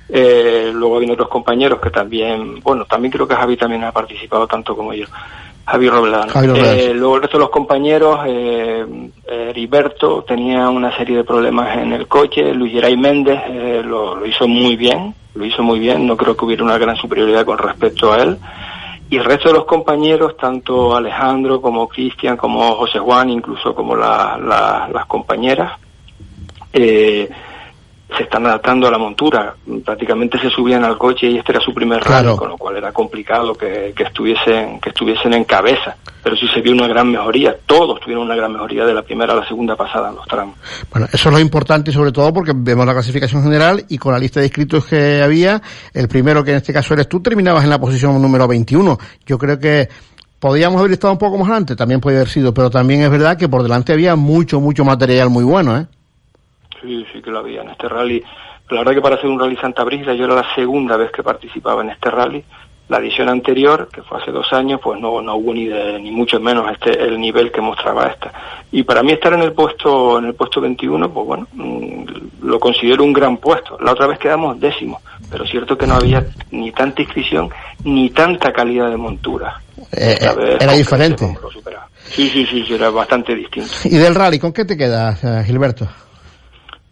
Eh, 0.08 0.70
luego 0.72 0.98
vienen 0.98 1.14
otros 1.14 1.28
compañeros 1.28 1.80
que 1.80 1.90
también, 1.90 2.60
bueno, 2.60 2.84
también 2.84 3.10
creo 3.10 3.26
que 3.26 3.34
Javi 3.34 3.56
también 3.56 3.82
ha 3.84 3.92
participado 3.92 4.46
tanto 4.46 4.76
como 4.76 4.94
yo. 4.94 5.06
Javi 5.66 5.88
Robledano. 5.88 6.32
Eh, 6.54 6.94
luego 6.94 7.16
el 7.16 7.22
resto 7.22 7.38
de 7.38 7.42
los 7.42 7.50
compañeros, 7.50 8.20
eh, 8.24 8.86
Heriberto 9.26 10.22
tenía 10.22 10.68
una 10.68 10.96
serie 10.96 11.16
de 11.16 11.24
problemas 11.24 11.76
en 11.78 11.92
el 11.92 12.06
coche, 12.06 12.54
Luis 12.54 12.72
Geray 12.72 12.96
Méndez 12.96 13.40
eh, 13.48 13.82
lo, 13.84 14.14
lo 14.14 14.26
hizo 14.26 14.46
muy 14.46 14.76
bien, 14.76 15.12
lo 15.34 15.44
hizo 15.44 15.64
muy 15.64 15.80
bien, 15.80 16.06
no 16.06 16.16
creo 16.16 16.36
que 16.36 16.44
hubiera 16.44 16.62
una 16.62 16.78
gran 16.78 16.94
superioridad 16.94 17.44
con 17.44 17.58
respecto 17.58 18.12
a 18.12 18.22
él 18.22 18.38
y 19.08 19.16
el 19.16 19.24
resto 19.24 19.48
de 19.48 19.54
los 19.54 19.64
compañeros, 19.66 20.36
tanto 20.36 20.96
Alejandro 20.96 21.60
como 21.60 21.88
Cristian, 21.88 22.36
como 22.36 22.74
José 22.74 22.98
Juan, 22.98 23.30
incluso 23.30 23.74
como 23.74 23.94
la, 23.94 24.36
la, 24.38 24.88
las 24.92 25.06
compañeras, 25.06 25.78
eh, 26.72 27.28
se 28.16 28.22
están 28.22 28.46
adaptando 28.46 28.86
a 28.86 28.90
la 28.90 28.98
montura. 28.98 29.54
Prácticamente 29.84 30.38
se 30.38 30.50
subían 30.50 30.84
al 30.84 30.96
coche 30.98 31.28
y 31.28 31.38
este 31.38 31.52
era 31.52 31.60
su 31.60 31.72
primer 31.74 32.00
Claro. 32.00 32.28
rally, 32.28 32.38
con 32.38 32.48
lo 32.50 32.56
cual 32.56 32.76
era 32.76 32.92
complicado 32.92 33.54
que, 33.54 33.92
que 33.96 34.04
estuviesen 34.04 34.80
que 34.80 34.90
estuviesen 34.90 35.34
en 35.34 35.44
cabeza. 35.44 35.96
Pero 36.26 36.36
sí 36.38 36.48
se 36.52 36.60
vio 36.60 36.72
una 36.72 36.88
gran 36.88 37.08
mejoría. 37.08 37.56
Todos 37.66 38.00
tuvieron 38.00 38.24
una 38.24 38.34
gran 38.34 38.52
mejoría 38.52 38.84
de 38.84 38.92
la 38.92 39.02
primera 39.02 39.32
a 39.32 39.36
la 39.36 39.46
segunda 39.46 39.76
pasada 39.76 40.08
en 40.08 40.16
los 40.16 40.26
tramos. 40.26 40.56
Bueno, 40.90 41.06
eso 41.12 41.28
es 41.28 41.32
lo 41.32 41.38
importante 41.38 41.92
sobre 41.92 42.10
todo 42.10 42.34
porque 42.34 42.50
vemos 42.52 42.84
la 42.84 42.94
clasificación 42.94 43.44
general 43.44 43.84
y 43.88 43.96
con 43.96 44.12
la 44.12 44.18
lista 44.18 44.40
de 44.40 44.46
inscritos 44.46 44.86
que 44.86 45.22
había, 45.22 45.62
el 45.94 46.08
primero 46.08 46.42
que 46.42 46.50
en 46.50 46.56
este 46.56 46.72
caso 46.72 46.94
eres 46.94 47.08
tú, 47.08 47.22
terminabas 47.22 47.62
en 47.62 47.70
la 47.70 47.78
posición 47.78 48.20
número 48.20 48.48
21. 48.48 48.98
Yo 49.24 49.38
creo 49.38 49.60
que 49.60 49.88
podíamos 50.40 50.80
haber 50.80 50.90
estado 50.90 51.12
un 51.12 51.18
poco 51.20 51.38
más 51.38 51.46
adelante, 51.46 51.76
también 51.76 52.00
puede 52.00 52.16
haber 52.16 52.28
sido, 52.28 52.52
pero 52.52 52.70
también 52.70 53.02
es 53.02 53.10
verdad 53.12 53.38
que 53.38 53.48
por 53.48 53.62
delante 53.62 53.92
había 53.92 54.16
mucho, 54.16 54.60
mucho 54.60 54.84
material 54.84 55.30
muy 55.30 55.44
bueno, 55.44 55.78
¿eh? 55.78 55.86
Sí, 56.82 57.06
sí 57.12 57.22
que 57.22 57.30
lo 57.30 57.38
había 57.38 57.62
en 57.62 57.68
este 57.68 57.88
rally. 57.88 58.20
La 58.70 58.78
verdad 58.78 58.94
que 58.94 59.00
para 59.00 59.14
hacer 59.14 59.30
un 59.30 59.38
rally 59.38 59.56
Santa 59.58 59.84
Brígida 59.84 60.12
yo 60.14 60.24
era 60.24 60.34
la 60.34 60.54
segunda 60.56 60.96
vez 60.96 61.12
que 61.12 61.22
participaba 61.22 61.82
en 61.82 61.90
este 61.90 62.10
rally. 62.10 62.44
La 62.88 62.98
edición 62.98 63.28
anterior, 63.28 63.88
que 63.92 64.02
fue 64.02 64.20
hace 64.20 64.30
dos 64.30 64.52
años, 64.52 64.80
pues 64.82 65.00
no, 65.00 65.20
no 65.20 65.34
hubo 65.36 65.52
ni 65.52 65.66
de, 65.66 65.98
ni 65.98 66.12
mucho 66.12 66.38
menos 66.38 66.70
este, 66.70 67.02
el 67.02 67.20
nivel 67.20 67.50
que 67.50 67.60
mostraba 67.60 68.06
esta. 68.06 68.32
Y 68.70 68.84
para 68.84 69.02
mí 69.02 69.12
estar 69.12 69.32
en 69.32 69.42
el 69.42 69.52
puesto, 69.52 70.18
en 70.18 70.26
el 70.26 70.34
puesto 70.34 70.60
21, 70.60 71.10
pues 71.10 71.26
bueno, 71.26 71.48
mm, 71.52 72.04
lo 72.42 72.60
considero 72.60 73.02
un 73.02 73.12
gran 73.12 73.38
puesto. 73.38 73.76
La 73.80 73.92
otra 73.92 74.06
vez 74.06 74.18
quedamos 74.18 74.60
décimos, 74.60 75.02
pero 75.30 75.44
cierto 75.46 75.76
que 75.76 75.86
no 75.86 75.94
había 75.94 76.24
ni 76.52 76.70
tanta 76.70 77.02
inscripción, 77.02 77.50
ni 77.82 78.10
tanta 78.10 78.52
calidad 78.52 78.88
de 78.90 78.96
montura. 78.96 79.60
Eh, 79.92 80.16
eh, 80.20 80.34
vez 80.36 80.56
era 80.60 80.72
diferente. 80.72 81.38
superaba. 81.52 81.88
Sí, 82.04 82.28
sí, 82.28 82.46
sí, 82.46 82.64
sí, 82.66 82.74
era 82.74 82.90
bastante 82.90 83.34
distinto. 83.34 83.70
Y 83.84 83.96
del 83.96 84.14
rally, 84.14 84.38
¿con 84.38 84.52
qué 84.52 84.64
te 84.64 84.76
quedas, 84.76 85.22
eh, 85.24 85.42
Gilberto? 85.44 85.88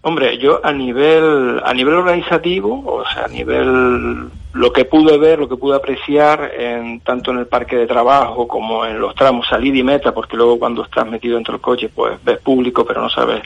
Hombre, 0.02 0.36
yo 0.38 0.60
a 0.62 0.70
nivel 0.70 1.60
a 1.64 1.72
nivel 1.72 1.94
organizativo, 1.94 2.84
o 2.84 3.04
sea, 3.08 3.24
a 3.24 3.28
nivel 3.28 4.28
lo 4.54 4.72
que 4.72 4.84
pude 4.84 5.18
ver, 5.18 5.40
lo 5.40 5.48
que 5.48 5.56
pude 5.56 5.76
apreciar, 5.76 6.52
en, 6.56 7.00
tanto 7.00 7.32
en 7.32 7.38
el 7.38 7.46
parque 7.46 7.76
de 7.76 7.88
trabajo 7.88 8.46
como 8.46 8.86
en 8.86 9.00
los 9.00 9.14
tramos 9.14 9.48
salida 9.48 9.78
y 9.78 9.82
meta, 9.82 10.14
porque 10.14 10.36
luego 10.36 10.60
cuando 10.60 10.84
estás 10.84 11.06
metido 11.08 11.34
dentro 11.34 11.52
del 11.52 11.60
coche, 11.60 11.90
pues 11.92 12.22
ves 12.24 12.38
público, 12.38 12.84
pero 12.84 13.02
no 13.02 13.10
sabes 13.10 13.42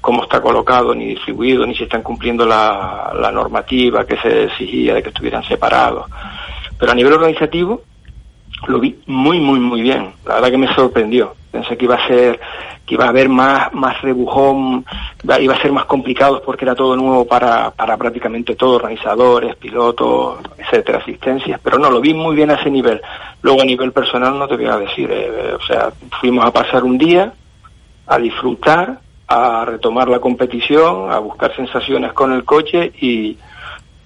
cómo 0.00 0.22
está 0.22 0.40
colocado, 0.40 0.94
ni 0.94 1.06
distribuido, 1.06 1.66
ni 1.66 1.74
si 1.74 1.84
están 1.84 2.02
cumpliendo 2.02 2.46
la, 2.46 3.12
la 3.18 3.32
normativa 3.32 4.06
que 4.06 4.16
se 4.18 4.44
exigía 4.44 4.94
de 4.94 5.02
que 5.02 5.08
estuvieran 5.08 5.42
separados. 5.42 6.06
Pero 6.78 6.92
a 6.92 6.94
nivel 6.94 7.14
organizativo, 7.14 7.82
lo 8.66 8.78
vi 8.78 8.98
muy, 9.06 9.40
muy, 9.40 9.58
muy 9.60 9.82
bien. 9.82 10.12
La 10.26 10.34
verdad 10.34 10.50
que 10.50 10.58
me 10.58 10.74
sorprendió. 10.74 11.34
Pensé 11.50 11.76
que 11.76 11.84
iba 11.84 11.94
a 11.94 12.06
ser, 12.06 12.40
que 12.84 12.94
iba 12.94 13.06
a 13.06 13.10
haber 13.10 13.28
más, 13.28 13.72
más 13.72 14.00
rebujón, 14.02 14.84
iba 15.40 15.54
a 15.54 15.62
ser 15.62 15.72
más 15.72 15.84
complicado 15.84 16.42
porque 16.44 16.64
era 16.64 16.74
todo 16.74 16.96
nuevo 16.96 17.24
para, 17.26 17.70
para 17.70 17.96
prácticamente 17.96 18.56
todo, 18.56 18.76
organizadores, 18.76 19.54
pilotos, 19.56 20.38
etcétera, 20.58 20.98
asistencias, 20.98 21.60
pero 21.62 21.78
no, 21.78 21.90
lo 21.90 22.00
vi 22.00 22.12
muy 22.12 22.34
bien 22.34 22.50
a 22.50 22.54
ese 22.54 22.70
nivel. 22.70 23.00
Luego 23.42 23.62
a 23.62 23.64
nivel 23.64 23.92
personal 23.92 24.38
no 24.38 24.48
te 24.48 24.56
voy 24.56 24.66
a 24.66 24.78
decir, 24.78 25.08
eh, 25.12 25.54
o 25.54 25.64
sea, 25.64 25.92
fuimos 26.20 26.44
a 26.44 26.52
pasar 26.52 26.82
un 26.82 26.98
día, 26.98 27.32
a 28.06 28.18
disfrutar, 28.18 28.98
a 29.28 29.64
retomar 29.64 30.08
la 30.08 30.18
competición, 30.18 31.12
a 31.12 31.18
buscar 31.18 31.54
sensaciones 31.54 32.12
con 32.12 32.32
el 32.32 32.44
coche 32.44 32.92
y, 33.00 33.38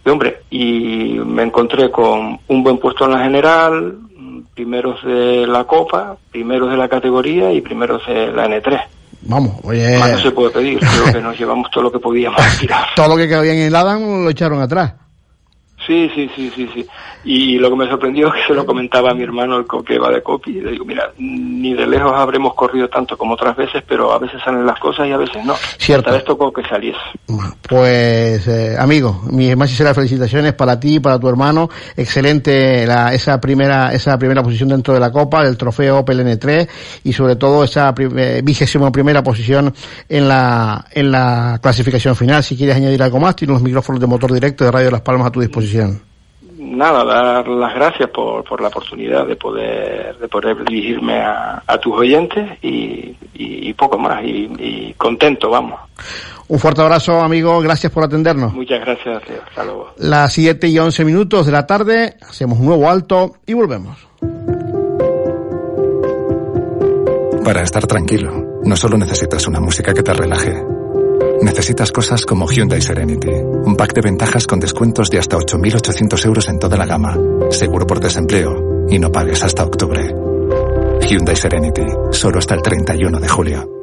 y, 0.08 0.10
hombre, 0.10 0.40
y 0.50 1.18
me 1.24 1.42
encontré 1.42 1.90
con 1.90 2.38
un 2.48 2.62
buen 2.62 2.78
puesto 2.78 3.04
en 3.04 3.12
la 3.12 3.22
general, 3.24 3.98
primeros 4.54 5.04
de 5.04 5.46
la 5.46 5.64
Copa, 5.64 6.16
primeros 6.30 6.70
de 6.70 6.76
la 6.76 6.88
categoría 6.88 7.52
y 7.52 7.60
primeros 7.60 8.06
de 8.06 8.32
la 8.32 8.46
N3. 8.46 8.80
Vamos, 9.22 9.56
oye, 9.64 9.98
Más 9.98 10.12
no 10.12 10.18
se 10.18 10.30
puede 10.30 10.50
pedir, 10.50 10.78
creo 10.78 11.12
que 11.12 11.20
nos 11.20 11.38
llevamos 11.38 11.70
todo 11.70 11.84
lo 11.84 11.92
que 11.92 11.98
podíamos 11.98 12.40
tirar. 12.60 12.86
todo 12.96 13.08
lo 13.08 13.16
que 13.16 13.28
cabía 13.28 13.52
en 13.52 13.58
el 13.60 13.74
Adam 13.76 14.24
lo 14.24 14.30
echaron 14.30 14.60
atrás. 14.60 14.94
Sí, 15.88 16.08
sí, 16.14 16.30
sí, 16.36 16.52
sí, 16.54 16.70
sí. 16.74 16.86
Y 17.24 17.58
lo 17.58 17.70
que 17.70 17.76
me 17.76 17.88
sorprendió 17.88 18.28
es 18.28 18.34
que 18.34 18.46
se 18.46 18.54
lo 18.54 18.64
comentaba 18.66 19.10
a 19.10 19.14
mi 19.14 19.22
hermano, 19.24 19.56
el 19.56 19.64
que 19.84 19.98
va 19.98 20.10
de 20.10 20.22
copy, 20.22 20.58
y 20.58 20.60
le 20.60 20.72
digo, 20.72 20.84
mira, 20.84 21.10
ni 21.18 21.72
de 21.74 21.86
lejos 21.86 22.12
habremos 22.14 22.54
corrido 22.54 22.88
tanto 22.88 23.16
como 23.16 23.34
otras 23.34 23.56
veces, 23.56 23.82
pero 23.88 24.12
a 24.12 24.18
veces 24.18 24.40
salen 24.44 24.64
las 24.66 24.78
cosas 24.78 25.08
y 25.08 25.12
a 25.12 25.16
veces 25.16 25.44
no. 25.44 25.54
Cierto. 25.78 26.00
Esta 26.10 26.12
vez 26.12 26.24
tocó 26.24 26.52
que 26.52 26.62
saliese. 26.68 26.98
Pues, 27.66 28.46
eh, 28.48 28.76
amigo, 28.78 29.22
mis 29.30 29.56
más 29.56 29.68
sinceras 29.70 29.94
felicitaciones 29.96 30.52
para 30.52 30.78
ti 30.78 30.96
y 30.96 31.00
para 31.00 31.18
tu 31.18 31.28
hermano. 31.28 31.68
Excelente 31.96 32.86
la, 32.86 33.12
esa 33.14 33.40
primera, 33.40 33.92
esa 33.92 34.18
primera 34.18 34.42
posición 34.42 34.68
dentro 34.68 34.92
de 34.94 35.00
la 35.00 35.10
Copa, 35.10 35.42
el 35.46 35.56
trofeo 35.56 35.98
Opel 36.00 36.20
N3 36.20 36.68
y 37.04 37.12
sobre 37.12 37.36
todo 37.36 37.64
esa 37.64 37.94
prim- 37.94 38.16
eh, 38.18 38.42
vigésima 38.44 38.92
primera 38.92 39.22
posición 39.22 39.74
en 40.08 40.28
la, 40.28 40.84
en 40.92 41.10
la 41.10 41.58
clasificación 41.62 42.14
final. 42.14 42.42
Si 42.44 42.56
quieres 42.56 42.76
añadir 42.76 43.02
algo 43.02 43.18
más, 43.18 43.34
tienes 43.36 43.54
los 43.54 43.62
micrófonos 43.62 44.00
de 44.00 44.06
motor 44.06 44.32
directo 44.32 44.64
de 44.64 44.70
Radio 44.70 44.90
Las 44.90 45.00
Palmas 45.00 45.28
a 45.28 45.30
tu 45.30 45.40
disposición. 45.40 45.77
Nada, 46.58 47.04
dar 47.04 47.46
las 47.46 47.74
gracias 47.74 48.10
por, 48.10 48.42
por 48.44 48.60
la 48.60 48.68
oportunidad 48.68 49.26
de 49.26 49.36
poder, 49.36 50.18
de 50.18 50.28
poder 50.28 50.64
dirigirme 50.64 51.20
a, 51.20 51.62
a 51.64 51.78
tus 51.78 51.94
oyentes 51.96 52.58
y, 52.62 53.16
y, 53.34 53.68
y 53.68 53.72
poco 53.74 53.96
más. 53.98 54.24
Y, 54.24 54.50
y 54.58 54.94
contento, 54.94 55.50
vamos. 55.50 55.78
Un 56.48 56.58
fuerte 56.58 56.80
abrazo, 56.80 57.20
amigo. 57.20 57.60
Gracias 57.60 57.92
por 57.92 58.04
atendernos. 58.04 58.52
Muchas 58.54 58.80
gracias, 58.80 59.28
Leo. 59.28 59.42
Hasta 59.46 59.64
luego. 59.64 59.92
Las 59.98 60.32
7 60.32 60.66
y 60.68 60.78
11 60.78 61.04
minutos 61.04 61.46
de 61.46 61.52
la 61.52 61.66
tarde, 61.66 62.16
hacemos 62.28 62.58
un 62.58 62.66
nuevo 62.66 62.88
alto 62.88 63.36
y 63.46 63.52
volvemos. 63.52 63.98
Para 67.44 67.62
estar 67.62 67.86
tranquilo, 67.86 68.60
no 68.64 68.76
solo 68.76 68.98
necesitas 68.98 69.46
una 69.46 69.60
música 69.60 69.94
que 69.94 70.02
te 70.02 70.12
relaje. 70.12 70.77
Necesitas 71.42 71.92
cosas 71.92 72.24
como 72.24 72.46
Hyundai 72.48 72.80
Serenity, 72.80 73.30
un 73.30 73.76
pack 73.76 73.94
de 73.94 74.00
ventajas 74.00 74.46
con 74.46 74.60
descuentos 74.60 75.10
de 75.10 75.18
hasta 75.18 75.36
8.800 75.36 76.26
euros 76.26 76.48
en 76.48 76.58
toda 76.58 76.76
la 76.76 76.86
gama, 76.86 77.16
seguro 77.50 77.86
por 77.86 78.00
desempleo 78.00 78.86
y 78.88 78.98
no 78.98 79.10
pagues 79.10 79.42
hasta 79.42 79.64
octubre. 79.64 80.14
Hyundai 81.00 81.36
Serenity, 81.36 81.86
solo 82.10 82.38
hasta 82.38 82.54
el 82.54 82.62
31 82.62 83.20
de 83.20 83.28
julio. 83.28 83.77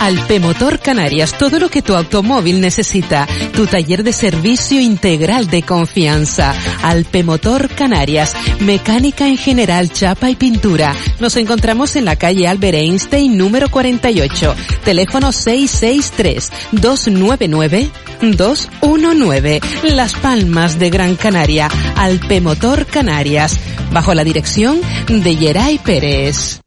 Alpemotor 0.00 0.78
Canarias, 0.78 1.36
todo 1.38 1.58
lo 1.58 1.68
que 1.68 1.82
tu 1.82 1.94
automóvil 1.94 2.60
necesita. 2.60 3.26
Tu 3.54 3.66
taller 3.66 4.02
de 4.02 4.12
servicio 4.12 4.80
integral 4.80 5.48
de 5.48 5.62
confianza. 5.62 6.54
Alpemotor 6.82 7.68
Canarias, 7.70 8.34
mecánica 8.60 9.26
en 9.26 9.36
general, 9.36 9.90
chapa 9.90 10.30
y 10.30 10.36
pintura. 10.36 10.94
Nos 11.18 11.36
encontramos 11.36 11.96
en 11.96 12.04
la 12.04 12.16
calle 12.16 12.46
Albert 12.46 12.78
Einstein 12.78 13.36
número 13.36 13.70
48. 13.70 14.54
Teléfono 14.84 15.32
663 15.32 16.52
299 16.72 17.90
219. 18.20 19.60
Las 19.94 20.14
Palmas 20.14 20.78
de 20.78 20.90
Gran 20.90 21.16
Canaria. 21.16 21.68
Alpemotor 21.96 22.86
Canarias. 22.86 23.58
Bajo 23.92 24.14
la 24.14 24.24
dirección 24.24 24.80
de 25.08 25.36
Yeray 25.36 25.78
Pérez. 25.78 26.60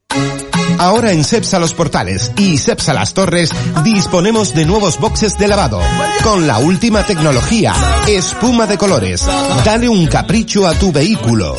Ahora 0.78 1.12
en 1.12 1.24
Cepsa 1.24 1.60
Los 1.60 1.74
Portales 1.74 2.32
y 2.38 2.58
Cepsa 2.58 2.94
Las 2.94 3.14
Torres 3.14 3.52
disponemos 3.84 4.54
de 4.54 4.66
nuevos 4.66 5.00
boxes 5.00 5.38
de 5.38 5.48
lavado 5.48 5.82
con 6.24 6.48
la 6.48 6.60
última 6.60 7.06
tecnología, 7.06 7.74
espuma 8.08 8.68
de 8.68 8.78
colores. 8.78 9.26
Dale 9.66 9.90
un 9.90 10.08
capricho 10.08 10.68
a 10.68 10.74
tu 10.74 10.92
vehículo. 10.92 11.58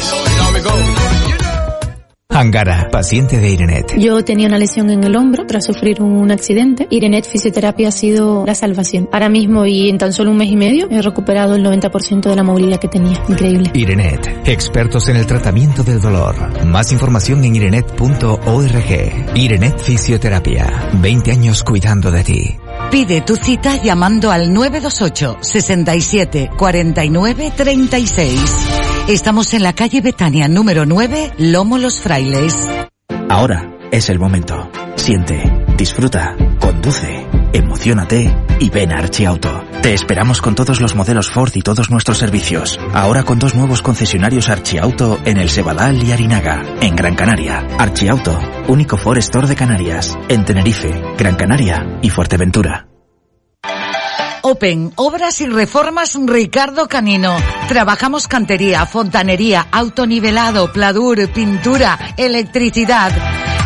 Angara, 2.31 2.89
paciente 2.91 3.39
de 3.39 3.51
Irenet. 3.51 3.99
Yo 3.99 4.25
tenía 4.25 4.47
una 4.47 4.59
lesión 4.59 4.89
en 4.91 5.03
el 5.05 5.17
hombro 5.17 5.47
tras 5.47 5.67
sufrir 5.67 6.01
un 6.01 6.31
accidente. 6.31 6.87
Irenet 6.89 7.27
Fisioterapia 7.27 7.89
ha 7.89 7.93
sido 7.93 8.47
la 8.47 8.55
salvación. 8.55 9.09
Ahora 9.13 9.29
mismo 9.29 9.67
y 9.67 9.89
en 9.89 9.99
tan 9.99 10.13
solo 10.13 10.31
un 10.31 10.37
mes 10.37 10.51
y 10.51 10.57
medio 10.57 10.89
he 10.91 11.03
recuperado 11.03 11.57
el 11.57 11.65
90% 11.65 12.31
de 12.31 12.37
la 12.37 12.43
movilidad 12.43 12.79
que 12.79 12.89
tenía. 12.89 13.21
Increíble. 13.29 13.71
Irenet, 13.75 14.49
expertos 14.49 15.09
en 15.09 15.17
el 15.17 15.27
tratamiento 15.27 15.83
del 15.83 16.01
dolor. 16.01 16.65
Más 16.67 16.93
información 16.93 17.45
en 17.45 17.57
irenet.org. 17.57 19.35
Irenet 19.35 19.79
Fisioterapia, 19.79 20.91
20 21.01 21.33
años 21.33 21.65
cuidando 21.65 22.11
de 22.11 22.25
ti. 22.25 22.57
Pide 22.91 23.21
tu 23.21 23.37
cita 23.37 23.77
llamando 23.83 24.31
al 24.31 24.53
928 24.53 25.39
67 25.41 26.51
49 26.57 27.53
36. 27.57 28.41
Estamos 29.09 29.55
en 29.55 29.63
la 29.63 29.73
calle 29.73 30.01
Betania 30.01 30.49
número 30.49 30.87
9, 30.87 31.33
Lomo 31.39 31.79
Los 31.79 32.01
Frailes. 32.01 32.69
Ahora 33.29 33.77
es 33.91 34.09
el 34.09 34.19
momento. 34.19 34.71
Siente, 34.97 35.43
disfruta, 35.77 36.37
conduce, 36.61 37.27
emocionate 37.53 38.35
y 38.59 38.71
ven 38.71 38.93
a 38.93 38.99
Archiauto. 38.99 39.70
Te 39.83 39.95
esperamos 39.95 40.43
con 40.43 40.55
todos 40.55 40.79
los 40.83 40.95
modelos 40.95 41.31
Ford 41.31 41.53
y 41.55 41.63
todos 41.63 41.91
nuestros 41.91 42.19
servicios. 42.19 42.79
Ahora 42.93 43.23
con 43.23 43.39
dos 43.39 43.55
nuevos 43.55 43.81
concesionarios 43.81 44.51
Archiauto 44.51 45.19
en 45.25 45.39
el 45.39 45.49
Sebadal 45.49 46.07
y 46.07 46.13
Arinaga, 46.13 46.63
en 46.83 46.95
Gran 46.95 47.15
Canaria. 47.15 47.67
Archiauto, 47.79 48.39
único 48.69 48.99
Ford 48.99 49.17
Store 49.19 49.49
de 49.49 49.57
Canarias, 49.57 50.19
en 50.29 50.45
Tenerife, 50.45 50.91
Gran 51.17 51.37
Canaria 51.37 51.99
y 52.03 52.11
Fuerteventura. 52.11 52.90
Open, 54.43 54.93
Obras 54.97 55.41
y 55.41 55.47
Reformas 55.47 56.19
Ricardo 56.27 56.89
Canino. 56.89 57.37
Trabajamos 57.69 58.29
cantería, 58.29 58.87
fontanería, 58.87 59.67
autonivelado, 59.71 60.73
pladur, 60.73 61.31
pintura, 61.33 62.15
electricidad. 62.17 63.13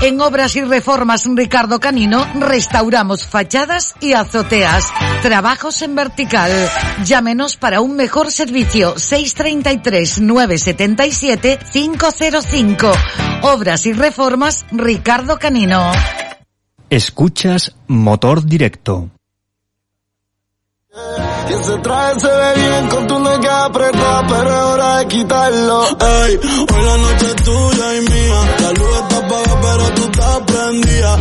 En 0.03 0.21
Obras 0.21 0.57
y 0.57 0.63
Reformas 0.63 1.25
Ricardo 1.27 1.81
Canino 1.81 2.27
restauramos 2.39 3.27
fachadas 3.27 3.95
y 4.01 4.13
azoteas. 4.13 4.93
Trabajos 5.23 5.81
en 5.83 5.95
vertical. 5.95 6.51
Llámenos 7.05 7.57
para 7.57 7.81
un 7.81 7.97
mejor 7.97 8.31
servicio 8.31 8.99
633 8.99 10.21
977 10.21 11.59
505. 11.73 12.93
Obras 13.43 13.87
y 13.87 13.93
Reformas 13.93 14.67
Ricardo 14.73 15.39
Canino. 15.39 15.93
Escuchas 16.91 17.75
Motor 17.87 18.45
Directo. 18.45 19.14
Ese 20.95 21.77
traje 21.79 22.21
se 22.21 22.29
ve 22.29 22.55
bien 22.55 22.89
con 22.89 23.07
tu 23.09 23.15
apretada, 23.17 24.27
pero 24.29 24.49
es 24.49 24.65
hora 24.65 24.99
de 24.99 25.09
quitarlo. 25.09 25.83
Ey, 25.85 26.37
hoy 26.37 26.85
la 26.85 26.97
noche 26.99 27.27
es 27.27 27.35
tuya 27.37 27.97
y 27.97 28.01
mía. 28.01 28.57
La 28.61 28.71
luz 28.71 28.97
está 29.03 29.19
apagada, 29.19 29.61
pero 29.61 29.95
tú 29.95 30.03
estás 30.05 30.41
prendida. 30.47 31.19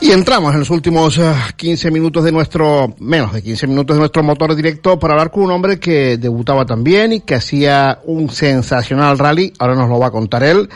Y 0.00 0.10
entramos 0.10 0.52
en 0.54 0.60
los 0.60 0.70
últimos 0.70 1.18
eh, 1.18 1.34
15 1.56 1.90
minutos 1.92 2.24
de 2.24 2.32
nuestro, 2.32 2.94
menos 2.98 3.32
de 3.32 3.42
15 3.42 3.66
minutos 3.68 3.94
de 3.94 4.00
nuestro 4.00 4.24
motor 4.24 4.56
directo 4.56 4.98
para 4.98 5.14
hablar 5.14 5.30
con 5.30 5.44
un 5.44 5.52
hombre 5.52 5.78
que 5.78 6.16
debutaba 6.16 6.66
también 6.66 7.12
y 7.12 7.20
que 7.20 7.36
hacía 7.36 8.00
un 8.04 8.28
sensacional 8.30 9.18
rally. 9.18 9.52
Ahora 9.60 9.76
nos 9.76 9.88
lo 9.88 10.00
va 10.00 10.08
a 10.08 10.12
contar 10.12 10.42
él. 10.42 10.68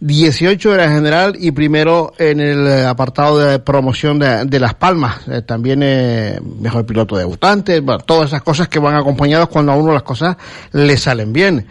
18 0.00 0.74
era 0.74 0.90
general 0.90 1.34
y 1.38 1.50
primero 1.50 2.12
en 2.18 2.38
el 2.38 2.66
eh, 2.66 2.86
apartado 2.86 3.38
de 3.38 3.58
promoción 3.58 4.18
de, 4.18 4.44
de 4.44 4.60
Las 4.60 4.74
Palmas. 4.74 5.26
Eh, 5.28 5.42
también 5.42 5.82
eh, 5.82 6.38
mejor 6.60 6.86
piloto 6.86 7.16
debutante. 7.16 7.80
Bueno, 7.80 8.00
todas 8.00 8.28
esas 8.28 8.42
cosas 8.42 8.68
que 8.68 8.78
van 8.78 8.94
acompañadas 8.94 9.48
cuando 9.48 9.72
a 9.72 9.76
uno 9.76 9.92
las 9.92 10.04
cosas 10.04 10.36
le 10.72 10.96
salen 10.96 11.32
bien. 11.32 11.66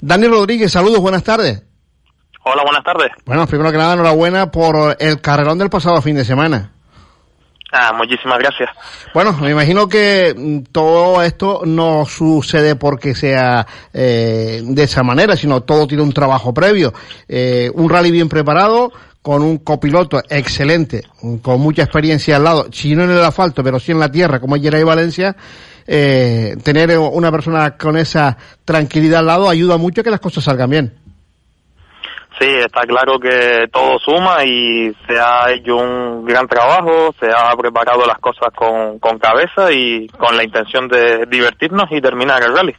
Daniel 0.00 0.32
Rodríguez, 0.32 0.70
saludos, 0.70 1.00
buenas 1.00 1.24
tardes. 1.24 1.62
Hola, 2.44 2.62
buenas 2.62 2.84
tardes. 2.84 3.10
Bueno, 3.24 3.46
primero 3.46 3.72
que 3.72 3.78
nada, 3.78 3.94
enhorabuena 3.94 4.50
por 4.50 4.96
el 5.00 5.20
carrerón 5.20 5.58
del 5.58 5.70
pasado 5.70 6.00
fin 6.02 6.14
de 6.14 6.24
semana. 6.24 6.72
Muchísimas 7.96 8.38
gracias. 8.38 8.70
Bueno, 9.12 9.32
me 9.40 9.50
imagino 9.50 9.88
que 9.88 10.34
mm, 10.36 10.72
todo 10.72 11.22
esto 11.22 11.62
no 11.64 12.04
sucede 12.06 12.76
porque 12.76 13.14
sea 13.14 13.66
eh, 13.92 14.62
de 14.64 14.82
esa 14.82 15.02
manera, 15.02 15.36
sino 15.36 15.62
todo 15.62 15.86
tiene 15.86 16.02
un 16.02 16.12
trabajo 16.12 16.54
previo. 16.54 16.92
Eh, 17.28 17.70
un 17.74 17.88
rally 17.88 18.10
bien 18.10 18.28
preparado, 18.28 18.92
con 19.22 19.42
un 19.42 19.58
copiloto 19.58 20.20
excelente, 20.28 21.02
con 21.40 21.58
mucha 21.58 21.82
experiencia 21.82 22.36
al 22.36 22.44
lado, 22.44 22.66
si 22.70 22.94
no 22.94 23.04
en 23.04 23.10
el 23.10 23.24
asfalto, 23.24 23.64
pero 23.64 23.80
sí 23.80 23.90
en 23.90 23.98
la 23.98 24.12
tierra, 24.12 24.38
como 24.38 24.54
es 24.54 24.62
Geray 24.62 24.82
Valencia, 24.82 25.34
eh, 25.86 26.56
tener 26.62 26.98
una 26.98 27.30
persona 27.30 27.76
con 27.76 27.96
esa 27.96 28.36
tranquilidad 28.66 29.20
al 29.20 29.26
lado 29.26 29.48
ayuda 29.48 29.78
mucho 29.78 30.00
a 30.00 30.04
que 30.04 30.10
las 30.10 30.20
cosas 30.20 30.44
salgan 30.44 30.68
bien. 30.68 31.03
Sí, 32.44 32.50
está 32.50 32.82
claro 32.82 33.18
que 33.18 33.68
todo 33.72 33.98
suma 33.98 34.44
y 34.44 34.94
se 35.08 35.18
ha 35.18 35.50
hecho 35.50 35.76
un 35.76 36.26
gran 36.26 36.46
trabajo, 36.46 37.14
se 37.18 37.26
ha 37.30 37.56
preparado 37.56 38.04
las 38.04 38.18
cosas 38.18 38.50
con, 38.54 38.98
con 38.98 39.18
cabeza 39.18 39.72
y 39.72 40.06
con 40.08 40.36
la 40.36 40.44
intención 40.44 40.86
de 40.86 41.24
divertirnos 41.24 41.84
y 41.90 42.02
terminar 42.02 42.42
el 42.42 42.54
rally. 42.54 42.74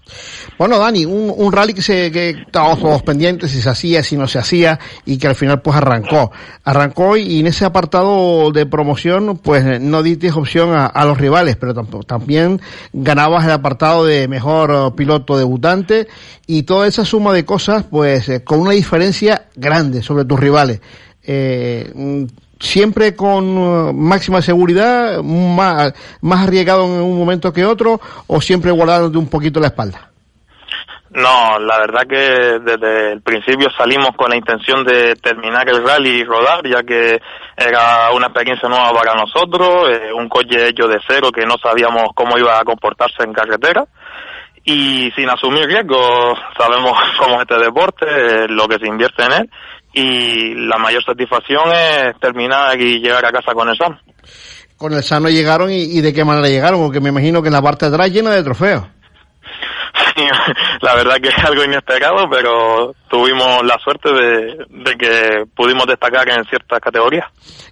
Bueno, 0.59 0.77
Dani, 0.77 1.05
un, 1.05 1.33
un 1.35 1.51
rally 1.51 1.73
que, 1.73 1.81
se, 1.81 2.11
que 2.11 2.29
estábamos 2.29 2.79
todos 2.79 3.01
pendientes 3.01 3.49
si 3.49 3.59
se 3.59 3.69
hacía, 3.71 4.03
si 4.03 4.15
no 4.15 4.27
se 4.27 4.37
hacía 4.37 4.77
y 5.03 5.17
que 5.17 5.27
al 5.27 5.35
final 5.35 5.61
pues 5.61 5.77
arrancó. 5.77 6.31
Arrancó 6.63 7.17
y 7.17 7.39
en 7.39 7.47
ese 7.47 7.65
apartado 7.65 8.51
de 8.51 8.67
promoción 8.67 9.39
pues 9.39 9.81
no 9.81 10.03
diste 10.03 10.31
opción 10.31 10.77
a, 10.77 10.85
a 10.85 11.05
los 11.05 11.17
rivales, 11.17 11.55
pero 11.55 11.73
tampoco, 11.73 12.03
también 12.03 12.61
ganabas 12.93 13.45
el 13.45 13.51
apartado 13.51 14.05
de 14.05 14.27
mejor 14.27 14.69
eh, 14.71 14.95
piloto 14.95 15.39
debutante 15.39 16.07
y 16.45 16.63
toda 16.63 16.87
esa 16.87 17.03
suma 17.03 17.33
de 17.33 17.45
cosas 17.45 17.83
pues 17.89 18.29
eh, 18.29 18.43
con 18.43 18.59
una 18.59 18.71
diferencia 18.71 19.47
grande 19.55 20.01
sobre 20.01 20.25
tus 20.25 20.39
rivales. 20.39 20.81
Eh, 21.23 21.91
siempre 22.59 23.15
con 23.15 23.57
uh, 23.57 23.93
máxima 23.93 24.41
seguridad, 24.41 25.21
más, 25.21 25.93
más 26.21 26.47
arriesgado 26.47 26.85
en 26.85 26.91
un 27.01 27.17
momento 27.17 27.53
que 27.53 27.65
otro 27.65 27.99
o 28.27 28.41
siempre 28.41 28.71
guardándote 28.71 29.17
un 29.17 29.29
poquito 29.29 29.59
la 29.59 29.67
espalda. 29.67 30.11
No, 31.11 31.57
la 31.59 31.79
verdad 31.79 32.01
que 32.09 32.59
desde 32.59 33.13
el 33.13 33.21
principio 33.21 33.69
salimos 33.77 34.09
con 34.17 34.29
la 34.29 34.35
intención 34.35 34.83
de 34.83 35.15
terminar 35.15 35.67
el 35.69 35.81
rally 35.81 36.09
y 36.09 36.23
rodar, 36.25 36.67
ya 36.67 36.83
que 36.83 37.21
era 37.55 38.11
una 38.11 38.27
experiencia 38.27 38.67
nueva 38.67 38.91
para 38.91 39.15
nosotros, 39.15 39.89
eh, 39.91 40.11
un 40.13 40.27
coche 40.27 40.67
hecho 40.67 40.89
de 40.89 40.99
cero 41.07 41.31
que 41.31 41.45
no 41.45 41.55
sabíamos 41.57 42.09
cómo 42.13 42.37
iba 42.37 42.59
a 42.59 42.65
comportarse 42.65 43.23
en 43.23 43.31
carretera 43.31 43.85
y 44.65 45.11
sin 45.15 45.29
asumir 45.29 45.67
riesgos, 45.67 46.37
sabemos 46.57 46.93
cómo 47.19 47.35
es 47.35 47.41
este 47.41 47.63
deporte, 47.63 48.47
lo 48.49 48.67
que 48.67 48.79
se 48.79 48.87
invierte 48.87 49.23
en 49.23 49.31
él 49.31 49.49
y 49.93 50.53
la 50.67 50.77
mayor 50.77 51.03
satisfacción 51.03 51.71
es 51.73 52.19
terminar 52.19 52.79
y 52.79 52.99
llegar 52.99 53.25
a 53.25 53.31
casa 53.31 53.53
con 53.53 53.69
el 53.69 53.77
SAM. 53.77 53.97
Con 54.75 54.91
el 54.91 55.03
SAM 55.03 55.23
no 55.23 55.29
llegaron 55.29 55.71
y, 55.71 55.83
y 55.83 56.01
de 56.01 56.13
qué 56.13 56.25
manera 56.25 56.49
llegaron, 56.49 56.81
porque 56.81 56.99
me 56.99 57.09
imagino 57.09 57.41
que 57.41 57.49
la 57.49 57.61
parte 57.61 57.85
de 57.85 57.95
atrás 57.95 58.11
llena 58.11 58.31
de 58.31 58.43
trofeos. 58.43 58.83
La 60.81 60.95
verdad 60.95 61.17
que 61.21 61.29
es 61.29 61.43
algo 61.43 61.63
inesperado, 61.63 62.29
pero 62.29 62.95
tuvimos 63.09 63.63
la 63.63 63.77
suerte 63.83 64.11
de, 64.11 64.65
de 64.69 64.95
que 64.97 65.45
pudimos 65.53 65.85
destacar 65.87 66.27
en 66.29 66.43
ciertas 66.45 66.79
categorías. 66.79 67.25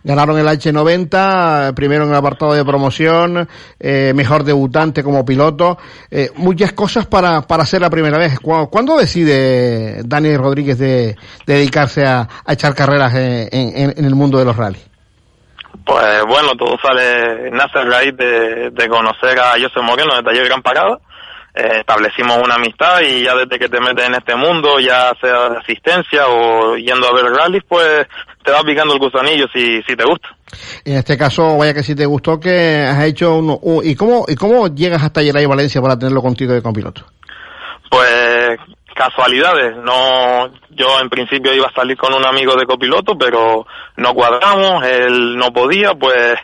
Ganaron 0.04 0.38
el 0.38 0.48
H90, 0.48 1.74
primero 1.74 2.04
en 2.04 2.10
el 2.10 2.16
apartado 2.16 2.54
de 2.54 2.66
promoción, 2.66 3.48
eh, 3.80 4.12
mejor 4.14 4.44
debutante 4.44 5.04
como 5.04 5.24
piloto, 5.24 5.78
eh, 6.12 6.32
muchas 6.36 6.74
cosas 6.74 7.06
para, 7.06 7.42
para 7.44 7.66
ser 7.66 7.82
la 7.82 7.90
primera 7.90 8.18
vez. 8.18 8.40
¿Cuándo, 8.40 8.70
¿cuándo 8.70 8.98
decide 8.98 10.02
Dani 10.04 10.36
Rodríguez 10.36 10.78
de, 10.78 11.16
de 11.46 11.54
dedicarse 11.54 12.06
a, 12.06 12.28
a, 12.46 12.54
echar 12.54 12.76
carreras 12.76 13.14
en, 13.16 13.48
en, 13.52 13.94
en 13.98 14.06
el 14.06 14.16
mundo 14.16 14.38
de 14.38 14.46
los 14.46 14.58
rallies? 14.58 14.90
Pues 15.86 16.24
bueno, 16.28 16.52
todo 16.58 16.78
sale, 16.82 17.50
nace 17.52 17.80
a 17.80 17.84
raíz 17.84 18.16
de, 18.16 18.70
de 18.70 18.88
conocer 18.90 19.38
a 19.40 19.52
José 19.52 19.82
Moreno 19.82 20.16
de 20.16 20.24
Taller 20.24 20.46
Gran 20.46 20.62
Parada 20.62 21.00
eh, 21.56 21.80
establecimos 21.80 22.38
una 22.44 22.56
amistad 22.56 23.02
y 23.02 23.24
ya 23.24 23.36
desde 23.36 23.60
que 23.60 23.70
te 23.70 23.80
metes 23.80 24.08
en 24.08 24.16
este 24.16 24.36
mundo, 24.36 24.80
ya 24.80 25.14
sea 25.22 25.50
de 25.50 25.58
asistencia 25.58 26.28
o 26.28 26.76
yendo 26.76 27.08
a 27.08 27.14
ver 27.14 27.26
rallies, 27.32 27.64
pues 27.68 28.08
te 28.44 28.52
va 28.52 28.62
picando 28.64 28.94
el 28.94 29.00
gusanillo 29.00 29.46
si, 29.54 29.82
si 29.84 29.96
te 29.96 30.04
gusta. 30.04 30.30
En 30.86 30.98
este 30.98 31.18
caso, 31.18 31.58
vaya 31.58 31.74
que 31.74 31.84
si 31.84 31.96
te 31.96 32.06
gustó 32.06 32.40
que 32.40 32.84
has 32.84 33.04
hecho 33.06 33.36
uno, 33.36 33.58
un- 33.62 33.86
¿y 33.86 33.96
cómo, 33.96 34.26
y 34.28 34.36
cómo 34.36 34.68
llegas 34.68 35.04
hasta 35.04 35.22
Yeray 35.22 35.46
Valencia 35.46 35.82
para 35.82 35.98
tenerlo 35.98 36.22
contigo 36.22 36.54
de 36.54 36.62
copiloto? 36.62 37.06
Pues 37.90 38.58
casualidades, 38.96 39.76
no, 39.78 40.48
yo 40.72 41.00
en 41.02 41.10
principio 41.10 41.54
iba 41.54 41.68
a 41.68 41.74
salir 41.74 41.98
con 41.98 42.14
un 42.14 42.26
amigo 42.26 42.56
de 42.56 42.66
copiloto, 42.66 43.18
pero 43.18 43.66
no 43.98 44.14
cuadramos, 44.14 44.84
él 44.86 45.36
no 45.36 45.52
podía, 45.52 45.94
pues 45.94 46.36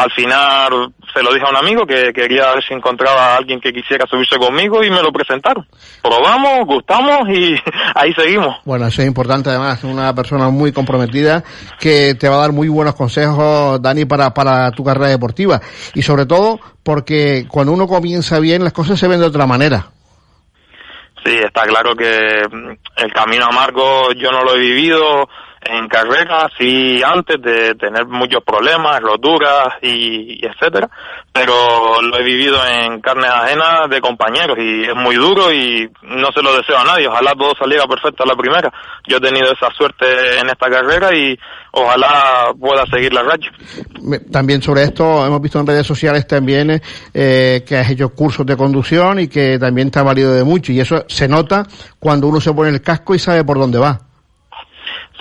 al 0.00 0.10
final 0.12 0.94
se 1.12 1.22
lo 1.22 1.30
dije 1.34 1.44
a 1.46 1.50
un 1.50 1.56
amigo 1.56 1.84
que 1.86 2.10
quería 2.14 2.54
ver 2.54 2.64
si 2.66 2.72
encontraba 2.72 3.34
a 3.34 3.36
alguien 3.36 3.60
que 3.60 3.70
quisiera 3.70 4.06
subirse 4.06 4.38
conmigo 4.38 4.82
y 4.82 4.90
me 4.90 5.02
lo 5.02 5.12
presentaron. 5.12 5.66
Probamos, 6.02 6.66
gustamos 6.66 7.28
y 7.28 7.54
ahí 7.94 8.14
seguimos. 8.14 8.56
Bueno, 8.64 8.86
eso 8.86 9.02
es 9.02 9.08
importante 9.08 9.50
además, 9.50 9.84
una 9.84 10.14
persona 10.14 10.48
muy 10.48 10.72
comprometida 10.72 11.44
que 11.78 12.14
te 12.14 12.30
va 12.30 12.36
a 12.36 12.40
dar 12.40 12.52
muy 12.52 12.68
buenos 12.68 12.94
consejos, 12.94 13.82
Dani, 13.82 14.06
para, 14.06 14.32
para 14.32 14.70
tu 14.70 14.82
carrera 14.82 15.08
deportiva. 15.08 15.60
Y 15.94 16.00
sobre 16.00 16.24
todo 16.24 16.58
porque 16.82 17.44
cuando 17.46 17.72
uno 17.72 17.86
comienza 17.86 18.40
bien, 18.40 18.64
las 18.64 18.72
cosas 18.72 18.98
se 18.98 19.06
ven 19.06 19.20
de 19.20 19.26
otra 19.26 19.46
manera. 19.46 19.88
Sí, 21.22 21.36
está 21.36 21.64
claro 21.64 21.94
que 21.94 22.40
el 22.96 23.12
camino 23.12 23.44
amargo 23.44 24.12
yo 24.14 24.30
no 24.30 24.44
lo 24.44 24.54
he 24.54 24.60
vivido 24.60 25.28
en 25.62 25.88
carrera, 25.88 26.48
sí 26.58 27.02
antes 27.04 27.40
de 27.42 27.74
tener 27.74 28.06
muchos 28.06 28.42
problemas, 28.44 29.00
roturas 29.00 29.74
y, 29.82 30.40
y 30.40 30.46
etcétera, 30.46 30.88
pero 31.32 32.00
lo 32.02 32.18
he 32.18 32.24
vivido 32.24 32.58
en 32.66 33.00
carne 33.00 33.26
ajena 33.28 33.86
de 33.88 34.00
compañeros 34.00 34.56
y 34.58 34.82
es 34.82 34.96
muy 34.96 35.16
duro 35.16 35.52
y 35.52 35.88
no 36.02 36.32
se 36.34 36.42
lo 36.42 36.56
deseo 36.56 36.78
a 36.78 36.84
nadie, 36.84 37.06
ojalá 37.06 37.32
todo 37.38 37.52
saliera 37.58 37.84
perfecto 37.86 38.24
a 38.24 38.26
la 38.26 38.34
primera. 38.34 38.72
Yo 39.06 39.18
he 39.18 39.20
tenido 39.20 39.52
esa 39.52 39.68
suerte 39.76 40.06
en 40.40 40.48
esta 40.48 40.70
carrera 40.70 41.14
y 41.14 41.38
ojalá 41.72 42.52
pueda 42.58 42.84
seguir 42.86 43.12
la 43.12 43.22
racha. 43.22 43.50
También 44.32 44.62
sobre 44.62 44.84
esto 44.84 45.26
hemos 45.26 45.40
visto 45.42 45.60
en 45.60 45.66
redes 45.66 45.86
sociales 45.86 46.26
también 46.26 46.80
eh, 47.12 47.64
que 47.66 47.76
has 47.76 47.90
hecho 47.90 48.08
cursos 48.10 48.46
de 48.46 48.56
conducción 48.56 49.20
y 49.20 49.28
que 49.28 49.58
también 49.58 49.90
te 49.90 49.98
ha 49.98 50.02
valido 50.02 50.32
de 50.32 50.42
mucho 50.42 50.72
y 50.72 50.80
eso 50.80 51.04
se 51.06 51.28
nota 51.28 51.66
cuando 51.98 52.28
uno 52.28 52.40
se 52.40 52.52
pone 52.52 52.70
el 52.70 52.82
casco 52.82 53.14
y 53.14 53.18
sabe 53.18 53.44
por 53.44 53.58
dónde 53.58 53.78
va. 53.78 54.09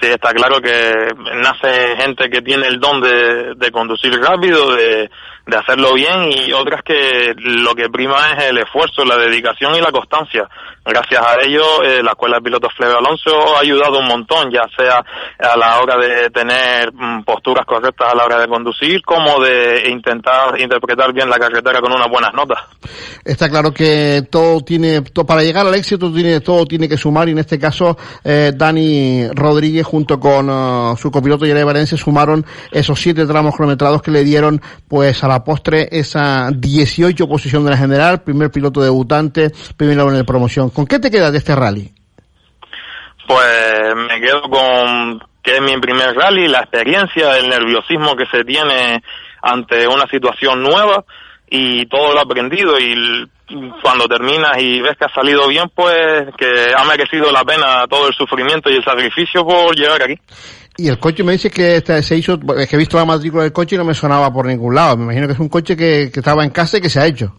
Sí, 0.02 0.08
está 0.08 0.32
claro 0.32 0.62
que 0.62 0.94
nace 1.36 1.98
gente 1.98 2.30
que 2.30 2.42
tiene 2.42 2.68
el 2.68 2.80
don 2.80 3.02
de, 3.02 3.54
de 3.56 3.72
conducir 3.72 4.14
rápido, 4.14 4.74
de, 4.74 5.10
de 5.46 5.58
hacerlo 5.58 5.94
bien 5.94 6.32
y 6.32 6.54
otras 6.54 6.84
que 6.84 7.34
lo 7.36 7.76
que 7.76 7.90
prima 7.90 8.32
es 8.32 8.46
el 8.46 8.60
esfuerzo, 8.60 9.04
la 9.04 9.18
dedicación 9.18 9.76
y 9.76 9.82
la 9.82 9.92
constancia. 9.92 10.48
Gracias 10.90 11.22
a 11.22 11.36
ello, 11.45 11.84
eh, 11.84 12.02
la 12.02 12.11
Escuela 12.11 12.38
de 12.38 12.41
Pilotos 12.41 12.74
Fleve 12.76 12.94
Alonso 12.94 13.56
ha 13.56 13.60
ayudado 13.60 13.99
un 13.99 14.07
montón, 14.07 14.49
ya 14.52 14.64
sea 14.76 15.03
a 15.38 15.56
la 15.56 15.80
hora 15.80 15.98
de 15.98 16.32
tener 16.32 16.91
mm, 16.91 17.24
posturas 17.24 17.64
correctas 17.66 18.11
a 18.11 18.16
la 18.16 18.26
hora 18.26 18.40
de 18.40 18.48
conducir, 18.48 19.03
como 19.03 19.40
de 19.40 19.88
intentar 19.88 20.60
interpretar 20.60 21.14
bien 21.14 21.30
la 21.30 21.38
carretera 21.38 21.80
con 21.80 21.94
unas 21.94 22.10
buenas 22.10 22.34
notas. 22.34 22.57
Está 23.24 23.49
claro 23.49 23.72
que 23.72 24.24
todo 24.32 24.61
tiene, 24.61 25.03
para 25.28 25.44
llegar 25.44 25.68
al 25.68 25.76
éxito 25.76 26.11
tiene, 26.11 26.40
todo 26.40 26.66
tiene 26.66 26.90
que 26.90 26.98
sumar 26.98 27.28
y 27.28 27.34
en 27.34 27.40
este 27.40 27.60
caso 27.60 27.95
eh, 28.24 28.52
Dani 28.56 29.28
Rodríguez 29.34 29.86
junto 29.86 30.20
con 30.20 30.49
eh, 30.49 30.95
su 30.98 31.11
copiloto 31.11 31.45
Yeré 31.45 31.64
Valencia 31.64 31.98
sumaron 31.98 32.44
esos 32.72 32.99
siete 32.99 33.28
tramos 33.28 33.56
cronometrados 33.56 34.02
que 34.02 34.10
le 34.10 34.24
dieron 34.24 34.60
pues 34.88 35.24
a 35.24 35.28
la 35.28 35.44
postre 35.44 35.88
esa 35.91 36.49
18 36.52 37.28
posición 37.28 37.64
de 37.64 37.72
la 37.72 37.78
general, 37.78 38.24
primer 38.24 38.49
piloto 38.49 38.82
debutante, 38.82 39.52
primero 39.78 40.10
en 40.10 40.16
el 40.16 40.26
promoción. 40.26 40.70
¿Con 40.80 40.88
qué 40.88 40.98
te 40.98 41.12
quedas 41.12 41.34
de 41.34 41.40
este 41.40 41.54
rally? 41.58 41.92
Pues 43.28 43.96
me 43.98 44.22
quedo 44.22 44.44
con 44.44 45.20
que 45.44 45.58
es 45.58 45.62
mi 45.62 45.78
primer 45.78 46.16
rally, 46.16 46.48
la 46.48 46.60
experiencia, 46.60 47.38
el 47.38 47.50
nerviosismo 47.50 48.16
que 48.16 48.26
se 48.28 48.46
tiene 48.46 49.04
ante 49.42 49.86
una 49.90 50.08
situación 50.10 50.64
nueva 50.64 51.04
y 51.50 51.86
todo 51.88 52.14
lo 52.14 52.22
aprendido 52.22 52.80
y 52.80 52.96
cuando 53.84 54.08
terminas 54.08 54.58
y 54.58 54.80
ves 54.80 54.96
que 54.98 55.04
ha 55.04 55.14
salido 55.14 55.50
bien, 55.50 55.70
pues 55.76 56.34
que 56.38 56.74
ha 56.74 56.86
merecido 56.86 57.30
la 57.30 57.44
pena 57.44 57.86
todo 57.90 58.08
el 58.08 58.14
sufrimiento 58.14 58.70
y 58.70 58.78
el 58.78 58.84
sacrificio 58.86 59.46
por 59.46 59.76
llegar 59.76 60.02
aquí. 60.02 60.16
Y 60.78 60.88
el 60.88 60.98
coche 60.98 61.26
me 61.26 61.34
dice 61.34 61.52
que 61.52 61.76
este 61.76 62.02
se 62.04 62.16
hizo, 62.16 62.40
es 62.58 62.70
que 62.70 62.78
he 62.78 62.80
visto 62.80 62.96
la 62.96 63.04
matrícula 63.04 63.44
del 63.44 63.52
coche 63.52 63.76
y 63.76 63.80
no 63.80 63.84
me 63.84 63.94
sonaba 63.94 64.32
por 64.32 64.46
ningún 64.46 64.76
lado. 64.76 64.96
Me 64.96 65.04
imagino 65.04 65.28
que 65.28 65.34
es 65.34 65.40
un 65.40 65.50
coche 65.50 65.76
que, 65.76 66.10
que 66.10 66.22
estaba 66.22 66.46
en 66.46 66.52
casa 66.52 66.78
y 66.78 66.82
que 66.82 66.90
se 66.90 67.02
ha 67.02 67.06
hecho. 67.06 67.36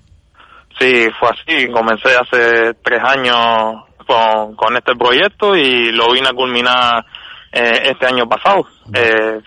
Sí, 0.81 1.09
fue 1.20 1.28
así. 1.28 1.69
Comencé 1.70 2.09
hace 2.16 2.74
tres 2.82 3.02
años 3.05 3.85
con, 4.07 4.57
con 4.57 4.77
este 4.77 4.97
proyecto 4.97 5.55
y 5.55 5.93
lo 5.93 6.12
vine 6.12 6.28
a 6.28 6.32
culminar 6.32 7.05
eh, 7.52 7.90
este 7.90 8.07
año 8.07 8.27
pasado. 8.27 8.66
Eh, 8.94 9.40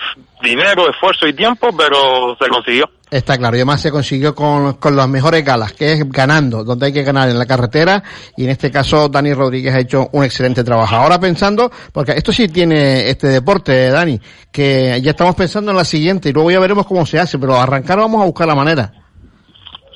dinero, 0.44 0.90
esfuerzo 0.90 1.28
y 1.28 1.34
tiempo, 1.34 1.70
pero 1.76 2.36
se 2.40 2.48
consiguió. 2.50 2.90
Está 3.10 3.38
claro, 3.38 3.56
y 3.56 3.60
además 3.60 3.82
se 3.82 3.92
consiguió 3.92 4.34
con, 4.34 4.74
con 4.74 4.96
las 4.96 5.08
mejores 5.08 5.46
galas, 5.46 5.74
que 5.74 5.94
es 5.94 6.10
ganando, 6.10 6.64
donde 6.64 6.88
hay 6.88 6.94
que 6.94 7.04
ganar 7.04 7.30
en 7.30 7.38
la 7.38 7.46
carretera, 7.46 8.04
y 8.36 8.46
en 8.46 8.50
este 8.50 8.72
caso 8.72 9.08
Dani 9.08 9.36
Rodríguez 9.36 9.76
ha 9.76 9.82
hecho 9.82 10.10
un 10.14 10.24
excelente 10.24 10.64
trabajo. 10.64 10.96
Ahora 10.96 11.20
pensando, 11.20 11.72
porque 11.92 12.14
esto 12.14 12.32
sí 12.32 12.48
tiene 12.48 13.08
este 13.10 13.28
deporte, 13.28 13.92
Dani, 13.92 14.20
que 14.52 15.00
ya 15.00 15.12
estamos 15.12 15.36
pensando 15.36 15.70
en 15.70 15.78
la 15.78 15.86
siguiente, 15.86 16.30
y 16.30 16.34
luego 16.34 16.50
ya 16.50 16.60
veremos 16.60 16.88
cómo 16.88 17.06
se 17.06 17.20
hace, 17.20 17.38
pero 17.38 17.56
arrancar 17.56 18.00
vamos 18.00 18.20
a 18.20 18.26
buscar 18.26 18.48
la 18.48 18.56
manera. 18.56 19.03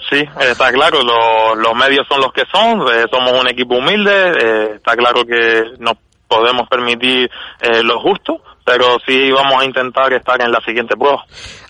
Sí, 0.09 0.23
está 0.39 0.71
claro, 0.71 1.01
lo- 1.01 1.55
los 1.55 1.73
medios 1.75 2.07
son 2.07 2.21
los 2.21 2.31
que 2.31 2.43
son, 2.53 2.81
eh, 2.93 3.05
somos 3.11 3.33
un 3.33 3.47
equipo 3.49 3.75
humilde, 3.75 4.31
eh, 4.41 4.71
está 4.75 4.95
claro 4.95 5.25
que 5.25 5.63
nos 5.79 5.93
podemos 6.27 6.67
permitir 6.69 7.29
eh, 7.61 7.83
lo 7.83 7.99
justo, 7.99 8.41
pero 8.67 8.97
sí 9.07 9.31
vamos 9.31 9.61
a 9.61 9.65
intentar 9.65 10.11
estar 10.11 10.41
en 10.41 10.51
la 10.51 10.59
siguiente 10.59 10.97
prueba. 10.97 11.23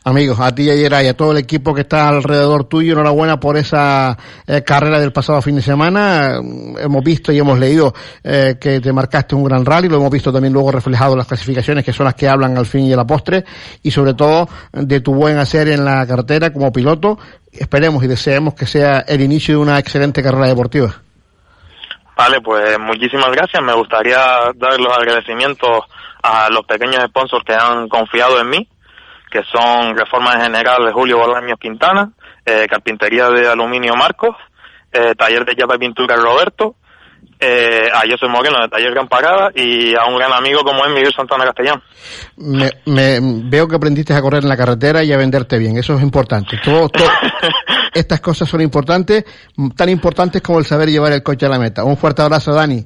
Amigos, 0.04 0.40
a 0.40 0.56
ti 0.56 0.64
y 0.64 0.72
a 0.72 0.74
Yeray, 0.74 1.06
y 1.06 1.10
a 1.10 1.16
todo 1.16 1.32
el 1.32 1.38
equipo 1.38 1.72
que 1.76 1.82
está 1.82 2.10
alrededor 2.10 2.64
tuyo, 2.64 2.94
enhorabuena 2.94 3.40
por 3.40 3.56
esa 3.56 4.18
eh, 4.48 4.64
carrera 4.64 5.00
del 5.00 5.12
pasado 5.12 5.40
fin 5.44 5.58
de 5.58 5.62
semana. 5.62 6.40
Mm, 6.42 6.80
Hemos 6.80 7.04
visto 7.04 7.32
y 7.32 7.38
hemos 7.38 7.60
leído 7.60 7.94
eh, 8.24 8.56
que 8.60 8.80
te 8.80 8.92
marcaste 8.92 9.36
un 9.36 9.44
gran 9.44 9.64
rally, 9.64 9.90
lo 9.90 9.98
hemos 9.98 10.10
visto 10.10 10.34
también 10.34 10.54
luego 10.54 10.72
reflejado 10.72 11.12
en 11.12 11.20
las 11.20 11.28
clasificaciones, 11.28 11.86
que 11.86 11.94
son 11.94 12.06
las 12.06 12.16
que 12.16 12.28
hablan 12.28 12.58
al 12.58 12.66
fin 12.66 12.86
y 12.86 12.94
a 12.94 12.96
la 12.96 13.06
postre, 13.06 13.46
y 13.84 13.92
sobre 13.92 14.16
todo 14.16 14.50
de 14.72 15.00
tu 15.00 15.14
buen 15.14 15.38
hacer 15.38 15.68
en 15.68 15.86
la 15.86 16.08
carretera 16.08 16.52
como 16.52 16.72
piloto. 16.72 17.20
Esperemos 17.52 18.04
y 18.04 18.08
deseemos 18.08 18.56
que 18.56 18.66
sea 18.66 19.02
el 19.08 19.22
inicio 19.22 19.54
de 19.54 19.62
una 19.62 19.78
excelente 19.78 20.24
carrera 20.24 20.48
deportiva. 20.48 20.96
Vale, 22.18 22.42
pues 22.42 22.80
muchísimas 22.80 23.32
gracias. 23.32 23.62
Me 23.62 23.74
gustaría 23.74 24.18
dar 24.56 24.80
los 24.80 24.98
agradecimientos 24.98 25.82
a 26.28 26.50
los 26.50 26.66
pequeños 26.66 27.04
sponsors 27.08 27.44
que 27.46 27.54
han 27.54 27.88
confiado 27.90 28.40
en 28.40 28.50
mí, 28.50 28.68
que 29.32 29.42
son 29.52 29.96
Reforma 29.98 30.34
en 30.34 30.42
General 30.42 30.86
de 30.86 30.92
Julio 30.94 31.18
Bolaños 31.18 31.60
Quintana, 31.60 32.12
eh, 32.46 32.66
Carpintería 32.70 33.30
de 33.30 33.48
Aluminio 33.50 33.94
Marcos, 33.96 34.36
eh, 34.92 35.14
Taller 35.18 35.44
de 35.46 35.56
Llave 35.56 35.76
y 35.76 35.80
Pintura 35.80 36.16
Roberto, 36.16 36.76
eh, 37.40 37.88
a 37.94 38.00
José 38.10 38.28
Moreno 38.28 38.60
de 38.62 38.70
Taller 38.70 38.92
Gran 38.94 39.08
Parada 39.08 39.50
y 39.54 39.94
a 39.96 40.06
un 40.06 40.18
gran 40.18 40.34
amigo 40.34 40.62
como 40.62 40.84
es 40.86 40.92
Miguel 40.94 41.14
Santana 41.16 41.46
Castellán. 41.46 41.82
Me, 42.38 42.72
me- 42.86 43.20
veo 43.50 43.68
que 43.68 43.76
aprendiste 43.76 44.14
a 44.14 44.22
correr 44.22 44.42
en 44.44 44.50
la 44.50 44.58
carretera 44.58 45.04
y 45.04 45.12
a 45.14 45.18
venderte 45.18 45.58
bien, 45.60 45.78
eso 45.78 45.96
es 45.96 46.02
importante. 46.02 46.58
Todo, 46.64 46.90
todo- 46.90 47.06
estas 47.94 48.22
cosas 48.22 48.50
son 48.50 48.62
importantes, 48.62 49.24
tan 49.76 49.90
importantes 49.90 50.42
como 50.42 50.60
el 50.60 50.66
saber 50.66 50.90
llevar 50.90 51.12
el 51.12 51.22
coche 51.24 51.46
a 51.46 51.50
la 51.50 51.60
meta. 51.60 51.84
Un 51.84 51.98
fuerte 51.98 52.22
abrazo, 52.22 52.54
Dani. 52.54 52.86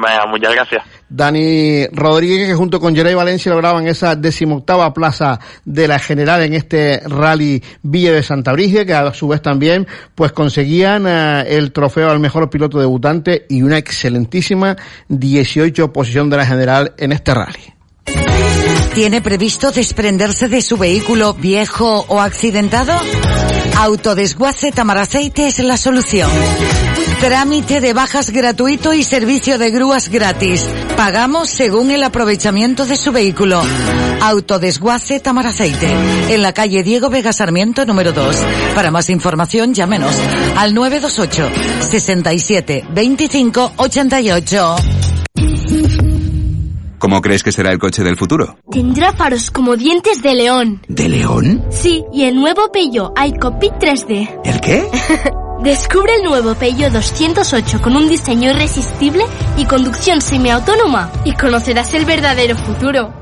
Venga, 0.00 0.26
muchas 0.26 0.54
gracias. 0.54 0.84
Dani 1.08 1.86
Rodríguez, 1.88 2.46
que 2.46 2.54
junto 2.54 2.78
con 2.78 2.94
Jeray 2.94 3.14
Valencia 3.14 3.50
lograban 3.50 3.88
esa 3.88 4.14
decimoctava 4.14 4.94
plaza 4.94 5.40
de 5.64 5.88
la 5.88 5.98
general 5.98 6.42
en 6.42 6.54
este 6.54 7.00
rally 7.04 7.60
Villa 7.82 8.12
de 8.12 8.22
Santa 8.22 8.52
Brigia, 8.52 8.86
que 8.86 8.94
a 8.94 9.12
su 9.12 9.26
vez 9.26 9.42
también 9.42 9.88
pues 10.14 10.30
conseguían 10.30 11.04
eh, 11.08 11.56
el 11.56 11.72
trofeo 11.72 12.10
al 12.10 12.20
mejor 12.20 12.48
piloto 12.48 12.78
debutante 12.78 13.44
y 13.48 13.62
una 13.62 13.76
excelentísima 13.78 14.76
18 15.08 15.92
posición 15.92 16.30
de 16.30 16.36
la 16.36 16.46
general 16.46 16.94
en 16.96 17.10
este 17.10 17.34
rally. 17.34 17.74
¿Tiene 18.94 19.20
previsto 19.20 19.72
desprenderse 19.72 20.48
de 20.48 20.62
su 20.62 20.76
vehículo 20.76 21.34
viejo 21.34 22.04
o 22.06 22.20
accidentado? 22.20 22.92
Autodesguace 23.76 24.70
Tamaraceite 24.70 25.48
es 25.48 25.58
la 25.58 25.76
solución. 25.76 26.30
Trámite 27.20 27.80
de 27.80 27.92
bajas 27.94 28.30
gratuito 28.30 28.94
y 28.94 29.02
servicio 29.02 29.58
de 29.58 29.72
grúas 29.72 30.08
gratis. 30.08 30.64
Pagamos 30.96 31.48
según 31.48 31.90
el 31.90 32.04
aprovechamiento 32.04 32.86
de 32.86 32.96
su 32.96 33.10
vehículo. 33.10 33.60
Autodesguace 34.22 35.18
Tamaraceite. 35.18 35.90
En 36.28 36.42
la 36.42 36.52
calle 36.52 36.84
Diego 36.84 37.10
Vega 37.10 37.32
Sarmiento 37.32 37.84
número 37.84 38.12
2. 38.12 38.36
Para 38.76 38.92
más 38.92 39.10
información 39.10 39.74
llámenos 39.74 40.16
al 40.56 40.74
928 40.74 41.50
67 41.80 42.86
25 42.88 43.72
88. 43.76 44.76
¿Cómo 47.00 47.20
crees 47.20 47.42
que 47.42 47.50
será 47.50 47.72
el 47.72 47.80
coche 47.80 48.04
del 48.04 48.16
futuro? 48.16 48.58
Tendrá 48.70 49.12
faros 49.12 49.50
como 49.50 49.76
dientes 49.76 50.22
de 50.22 50.34
león. 50.34 50.82
¿De 50.86 51.08
león? 51.08 51.64
Sí, 51.70 52.04
y 52.12 52.24
el 52.24 52.36
nuevo 52.36 52.70
Peugeot 52.70 53.12
iCockpit 53.26 53.72
3D. 53.74 54.40
¿El 54.44 54.60
qué? 54.60 54.88
Descubre 55.62 56.14
el 56.14 56.22
nuevo 56.22 56.54
Peugeot 56.54 56.92
208 56.92 57.82
con 57.82 57.96
un 57.96 58.08
diseño 58.08 58.50
irresistible 58.50 59.24
y 59.56 59.64
conducción 59.64 60.20
semiautónoma 60.20 61.10
y 61.24 61.34
conocerás 61.34 61.92
el 61.94 62.04
verdadero 62.04 62.56
futuro. 62.56 63.12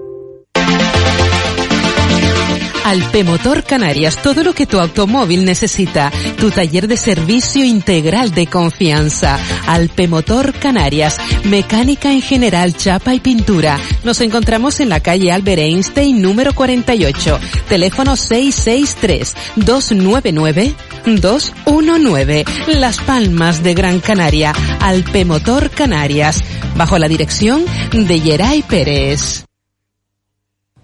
Alpemotor 2.84 3.64
Canarias, 3.64 4.20
todo 4.22 4.44
lo 4.44 4.54
que 4.54 4.66
tu 4.66 4.78
automóvil 4.78 5.44
necesita. 5.44 6.12
Tu 6.38 6.50
taller 6.50 6.86
de 6.86 6.98
servicio 6.98 7.64
integral 7.64 8.32
de 8.32 8.46
confianza. 8.46 9.38
Alpemotor 9.66 10.52
Canarias, 10.52 11.18
mecánica 11.44 12.12
en 12.12 12.20
general, 12.20 12.76
chapa 12.76 13.14
y 13.14 13.20
pintura. 13.20 13.78
Nos 14.04 14.20
encontramos 14.20 14.80
en 14.80 14.90
la 14.90 15.00
calle 15.00 15.32
Albert 15.32 15.62
Einstein 15.62 16.20
número 16.20 16.54
48. 16.54 17.38
Teléfono 17.68 18.16
663 18.16 19.34
299 19.56 20.74
219. 21.06 22.44
Las 22.68 23.00
Palmas 23.00 23.62
de 23.62 23.74
Gran 23.74 24.00
Canaria. 24.00 24.52
Alpemotor 24.80 25.70
Canarias. 25.70 26.42
Bajo 26.76 26.98
la 26.98 27.08
dirección 27.08 27.64
de 27.92 28.20
Yeray 28.20 28.62
Pérez. 28.62 29.44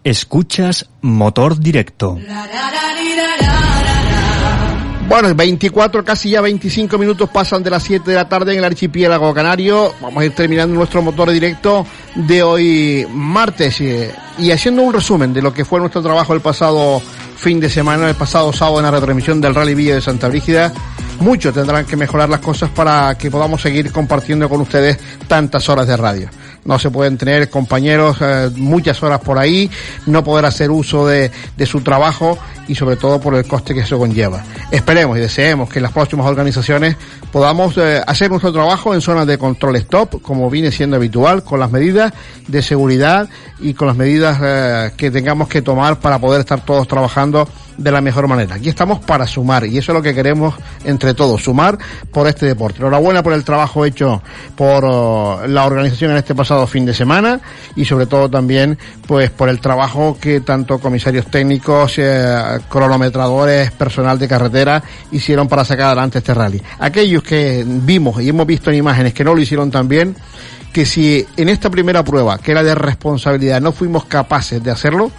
Escuchas 0.03 0.89
Motor 1.03 1.59
Directo. 1.59 2.19
Bueno, 5.09 5.35
24, 5.35 6.05
casi 6.05 6.31
ya 6.31 6.41
25 6.41 6.97
minutos 6.97 7.29
pasan 7.31 7.63
de 7.65 7.71
las 7.71 7.83
7 7.83 8.09
de 8.09 8.17
la 8.17 8.29
tarde 8.29 8.53
en 8.53 8.59
el 8.59 8.65
archipiélago 8.65 9.35
canario. 9.35 9.93
Vamos 10.01 10.23
a 10.23 10.25
ir 10.25 10.35
terminando 10.35 10.75
nuestro 10.75 11.03
motor 11.03 11.31
directo 11.31 11.85
de 12.15 12.43
hoy 12.43 13.07
martes 13.13 13.81
y 13.81 14.51
haciendo 14.53 14.83
un 14.83 14.93
resumen 14.93 15.35
de 15.35 15.43
lo 15.43 15.53
que 15.53 15.65
fue 15.65 15.81
nuestro 15.81 16.01
trabajo 16.01 16.33
el 16.33 16.41
pasado 16.41 17.03
fin 17.37 17.59
de 17.59 17.69
semana, 17.69 18.09
el 18.09 18.15
pasado 18.15 18.53
sábado 18.53 18.79
en 18.79 18.85
la 18.85 18.93
retransmisión 18.93 19.41
del 19.41 19.55
Rally 19.55 19.75
Villa 19.75 19.97
de 19.97 20.01
Santa 20.01 20.29
Brígida. 20.29 20.73
Mucho 21.19 21.53
tendrán 21.53 21.85
que 21.85 21.97
mejorar 21.97 22.29
las 22.29 22.41
cosas 22.41 22.71
para 22.71 23.17
que 23.19 23.31
podamos 23.31 23.61
seguir 23.61 23.91
compartiendo 23.91 24.49
con 24.49 24.61
ustedes 24.61 24.99
tantas 25.27 25.69
horas 25.69 25.89
de 25.89 25.97
radio 25.97 26.31
no 26.71 26.79
se 26.79 26.89
pueden 26.89 27.19
tener 27.19 27.51
compañeros 27.51 28.19
eh, 28.21 28.49
muchas 28.55 29.03
horas 29.03 29.19
por 29.21 29.41
ahí, 29.41 29.69
no 30.07 30.23
poder 30.23 30.45
hacer 30.45 30.71
uso 30.71 31.05
de, 31.05 31.33
su 31.67 31.81
trabajo 31.81 32.39
y 32.69 32.77
sobre 32.77 32.95
todo 32.97 33.21
por 33.21 33.35
el 33.35 33.45
coste 33.45 33.75
que 33.75 33.81
eso 33.81 33.99
conlleva. 33.99 34.45
Esperemos 34.71 35.19
y 35.19 35.21
deseemos 35.21 35.69
que 35.69 35.81
las 35.81 35.91
próximas 35.91 36.27
organizaciones 36.27 36.97
podamos 37.33 37.77
eh, 37.77 38.01
hacer 38.07 38.31
nuestro 38.31 38.53
trabajo 38.53 38.95
en 38.95 39.01
zonas 39.01 39.27
de 39.27 39.37
control 39.37 39.75
stop, 39.77 40.23
como 40.23 40.49
viene 40.49 40.71
siendo 40.71 40.95
habitual, 40.95 41.43
con 41.43 41.59
las 41.59 41.73
medidas 41.73 42.13
de 42.47 42.63
seguridad 42.63 43.29
y 43.59 43.75
con 43.75 43.89
las 43.89 43.97
medidas 43.97 44.39
eh, 44.41 44.93
que 44.97 45.11
tengamos 45.11 45.49
que 45.49 45.63
tomar 45.63 45.99
para 45.99 46.21
poder 46.21 46.41
estar 46.41 46.65
todos 46.65 46.87
trabajando 46.87 47.49
de 47.81 47.91
la 47.91 48.01
mejor 48.01 48.29
manera. 48.29 48.57
Aquí 48.57 48.69
estamos 48.69 49.01
para 49.01 49.27
sumar 49.27 49.65
y 49.65 49.79
eso 49.79 49.93
es 49.93 49.97
lo 49.97 50.03
que 50.03 50.15
queremos 50.15 50.55
entre 50.85 51.15
todos, 51.15 51.43
sumar 51.43 51.79
por 52.13 52.29
este 52.29 52.47
deporte. 52.47 52.79
Enhorabuena 52.79 53.23
por 53.23 53.33
el 53.33 53.43
trabajo 53.43 53.85
hecho 53.85 54.23
por 54.55 54.85
uh, 54.85 55.49
la 55.49 55.65
organización 55.65 56.13
en 56.13 56.19
este 56.19 56.35
pasado 56.35 56.60
fin 56.67 56.85
de 56.87 56.95
semana 56.95 57.41
y 57.77 57.85
sobre 57.85 58.07
todo 58.07 58.29
también 58.29 58.79
pues 59.07 59.31
por 59.31 59.49
el 59.49 59.61
trabajo 59.61 60.17
que 60.21 60.41
tanto 60.41 60.79
comisarios 60.79 61.27
técnicos, 61.27 61.95
eh, 61.99 62.59
cronometradores, 62.69 63.71
personal 63.73 64.19
de 64.19 64.29
carretera 64.29 64.83
hicieron 65.13 65.49
para 65.49 65.65
sacar 65.65 65.87
adelante 65.87 66.19
este 66.19 66.35
rally. 66.35 66.63
Aquellos 66.79 67.23
que 67.23 67.65
vimos 67.67 68.21
y 68.21 68.29
hemos 68.29 68.47
visto 68.47 68.71
en 68.71 68.77
imágenes 68.77 69.15
que 69.15 69.25
no 69.25 69.35
lo 69.35 69.41
hicieron 69.41 69.71
tan 69.71 69.89
bien, 69.89 70.17
que 70.73 70.87
si 70.87 71.27
en 71.37 71.49
esta 71.49 71.71
primera 71.71 72.05
prueba, 72.05 72.39
que 72.39 72.53
era 72.53 72.63
de 72.63 72.75
responsabilidad, 72.75 73.61
no 73.61 73.73
fuimos 73.73 74.05
capaces 74.05 74.63
de 74.63 74.71
hacerlo, 74.71 75.11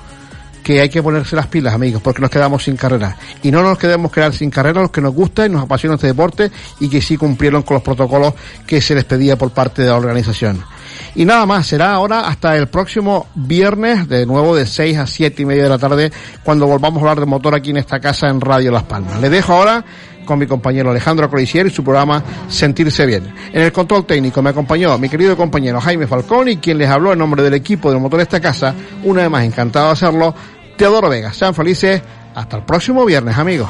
que 0.64 0.82
hay 0.82 0.90
que 0.90 1.02
ponerse 1.02 1.36
las 1.36 1.48
pilas, 1.48 1.74
amigos, 1.74 2.02
porque 2.02 2.22
nos 2.22 2.30
quedamos 2.30 2.64
sin 2.64 2.76
carrera. 2.76 3.18
Y 3.44 3.52
no 3.52 3.62
nos 3.64 3.78
quedemos 3.78 4.12
quedar 4.12 4.34
sin 4.34 4.50
carrera 4.50 4.82
los 4.82 4.92
que 4.92 5.02
nos 5.02 5.14
gusta 5.14 5.46
y 5.46 5.50
nos 5.50 5.64
apasiona 5.64 5.96
este 5.96 6.08
deporte 6.08 6.52
y 6.80 6.90
que 6.90 7.02
sí 7.02 7.18
cumplieron 7.18 7.64
con 7.64 7.76
los 7.76 7.84
protocolos 7.84 8.34
que 8.66 8.82
se 8.82 8.96
les 8.96 9.06
pedía 9.06 9.38
por 9.38 9.52
parte 9.52 9.82
de 9.82 9.90
la 9.90 9.96
organización. 9.96 10.64
Y 11.16 11.26
nada 11.26 11.46
más, 11.46 11.68
será 11.68 11.94
ahora 11.94 12.22
hasta 12.22 12.56
el 12.58 12.68
próximo 12.68 13.28
viernes, 13.36 14.08
de 14.08 14.26
nuevo 14.26 14.56
de 14.56 14.66
6 14.66 14.98
a 14.98 15.08
7 15.08 15.42
y 15.42 15.46
media 15.46 15.64
de 15.64 15.70
la 15.70 15.78
tarde, 15.78 16.12
cuando 16.44 16.68
volvamos 16.68 17.00
a 17.00 17.02
hablar 17.02 17.20
de 17.20 17.26
motor 17.26 17.54
aquí 17.54 17.72
en 17.72 17.78
esta 17.78 18.00
casa 18.00 18.30
en 18.30 18.40
Radio 18.40 18.72
Las 18.72 18.84
Palmas. 18.84 19.20
Le 19.20 19.30
dejo 19.30 19.54
ahora 19.54 19.84
con 20.32 20.40
mi 20.40 20.48
compañero 20.48 20.92
Alejandro 20.92 21.30
Colisier 21.30 21.68
y 21.68 21.72
su 21.72 21.84
programa 21.84 22.24
Sentirse 22.48 23.06
Bien. 23.06 23.34
En 23.52 23.64
el 23.64 23.74
control 23.74 24.06
técnico 24.06 24.42
me 24.42 24.52
acompañó 24.52 24.98
mi 24.98 25.10
querido 25.10 25.36
compañero 25.36 25.82
Jaime 25.82 26.08
Falcón 26.08 26.48
y 26.48 26.56
quien 26.56 26.78
les 26.78 26.90
habló 26.90 27.12
en 27.12 27.20
nombre 27.20 27.44
del 27.44 27.54
equipo 27.54 27.92
del 27.92 28.00
motor 28.00 28.20
de 28.20 28.24
esta 28.24 28.40
casa, 28.40 28.74
una 29.04 29.24
vez 29.24 29.30
más 29.30 29.44
encantado 29.44 29.88
de 29.88 29.92
hacerlo, 29.92 30.34
Teodoro 30.78 31.10
Vega. 31.10 31.34
Sean 31.34 31.54
felices, 31.54 32.02
hasta 32.34 32.56
el 32.56 32.64
próximo 32.64 33.04
viernes 33.04 33.38
amigos. 33.38 33.70